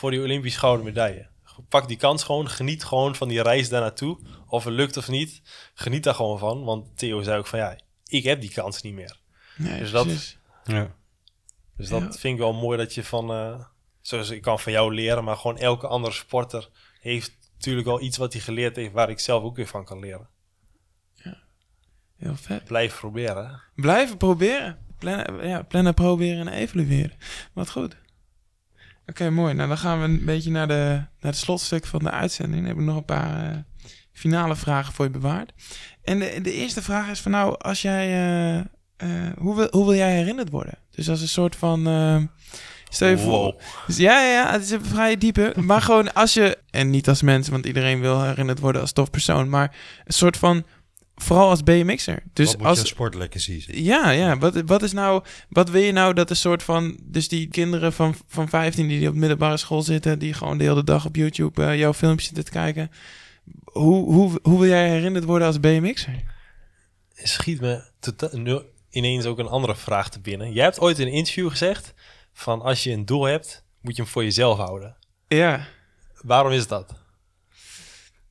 voor 0.00 0.10
die 0.10 0.20
Olympisch 0.20 0.56
gouden 0.56 0.84
medaille. 0.84 1.28
pak 1.68 1.88
die 1.88 1.96
kans 1.96 2.24
gewoon. 2.24 2.48
Geniet 2.50 2.84
gewoon 2.84 3.14
van 3.16 3.28
die 3.28 3.42
reis 3.42 3.68
daar 3.68 3.80
naartoe. 3.80 4.18
Of 4.46 4.64
het 4.64 4.74
lukt 4.74 4.96
of 4.96 5.08
niet, 5.08 5.42
geniet 5.74 6.04
daar 6.04 6.14
gewoon 6.14 6.38
van. 6.38 6.64
Want 6.64 6.98
Theo 6.98 7.22
zei 7.22 7.38
ook 7.38 7.46
van 7.46 7.58
ja, 7.58 7.78
ik 8.06 8.24
heb 8.24 8.40
die 8.40 8.50
kans 8.52 8.82
niet 8.82 8.94
meer. 8.94 9.18
Nee, 9.56 9.78
Dus 9.78 9.90
dat- 9.90 10.06
precies. 10.06 10.38
Ja. 10.64 10.94
Dus 11.76 11.88
dat 11.88 12.00
Ja. 12.00 12.12
vind 12.12 12.34
ik 12.34 12.38
wel 12.40 12.52
mooi 12.52 12.78
dat 12.78 12.94
je 12.94 13.04
van, 13.04 13.30
eh, 13.30 13.64
zoals 14.00 14.30
ik 14.30 14.42
kan 14.42 14.60
van 14.60 14.72
jou 14.72 14.94
leren, 14.94 15.24
maar 15.24 15.36
gewoon 15.36 15.58
elke 15.58 15.86
andere 15.86 16.14
sporter 16.14 16.68
heeft 17.00 17.36
natuurlijk 17.54 17.86
wel 17.86 18.00
iets 18.00 18.16
wat 18.16 18.32
hij 18.32 18.42
geleerd 18.42 18.76
heeft 18.76 18.92
waar 18.92 19.10
ik 19.10 19.20
zelf 19.20 19.42
ook 19.42 19.56
weer 19.56 19.66
van 19.66 19.84
kan 19.84 19.98
leren. 20.00 20.28
Heel 22.16 22.36
vet. 22.36 22.64
Blijf 22.64 22.98
proberen. 22.98 23.62
Blijven 23.74 24.16
proberen. 24.16 24.78
Plannen, 24.98 25.48
ja, 25.48 25.62
plannen, 25.62 25.94
proberen 25.94 26.48
en 26.48 26.52
evalueren. 26.54 27.16
Wat 27.52 27.70
goed. 27.70 27.96
Oké, 29.10 29.30
mooi. 29.30 29.54
Nou, 29.54 29.68
dan 29.68 29.78
gaan 29.78 29.98
we 29.98 30.04
een 30.04 30.24
beetje 30.24 30.50
naar, 30.50 30.68
de, 30.68 30.74
naar 31.20 31.32
het 31.32 31.36
slotstuk 31.36 31.86
van 31.86 31.98
de 31.98 32.10
uitzending. 32.10 32.56
Dan 32.60 32.70
heb 32.70 32.78
ik 32.78 32.84
nog 32.84 32.96
een 32.96 33.04
paar 33.04 33.50
eh, 33.50 33.56
finale 34.12 34.56
vragen 34.56 34.92
voor 34.92 35.04
je 35.04 35.10
bewaard. 35.10 35.52
En 36.02 36.18
de, 36.18 36.38
de 36.42 36.52
eerste 36.52 36.82
vraag 36.82 37.08
is 37.08 37.20
van 37.20 37.30
nou, 37.30 37.54
als 37.58 37.82
jij... 37.82 38.06
eh, 38.06 38.58
eh, 38.58 39.32
hoe, 39.38 39.56
wil, 39.56 39.68
hoe 39.70 39.84
wil 39.84 39.94
jij 39.94 40.16
herinnerd 40.16 40.50
worden? 40.50 40.78
Dus 40.90 41.08
als 41.08 41.20
een 41.20 41.28
soort 41.28 41.56
van... 41.56 41.78
stel 42.88 43.08
je 43.08 43.18
voor... 43.18 43.54
Dus 43.86 43.96
ja, 43.96 44.20
ja, 44.22 44.32
ja, 44.32 44.52
het 44.52 44.62
is 44.62 44.70
een 44.70 44.84
vrij 44.84 45.16
diepe. 45.16 45.52
Maar 45.56 45.82
gewoon 45.82 46.12
als 46.12 46.34
je, 46.34 46.58
en 46.70 46.90
niet 46.90 47.08
als 47.08 47.22
mens, 47.22 47.48
want 47.48 47.66
iedereen 47.66 48.00
wil 48.00 48.22
herinnerd 48.22 48.58
worden 48.58 48.80
als 48.80 48.92
tof 48.92 49.10
persoon, 49.10 49.48
maar 49.48 49.76
een 50.04 50.12
soort 50.12 50.36
van, 50.36 50.64
vooral 51.22 51.48
als 51.48 51.62
BMX'er. 51.62 52.22
Dus 52.32 52.46
Wat 52.46 52.58
moet 52.58 52.66
als, 52.66 52.80
je 52.80 52.86
sportlegacy 52.86 53.60
zijn? 53.60 53.82
ja, 53.82 54.10
ja, 54.10 54.38
wat, 54.38 54.62
wat 54.66 54.82
is 54.82 54.92
nou, 54.92 55.24
wat 55.48 55.70
wil 55.70 55.82
je 55.82 55.92
nou 55.92 56.14
dat 56.14 56.30
een 56.30 56.36
soort 56.36 56.62
van, 56.62 56.98
dus 57.02 57.28
die 57.28 57.48
kinderen 57.48 57.92
van, 57.92 58.14
van 58.26 58.48
15 58.48 58.88
die 58.88 59.08
op 59.08 59.14
middelbare 59.14 59.56
school 59.56 59.82
zitten, 59.82 60.18
die 60.18 60.32
gewoon 60.34 60.58
de 60.58 60.64
hele 60.64 60.84
dag 60.84 61.06
op 61.06 61.16
YouTube 61.16 61.64
eh, 61.64 61.78
jouw 61.78 61.92
filmpjes 61.92 62.26
zitten 62.26 62.44
te 62.44 62.50
kijken. 62.50 62.90
Hoe, 63.64 64.12
hoe, 64.12 64.38
hoe 64.42 64.58
wil 64.60 64.68
jij 64.68 64.88
herinnerd 64.88 65.24
worden 65.24 65.46
als 65.46 65.60
BMX'er? 65.60 66.22
Schiet 67.14 67.60
me 67.60 67.82
tota- 67.98 68.36
nu 68.36 68.60
ineens 68.90 69.24
ook 69.24 69.38
een 69.38 69.48
andere 69.48 69.76
vraag 69.76 70.10
te 70.10 70.20
binnen. 70.20 70.52
Jij 70.52 70.64
hebt 70.64 70.80
ooit 70.80 70.98
in 70.98 71.06
een 71.06 71.12
interview 71.12 71.50
gezegd 71.50 71.94
van 72.32 72.62
als 72.62 72.82
je 72.82 72.92
een 72.92 73.04
doel 73.06 73.24
hebt, 73.24 73.64
moet 73.80 73.96
je 73.96 74.02
hem 74.02 74.10
voor 74.10 74.22
jezelf 74.24 74.58
houden. 74.58 74.96
Ja. 75.28 75.66
Waarom 76.20 76.52
is 76.52 76.66
dat? 76.66 76.94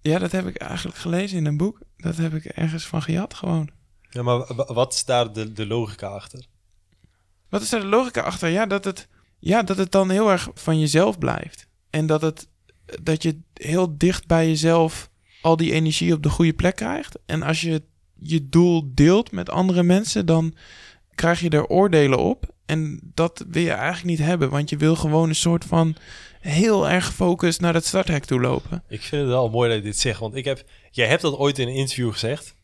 ja, 0.02 0.20
dat 0.20 0.32
heb 0.32 0.48
ik 0.48 0.56
eigenlijk 0.58 0.98
gelezen 0.98 1.38
in 1.38 1.46
een 1.46 1.58
boek. 1.58 1.80
Dat 2.00 2.18
heb 2.18 2.34
ik 2.34 2.46
ergens 2.46 2.86
van 2.86 3.02
gejat 3.02 3.34
gewoon. 3.34 3.70
Ja, 4.10 4.24
maar 4.24 4.54
wa- 4.56 4.74
wat 4.74 4.94
is 4.94 5.06
daar 5.06 5.34
de, 5.34 5.54
de 5.54 5.68
logica 5.68 6.08
achter? 6.08 6.46
Wat 7.50 7.62
is 7.62 7.70
daar 7.70 7.80
de 7.82 7.86
logica 7.88 8.22
achter? 8.22 8.50
Ja, 8.50 8.66
dat 8.66 8.84
het, 8.86 9.08
ja, 9.40 9.64
dat 9.64 9.78
het 9.78 9.92
dan 9.92 10.10
heel 10.10 10.32
erg 10.32 10.50
van 10.54 10.80
jezelf 10.80 11.18
blijft. 11.18 11.68
En 11.90 12.06
dat, 12.06 12.22
het, 12.22 12.48
dat 13.02 13.24
je 13.24 13.40
heel 13.54 13.98
dicht 13.98 14.28
bij 14.28 14.48
jezelf 14.48 15.10
al 15.42 15.58
die 15.58 15.72
energie 15.74 16.14
op 16.14 16.24
de 16.24 16.30
goede 16.30 16.54
plek 16.54 16.76
krijgt. 16.76 17.18
En 17.26 17.42
als 17.44 17.62
je 17.62 17.84
je 18.22 18.50
doel 18.50 18.92
deelt 18.94 19.32
met 19.32 19.50
andere 19.50 19.84
mensen, 19.84 20.26
dan 20.26 20.56
krijg 21.16 21.40
je 21.40 21.50
er 21.50 21.68
oordelen 21.68 22.18
op. 22.20 22.54
En 22.66 23.00
dat 23.14 23.46
wil 23.50 23.62
je 23.64 23.72
eigenlijk 23.72 24.06
niet 24.18 24.28
hebben, 24.28 24.50
want 24.50 24.70
je 24.70 24.78
wil 24.78 24.96
gewoon 24.96 25.30
een 25.30 25.36
soort 25.36 25.66
van 25.66 25.96
heel 26.40 26.90
erg 26.90 27.06
gefocust 27.06 27.62
naar 27.62 27.74
het 27.74 27.86
starthek 27.86 28.26
toe 28.26 28.40
lopen. 28.40 28.84
Ik 28.88 29.02
vind 29.02 29.22
het 29.22 29.32
wel 29.32 29.50
mooi 29.50 29.70
dat 29.70 29.78
je 29.78 29.84
dit 29.84 30.00
zegt, 30.00 30.20
want 30.20 30.36
ik 30.36 30.46
heb, 30.46 30.64
jij 30.92 31.08
hebt 31.08 31.22
dat 31.22 31.38
ooit 31.38 31.60
in 31.60 31.68
een 31.68 31.74
interview 31.74 32.12
gezegd. 32.12 32.56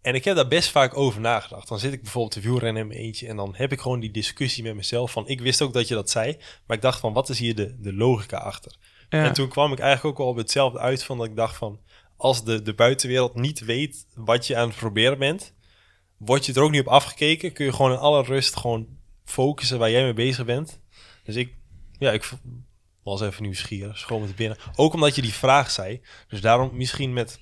En 0.00 0.14
ik 0.14 0.24
heb 0.24 0.36
daar 0.36 0.48
best 0.48 0.70
vaak 0.70 0.96
over 0.96 1.20
nagedacht. 1.20 1.68
Dan 1.68 1.78
zit 1.78 1.92
ik 1.92 2.02
bijvoorbeeld 2.02 2.32
te 2.32 2.40
wielrennen 2.40 2.82
in 2.82 2.88
mijn 2.88 3.00
eentje 3.00 3.28
en 3.28 3.36
dan 3.36 3.54
heb 3.56 3.72
ik 3.72 3.80
gewoon 3.80 4.00
die 4.00 4.10
discussie 4.10 4.62
met 4.62 4.74
mezelf 4.74 5.12
van, 5.12 5.28
ik 5.28 5.40
wist 5.40 5.62
ook 5.62 5.72
dat 5.72 5.88
je 5.88 5.94
dat 5.94 6.10
zei, 6.10 6.36
maar 6.66 6.76
ik 6.76 6.82
dacht 6.82 7.00
van, 7.00 7.12
wat 7.12 7.28
is 7.28 7.38
hier 7.38 7.54
de, 7.54 7.80
de 7.80 7.92
logica 7.92 8.36
achter? 8.36 8.76
Ja. 9.08 9.24
En 9.24 9.32
toen 9.32 9.48
kwam 9.48 9.72
ik 9.72 9.78
eigenlijk 9.78 10.06
ook 10.14 10.18
wel 10.24 10.34
op 10.34 10.36
hetzelfde 10.36 10.78
uit 10.78 11.04
van 11.04 11.18
dat 11.18 11.26
ik 11.26 11.36
dacht 11.36 11.56
van, 11.56 11.80
als 12.16 12.44
de, 12.44 12.62
de 12.62 12.74
buitenwereld 12.74 13.34
niet 13.34 13.60
weet 13.60 14.06
wat 14.14 14.46
je 14.46 14.56
aan 14.56 14.68
het 14.68 14.76
proberen 14.76 15.18
bent, 15.18 15.54
word 16.16 16.46
je 16.46 16.52
er 16.52 16.62
ook 16.62 16.70
niet 16.70 16.80
op 16.80 16.88
afgekeken, 16.88 17.52
kun 17.52 17.64
je 17.64 17.72
gewoon 17.72 17.92
in 17.92 17.98
alle 17.98 18.22
rust 18.22 18.56
gewoon 18.56 18.86
focussen 19.24 19.78
waar 19.78 19.90
jij 19.90 20.02
mee 20.02 20.12
bezig 20.12 20.44
bent. 20.44 20.80
Dus 21.24 21.36
ik, 21.36 21.54
ja, 21.98 22.12
ik 22.12 22.30
was 23.02 23.20
even 23.20 23.42
nieuwsgierig, 23.42 23.98
schoon 23.98 24.20
met 24.20 24.36
binnen. 24.36 24.58
Ook 24.76 24.92
omdat 24.92 25.14
je 25.14 25.22
die 25.22 25.34
vraag 25.34 25.70
zei. 25.70 26.00
Dus 26.28 26.40
daarom 26.40 26.76
misschien 26.76 27.12
met, 27.12 27.40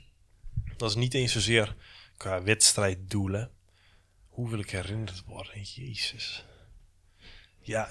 dat 0.76 0.90
is 0.90 0.96
niet 0.96 1.14
eens 1.14 1.32
zozeer 1.32 1.76
qua 2.16 2.42
wedstrijddoelen. 2.42 3.50
Hoe 4.28 4.50
wil 4.50 4.58
ik 4.58 4.70
herinnerd 4.70 5.22
worden? 5.26 5.62
Jezus. 5.62 6.44
Ja, 7.60 7.88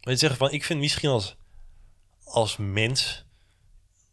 weet 0.00 0.18
zeggen 0.18 0.38
van, 0.38 0.50
ik 0.50 0.64
vind 0.64 0.80
misschien 0.80 1.08
als, 1.08 1.36
als 2.24 2.56
mens 2.56 3.24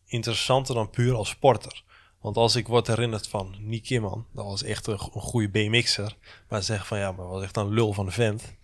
interessanter 0.05 0.75
dan 0.75 0.89
puur 0.89 1.15
als 1.15 1.29
sporter. 1.29 1.83
Want 2.21 2.37
als 2.37 2.55
ik 2.55 2.67
word 2.67 2.87
herinnerd 2.87 3.27
van 3.27 3.55
Nick 3.59 3.89
dat 3.89 4.45
was 4.45 4.63
echt 4.63 4.87
een, 4.87 4.93
een 4.93 5.21
goede 5.21 5.49
BMX'er. 5.49 6.17
Maar 6.49 6.59
ze 6.59 6.65
zeggen 6.65 6.87
van 6.87 6.97
ja, 6.97 7.11
maar 7.11 7.27
was 7.27 7.43
echt 7.43 7.57
een 7.57 7.73
lul 7.73 7.93
van 7.93 8.05
de 8.05 8.11
vent. 8.11 8.55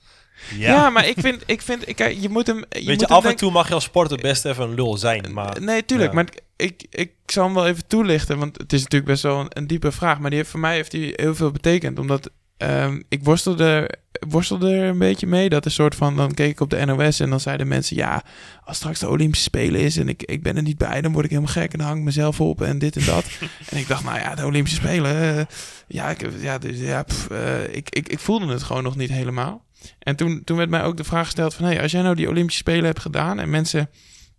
Ja. 0.57 0.89
maar 0.89 1.07
ik 1.07 1.19
vind, 1.19 1.43
ik 1.45 1.61
vind 1.61 1.87
ik, 1.87 2.13
je 2.21 2.29
moet 2.29 2.47
hem. 2.47 2.57
Je 2.57 2.63
Weet 2.69 2.85
moet 2.85 2.99
je, 2.99 3.05
hem 3.05 3.15
af 3.15 3.25
en 3.25 3.35
toe 3.35 3.51
mag 3.51 3.67
je 3.67 3.73
als 3.73 3.83
sporter 3.83 4.17
best 4.17 4.45
even 4.45 4.63
een 4.63 4.73
lul 4.73 4.97
zijn. 4.97 5.33
Maar 5.33 5.61
Nee, 5.61 5.85
tuurlijk. 5.85 6.09
ja. 6.09 6.15
Maar 6.15 6.27
ik, 6.55 6.85
ik 6.89 7.11
zal 7.25 7.45
hem 7.45 7.53
wel 7.53 7.67
even 7.67 7.87
toelichten. 7.87 8.37
Want 8.37 8.57
het 8.57 8.73
is 8.73 8.81
natuurlijk 8.81 9.11
best 9.11 9.23
wel 9.23 9.39
een, 9.39 9.47
een 9.49 9.67
diepe 9.67 9.91
vraag. 9.91 10.19
Maar 10.19 10.29
die 10.29 10.39
heeft, 10.39 10.51
voor 10.51 10.59
mij 10.59 10.75
heeft 10.75 10.91
hij 10.91 11.13
heel 11.15 11.35
veel 11.35 11.51
betekend. 11.51 11.99
Omdat 11.99 12.29
ehm, 12.57 13.01
ik 13.09 13.23
worstelde, 13.23 13.89
worstelde 14.27 14.73
er 14.73 14.87
een 14.87 14.97
beetje 14.97 15.27
mee. 15.27 15.49
Dat 15.49 15.65
een 15.65 15.71
soort 15.71 15.95
van... 15.95 16.15
Dan 16.15 16.33
keek 16.33 16.51
ik 16.51 16.59
op 16.59 16.69
de 16.69 16.85
NOS 16.85 17.19
en 17.19 17.29
dan 17.29 17.39
zeiden 17.39 17.67
mensen... 17.67 17.95
Ja, 17.95 18.23
als 18.63 18.77
straks 18.77 18.99
de 18.99 19.09
Olympische 19.09 19.45
Spelen 19.45 19.81
is 19.81 19.97
en 19.97 20.09
ik, 20.09 20.23
ik 20.23 20.43
ben 20.43 20.55
er 20.55 20.61
niet 20.63 20.77
bij... 20.77 21.01
dan 21.01 21.11
word 21.11 21.25
ik 21.25 21.31
helemaal 21.31 21.53
gek 21.53 21.71
en 21.71 21.77
dan 21.77 21.87
hang 21.87 21.99
ik 21.99 22.05
mezelf 22.05 22.41
op 22.41 22.61
en 22.61 22.79
dit 22.79 22.95
en 22.95 23.05
dat. 23.05 23.25
en 23.69 23.77
ik 23.77 23.87
dacht, 23.87 24.03
nou 24.03 24.19
ja, 24.19 24.35
de 24.35 24.45
Olympische 24.45 24.79
Spelen... 24.79 25.37
eh, 25.37 25.45
ja, 25.87 26.09
ik, 26.09 26.27
ja, 26.39 26.57
dus, 26.57 26.79
ja 26.79 27.03
pff, 27.03 27.29
eh, 27.29 27.75
ik, 27.75 27.89
ik, 27.89 28.09
ik 28.09 28.19
voelde 28.19 28.47
het 28.47 28.63
gewoon 28.63 28.83
nog 28.83 28.95
niet 28.95 29.09
helemaal. 29.09 29.65
En 29.99 30.15
toen, 30.15 30.43
toen 30.43 30.57
werd 30.57 30.69
mij 30.69 30.83
ook 30.83 30.97
de 30.97 31.03
vraag 31.03 31.25
gesteld 31.25 31.53
van... 31.53 31.65
Hey, 31.65 31.81
als 31.81 31.91
jij 31.91 32.01
nou 32.01 32.15
die 32.15 32.29
Olympische 32.29 32.59
Spelen 32.59 32.85
hebt 32.85 32.99
gedaan... 32.99 33.39
en 33.39 33.49
mensen 33.49 33.89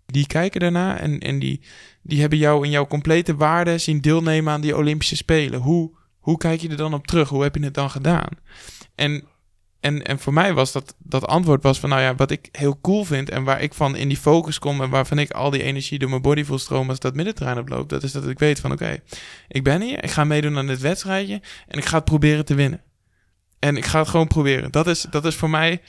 die 0.07 0.26
kijken 0.26 0.61
daarna... 0.61 0.99
en, 0.99 1.18
en 1.18 1.38
die, 1.38 1.61
die 2.03 2.20
hebben 2.20 2.38
jou 2.38 2.64
in 2.64 2.70
jouw 2.70 2.86
complete 2.86 3.36
waarde 3.36 3.78
zien 3.78 4.01
deelnemen 4.01 4.53
aan 4.53 4.61
die 4.61 4.76
Olympische 4.76 5.16
Spelen. 5.16 5.61
Hoe, 5.61 5.90
hoe 6.18 6.36
kijk 6.36 6.61
je 6.61 6.68
er 6.68 6.76
dan 6.76 6.95
op 6.95 7.07
terug? 7.07 7.28
Hoe 7.28 7.43
heb 7.43 7.55
je 7.55 7.64
het 7.64 7.74
dan 7.74 7.90
gedaan? 7.90 8.28
En, 8.95 9.24
en, 9.80 10.03
en 10.03 10.18
voor 10.18 10.32
mij 10.32 10.55
was 10.55 10.72
dat, 10.72 10.95
dat 10.99 11.26
antwoord 11.26 11.62
was 11.62 11.80
van... 11.80 11.88
nou 11.88 12.03
ja, 12.03 12.14
wat 12.14 12.30
ik 12.30 12.49
heel 12.53 12.78
cool 12.80 13.05
vind... 13.05 13.30
en 13.30 13.45
waar 13.45 13.62
ik 13.62 13.74
van 13.74 13.97
in 13.97 14.09
die 14.09 14.16
focus 14.16 14.59
kom... 14.59 14.80
en 14.80 14.90
waarvan 14.90 15.18
ik 15.18 15.30
al 15.30 15.51
die 15.51 15.62
energie 15.62 15.99
door 15.99 16.11
mijn 16.11 16.22
body 16.22 16.45
voel 16.45 16.59
stromen... 16.59 16.88
als 16.88 16.99
dat 16.99 17.14
middenterrein 17.14 17.59
oploopt... 17.59 17.88
dat 17.88 18.03
is 18.03 18.12
dat 18.12 18.28
ik 18.28 18.38
weet 18.38 18.61
van 18.61 18.72
oké, 18.72 18.99
ik 19.49 19.64
ben 19.64 19.82
hier... 19.82 20.05
ik 20.05 20.11
ga 20.11 20.24
meedoen 20.24 20.59
aan 20.59 20.66
dit 20.66 20.80
wedstrijdje... 20.80 21.40
en 21.68 21.78
ik 21.78 21.84
ga 21.84 21.97
het 21.97 22.05
proberen 22.05 22.45
te 22.45 22.55
winnen. 22.55 22.82
En 23.64 23.76
ik 23.76 23.84
ga 23.84 23.98
het 23.98 24.08
gewoon 24.08 24.26
proberen. 24.26 24.70
Dat 24.70 24.86
is, 24.86 25.06
dat 25.10 25.24
is 25.24 25.34
voor 25.34 25.50
mij... 25.50 25.80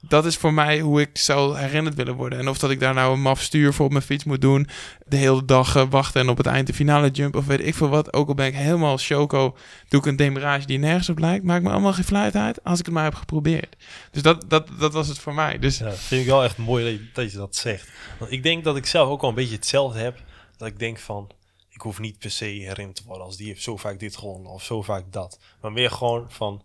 Dat 0.00 0.26
is 0.26 0.36
voor 0.36 0.54
mij 0.54 0.80
hoe 0.80 1.00
ik 1.00 1.18
zou 1.18 1.58
herinnerd 1.58 1.94
willen 1.94 2.14
worden. 2.14 2.38
En 2.38 2.48
of 2.48 2.58
dat 2.58 2.70
ik 2.70 2.80
daar 2.80 2.94
nou 2.94 3.12
een 3.12 3.20
maf 3.20 3.40
stuur 3.40 3.72
voor 3.72 3.84
op 3.84 3.92
mijn 3.92 4.04
fiets 4.04 4.24
moet 4.24 4.40
doen. 4.40 4.68
De 5.06 5.16
hele 5.16 5.44
dag 5.44 5.76
eh, 5.76 5.86
wachten 5.90 6.20
en 6.20 6.28
op 6.28 6.36
het 6.36 6.46
eind 6.46 6.66
de 6.66 6.74
finale 6.74 7.10
jump 7.10 7.36
of 7.36 7.46
weet 7.46 7.66
ik 7.66 7.74
veel 7.74 7.88
wat. 7.88 8.12
Ook 8.12 8.28
al 8.28 8.34
ben 8.34 8.46
ik 8.46 8.54
helemaal 8.54 8.96
choco, 8.98 9.56
doe 9.88 10.00
ik 10.00 10.06
een 10.06 10.16
demarage 10.16 10.66
die 10.66 10.78
nergens 10.78 11.08
op 11.08 11.18
lijkt. 11.18 11.44
Maakt 11.44 11.62
me 11.62 11.70
allemaal 11.70 11.92
geen 11.92 12.04
fluit 12.04 12.36
uit 12.36 12.64
als 12.64 12.78
ik 12.78 12.84
het 12.84 12.94
maar 12.94 13.04
heb 13.04 13.14
geprobeerd. 13.14 13.76
Dus 14.10 14.22
dat, 14.22 14.44
dat, 14.48 14.68
dat 14.78 14.92
was 14.92 15.08
het 15.08 15.18
voor 15.18 15.34
mij. 15.34 15.58
Dus 15.58 15.76
vind 15.76 16.20
ik 16.20 16.26
wel 16.26 16.44
echt 16.44 16.56
mooi 16.56 17.10
dat 17.12 17.32
je, 17.32 17.36
dat 17.36 17.56
zegt. 17.56 17.88
Want 18.18 18.32
ik 18.32 18.42
denk 18.42 18.64
dat 18.64 18.76
ik 18.76 18.86
zelf 18.86 19.08
ook 19.08 19.20
wel 19.20 19.30
een 19.30 19.36
beetje 19.36 19.56
hetzelfde 19.56 19.98
heb. 19.98 20.22
Dat 20.56 20.68
ik 20.68 20.78
denk 20.78 20.98
van, 20.98 21.30
ik 21.70 21.80
hoef 21.80 21.98
niet 21.98 22.18
per 22.18 22.30
se 22.30 22.44
herinnerd 22.44 22.96
te 22.96 23.02
worden 23.06 23.24
als 23.24 23.36
die 23.36 23.46
heeft 23.46 23.62
zo 23.62 23.76
vaak 23.76 24.00
dit 24.00 24.16
gewonnen 24.16 24.52
of 24.52 24.62
zo 24.62 24.82
vaak 24.82 25.04
dat. 25.10 25.38
Maar 25.60 25.72
meer 25.72 25.90
gewoon 25.90 26.26
van 26.28 26.62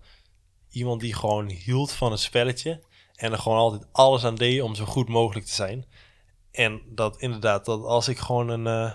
iemand 0.72 1.02
die 1.02 1.14
gewoon 1.16 1.50
hield 1.50 1.92
van 1.92 2.12
het 2.12 2.20
spelletje 2.20 2.84
en 3.16 3.32
er 3.32 3.38
gewoon 3.40 3.58
altijd 3.58 3.86
alles 3.92 4.24
aan 4.24 4.36
deed 4.36 4.62
om 4.62 4.76
zo 4.76 4.86
goed 4.86 5.10
mogelijk 5.10 5.46
te 5.46 5.54
zijn. 5.54 5.86
En 6.52 6.82
dat 6.90 7.22
inderdaad, 7.22 7.66
dat 7.66 7.84
als 7.84 8.08
ik 8.08 8.18
gewoon 8.18 8.50
een, 8.50 8.68
eh, 8.68 8.94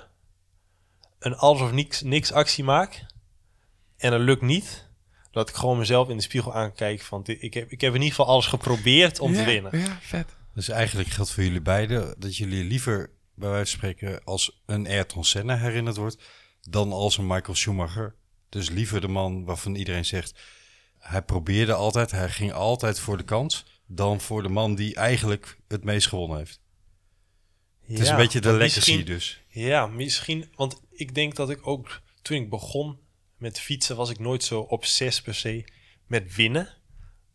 een 1.18 1.35
alles 1.37 1.61
of 1.61 1.72
niks, 1.72 2.03
niks 2.03 2.33
actie 2.33 2.64
maak 2.64 3.07
en 3.97 4.12
het 4.12 4.22
lukt 4.22 4.43
niet, 4.43 4.89
dat 5.31 5.49
ik 5.49 5.55
gewoon 5.55 5.79
mezelf 5.79 6.09
in 6.09 6.16
de 6.16 6.22
spiegel 6.22 6.55
aankijk 6.55 7.01
van, 7.03 7.22
dit- 7.22 7.43
ik 7.43 7.55
heb, 7.55 7.70
ik 7.70 7.81
heb 7.81 7.91
in 7.95 8.01
ieder 8.01 8.14
geval 8.16 8.33
alles 8.33 8.47
geprobeerd 8.47 9.18
om 9.20 9.33
ja, 9.33 9.39
te 9.39 9.45
winnen. 9.45 9.79
Ja, 9.79 9.99
vet. 10.01 10.37
Dus 10.55 10.68
eigenlijk 10.68 11.09
geldt 11.09 11.31
voor 11.31 11.43
jullie 11.43 11.61
beiden 11.61 12.14
dat 12.18 12.37
jullie 12.37 12.64
liever 12.64 13.11
bij 13.35 13.49
wijze 13.51 13.70
van 13.70 13.79
spreken 13.79 14.24
als 14.24 14.62
een 14.66 14.87
Ayrton 14.87 15.24
Senna 15.24 15.57
herinnerd 15.57 15.97
wordt 15.97 16.22
dan 16.61 16.93
als 16.93 17.18
een 17.18 17.27
Michael 17.27 17.55
Schumacher. 17.55 18.14
Dus 18.49 18.70
liever 18.70 19.01
de 19.01 19.09
man 19.09 19.45
waarvan 19.45 19.74
iedereen 19.74 20.05
zegt 20.05 20.41
hij 21.07 21.22
probeerde 21.22 21.74
altijd, 21.74 22.11
hij 22.11 22.28
ging 22.28 22.52
altijd 22.52 22.98
voor 22.98 23.16
de 23.16 23.24
kans, 23.24 23.64
dan 23.86 24.20
voor 24.20 24.42
de 24.42 24.48
man 24.48 24.74
die 24.74 24.94
eigenlijk 24.94 25.59
het 25.68 25.84
meest 25.84 26.07
gewonnen 26.07 26.38
heeft. 26.38 26.61
Het 27.80 27.98
is 27.98 28.07
Ja, 28.07 28.12
een 28.12 28.18
beetje 28.18 28.40
de 28.40 28.52
legacy 28.52 29.04
dus. 29.04 29.42
Ja, 29.48 29.86
misschien. 29.86 30.52
Want 30.54 30.80
ik 30.90 31.14
denk 31.14 31.34
dat 31.34 31.50
ik 31.50 31.66
ook 31.66 32.00
toen 32.22 32.36
ik 32.36 32.50
begon 32.50 32.98
met 33.36 33.61
fietsen, 33.61 33.96
was 33.96 34.11
ik 34.11 34.18
nooit 34.18 34.44
zo 34.44 34.61
obsessief 34.61 35.22
per 35.22 35.34
se 35.34 35.64
met 36.07 36.34
winnen. 36.34 36.74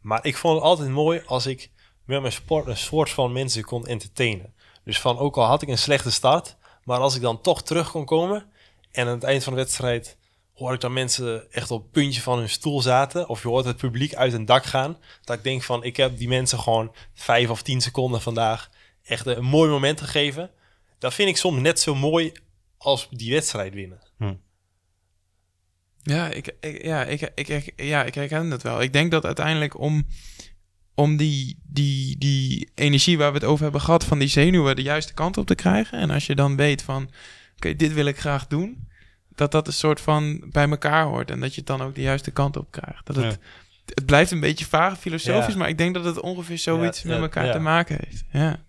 Maar 0.01 0.26
ik 0.26 0.38
vond 0.38 0.55
het 0.55 0.63
altijd 0.63 0.89
mooi 0.89 1.22
als 1.26 1.45
ik 1.45 1.72
met 2.05 2.22
mijn 2.22 2.34
sport 2.34 2.67
een 2.67 2.78
soort 2.78 3.09
van 3.09 3.32
mensen 3.32 3.63
kon 3.63 3.88
entertainen. 3.88 4.53
Dus 4.84 4.99
van 4.99 5.17
ook 5.17 5.38
al 5.38 5.45
had 5.45 5.61
ik 5.61 5.69
een 5.69 5.78
slechte 5.78 6.11
start, 6.11 6.57
Maar 6.84 6.99
als 6.99 7.15
ik 7.15 7.22
dan 7.22 7.41
toch 7.41 7.63
terug 7.63 7.91
kon 7.91 8.05
komen 8.05 8.45
en 8.91 9.07
aan 9.07 9.13
het 9.13 9.24
eind 9.24 9.43
van 9.43 9.53
de 9.53 9.59
wedstrijd 9.59 10.17
hoor 10.54 10.74
ik 10.74 10.80
dan 10.80 10.93
mensen 10.93 11.52
echt 11.52 11.72
op 11.72 11.82
het 11.82 11.91
puntje 11.91 12.22
van 12.22 12.38
hun 12.38 12.49
stoel 12.49 12.82
zaten. 12.82 13.30
Of 13.30 13.41
je 13.41 13.47
hoort 13.47 13.66
het 13.66 13.78
publiek 13.78 14.16
uit 14.16 14.34
een 14.34 14.45
dak 14.45 14.66
gaan. 14.66 14.97
Dat 15.24 15.38
ik 15.38 15.43
denk 15.43 15.64
van, 15.64 15.84
ik 15.84 15.97
heb 15.97 16.18
die 16.18 16.28
mensen 16.28 16.60
gewoon 16.60 16.95
vijf 17.14 17.49
of 17.49 17.62
tien 17.62 17.82
seconden 17.82 18.22
vandaag 18.22 18.70
echt 19.04 19.26
een 19.26 19.43
mooi 19.43 19.70
moment 19.70 20.02
gegeven. 20.02 20.52
Dat 20.99 21.14
vind 21.14 21.30
ik 21.30 21.38
soms 21.38 21.62
net 21.62 21.80
zo 21.80 21.95
mooi 21.95 22.32
als 22.78 23.08
die 23.12 23.32
wedstrijd 23.32 23.74
winnen. 23.74 23.99
Ja, 26.04 26.30
ik, 26.30 26.56
ja, 26.84 27.06
ik, 27.06 27.32
ik, 27.36 27.47
ik, 27.47 27.74
ja, 27.76 28.04
ik 28.04 28.16
herken 28.16 28.49
dat 28.49 28.62
wel. 28.62 28.82
Ik 28.82 28.93
denk 28.93 29.12
dat 29.12 29.26
uiteindelijk 29.26 29.80
om, 29.80 30.08
om 30.95 31.18
die, 31.18 31.60
die, 31.64 32.18
die 32.18 32.70
energie 32.76 33.18
waar 33.18 33.32
we 33.32 33.38
het 33.38 33.47
over 33.47 33.64
hebben 33.64 33.82
gehad, 33.82 34.04
van 34.04 34.20
die 34.20 34.28
zenuwen 34.28 34.76
de 34.76 34.82
juiste 34.82 35.14
kant 35.14 35.38
op 35.38 35.45
te 35.45 35.56
krijgen. 35.56 35.99
En 35.99 36.10
als 36.10 36.26
je 36.26 36.36
dan 36.36 36.56
weet 36.56 36.82
van, 36.82 37.12
oké, 37.56 37.76
dit 37.76 37.93
wil 37.93 38.06
ik 38.06 38.20
graag 38.20 38.47
doen. 38.47 38.89
Dat 39.36 39.51
dat 39.51 39.67
een 39.67 39.73
soort 39.73 40.01
van 40.01 40.43
bij 40.51 40.69
elkaar 40.69 41.03
hoort. 41.05 41.32
En 41.32 41.39
dat 41.39 41.49
je 41.53 41.57
het 41.57 41.67
dan 41.67 41.82
ook 41.82 41.95
de 41.95 42.01
juiste 42.01 42.32
kant 42.32 42.57
op 42.57 42.67
krijgt. 42.71 43.05
Dat 43.05 43.15
het, 43.15 43.38
het 43.86 44.05
blijft 44.05 44.32
een 44.32 44.39
beetje 44.39 44.65
vaag 44.65 44.99
filosofisch, 44.99 45.53
Ja. 45.53 45.59
maar 45.59 45.69
ik 45.69 45.77
denk 45.77 45.93
dat 45.93 46.05
het 46.05 46.19
ongeveer 46.19 46.57
zoiets 46.57 47.01
Ja, 47.01 47.07
met 47.07 47.17
ja, 47.17 47.23
elkaar 47.23 47.45
ja. 47.45 47.51
te 47.51 47.59
maken 47.59 47.97
heeft. 48.03 48.23
Ja. 48.32 48.59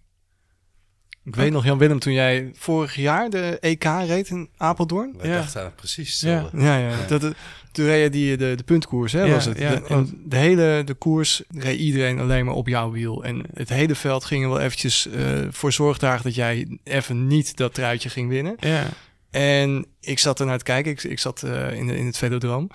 Ik 1.24 1.36
weet 1.36 1.52
nog, 1.52 1.64
Jan-Willem, 1.64 1.98
toen 1.98 2.12
jij 2.12 2.50
vorig 2.54 2.94
jaar 2.94 3.30
de 3.30 3.58
EK 3.60 3.84
reed 3.84 4.28
in 4.28 4.48
Apeldoorn. 4.56 5.14
Wij 5.18 5.28
Ja. 5.28 5.36
dachten 5.36 5.62
aan 5.64 5.74
precies 5.74 6.08
hetzelfde. 6.10 6.60
Ja, 6.60 6.76
ja. 6.78 7.06
Dat, 7.06 7.34
toen 7.72 7.84
reed 7.84 8.02
je 8.02 8.10
die, 8.10 8.36
de, 8.36 8.54
de 8.56 8.62
puntkoers, 8.62 9.12
hè, 9.12 9.22
Ja, 9.22 9.32
was 9.32 9.44
het. 9.44 9.58
ja, 9.58 9.74
de, 9.74 10.10
de 10.24 10.36
hele 10.36 10.82
de 10.84 10.94
koers 10.94 11.42
reed 11.54 11.78
iedereen 11.78 12.18
alleen 12.18 12.44
maar 12.44 12.54
op 12.54 12.68
jouw 12.68 12.90
wiel. 12.90 13.24
En 13.24 13.44
het 13.54 13.68
hele 13.68 13.94
veld 13.94 14.24
ging 14.24 14.42
er 14.42 14.48
wel 14.48 14.60
eventjes 14.60 15.06
eh, 15.08 15.24
voor 15.50 15.72
zorg 15.72 15.98
dragen 15.98 16.24
dat 16.24 16.34
jij 16.34 16.78
even 16.84 17.26
niet 17.26 17.56
dat 17.56 17.74
truitje 17.74 18.08
ging 18.08 18.28
winnen. 18.28 18.54
Ja. 18.58 18.84
En 19.33 19.87
ik 20.01 20.18
zat 20.18 20.41
er 20.41 20.47
naar 20.47 20.59
te 20.59 20.64
kijken. 20.64 20.93
Ik, 20.93 21.03
ik 21.03 21.18
zat 21.18 21.43
eh, 21.43 21.72
in, 21.72 21.87
de, 21.87 21.97
in 21.97 22.07
het 22.07 22.18
velodroom. 22.18 22.70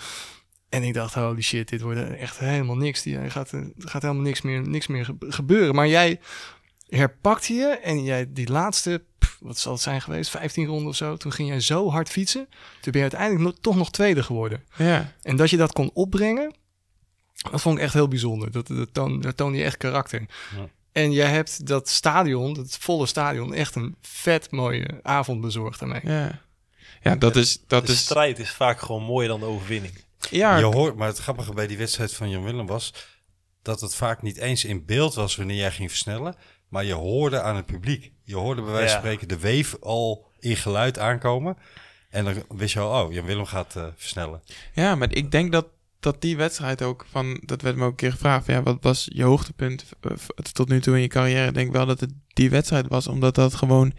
En 0.70 0.84
ik 0.84 0.93
dacht, 0.93 1.14
holy 1.14 1.41
shit, 1.41 1.70
dit 1.70 1.82
wordt 1.82 1.99
echt 2.16 2.38
helemaal 2.39 2.76
niks. 2.78 3.01
Die, 3.01 3.18
er, 3.18 3.32
gaat, 3.32 3.51
er 3.51 3.72
gaat 3.78 4.01
helemaal 4.01 4.24
niks 4.24 4.41
meer, 4.41 4.68
niks 4.68 4.88
meer 4.88 5.05
ge- 5.05 5.16
gebeuren. 5.20 5.76
Maar 5.76 5.88
jij 5.88 6.20
herpakte 6.88 7.53
je 7.53 7.66
en 7.68 8.03
jij 8.03 8.26
die 8.34 8.51
laatste, 8.51 9.03
pff, 9.20 9.38
wat 9.39 9.58
zal 9.58 9.74
het 9.74 9.82
zijn 9.82 10.01
geweest, 10.01 10.30
15 10.30 10.66
ronden 10.66 10.88
of 10.88 10.95
zo. 10.95 11.18
Toen 11.18 11.32
ging 11.32 11.47
jij 11.49 11.60
zo 11.60 11.89
hard 11.89 12.10
fietsen. 12.10 12.47
Toen 12.82 12.91
ben 12.91 13.01
je 13.01 13.01
uiteindelijk 13.01 13.41
nog, 13.43 13.53
toch 13.62 13.76
nog 13.76 13.91
tweede 13.91 14.24
geworden. 14.24 14.64
Ja. 14.78 15.14
En 15.22 15.36
dat 15.36 15.49
je 15.49 15.58
dat 15.58 15.74
kon 15.74 15.91
opbrengen, 15.93 16.53
dat 17.51 17.62
vond 17.62 17.78
ik 17.78 17.84
echt 17.84 17.93
heel 17.93 18.08
bijzonder. 18.08 18.51
Dat, 18.51 18.68
dat, 18.68 18.93
toon, 18.93 19.22
dat 19.22 19.38
toonde 19.38 19.58
je 19.58 19.64
echt 19.64 19.78
karakter. 19.78 20.26
Ja. 20.55 20.68
En 20.91 21.12
jij 21.12 21.30
hebt 21.30 21.68
dat 21.68 21.89
stadion, 21.89 22.53
dat 22.53 22.78
volle 22.80 23.05
stadion, 23.05 23.53
echt 23.53 23.76
een 23.76 23.95
vet 24.01 24.51
mooie 24.51 24.99
avond 25.03 25.41
bezorgd 25.41 25.80
daarmee. 25.80 26.01
Ja. 26.03 26.41
Ja, 27.10 27.16
dat 27.16 27.36
is... 27.36 27.60
Dat 27.68 27.86
de 27.86 27.91
is 27.91 27.99
strijd 27.99 28.39
is 28.39 28.51
vaak 28.51 28.80
gewoon 28.80 29.03
mooier 29.03 29.30
dan 29.30 29.39
de 29.39 29.45
overwinning. 29.45 29.93
ja, 30.30 30.58
Je 30.58 30.64
hoort, 30.64 30.95
maar 30.95 31.08
het 31.08 31.18
grappige 31.18 31.53
bij 31.53 31.68
die 31.68 31.78
wedstrijd 31.78 32.14
van 32.14 32.30
Jan 32.30 32.43
Willem 32.43 32.66
was 32.66 32.93
dat 33.62 33.82
het 33.82 33.95
vaak 33.95 34.22
niet 34.22 34.38
eens 34.38 34.66
in 34.66 34.86
beeld 34.86 35.14
was 35.14 35.36
wanneer 35.36 35.58
jij 35.58 35.72
ging 35.72 35.89
versnellen, 35.89 36.36
maar 36.68 36.86
je 36.86 36.93
hoorde 36.93 37.41
aan 37.41 37.55
het 37.55 37.66
publiek. 37.66 38.12
Je 38.24 38.36
hoorde 38.36 38.62
bij 38.62 38.72
wijze 38.72 38.88
van 38.88 38.95
Ja. 38.95 38.99
spreken 39.05 39.28
de 39.28 39.39
weef 39.39 39.76
al 39.80 40.32
in 40.39 40.55
geluid 40.55 40.99
aankomen. 40.99 41.58
En 42.10 42.26
dan 42.26 42.43
wist 42.49 42.74
je 42.74 42.80
al, 42.80 43.05
oh, 43.05 43.14
Jan 43.14 43.26
Willem 43.26 43.45
gaat 43.45 43.76
eh, 43.76 43.86
versnellen. 43.95 44.41
Ja, 44.74 44.95
maar 44.95 45.14
ik 45.14 45.32
denk 45.32 45.51
dat, 45.51 45.66
dat 45.99 46.22
die 46.22 46.38
wedstrijd 46.38 46.82
ook 46.82 47.05
van, 47.12 47.41
dat 47.45 47.62
werd 47.62 47.76
me 47.76 47.84
ook 47.84 47.89
een 47.89 47.95
keer 47.95 48.12
gevraagd, 48.12 48.45
van, 48.45 48.53
ja, 48.53 48.64
wat 48.64 48.78
was 48.82 49.08
je 49.14 49.24
hoogtepunt 49.24 49.86
eh, 50.01 50.12
tot 50.51 50.70
nu 50.70 50.82
toe 50.82 50.95
in 50.95 51.01
je 51.01 51.08
carrière? 51.08 51.47
Ik 51.47 51.53
denk 51.53 51.72
wel 51.72 51.86
dat 51.86 51.99
het 51.99 52.12
die 52.28 52.49
wedstrijd 52.49 52.88
was, 52.88 53.08
omdat 53.08 53.36
dat 53.36 53.55
gewoon 53.55 53.93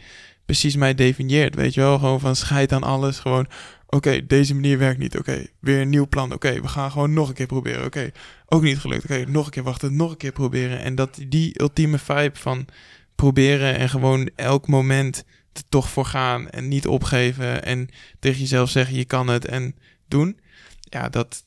precies 0.48 0.76
mij 0.76 0.94
definieert, 0.94 1.54
weet 1.54 1.74
je 1.74 1.80
wel? 1.80 1.98
Gewoon 1.98 2.20
van 2.20 2.36
scheid 2.36 2.72
aan 2.72 2.82
alles, 2.82 3.18
gewoon, 3.18 3.46
oké, 3.86 4.26
deze 4.26 4.54
manier 4.54 4.78
werkt 4.78 4.98
niet, 4.98 5.18
oké, 5.18 5.46
weer 5.60 5.80
een 5.80 5.88
nieuw 5.88 6.06
plan, 6.06 6.32
oké, 6.32 6.60
we 6.60 6.68
gaan 6.68 6.90
gewoon 6.90 7.12
nog 7.12 7.28
een 7.28 7.34
keer 7.34 7.46
proberen, 7.46 7.84
oké, 7.84 8.10
ook 8.46 8.62
niet 8.62 8.78
gelukt, 8.78 9.04
oké, 9.04 9.24
nog 9.26 9.44
een 9.44 9.50
keer 9.50 9.62
wachten, 9.62 9.96
nog 9.96 10.10
een 10.10 10.16
keer 10.16 10.32
proberen. 10.32 10.78
En 10.78 10.94
dat 10.94 11.18
die 11.28 11.60
ultieme 11.60 11.98
vibe 11.98 12.38
van 12.38 12.66
proberen 13.14 13.76
en 13.76 13.88
gewoon 13.88 14.30
elk 14.34 14.66
moment 14.66 15.24
er 15.52 15.62
toch 15.68 15.88
voor 15.88 16.04
gaan 16.04 16.50
en 16.50 16.68
niet 16.68 16.86
opgeven 16.86 17.64
en 17.64 17.88
tegen 18.18 18.40
jezelf 18.40 18.70
zeggen, 18.70 18.96
je 18.96 19.04
kan 19.04 19.28
het 19.28 19.44
en 19.44 19.74
doen 20.06 20.40
ja, 20.80 21.08
dat, 21.08 21.44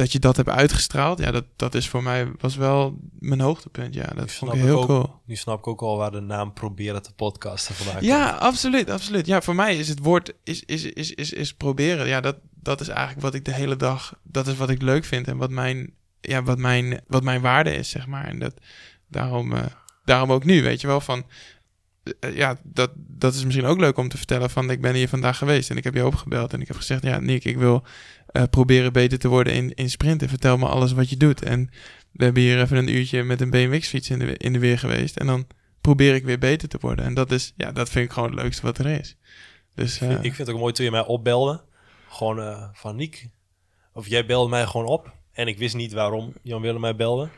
dat 0.00 0.12
je 0.12 0.18
dat 0.18 0.36
hebt 0.36 0.48
uitgestraald, 0.48 1.18
ja, 1.18 1.30
dat, 1.30 1.44
dat 1.56 1.74
is 1.74 1.88
voor 1.88 2.02
mij 2.02 2.30
was 2.38 2.56
wel 2.56 2.98
mijn 3.18 3.40
hoogtepunt. 3.40 3.94
Ja, 3.94 4.06
dat 4.14 4.32
vond 4.32 4.54
ik 4.54 4.60
heel 4.60 4.78
ook- 4.80 4.86
cool. 4.86 5.20
Nu 5.26 5.36
snap 5.36 5.58
ik 5.58 5.66
ook 5.66 5.80
al 5.82 5.96
waar 5.96 6.10
de 6.10 6.20
naam 6.20 6.52
proberen 6.52 7.02
te 7.02 7.12
podcasten 7.12 7.74
vandaan 7.74 8.04
Ja, 8.04 8.28
komt. 8.28 8.40
absoluut, 8.40 8.90
absoluut. 8.90 9.26
Ja, 9.26 9.40
voor 9.40 9.54
mij 9.54 9.76
is 9.76 9.88
het 9.88 9.98
woord 9.98 10.32
is, 10.44 10.62
is, 10.64 10.84
is, 10.84 11.14
is, 11.14 11.32
is 11.32 11.54
proberen. 11.54 12.06
Ja, 12.06 12.20
dat, 12.20 12.36
dat 12.54 12.80
is 12.80 12.88
eigenlijk 12.88 13.20
wat 13.20 13.34
ik 13.34 13.44
de 13.44 13.54
hele 13.54 13.76
dag, 13.76 14.14
dat 14.22 14.46
is 14.46 14.56
wat 14.56 14.70
ik 14.70 14.82
leuk 14.82 15.04
vind 15.04 15.28
en 15.28 15.36
wat 15.36 15.50
mijn, 15.50 15.92
ja, 16.20 16.42
wat 16.42 16.58
mijn, 16.58 17.00
wat 17.06 17.22
mijn 17.22 17.40
waarde 17.40 17.74
is, 17.74 17.88
zeg 17.90 18.06
maar. 18.06 18.24
En 18.24 18.38
dat, 18.38 18.54
daarom, 19.08 19.52
eh, 19.54 19.62
daarom 20.04 20.32
ook 20.32 20.44
nu, 20.44 20.62
weet 20.62 20.80
je 20.80 20.86
wel, 20.86 21.00
van, 21.00 21.24
ja, 22.34 22.58
dat, 22.62 22.90
dat 22.96 23.34
is 23.34 23.44
misschien 23.44 23.66
ook 23.66 23.78
leuk 23.80 23.96
om 23.98 24.08
te 24.08 24.16
vertellen 24.16 24.50
van, 24.50 24.70
ik 24.70 24.80
ben 24.80 24.94
hier 24.94 25.08
vandaag 25.08 25.38
geweest 25.38 25.70
en 25.70 25.76
ik 25.76 25.84
heb 25.84 25.94
je 25.94 26.06
opgebeld 26.06 26.52
en 26.52 26.60
ik 26.60 26.66
heb 26.68 26.76
gezegd, 26.76 27.02
ja, 27.02 27.18
Nick, 27.20 27.44
ik 27.44 27.56
wil 27.58 27.84
eh, 28.26 28.42
proberen 28.50 28.92
beter 28.92 29.18
te 29.18 29.28
worden 29.28 29.52
in, 29.52 29.74
in 29.74 29.90
sprinten. 29.90 30.28
Vertel 30.28 30.56
me 30.56 30.66
alles 30.66 30.92
wat 30.92 31.10
je 31.10 31.16
doet. 31.16 31.42
En 31.42 31.70
we 32.12 32.24
hebben 32.24 32.42
hier 32.42 32.60
even 32.60 32.76
een 32.76 32.88
uurtje 32.94 33.22
met 33.22 33.40
een 33.40 33.50
BMX-fiets 33.50 34.10
in 34.10 34.18
de, 34.18 34.36
in 34.36 34.52
de 34.52 34.58
weer 34.58 34.78
geweest 34.78 35.16
en 35.16 35.26
dan 35.26 35.46
probeer 35.80 36.14
ik 36.14 36.24
weer 36.24 36.38
beter 36.38 36.68
te 36.68 36.78
worden. 36.80 37.04
En 37.04 37.14
dat 37.14 37.30
is, 37.32 37.52
ja, 37.56 37.72
dat 37.72 37.88
vind 37.90 38.04
ik 38.06 38.12
gewoon 38.12 38.30
het 38.30 38.40
leukste 38.42 38.62
wat 38.62 38.78
er 38.78 38.86
is. 38.86 39.16
Dus, 39.74 39.92
Ik 39.92 39.98
vind- 39.98 40.10
eh, 40.12 40.16
Ik 40.16 40.34
vind 40.34 40.36
het 40.36 40.50
ook 40.50 40.58
mooi 40.60 40.72
toen 40.72 40.84
je 40.84 40.90
mij 40.90 41.04
opbelde. 41.06 41.62
Gewoon 42.08 42.40
eh, 42.40 42.68
van 42.72 42.96
Niek. 42.96 43.28
Of 43.92 44.06
jij 44.08 44.26
belde 44.26 44.50
mij 44.50 44.66
gewoon 44.66 44.86
op. 44.86 45.12
En 45.32 45.46
ik 45.46 45.58
wist 45.58 45.74
niet 45.74 45.92
waarom 45.92 46.32
Jan 46.42 46.60
Willem 46.60 46.80
mij 46.80 46.96
belde. 46.96 47.28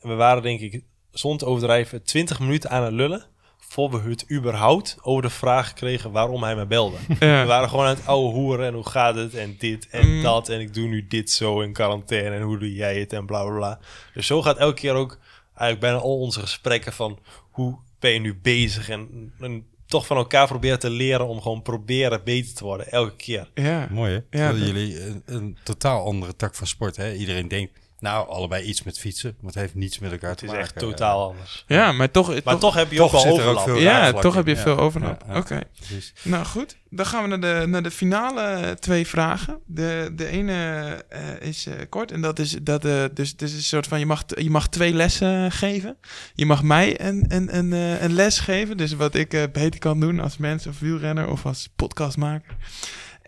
En 0.00 0.08
we 0.08 0.14
waren 0.14 0.42
denk 0.42 0.60
ik, 0.60 0.82
zonder 1.10 1.38
te 1.38 1.46
overdrijven, 1.46 2.02
20 2.02 2.40
minuten 2.40 2.70
aan 2.70 2.82
het 2.84 2.92
lullen. 2.92 3.26
Voor 3.70 3.90
we 4.02 4.10
het 4.10 4.30
überhaupt 4.30 4.96
over 5.02 5.22
de 5.22 5.30
vraag 5.30 5.72
kregen 5.72 6.10
waarom 6.10 6.42
hij 6.42 6.54
mij 6.54 6.66
belde. 6.66 6.96
ja. 7.20 7.40
We 7.40 7.46
waren 7.46 7.68
gewoon 7.68 7.84
aan 7.86 7.94
het 7.96 8.06
ouwe 8.06 8.32
hoeren 8.32 8.66
en 8.66 8.74
hoe 8.74 8.88
gaat 8.88 9.14
het 9.14 9.34
en 9.34 9.56
dit 9.58 9.88
en 9.90 10.08
Mm. 10.16 10.22
dat. 10.22 10.48
En 10.48 10.60
ik 10.60 10.74
doe 10.74 10.88
nu 10.88 11.06
dit 11.06 11.30
zo 11.30 11.60
in 11.60 11.72
quarantaine 11.72 12.30
en 12.36 12.42
hoe 12.42 12.58
doe 12.58 12.74
jij 12.74 12.98
het 13.00 13.12
en 13.12 13.26
bla 13.26 13.44
bla 13.44 13.54
bla. 13.56 13.78
Dus 14.14 14.26
zo 14.26 14.42
gaat 14.42 14.56
elke 14.58 14.80
keer 14.80 14.92
ook 14.92 15.18
eigenlijk 15.48 15.80
bijna 15.80 15.96
al 15.98 16.18
onze 16.18 16.40
gesprekken 16.40 16.92
van 16.92 17.18
hoe 17.50 17.78
ben 17.98 18.10
je 18.12 18.20
nu 18.20 18.38
bezig. 18.42 18.88
En, 18.88 19.32
en 19.40 19.64
toch 19.86 20.06
van 20.06 20.16
elkaar 20.16 20.46
proberen 20.46 20.78
te 20.78 20.90
leren 20.90 21.26
om 21.26 21.40
gewoon 21.42 21.62
proberen 21.62 22.24
beter 22.24 22.54
te 22.54 22.64
worden 22.64 22.90
elke 22.90 23.16
keer. 23.16 23.48
ja. 23.54 23.88
Mooi 23.90 24.12
hè? 24.30 24.38
Ja, 24.44 24.52
dat- 24.52 24.66
jullie 24.66 25.04
een, 25.06 25.22
een 25.26 25.56
totaal 25.62 26.04
andere 26.04 26.36
tak 26.36 26.54
van 26.54 26.66
sport 26.66 26.96
hè? 26.96 27.12
Iedereen 27.14 27.48
denkt, 27.48 27.78
nou, 28.00 28.28
allebei 28.28 28.64
iets 28.64 28.82
met 28.82 28.98
fietsen, 28.98 29.34
maar 29.40 29.50
het 29.52 29.60
heeft 29.60 29.74
niets 29.74 29.98
met 29.98 30.12
elkaar 30.12 30.28
Het 30.30 30.38
te 30.38 30.44
is 30.44 30.50
maken. 30.50 30.64
echt 30.66 30.78
totaal 30.78 31.28
anders. 31.30 31.64
Ja, 31.66 31.92
maar 31.92 32.10
toch... 32.10 32.28
Maar 32.28 32.42
toch, 32.42 32.58
toch 32.60 32.74
heb 32.74 32.90
je 32.90 32.96
toch 32.96 33.14
ook 33.14 33.22
wel 33.24 33.24
er 33.24 33.30
ook 33.32 33.38
overlap. 33.38 33.64
veel- 33.64 33.76
ja, 33.78 34.12
toch 34.12 34.34
heb 34.34 34.46
je 34.46 34.54
Ja. 34.54 34.60
veel 34.60 34.78
overlap. 34.78 35.22
Ja, 35.26 35.32
ja. 35.32 35.38
Oké. 35.38 35.60
Precies. 35.76 36.12
Nou 36.22 36.44
goed, 36.44 36.76
dan 36.90 37.06
gaan 37.06 37.22
we 37.22 37.36
naar 37.36 37.60
de, 37.60 37.66
naar 37.66 37.82
de 37.82 37.90
finale 37.90 38.76
twee 38.78 39.06
vragen. 39.06 39.58
De, 39.66 40.12
de 40.16 40.26
ene 40.26 40.54
eh, 41.08 41.20
is 41.40 41.66
eh, 41.66 41.74
kort 41.88 42.12
en 42.12 42.20
dat 42.20 42.38
is 42.38 42.56
dat 42.62 42.84
eh 42.84 43.04
dus, 43.14 43.36
dus 43.36 43.50
is 43.50 43.56
een 43.56 43.62
soort 43.62 43.86
van 43.86 43.98
je 43.98 44.06
mag, 44.06 44.22
je 44.26 44.50
mag 44.50 44.68
twee 44.68 44.94
lessen 44.94 45.52
geven. 45.52 45.96
Je 46.34 46.46
mag 46.46 46.62
mij 46.62 47.00
een, 47.00 47.24
een, 47.28 47.56
een, 47.56 47.72
eh, 47.72 48.02
een 48.02 48.12
les 48.12 48.38
geven, 48.38 48.76
dus 48.76 48.92
wat 48.92 49.14
ik 49.14 49.34
eh, 49.34 49.42
beter 49.52 49.80
kan 49.80 50.00
doen 50.00 50.20
als 50.20 50.36
mens 50.36 50.66
of 50.66 50.78
wielrenner 50.78 51.28
of 51.30 51.46
als 51.46 51.68
podcastmaker. 51.76 52.56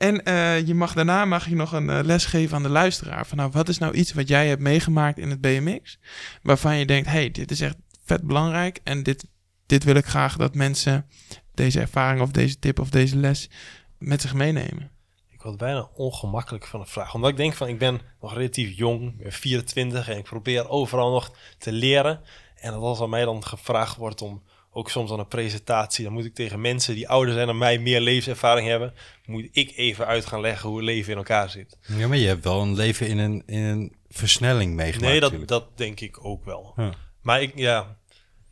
En 0.03 0.25
eh, 0.25 0.67
je 0.67 0.75
mag 0.75 0.93
daarna 0.93 1.25
mag 1.25 1.49
je 1.49 1.55
nog 1.55 1.73
een 1.73 1.91
eh, 1.91 2.05
les 2.05 2.25
geven 2.25 2.57
aan 2.57 2.63
de 2.63 2.69
luisteraar. 2.69 3.27
Van 3.27 3.37
nou, 3.37 3.51
wat 3.51 3.69
is 3.69 3.79
nou 3.79 3.95
iets 3.95 4.13
wat 4.13 4.29
jij 4.29 4.49
hebt 4.49 4.61
meegemaakt 4.61 5.19
in 5.19 5.31
het 5.31 5.41
BMX, 5.41 5.99
waarvan 6.43 6.77
je 6.77 6.87
denkt, 6.87 7.09
hey, 7.09 7.31
dit 7.31 7.51
is 7.51 7.61
echt 7.61 7.77
vet 8.05 8.23
belangrijk 8.23 8.81
en 8.85 9.03
dit, 9.03 9.27
dit 9.67 9.85
wil 9.85 9.95
ik 9.95 10.07
graag 10.07 10.37
dat 10.37 10.55
mensen 10.55 11.07
deze 11.55 11.81
ervaring 11.81 12.21
of 12.21 12.31
deze 12.31 12.59
tip 12.59 12.81
of 12.81 12.91
deze 12.91 13.17
les 13.17 13.51
met 13.99 14.21
zich 14.21 14.35
meenemen. 14.35 14.91
Ik 15.29 15.43
word 15.43 15.57
bijna 15.57 15.89
ongemakkelijk 15.95 16.67
van 16.67 16.81
de 16.81 16.87
vraag. 16.87 17.15
Omdat 17.15 17.31
ik 17.31 17.37
denk 17.37 17.55
van, 17.55 17.69
ik 17.69 17.79
ben 17.79 18.01
nog 18.21 18.35
relatief 18.35 18.77
jong, 18.77 19.11
ik 19.11 19.23
ben 19.23 19.33
24 19.33 20.09
en 20.09 20.19
ik 20.19 20.25
probeer 20.25 20.69
overal 20.69 21.11
nog 21.11 21.33
te 21.59 21.73
leren. 21.73 22.21
En 22.55 22.73
als 22.73 23.01
aan 23.01 23.11
mij 23.11 23.25
dan 23.25 23.45
gevraagd 23.45 23.97
wordt 23.97 24.23
om, 24.23 24.43
ook 24.75 24.91
soms 24.91 25.11
aan 25.11 25.19
een 25.19 25.29
presentatie, 25.29 26.05
dan 26.05 26.13
moet 26.13 26.25
ik 26.25 26.35
tegen 26.35 26.61
mensen 26.61 26.95
die 26.95 27.09
ouder 27.09 27.35
zijn 27.35 27.47
dan 27.47 27.59
mij, 27.59 27.79
meer 27.79 28.01
levenservaring 28.01 28.69
hebben, 28.69 28.95
moet 29.25 29.49
ik 29.51 29.77
even 29.77 30.07
uit 30.07 30.27
gaan 30.27 30.41
leggen 30.41 30.69
hoe 30.69 30.79
het 30.79 30.87
leven 30.87 31.13
in 31.13 31.19
elkaar 31.19 31.51
zit. 31.51 31.79
Ja, 31.87 32.09
maar 32.09 32.17
je 32.17 32.27
hebt 32.27 32.45
wel 32.45 32.63
een 32.63 32.75
leven 32.75 33.07
in 33.07 33.19
een, 33.19 33.43
in 33.47 33.63
een 33.63 33.97
versnelling 34.09 34.75
meegemaakt 34.75 35.11
Nee, 35.11 35.21
dat, 35.21 35.33
natuurlijk. 35.33 35.51
dat 35.51 35.79
denk 35.79 36.01
ik 36.01 36.25
ook 36.25 36.45
wel. 36.45 36.73
Ja. 36.77 36.95
Maar 37.21 37.43
ik, 37.43 37.59
ja, 37.59 37.99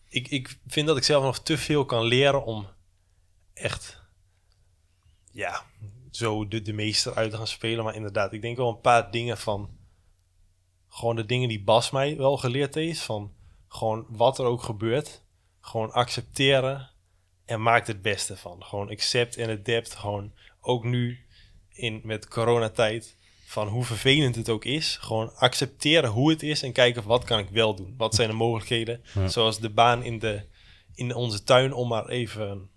ik, 0.09 0.29
ik 0.29 0.59
vind 0.67 0.87
dat 0.87 0.97
ik 0.97 1.03
zelf 1.03 1.25
nog 1.25 1.39
te 1.39 1.59
veel 1.59 1.85
kan 1.85 2.05
leren 2.05 2.45
om 2.45 2.67
echt, 3.55 4.03
ja, 5.33 5.63
zo 6.11 6.49
de, 6.49 6.63
de 6.63 6.73
meester 6.73 7.15
uit 7.15 7.31
te 7.31 7.37
gaan 7.37 7.47
spelen. 7.47 7.85
Maar 7.85 7.95
inderdaad, 7.95 8.33
ik 8.33 8.43
denk 8.43 8.57
wel 8.57 8.69
een 8.69 8.81
paar 8.81 9.11
dingen 9.11 9.39
van, 9.39 9.71
gewoon 10.89 11.17
de 11.17 11.27
dingen 11.27 11.49
die 11.49 11.63
Bas 11.63 11.91
mij 11.91 12.17
wel 12.17 12.37
geleerd 12.37 12.75
heeft. 12.75 13.01
Van 13.01 13.33
gewoon 13.69 14.07
wat 14.09 14.39
er 14.39 14.45
ook 14.45 14.63
gebeurt, 14.63 15.25
gewoon 15.61 15.93
accepteren 15.93 16.91
En 17.45 17.63
maak 17.63 17.87
het 17.87 18.03
beste 18.03 18.37
van. 18.37 18.65
Gewoon 18.65 18.91
accept 18.91 19.37
en 19.37 19.51
adapt. 19.51 19.95
Gewoon 19.95 20.33
ook 20.61 20.85
nu 20.85 21.19
in, 21.73 22.01
met 22.05 22.29
coronatijd. 22.29 23.17
Van 23.45 23.69
hoe 23.69 23.85
vervelend 23.85 24.35
het 24.35 24.49
ook 24.49 24.65
is. 24.65 24.97
Gewoon 24.97 25.35
accepteren 25.35 26.11
hoe 26.11 26.31
het 26.31 26.43
is. 26.43 26.63
En 26.63 26.73
kijken 26.73 27.05
wat 27.05 27.25
kan 27.25 27.39
ik 27.39 27.49
wel 27.49 27.75
doen. 27.75 27.95
Wat 27.97 28.15
zijn 28.15 28.29
de 28.29 28.35
mogelijkheden. 28.35 29.03
Ja. 29.15 29.29
Zoals 29.29 29.59
de 29.59 29.71
baan 29.71 30.03
in, 30.03 30.19
de, 30.19 30.43
in 30.95 31.15
onze 31.15 31.43
tuin. 31.43 31.73
Om 31.73 31.89
maar 31.89 32.09
even 32.09 32.51
een 32.51 32.71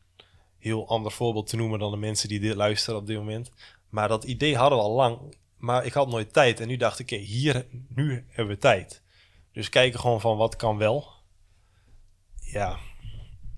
heel 0.60 0.88
ander 0.88 1.12
voorbeeld 1.12 1.48
te 1.48 1.56
noemen 1.56 1.80
dan 1.80 1.92
de 1.92 1.98
mensen 1.98 2.30
die 2.30 2.40
dit 2.40 2.56
luisteren 2.56 3.00
op 3.00 3.08
dit 3.08 3.18
moment. 3.18 3.52
Maar 3.90 4.08
dat 4.08 4.24
idee 4.24 4.58
hadden 4.58 4.78
we 4.78 4.84
al 4.84 4.92
lang. 4.92 5.36
Maar 5.58 5.86
ik 5.86 5.94
had 5.94 6.08
nooit 6.08 6.34
tijd. 6.34 6.60
En 6.60 6.68
nu 6.68 6.78
dacht 6.78 7.00
ik, 7.00 7.12
oké, 7.12 7.22
hier, 7.22 7.66
nu 7.96 8.26
hebben 8.30 8.56
we 8.56 8.62
tijd. 8.62 9.02
Dus 9.52 9.70
kijken 9.70 10.00
gewoon 10.00 10.22
van 10.22 10.38
wat 10.38 10.56
kan 10.56 10.78
wel. 10.78 11.13
Ja, 12.54 12.80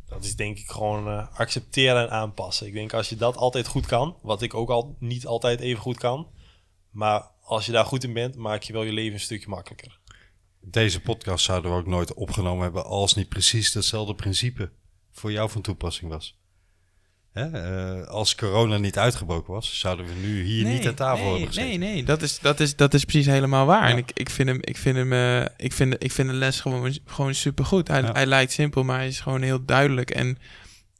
dat 0.05 0.23
is 0.23 0.35
denk 0.35 0.57
ik 0.57 0.69
gewoon 0.69 1.07
eh, 1.07 1.27
accepteren 1.39 2.01
en 2.01 2.09
aanpassen. 2.09 2.67
Ik 2.67 2.73
denk 2.73 2.93
als 2.93 3.09
je 3.09 3.15
dat 3.15 3.35
altijd 3.35 3.67
goed 3.67 3.85
kan, 3.85 4.17
wat 4.21 4.41
ik 4.41 4.53
ook 4.53 4.69
al 4.69 4.95
niet 4.99 5.25
altijd 5.25 5.59
even 5.59 5.81
goed 5.81 5.97
kan. 5.97 6.27
Maar 6.89 7.31
als 7.41 7.65
je 7.65 7.71
daar 7.71 7.85
goed 7.85 8.03
in 8.03 8.13
bent, 8.13 8.35
maak 8.35 8.63
je 8.63 8.73
wel 8.73 8.83
je 8.83 8.91
leven 8.91 9.13
een 9.13 9.19
stukje 9.19 9.49
makkelijker. 9.49 9.99
Deze 10.61 11.01
podcast 11.01 11.45
zouden 11.45 11.71
we 11.71 11.77
ook 11.77 11.87
nooit 11.87 12.13
opgenomen 12.13 12.63
hebben 12.63 12.85
als 12.85 13.13
niet 13.13 13.29
precies 13.29 13.71
datzelfde 13.71 14.15
principe 14.15 14.71
voor 15.11 15.31
jou 15.31 15.49
van 15.49 15.61
toepassing 15.61 16.11
was. 16.11 16.37
Hè? 17.35 17.49
eh, 17.49 18.07
als 18.07 18.35
corona 18.35 18.77
niet 18.77 18.97
uitgebroken 18.97 19.53
was, 19.53 19.79
zouden 19.79 20.05
we 20.05 20.11
nu 20.21 20.43
hier 20.43 20.65
niet 20.65 20.87
aan 20.87 20.93
tafel 20.93 21.23
nee, 21.23 21.29
hebben 21.29 21.47
gezeten. 21.47 21.79
Nee, 21.79 21.93
nee, 21.93 22.03
dat 22.03 22.21
is, 22.21 22.39
dat 22.39 22.59
is, 22.59 22.75
dat 22.75 22.93
is 22.93 23.03
precies 23.03 23.25
helemaal 23.25 23.65
waar. 23.65 23.83
Ja. 23.83 23.89
En 23.89 23.97
ik, 23.97 24.11
ik 24.13 24.29
vind 24.29 24.49
hem, 24.49 24.57
ik 24.61 24.77
vind 24.77 24.95
hem, 24.97 25.13
eh, 25.13 25.45
ik 25.57 25.73
vind, 25.73 26.03
ik 26.03 26.11
vind 26.11 26.29
de 26.29 26.35
les 26.35 26.59
gewoon, 26.59 26.97
gewoon 27.05 27.33
supergoed. 27.35 27.87
Hij, 27.87 28.01
Ja. 28.01 28.11
hij 28.11 28.25
lijkt 28.25 28.51
simpel, 28.51 28.83
maar 28.83 28.97
hij 28.97 29.07
is 29.07 29.19
gewoon 29.19 29.41
heel 29.41 29.65
duidelijk. 29.65 30.11
En 30.11 30.37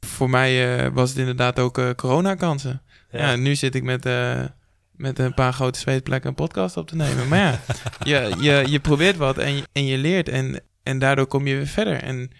voor 0.00 0.30
mij 0.30 0.78
eh, 0.84 0.92
was 0.92 1.08
het 1.08 1.18
inderdaad 1.18 1.58
ook 1.58 1.96
coronakansen. 1.96 2.82
Ja. 3.10 3.36
nu 3.36 3.54
zit 3.54 3.74
ik 3.74 3.82
met, 3.82 4.06
eh, 4.06 4.44
met 4.92 5.18
een 5.18 5.34
paar 5.34 5.52
grote 5.52 5.78
zweetplekken 5.78 6.28
een 6.28 6.34
podcast 6.36 6.76
op 6.76 6.88
te 6.88 6.96
nemen. 6.96 7.28
Maar 7.28 7.38
ja, 7.38 7.60
je, 8.04 8.34
je, 8.40 8.64
je 8.70 8.80
probeert 8.80 9.16
wat 9.16 9.38
en 9.38 9.56
je, 9.56 9.62
en 9.72 9.84
je 9.84 9.98
leert 9.98 10.28
en, 10.28 10.60
en 10.82 10.98
daardoor 10.98 11.26
kom 11.26 11.46
je 11.46 11.54
weer 11.56 11.66
verder. 11.66 12.02
En 12.02 12.30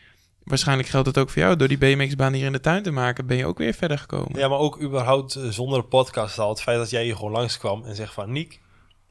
waarschijnlijk 0.47 0.88
geldt 0.88 1.07
het 1.07 1.18
ook 1.18 1.30
voor 1.30 1.42
jou. 1.42 1.57
Door 1.57 1.68
die 1.68 1.78
BMX-baan 1.78 2.32
hier 2.32 2.47
in 2.47 2.53
de 2.53 2.61
tuin 2.61 2.82
te 2.82 2.90
maken, 2.90 3.26
ben 3.26 3.36
je 3.36 3.47
ook 3.47 3.59
weer 3.59 3.74
verder 3.74 3.99
gekomen. 3.99 4.38
Ja, 4.38 4.49
maar 4.49 4.59
ook 4.59 4.80
überhaupt 4.80 5.34
eh, 5.34 5.49
zonder 5.49 5.80
de 5.80 5.86
podcast 5.86 6.38
al. 6.38 6.49
Het 6.49 6.62
feit 6.62 6.78
dat 6.78 6.90
jij 6.90 7.05
hier 7.05 7.16
gewoon 7.16 7.32
langskwam 7.32 7.84
en 7.84 7.94
zegt 7.94 8.12
van... 8.12 8.32
Niek, 8.32 8.61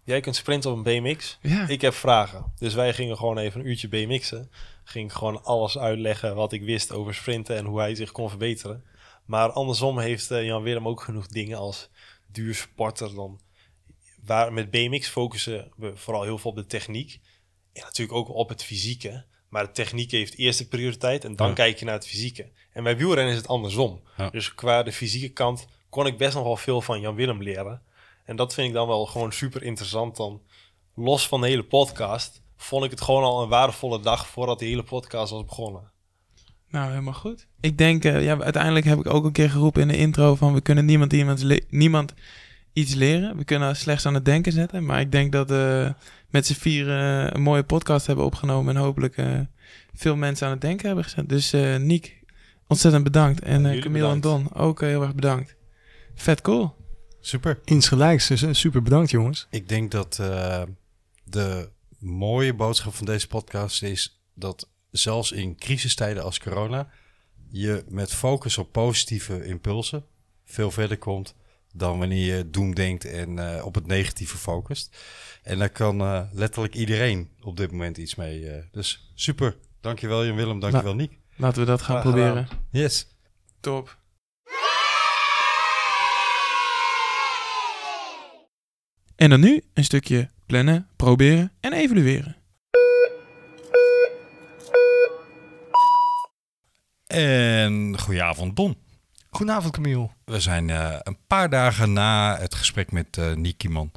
jij 0.03 0.19
kunt 0.19 0.36
sprinten 0.36 0.71
op 0.71 0.77
een 0.77 1.01
BMX. 1.01 1.38
Ja. 1.41 1.67
Ik 1.67 1.81
heb 1.81 1.93
vragen. 1.93 2.53
Dus 2.57 2.73
wij 2.73 2.93
gingen 2.93 3.17
gewoon 3.17 3.38
even 3.38 3.59
een 3.59 3.67
uurtje 3.67 3.88
BMX'en. 3.88 4.51
Ging 4.83 5.13
gewoon 5.13 5.43
alles 5.43 5.77
uitleggen 5.77 6.36
wat 6.36 6.51
ik 6.51 6.63
wist 6.63 6.91
over 6.91 7.13
sprinten 7.13 7.57
en 7.57 7.65
hoe 7.65 7.79
hij 7.79 7.95
zich 7.95 8.11
kon 8.11 8.29
verbeteren. 8.29 8.83
Maar 9.25 9.51
andersom 9.51 9.99
heeft 9.99 10.31
eh, 10.31 10.45
Jan 10.45 10.63
Willem 10.63 10.88
ook 10.88 11.01
genoeg 11.01 11.27
dingen 11.27 11.57
als 11.57 11.89
duursporter 12.31 13.15
dan. 13.15 13.39
Waar 14.23 14.53
met 14.53 14.71
BMX 14.71 15.07
focussen 15.07 15.71
we 15.77 15.91
vooral 15.95 16.23
heel 16.23 16.38
veel 16.38 16.51
op 16.51 16.57
de 16.57 16.65
techniek. 16.65 17.19
En 17.73 17.81
natuurlijk 17.83 18.17
ook 18.17 18.29
op 18.29 18.49
het 18.49 18.63
fysieke. 18.63 19.25
Maar 19.55 19.65
de 19.65 19.71
techniek 19.71 20.11
heeft 20.11 20.37
eerste 20.37 20.67
prioriteit 20.67 21.23
en 21.25 21.35
dan 21.35 21.47
Ja. 21.47 21.53
kijk 21.53 21.79
je 21.79 21.85
naar 21.85 21.93
het 21.93 22.07
fysieke. 22.07 22.47
En 22.73 22.83
bij 22.83 22.97
wielrennen 22.97 23.31
is 23.33 23.39
het 23.39 23.47
andersom. 23.47 24.01
Ja. 24.17 24.29
Dus 24.29 24.55
qua 24.55 24.83
de 24.83 24.91
fysieke 24.91 25.29
kant 25.29 25.67
kon 25.89 26.05
ik 26.05 26.17
best 26.17 26.35
nog 26.35 26.43
wel 26.43 26.57
veel 26.57 26.81
van 26.81 26.99
Jan 26.99 27.15
Willem 27.15 27.43
leren. 27.43 27.81
En 28.25 28.35
dat 28.35 28.53
vind 28.53 28.67
ik 28.67 28.73
dan 28.73 28.87
wel 28.87 29.05
gewoon 29.05 29.31
super 29.31 29.63
interessant. 29.63 30.15
Dan 30.15 30.41
los 30.95 31.27
van 31.27 31.41
de 31.41 31.47
hele 31.47 31.63
podcast 31.63 32.41
vond 32.57 32.83
ik 32.85 32.91
het 32.91 33.01
gewoon 33.01 33.23
al 33.23 33.41
een 33.43 33.49
waardevolle 33.49 33.99
dag 33.99 34.27
voordat 34.27 34.59
de 34.59 34.65
hele 34.65 34.83
podcast 34.83 35.31
was 35.31 35.45
begonnen. 35.45 35.91
Nou, 36.69 36.89
helemaal 36.89 37.13
goed. 37.13 37.47
Ik 37.59 37.77
denk, 37.77 38.05
eh, 38.05 38.23
ja, 38.23 38.39
uiteindelijk 38.39 38.85
heb 38.85 38.99
ik 38.99 39.13
ook 39.13 39.25
een 39.25 39.31
keer 39.31 39.49
geroepen 39.49 39.81
in 39.81 39.87
de 39.87 39.97
intro 39.97 40.35
van 40.35 40.53
we 40.53 40.61
kunnen 40.61 40.85
niemand, 40.85 41.13
iemand 41.13 41.45
niemand 41.69 42.13
iets 42.73 42.93
leren. 42.93 43.37
We 43.37 43.43
kunnen 43.43 43.75
slechts 43.75 44.05
aan 44.05 44.13
het 44.13 44.25
denken 44.25 44.51
zetten. 44.51 44.85
Maar 44.85 44.99
ik 44.99 45.11
denk 45.11 45.31
dat 45.31 45.49
we 45.49 45.93
met 46.36 46.45
z'n 46.45 46.53
vieren 46.53 47.36
een 47.36 47.41
mooie 47.41 47.63
podcast 47.63 48.07
hebben 48.07 48.25
opgenomen 48.25 48.75
en 48.75 48.81
hopelijk 48.81 49.17
eh, 49.17 49.39
veel 49.93 50.15
mensen 50.15 50.45
aan 50.45 50.51
het 50.51 50.61
denken 50.61 50.86
hebben 50.86 51.03
gezet. 51.03 51.29
Dus 51.29 51.53
eh 51.53 51.75
Niek, 51.75 52.23
ontzettend 52.67 53.03
bedankt. 53.03 53.41
En 53.41 53.65
eh 53.65 53.81
Camille 53.81 54.09
en. 54.09 54.21
Don, 54.21 54.53
ook 54.53 54.81
eh, 54.81 54.88
heel 54.88 55.01
erg 55.01 55.15
bedankt. 55.15 55.55
Vet 56.15 56.41
cool. 56.41 56.75
Super. 57.19 57.59
Insgelijks, 57.63 58.27
dus 58.27 58.41
eh, 58.41 58.53
super 58.53 58.81
bedankt 58.81 59.11
jongens. 59.11 59.47
Ik 59.49 59.69
denk 59.69 59.91
dat 59.91 60.19
eh, 60.19 60.63
de 61.23 61.69
mooie 61.99 62.53
boodschap 62.53 62.93
van 62.93 63.05
deze 63.05 63.27
podcast 63.27 63.83
is 63.83 64.21
dat 64.33 64.69
zelfs 64.91 65.31
in 65.31 65.55
crisistijden 65.55 66.23
als 66.23 66.39
corona 66.39 66.89
je 67.49 67.83
met 67.89 68.13
focus 68.13 68.57
op 68.57 68.71
positieve 68.71 69.45
impulsen 69.45 70.05
veel 70.45 70.71
verder 70.71 70.97
komt 70.97 71.36
dan 71.78 71.99
wanneer 71.99 72.36
je 72.36 72.49
doen 72.49 72.71
denkt 72.71 73.05
en 73.05 73.39
eh, 73.57 73.65
op 73.65 73.76
het 73.76 73.88
negatieve 73.88 74.38
focust. 74.38 74.97
En 75.43 75.57
daar 75.57 75.69
kan 75.69 76.01
eh, 76.01 76.21
letterlijk 76.32 76.76
iedereen 76.76 77.30
op 77.41 77.57
dit 77.57 77.71
moment 77.71 77.97
iets 77.97 78.15
mee. 78.15 78.49
eh. 78.49 78.63
dus 78.71 79.11
super. 79.15 79.55
Dankjewel 79.82 80.26
Jan 80.26 80.36
Willem, 80.36 80.59
dankjewel 80.59 80.95
Niek. 80.95 81.19
Laten 81.38 81.59
we 81.59 81.65
dat 81.67 81.82
gaan 81.82 81.99
Graag 81.99 82.13
gedaan. 82.13 82.34
proberen. 82.45 82.59
Yes. 82.71 83.07
Top. 83.59 83.97
En 89.15 89.30
dan 89.30 89.39
nu 89.39 89.61
een 89.73 89.84
stukje 89.84 90.30
plannen, 90.45 90.88
proberen 90.95 91.51
en 91.59 91.73
evalueren. 91.73 92.36
En 97.07 97.99
goedenavond 97.99 98.55
Don. 98.55 98.78
Goedenavond 99.36 99.73
Camille. 99.73 100.09
We 100.25 100.39
zijn 100.39 100.69
eh, 100.69 100.95
een 101.03 101.17
paar 101.27 101.49
dagen 101.49 101.93
na 101.93 102.38
het 102.39 102.55
gesprek 102.55 102.91
met 102.91 103.17
eh 103.17 103.33
Niek 103.33 103.57
Kieman. 103.57 103.91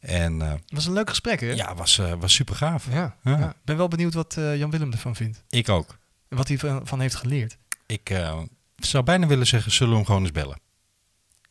En 0.00 0.42
eh, 0.42 0.50
Het 0.50 0.60
was 0.68 0.86
een 0.86 0.92
leuk 0.92 1.08
gesprek 1.08 1.40
hè? 1.40 1.50
ja, 1.52 1.74
was, 1.74 1.98
eh, 1.98 2.12
was 2.18 2.34
super 2.34 2.54
gaaf. 2.54 2.86
Ja, 2.92 3.16
Ja. 3.22 3.38
ja. 3.38 3.48
Ik 3.50 3.64
ben 3.64 3.76
wel 3.76 3.88
benieuwd 3.88 4.14
wat 4.14 4.36
eh, 4.36 4.56
Jan 4.56 4.70
Willem 4.70 4.92
ervan 4.92 5.16
vindt. 5.16 5.44
Ik 5.48 5.68
ook. 5.68 5.98
En 6.28 6.36
wat 6.36 6.48
hij 6.48 6.58
van, 6.84 7.00
heeft 7.00 7.14
geleerd. 7.14 7.56
Ik 7.86 8.10
eh, 8.10 8.42
zou 8.76 9.04
bijna 9.04 9.26
willen 9.26 9.46
zeggen, 9.46 9.72
zullen 9.72 9.90
we 9.92 9.96
hem 9.98 10.06
gewoon 10.06 10.22
eens 10.22 10.32
bellen? 10.32 10.60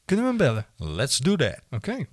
Kunnen 0.05 0.25
we 0.25 0.29
hem 0.31 0.39
bellen? 0.39 0.95
Let's 0.95 1.17
do 1.17 1.35
that. 1.35 1.59
Oké. 1.69 2.05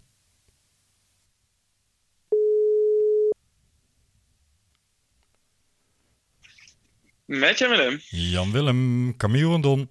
Met 7.25 7.59
je 7.59 7.68
Willem. 7.68 8.01
Jan 8.09 8.53
Willem, 8.53 9.16
Camille 9.16 9.55
en 9.55 9.61
Don 9.61 9.89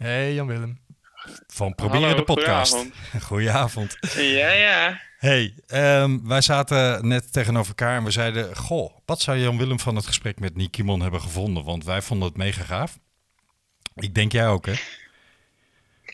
Hey 0.00 0.34
Jan 0.34 0.46
Willem. 0.46 0.80
van 1.46 1.74
Proberen 1.74 2.02
Hallo, 2.02 2.16
de 2.16 2.24
podcast. 2.24 2.72
goedenavond. 2.72 3.24
Goedenavond. 3.28 3.98
Ja, 4.16 4.52
ja. 4.52 5.00
Hey, 5.18 5.54
ehm, 5.66 6.26
wij 6.26 6.40
zaten 6.40 7.08
net 7.08 7.32
tegenover 7.32 7.68
elkaar 7.68 7.96
en 7.96 8.04
we 8.04 8.10
zeiden... 8.10 8.56
Goh, 8.56 8.96
wat 9.04 9.20
zou 9.20 9.38
Jan 9.38 9.58
Willem 9.58 9.78
van 9.78 9.96
het 9.96 10.06
gesprek 10.06 10.40
met 10.40 10.70
Kieman 10.70 11.00
hebben 11.00 11.20
gevonden? 11.20 11.64
Want 11.64 11.84
wij 11.84 12.02
vonden 12.02 12.28
het 12.28 12.36
mega 12.36 12.62
gaaf. 12.62 12.98
Ik 13.94 14.14
denk 14.14 14.32
jij 14.32 14.48
ook, 14.48 14.66
hè? 14.66 14.72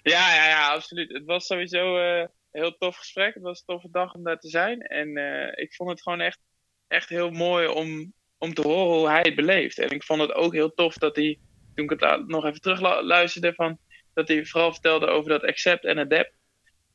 Ja, 0.02 0.34
ja, 0.34 0.48
ja, 0.48 0.72
absoluut. 0.72 1.12
Het 1.12 1.24
was 1.24 1.46
sowieso 1.46 1.98
eh, 1.98 2.18
een 2.18 2.28
heel 2.50 2.76
tof 2.76 2.96
gesprek. 2.96 3.34
Het 3.34 3.42
was 3.42 3.58
een 3.58 3.66
toffe 3.66 3.90
dag 3.90 4.14
om 4.14 4.22
daar 4.22 4.38
te 4.38 4.48
zijn. 4.48 4.80
En 4.80 5.16
eh, 5.16 5.62
ik 5.62 5.74
vond 5.74 5.90
het 5.90 6.02
gewoon 6.02 6.20
echt, 6.20 6.38
echt 6.86 7.08
heel 7.08 7.30
mooi 7.30 7.66
om, 7.66 8.12
om 8.38 8.54
te 8.54 8.62
horen 8.62 8.98
hoe 8.98 9.08
hij 9.08 9.22
het 9.22 9.36
beleeft. 9.36 9.78
En 9.78 9.90
ik 9.90 10.04
vond 10.04 10.20
het 10.20 10.32
ook 10.32 10.52
heel 10.52 10.74
tof 10.74 10.94
dat 10.94 11.16
hij, 11.16 11.38
toen 11.76 11.90
ik 11.90 12.00
het 12.00 12.28
nog 12.28 12.44
even 12.44 12.60
terug 12.60 12.80
la- 12.80 13.02
luisterde, 13.02 13.54
van, 13.54 13.78
dat 14.14 14.28
hij 14.28 14.44
vooral 14.44 14.72
vertelde 14.72 15.06
over 15.06 15.30
dat 15.30 15.44
accept 15.44 15.84
en 15.84 15.98
adapt. 15.98 16.32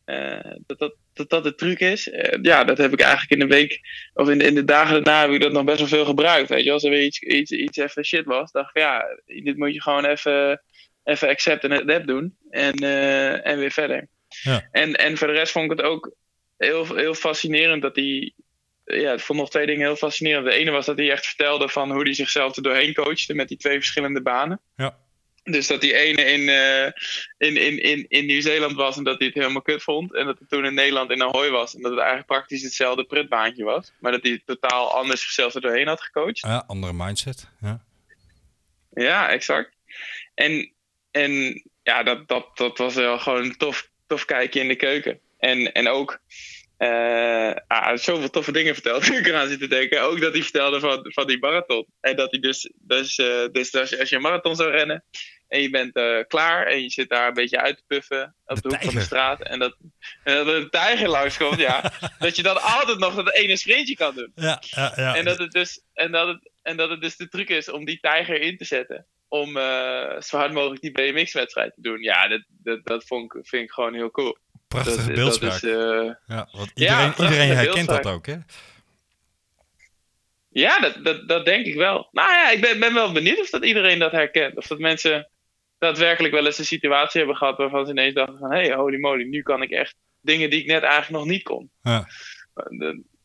Eh, 0.06 0.52
dat, 0.66 0.80
dat, 0.80 0.96
dat 1.14 1.30
dat 1.30 1.44
de 1.44 1.56
truc 1.56 1.80
is. 1.80 2.10
Eh, 2.10 2.40
ja, 2.42 2.64
dat 2.64 2.78
heb 2.78 2.94
ik 2.94 3.00
eigenlijk 3.00 3.32
in 3.32 3.40
de 3.40 3.56
week, 3.56 3.80
of 4.14 4.30
in 4.30 4.38
de, 4.38 4.46
in 4.46 4.56
de 4.56 4.64
dagen 4.64 4.94
daarna, 4.94 5.22
heb 5.22 5.32
ik 5.32 5.42
dat 5.42 5.52
nog 5.52 5.64
best 5.64 5.80
wel 5.80 5.88
veel 5.88 6.06
gebruikt. 6.06 6.50
Weet 6.50 6.64
je, 6.64 6.72
als 6.72 6.84
er 6.84 6.90
weer 6.90 7.04
iets, 7.04 7.20
iets, 7.22 7.52
iets 7.52 7.78
even 7.78 8.06
shit 8.06 8.26
was, 8.26 8.52
dacht 8.52 8.70
ik, 8.76 8.82
ja, 8.82 9.06
dit 9.26 9.58
moet 9.58 9.74
je 9.74 9.82
gewoon 9.82 10.06
even, 10.06 10.62
even 11.04 11.28
accept 11.30 11.64
en 11.64 11.72
adapt 11.72 12.08
doen. 12.08 12.36
En, 12.50 12.74
eh, 12.74 13.48
en 13.48 13.58
weer 13.58 13.72
verder. 13.72 14.08
Ja. 14.28 14.68
En, 14.72 14.96
en 14.96 15.18
voor 15.18 15.28
de 15.28 15.34
rest 15.34 15.52
vond 15.52 15.72
ik 15.72 15.78
het 15.78 15.88
ook 15.88 16.12
heel, 16.58 16.96
heel 16.96 17.14
fascinerend 17.14 17.82
dat 17.82 17.96
hij. 17.96 18.34
Ja, 19.00 19.14
ik 19.14 19.20
vond 19.20 19.40
nog 19.40 19.50
twee 19.50 19.66
dingen 19.66 19.86
heel 19.86 19.96
fascinerend. 19.96 20.46
De 20.46 20.52
ene 20.52 20.72
was 20.72 20.86
dat 20.86 20.98
hij 20.98 21.12
echt 21.12 21.26
vertelde 21.26 21.70
van 21.70 21.92
hoe 21.92 22.04
hij 22.04 22.14
zichzelf 22.14 22.56
er 22.56 22.64
doorheen 22.64 22.94
coachte 22.94 23.34
met 23.34 23.48
die 23.48 23.58
twee 23.58 23.78
verschillende 23.78 24.22
banen. 24.22 24.60
Ja. 24.76 24.98
Dus 25.44 25.68
dat 25.68 25.82
die 25.82 25.96
ene 25.96 26.22
in, 26.22 26.50
eh, 26.50 26.86
in, 27.38 27.58
in, 27.58 27.84
in, 27.84 28.06
in 28.08 28.26
Nieuw-Zeeland 28.26 28.76
was 28.76 28.98
en 28.98 29.04
dat 29.04 29.18
hij 29.18 29.28
het 29.28 29.36
helemaal 29.36 29.62
kut 29.62 29.84
vond. 29.84 30.16
En 30.16 30.26
dat 30.26 30.40
het 30.40 30.50
toen 30.50 30.66
in 30.66 30.74
Nederland 30.74 31.12
in 31.12 31.24
Ahoy 31.24 31.50
was. 31.50 31.76
En 31.76 31.82
dat 31.82 31.92
het 31.92 32.00
eigenlijk 32.00 32.30
praktisch 32.30 32.64
hetzelfde 32.64 33.04
prutbaantje 33.04 33.64
was. 33.64 33.92
Maar 34.00 34.12
dat 34.12 34.24
hij 34.24 34.42
totaal 34.46 34.94
anders 34.94 35.22
zichzelf 35.22 35.54
er 35.54 35.62
doorheen 35.62 35.88
had 35.88 36.02
gecoacht. 36.02 36.40
Ja, 36.40 36.64
andere 36.68 36.94
mindset. 36.94 37.48
Ja. 37.62 37.84
Ja, 38.94 39.30
exact. 39.30 39.72
En, 40.34 40.72
en 41.12 41.64
ja, 41.84 42.04
dat, 42.04 42.28
dat, 42.28 42.58
dat 42.58 42.78
was 42.78 42.96
wel 42.96 43.20
gewoon 43.20 43.44
een 43.44 43.58
tof, 43.58 43.90
tof 44.08 44.26
kijkje 44.26 44.60
in 44.60 44.68
de 44.68 44.76
keuken. 44.76 45.20
En, 45.38 45.74
en 45.74 45.88
ook 45.88 46.20
eh 46.82 47.54
ah, 47.68 47.98
zoveel 47.98 48.30
toffe 48.30 48.52
dingen 48.52 48.74
verteld. 48.74 49.10
Ik 49.10 49.28
eraan 49.28 49.48
zit 49.48 49.60
te 49.60 49.68
denken. 49.68 50.02
Ook 50.02 50.22
dat 50.22 50.34
hij 50.34 50.42
vertelde 50.42 50.80
van, 50.80 51.00
van 51.04 51.28
die 51.28 51.40
marathon. 51.40 51.86
En 52.00 52.16
dat 52.16 52.32
hij 52.32 52.40
dus, 52.40 52.72
dus, 52.76 53.18
eh, 53.18 53.46
dus 53.52 53.76
als, 53.76 53.90
je, 53.90 54.00
als 54.00 54.10
je 54.10 54.16
een 54.16 54.22
marathon 54.22 54.56
zou 54.56 54.72
rennen. 54.72 55.04
En 55.48 55.62
je 55.62 55.70
bent 55.70 55.96
eh, 55.96 56.18
klaar. 56.28 56.68
En 56.68 56.82
je 56.82 56.90
zit 56.90 57.10
daar 57.10 57.28
een 57.28 57.34
beetje 57.34 57.62
uit 57.62 57.78
te 57.78 57.84
puffen. 57.88 58.36
Op 58.46 58.56
de, 58.56 58.62
De 58.62 58.76
hoek 58.76 58.84
van 58.84 58.94
de 58.94 59.02
straat. 59.02 59.42
En 59.42 59.60
dat, 59.60 59.78
en 60.24 60.36
dat 60.36 60.48
er 60.48 60.56
een 60.56 60.70
tijger 60.70 61.10
langskomt. 61.10 61.60
ja. 61.60 61.92
Dat 62.20 62.36
je 62.36 62.44
dan 62.44 62.62
altijd 62.62 63.00
nog 63.00 63.16
dat 63.16 63.34
ene 63.34 63.56
sprintje 63.56 63.96
kan 63.96 64.16
doen. 64.16 64.32
Ja, 64.36 64.62
ja, 64.62 64.94
ja. 64.96 65.16
En 65.16 65.26
dat 65.26 65.38
het 65.38 65.52
dus, 65.52 65.82
en 65.94 66.12
dat 66.12 66.28
het, 66.28 66.52
en 66.62 66.78
dat 66.78 66.90
het 66.90 67.02
dus 67.02 67.16
de 67.16 67.28
truc 67.28 67.50
is 67.50 67.70
om 67.70 67.86
die 67.86 68.00
tijger 68.00 68.42
in 68.42 68.58
te 68.58 68.66
zetten. 68.66 69.08
Om 69.28 69.54
zo 70.20 70.38
hard 70.38 70.54
mogelijk 70.54 70.82
die 70.82 70.92
BMX-wedstrijd 70.92 71.74
te 71.74 71.82
doen. 71.82 72.02
Ja, 72.02 72.28
dat, 72.28 72.44
dat, 72.48 72.86
dat 72.86 73.04
vond 73.06 73.36
ik, 73.36 73.48
vind 73.48 73.64
ik 73.64 73.72
gewoon 73.72 73.94
heel 73.94 74.12
cool. 74.12 74.38
Prachtige 74.72 75.08
dat, 75.08 75.16
beeldspraak. 75.16 75.62
Dat 75.62 75.64
is, 75.64 75.70
eh, 75.70 76.14
ja, 76.26 76.48
want 76.52 76.72
iedereen, 76.74 77.14
iedereen 77.20 77.56
herkent 77.56 77.88
dat 77.88 78.06
ook, 78.06 78.26
hè? 78.26 78.38
ja, 80.50 80.80
dat, 80.80 81.04
dat, 81.04 81.28
dat 81.28 81.46
denk 81.46 81.66
ik 81.66 81.76
wel. 81.76 82.10
Nou 82.12 82.32
ja, 82.32 82.52
ik 82.52 82.62
ben, 82.62 82.80
ben 82.80 82.94
wel 82.94 83.12
benieuwd 83.12 83.40
of 83.40 83.50
dat 83.50 83.66
iedereen 83.66 84.00
dat 84.00 84.12
herkent. 84.12 84.58
Of 84.58 84.68
dat 84.68 84.80
mensen 84.80 85.30
daadwerkelijk 85.78 86.34
wel 86.34 86.46
eens 86.46 86.58
een 86.58 86.66
situatie 86.66 87.20
hebben 87.20 87.38
gehad 87.38 87.58
waarvan 87.58 87.86
ze 87.86 87.92
ineens 87.92 88.14
dachten 88.14 88.38
van... 88.38 88.52
Hé, 88.52 88.62
hey, 88.62 88.76
holy 88.76 89.00
moly, 89.00 89.24
nu 89.24 89.42
kan 89.42 89.62
ik 89.62 89.70
echt 89.70 89.96
dingen 90.22 90.50
die 90.50 90.60
ik 90.60 90.66
net 90.66 90.84
eigenlijk 90.84 91.24
nog 91.24 91.26
niet 91.26 91.44
kon. 91.44 91.70
Ja. 91.82 92.08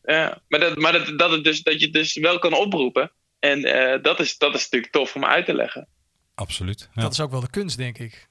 Ja. 0.03 0.43
Maar, 0.49 0.61
dat, 0.61 0.79
maar 0.79 0.93
dat, 0.93 1.19
dat, 1.19 1.31
het 1.31 1.45
dus, 1.45 1.63
dat 1.63 1.79
je 1.81 1.85
het 1.85 1.95
dus 1.95 2.17
wel 2.17 2.39
kan 2.39 2.55
oproepen. 2.55 3.13
En 3.39 3.65
eh, 3.65 4.03
dat, 4.03 4.21
is, 4.21 4.39
dat 4.39 4.55
is 4.55 4.63
natuurlijk 4.63 4.93
tof 4.93 5.15
om 5.15 5.25
uit 5.25 5.47
te 5.47 5.55
leggen. 5.55 5.89
Absoluut. 6.35 6.89
Ja. 6.95 7.03
Dat 7.03 7.13
is 7.13 7.21
ook 7.21 7.31
wel 7.31 7.41
de 7.41 7.51
kunst, 7.51 7.77
denk 7.77 7.99
ik. 7.99 8.29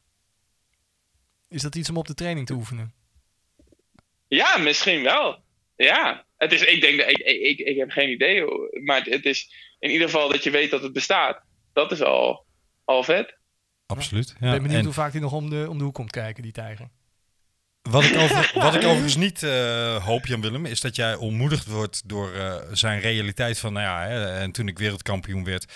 Is 1.49 1.61
dat 1.61 1.75
iets 1.75 1.89
om 1.89 1.97
op 1.97 2.07
de 2.07 2.13
training 2.13 2.47
te 2.47 2.53
oefenen? 2.53 2.93
Ja, 4.27 4.57
misschien 4.57 5.03
wel. 5.03 5.43
Ja, 5.75 6.25
het 6.37 6.51
is, 6.51 6.61
ik 6.61 6.81
denk 6.81 6.97
dat 6.99 7.09
ik, 7.09 7.17
ik, 7.17 7.41
ik, 7.41 7.59
ik 7.67 7.77
heb 7.77 7.89
geen 7.89 8.09
idee. 8.09 8.43
Maar 8.83 8.97
het, 8.97 9.13
het 9.13 9.25
is 9.25 9.49
in 9.79 9.89
ieder 9.91 10.09
geval 10.09 10.29
dat 10.29 10.43
je 10.43 10.49
weet 10.51 10.71
dat 10.71 10.81
het 10.83 10.93
bestaat. 10.93 11.41
Dat 11.73 11.91
is 11.91 12.01
al, 12.01 12.45
al 12.85 13.03
vet. 13.03 13.37
Absoluut. 13.85 14.29
Ik 14.29 14.35
Ja. 14.39 14.51
ben 14.51 14.61
benieuwd 14.61 14.79
En 14.79 14.85
hoe 14.85 14.93
vaak 14.93 15.11
hij 15.11 15.21
nog 15.21 15.31
om 15.33 15.49
de, 15.49 15.65
om 15.69 15.77
de 15.77 15.83
hoek 15.83 15.93
komt 15.93 16.11
kijken, 16.11 16.43
die 16.43 16.51
tijger. 16.51 16.87
wat, 17.81 18.03
ik 18.03 18.15
over, 18.17 18.51
wat 18.63 18.75
ik 18.75 18.83
overigens 18.83 19.15
niet 19.15 19.43
eh, 19.43 20.05
hoop, 20.05 20.25
Jan 20.25 20.41
Willem, 20.41 20.65
is 20.65 20.81
dat 20.81 20.95
jij 20.95 21.15
ontmoedigd 21.15 21.65
wordt 21.67 22.09
door 22.09 22.33
eh, 22.33 22.55
zijn 22.71 22.99
realiteit 22.99 23.59
van, 23.59 23.73
nou 23.73 23.85
ja, 23.85 24.07
hè, 24.07 24.39
en 24.39 24.51
toen 24.51 24.67
ik 24.67 24.77
wereldkampioen 24.77 25.43
werd, 25.43 25.73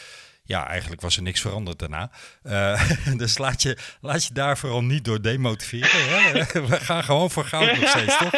ja, 0.50 0.68
eigenlijk 0.68 1.02
was 1.02 1.16
er 1.16 1.22
niks 1.22 1.42
veranderd 1.42 1.80
daarna. 1.80 2.12
Eh, 2.44 2.92
dus 3.22 3.38
laat 3.38 3.62
je, 3.62 3.78
laat 4.02 4.26
je 4.26 4.34
daar 4.34 4.58
vooral 4.58 4.84
niet 4.84 5.06
door 5.06 5.22
demotiveren. 5.22 5.90
Hè? 6.10 6.44
We 6.68 6.80
gaan 6.80 7.04
gewoon 7.04 7.32
voor 7.32 7.46
goud 7.46 7.80
nog 7.80 7.90
steeds, 7.90 8.18
toch? 8.18 8.32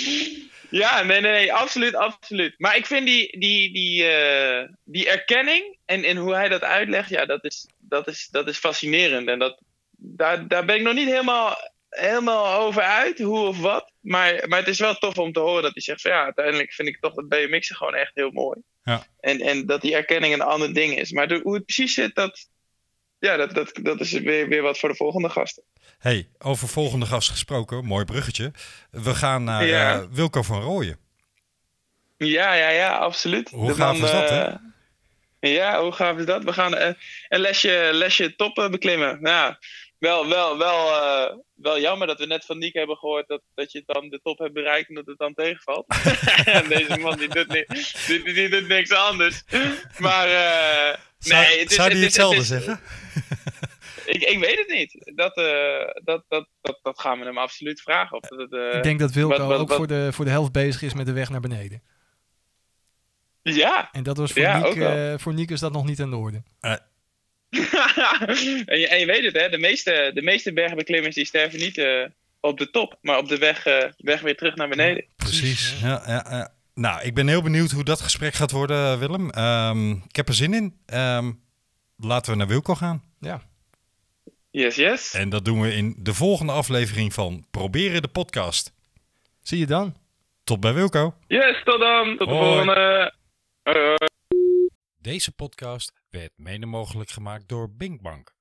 ja, 0.82 1.02
nee, 1.02 1.20
nee, 1.20 1.32
nee, 1.32 1.52
absoluut, 1.52 1.94
absoluut. 1.94 2.54
Maar 2.58 2.76
ik 2.76 2.86
vind 2.86 3.06
die, 3.06 3.38
die, 3.38 3.72
die, 3.72 4.06
eh, 4.06 4.68
die 4.84 5.08
erkenning 5.08 5.78
en, 5.84 6.04
en 6.04 6.16
hoe 6.16 6.34
hij 6.34 6.48
dat 6.48 6.62
uitlegt, 6.62 7.08
ja, 7.08 7.26
dat 7.26 7.44
is, 7.44 7.68
dat 7.78 8.08
is, 8.08 8.28
dat 8.30 8.48
is 8.48 8.58
fascinerend. 8.58 9.28
En 9.28 9.38
dat, 9.38 9.60
daar, 9.90 10.48
daar 10.48 10.64
ben 10.64 10.76
ik 10.76 10.82
nog 10.82 10.94
niet 10.94 11.08
helemaal, 11.08 11.56
helemaal 11.88 12.60
over 12.60 12.82
uit, 12.82 13.18
hoe 13.18 13.46
of 13.46 13.60
wat. 13.60 13.92
Maar, 14.00 14.48
maar 14.48 14.58
het 14.58 14.68
is 14.68 14.78
wel 14.78 14.94
tof 14.94 15.18
om 15.18 15.32
te 15.32 15.40
horen 15.40 15.62
dat 15.62 15.72
hij 15.72 15.82
zegt 15.82 16.00
van 16.00 16.10
ja, 16.10 16.24
uiteindelijk 16.24 16.72
vind 16.72 16.88
ik 16.88 17.00
toch 17.00 17.14
dat 17.14 17.28
BMX'en 17.28 17.76
gewoon 17.76 17.94
echt 17.94 18.14
heel 18.14 18.30
mooi. 18.30 18.62
Ja. 18.84 19.06
En, 19.20 19.40
en 19.40 19.66
dat 19.66 19.80
die 19.80 19.94
erkenning 19.94 20.34
een 20.34 20.40
ander 20.40 20.74
ding 20.74 20.98
is. 20.98 21.12
Maar 21.12 21.28
de- 21.28 21.40
hoe 21.42 21.54
het 21.54 21.64
precies 21.64 21.94
zit, 21.94 22.14
dat, 22.14 22.48
ja, 23.18 23.36
dat, 23.36 23.54
dat, 23.54 23.78
dat 23.82 24.00
is 24.00 24.12
weer, 24.12 24.48
weer 24.48 24.62
wat 24.62 24.78
voor 24.78 24.88
de 24.88 24.94
volgende 24.94 25.28
gasten. 25.28 25.62
hey, 25.98 26.28
over 26.38 26.68
volgende 26.68 27.06
gast 27.06 27.30
gesproken, 27.30 27.84
mooi 27.84 28.04
bruggetje. 28.04 28.52
We 28.90 29.14
gaan 29.14 29.44
naar 29.44 29.66
Ja. 29.66 29.94
eh, 30.00 30.06
Wilco 30.10 30.42
van 30.42 30.60
Rooyen. 30.60 30.98
Ja, 32.16 32.54
ja, 32.54 32.68
ja, 32.68 32.96
absoluut. 32.96 33.50
Hoe 33.50 33.66
De 33.68 33.74
gaaf 33.74 33.96
man, 33.98 34.04
is 34.04 34.10
dat, 34.12 34.28
hè? 34.30 34.42
eh, 34.44 34.54
Ja, 35.54 35.82
hoe 35.82 35.92
gaaf 35.92 36.18
is 36.18 36.24
dat? 36.26 36.44
We 36.44 36.52
gaan 36.52 36.74
eh, 36.76 36.92
een 37.28 37.40
lesje, 37.40 37.90
lesje 37.92 38.36
top 38.36 38.58
eh, 38.58 38.68
beklimmen. 38.70 39.22
Nou, 39.22 39.54
wel, 40.04 40.28
wel, 40.28 40.58
wel, 40.58 40.88
eh, 41.02 41.36
wel 41.54 41.80
jammer 41.80 42.06
dat 42.06 42.18
we 42.18 42.26
net 42.26 42.44
van 42.44 42.58
Nick 42.58 42.74
hebben 42.74 42.96
gehoord 42.96 43.28
dat, 43.28 43.42
dat 43.54 43.72
je 43.72 43.82
dan 43.86 44.08
de 44.08 44.20
top 44.22 44.38
hebt 44.38 44.52
bereikt 44.52 44.88
en 44.88 44.94
dat 44.94 45.06
het 45.06 45.18
dan 45.18 45.34
tegenvalt. 45.34 45.86
en 46.44 46.68
deze 46.68 46.98
man 46.98 47.16
die 47.18 47.28
doet, 47.28 47.48
ni- 47.48 47.64
die, 48.06 48.22
die, 48.22 48.34
die 48.34 48.48
doet 48.48 48.68
niks 48.68 48.90
anders. 48.92 49.42
Maar 49.98 50.26
eh, 50.28 50.98
Zou, 51.18 51.42
nee, 51.42 51.58
het 51.60 51.70
is, 51.70 51.76
zou 51.76 51.88
het 51.88 51.96
die 51.98 52.06
is- 52.06 52.16
hetzelfde 52.16 52.36
het 52.36 52.44
is- 52.44 52.48
zeggen? 52.64 52.80
Ik, 54.06 54.22
ik 54.22 54.38
weet 54.38 54.58
het 54.58 54.68
niet. 54.68 55.12
Dat, 55.16 55.36
eh, 55.36 56.02
dat, 56.04 56.24
dat, 56.28 56.48
dat, 56.60 56.78
dat 56.82 57.00
gaan 57.00 57.18
we 57.18 57.24
hem 57.24 57.38
absoluut 57.38 57.80
vragen. 57.80 58.16
Of 58.16 58.28
dat 58.28 58.38
het, 58.38 58.52
eh, 58.52 58.76
ik 58.76 58.82
denk 58.82 58.98
dat 58.98 59.12
Wilco 59.12 59.36
wat- 59.38 59.46
wat- 59.46 59.58
ook 59.60 59.68
wat- 59.68 59.76
Voor, 59.76 59.86
de, 59.86 60.08
voor 60.12 60.24
de 60.24 60.30
helft 60.30 60.52
bezig 60.52 60.82
is 60.82 60.94
met 60.94 61.06
de 61.06 61.12
weg 61.12 61.30
naar 61.30 61.40
beneden. 61.40 61.82
Ja, 63.42 63.88
En 63.92 64.02
dat 64.02 64.16
was 64.16 64.32
voor, 64.32 64.42
Ja, 64.42 64.58
Niek, 64.58 64.76
eh, 64.76 65.14
voor 65.16 65.34
Niek 65.34 65.50
is 65.50 65.60
dat 65.60 65.72
nog 65.72 65.84
niet 65.86 66.00
aan 66.00 66.10
de 66.10 66.16
orde. 66.16 66.42
en, 68.72 68.78
je, 68.80 68.88
en 68.88 68.98
je 68.98 69.06
weet 69.06 69.24
het, 69.24 69.40
hè? 69.40 69.48
De 69.48 69.58
meeste, 69.58 70.10
de 70.14 70.22
meeste 70.22 70.52
bergbeklimmers 70.52 71.14
die 71.14 71.26
sterven 71.26 71.58
niet 71.58 71.78
eh, 71.78 72.04
op 72.40 72.58
de 72.58 72.70
top, 72.70 72.98
maar 73.00 73.18
op 73.18 73.28
de 73.28 73.38
weg, 73.38 73.66
eh, 73.66 73.90
weg 73.96 74.20
weer 74.20 74.36
terug 74.36 74.54
naar 74.54 74.68
beneden. 74.68 75.04
Precies. 75.16 75.74
Ja, 75.82 76.02
ja, 76.06 76.26
ja. 76.30 76.52
Nou, 76.74 77.02
ik 77.02 77.14
ben 77.14 77.28
heel 77.28 77.42
benieuwd 77.42 77.70
hoe 77.70 77.84
dat 77.84 78.00
gesprek 78.00 78.34
gaat 78.34 78.50
worden, 78.50 78.98
Willem. 78.98 79.30
Ehm, 79.30 79.90
ik 79.90 80.16
heb 80.16 80.28
er 80.28 80.34
zin 80.34 80.54
in. 80.54 80.76
Ehm, 80.86 81.32
laten 81.96 82.32
we 82.32 82.38
naar 82.38 82.46
Wilco 82.46 82.74
gaan. 82.74 83.02
Ja. 83.20 83.42
Yes, 84.50 84.76
yes. 84.76 85.14
En 85.14 85.28
dat 85.28 85.44
doen 85.44 85.60
we 85.60 85.74
in 85.74 85.94
de 85.98 86.14
volgende 86.14 86.52
aflevering 86.52 87.12
van 87.12 87.46
Proberen 87.50 88.02
de 88.02 88.08
podcast. 88.08 88.72
Zie 89.42 89.58
je 89.58 89.66
dan? 89.66 89.96
Tot 90.44 90.60
bij 90.60 90.74
Wilco. 90.74 91.14
Yes, 91.26 91.62
tot 91.64 91.80
dan. 91.80 92.16
Tot 92.16 92.28
de 92.28 92.34
volgende. 92.34 93.12
Hoi. 93.62 94.12
Deze 95.04 95.32
podcast 95.32 95.92
werd 96.10 96.32
mede 96.36 96.66
mogelijk 96.66 97.10
gemaakt 97.10 97.48
door 97.48 97.74
Binkbank. 97.74 98.34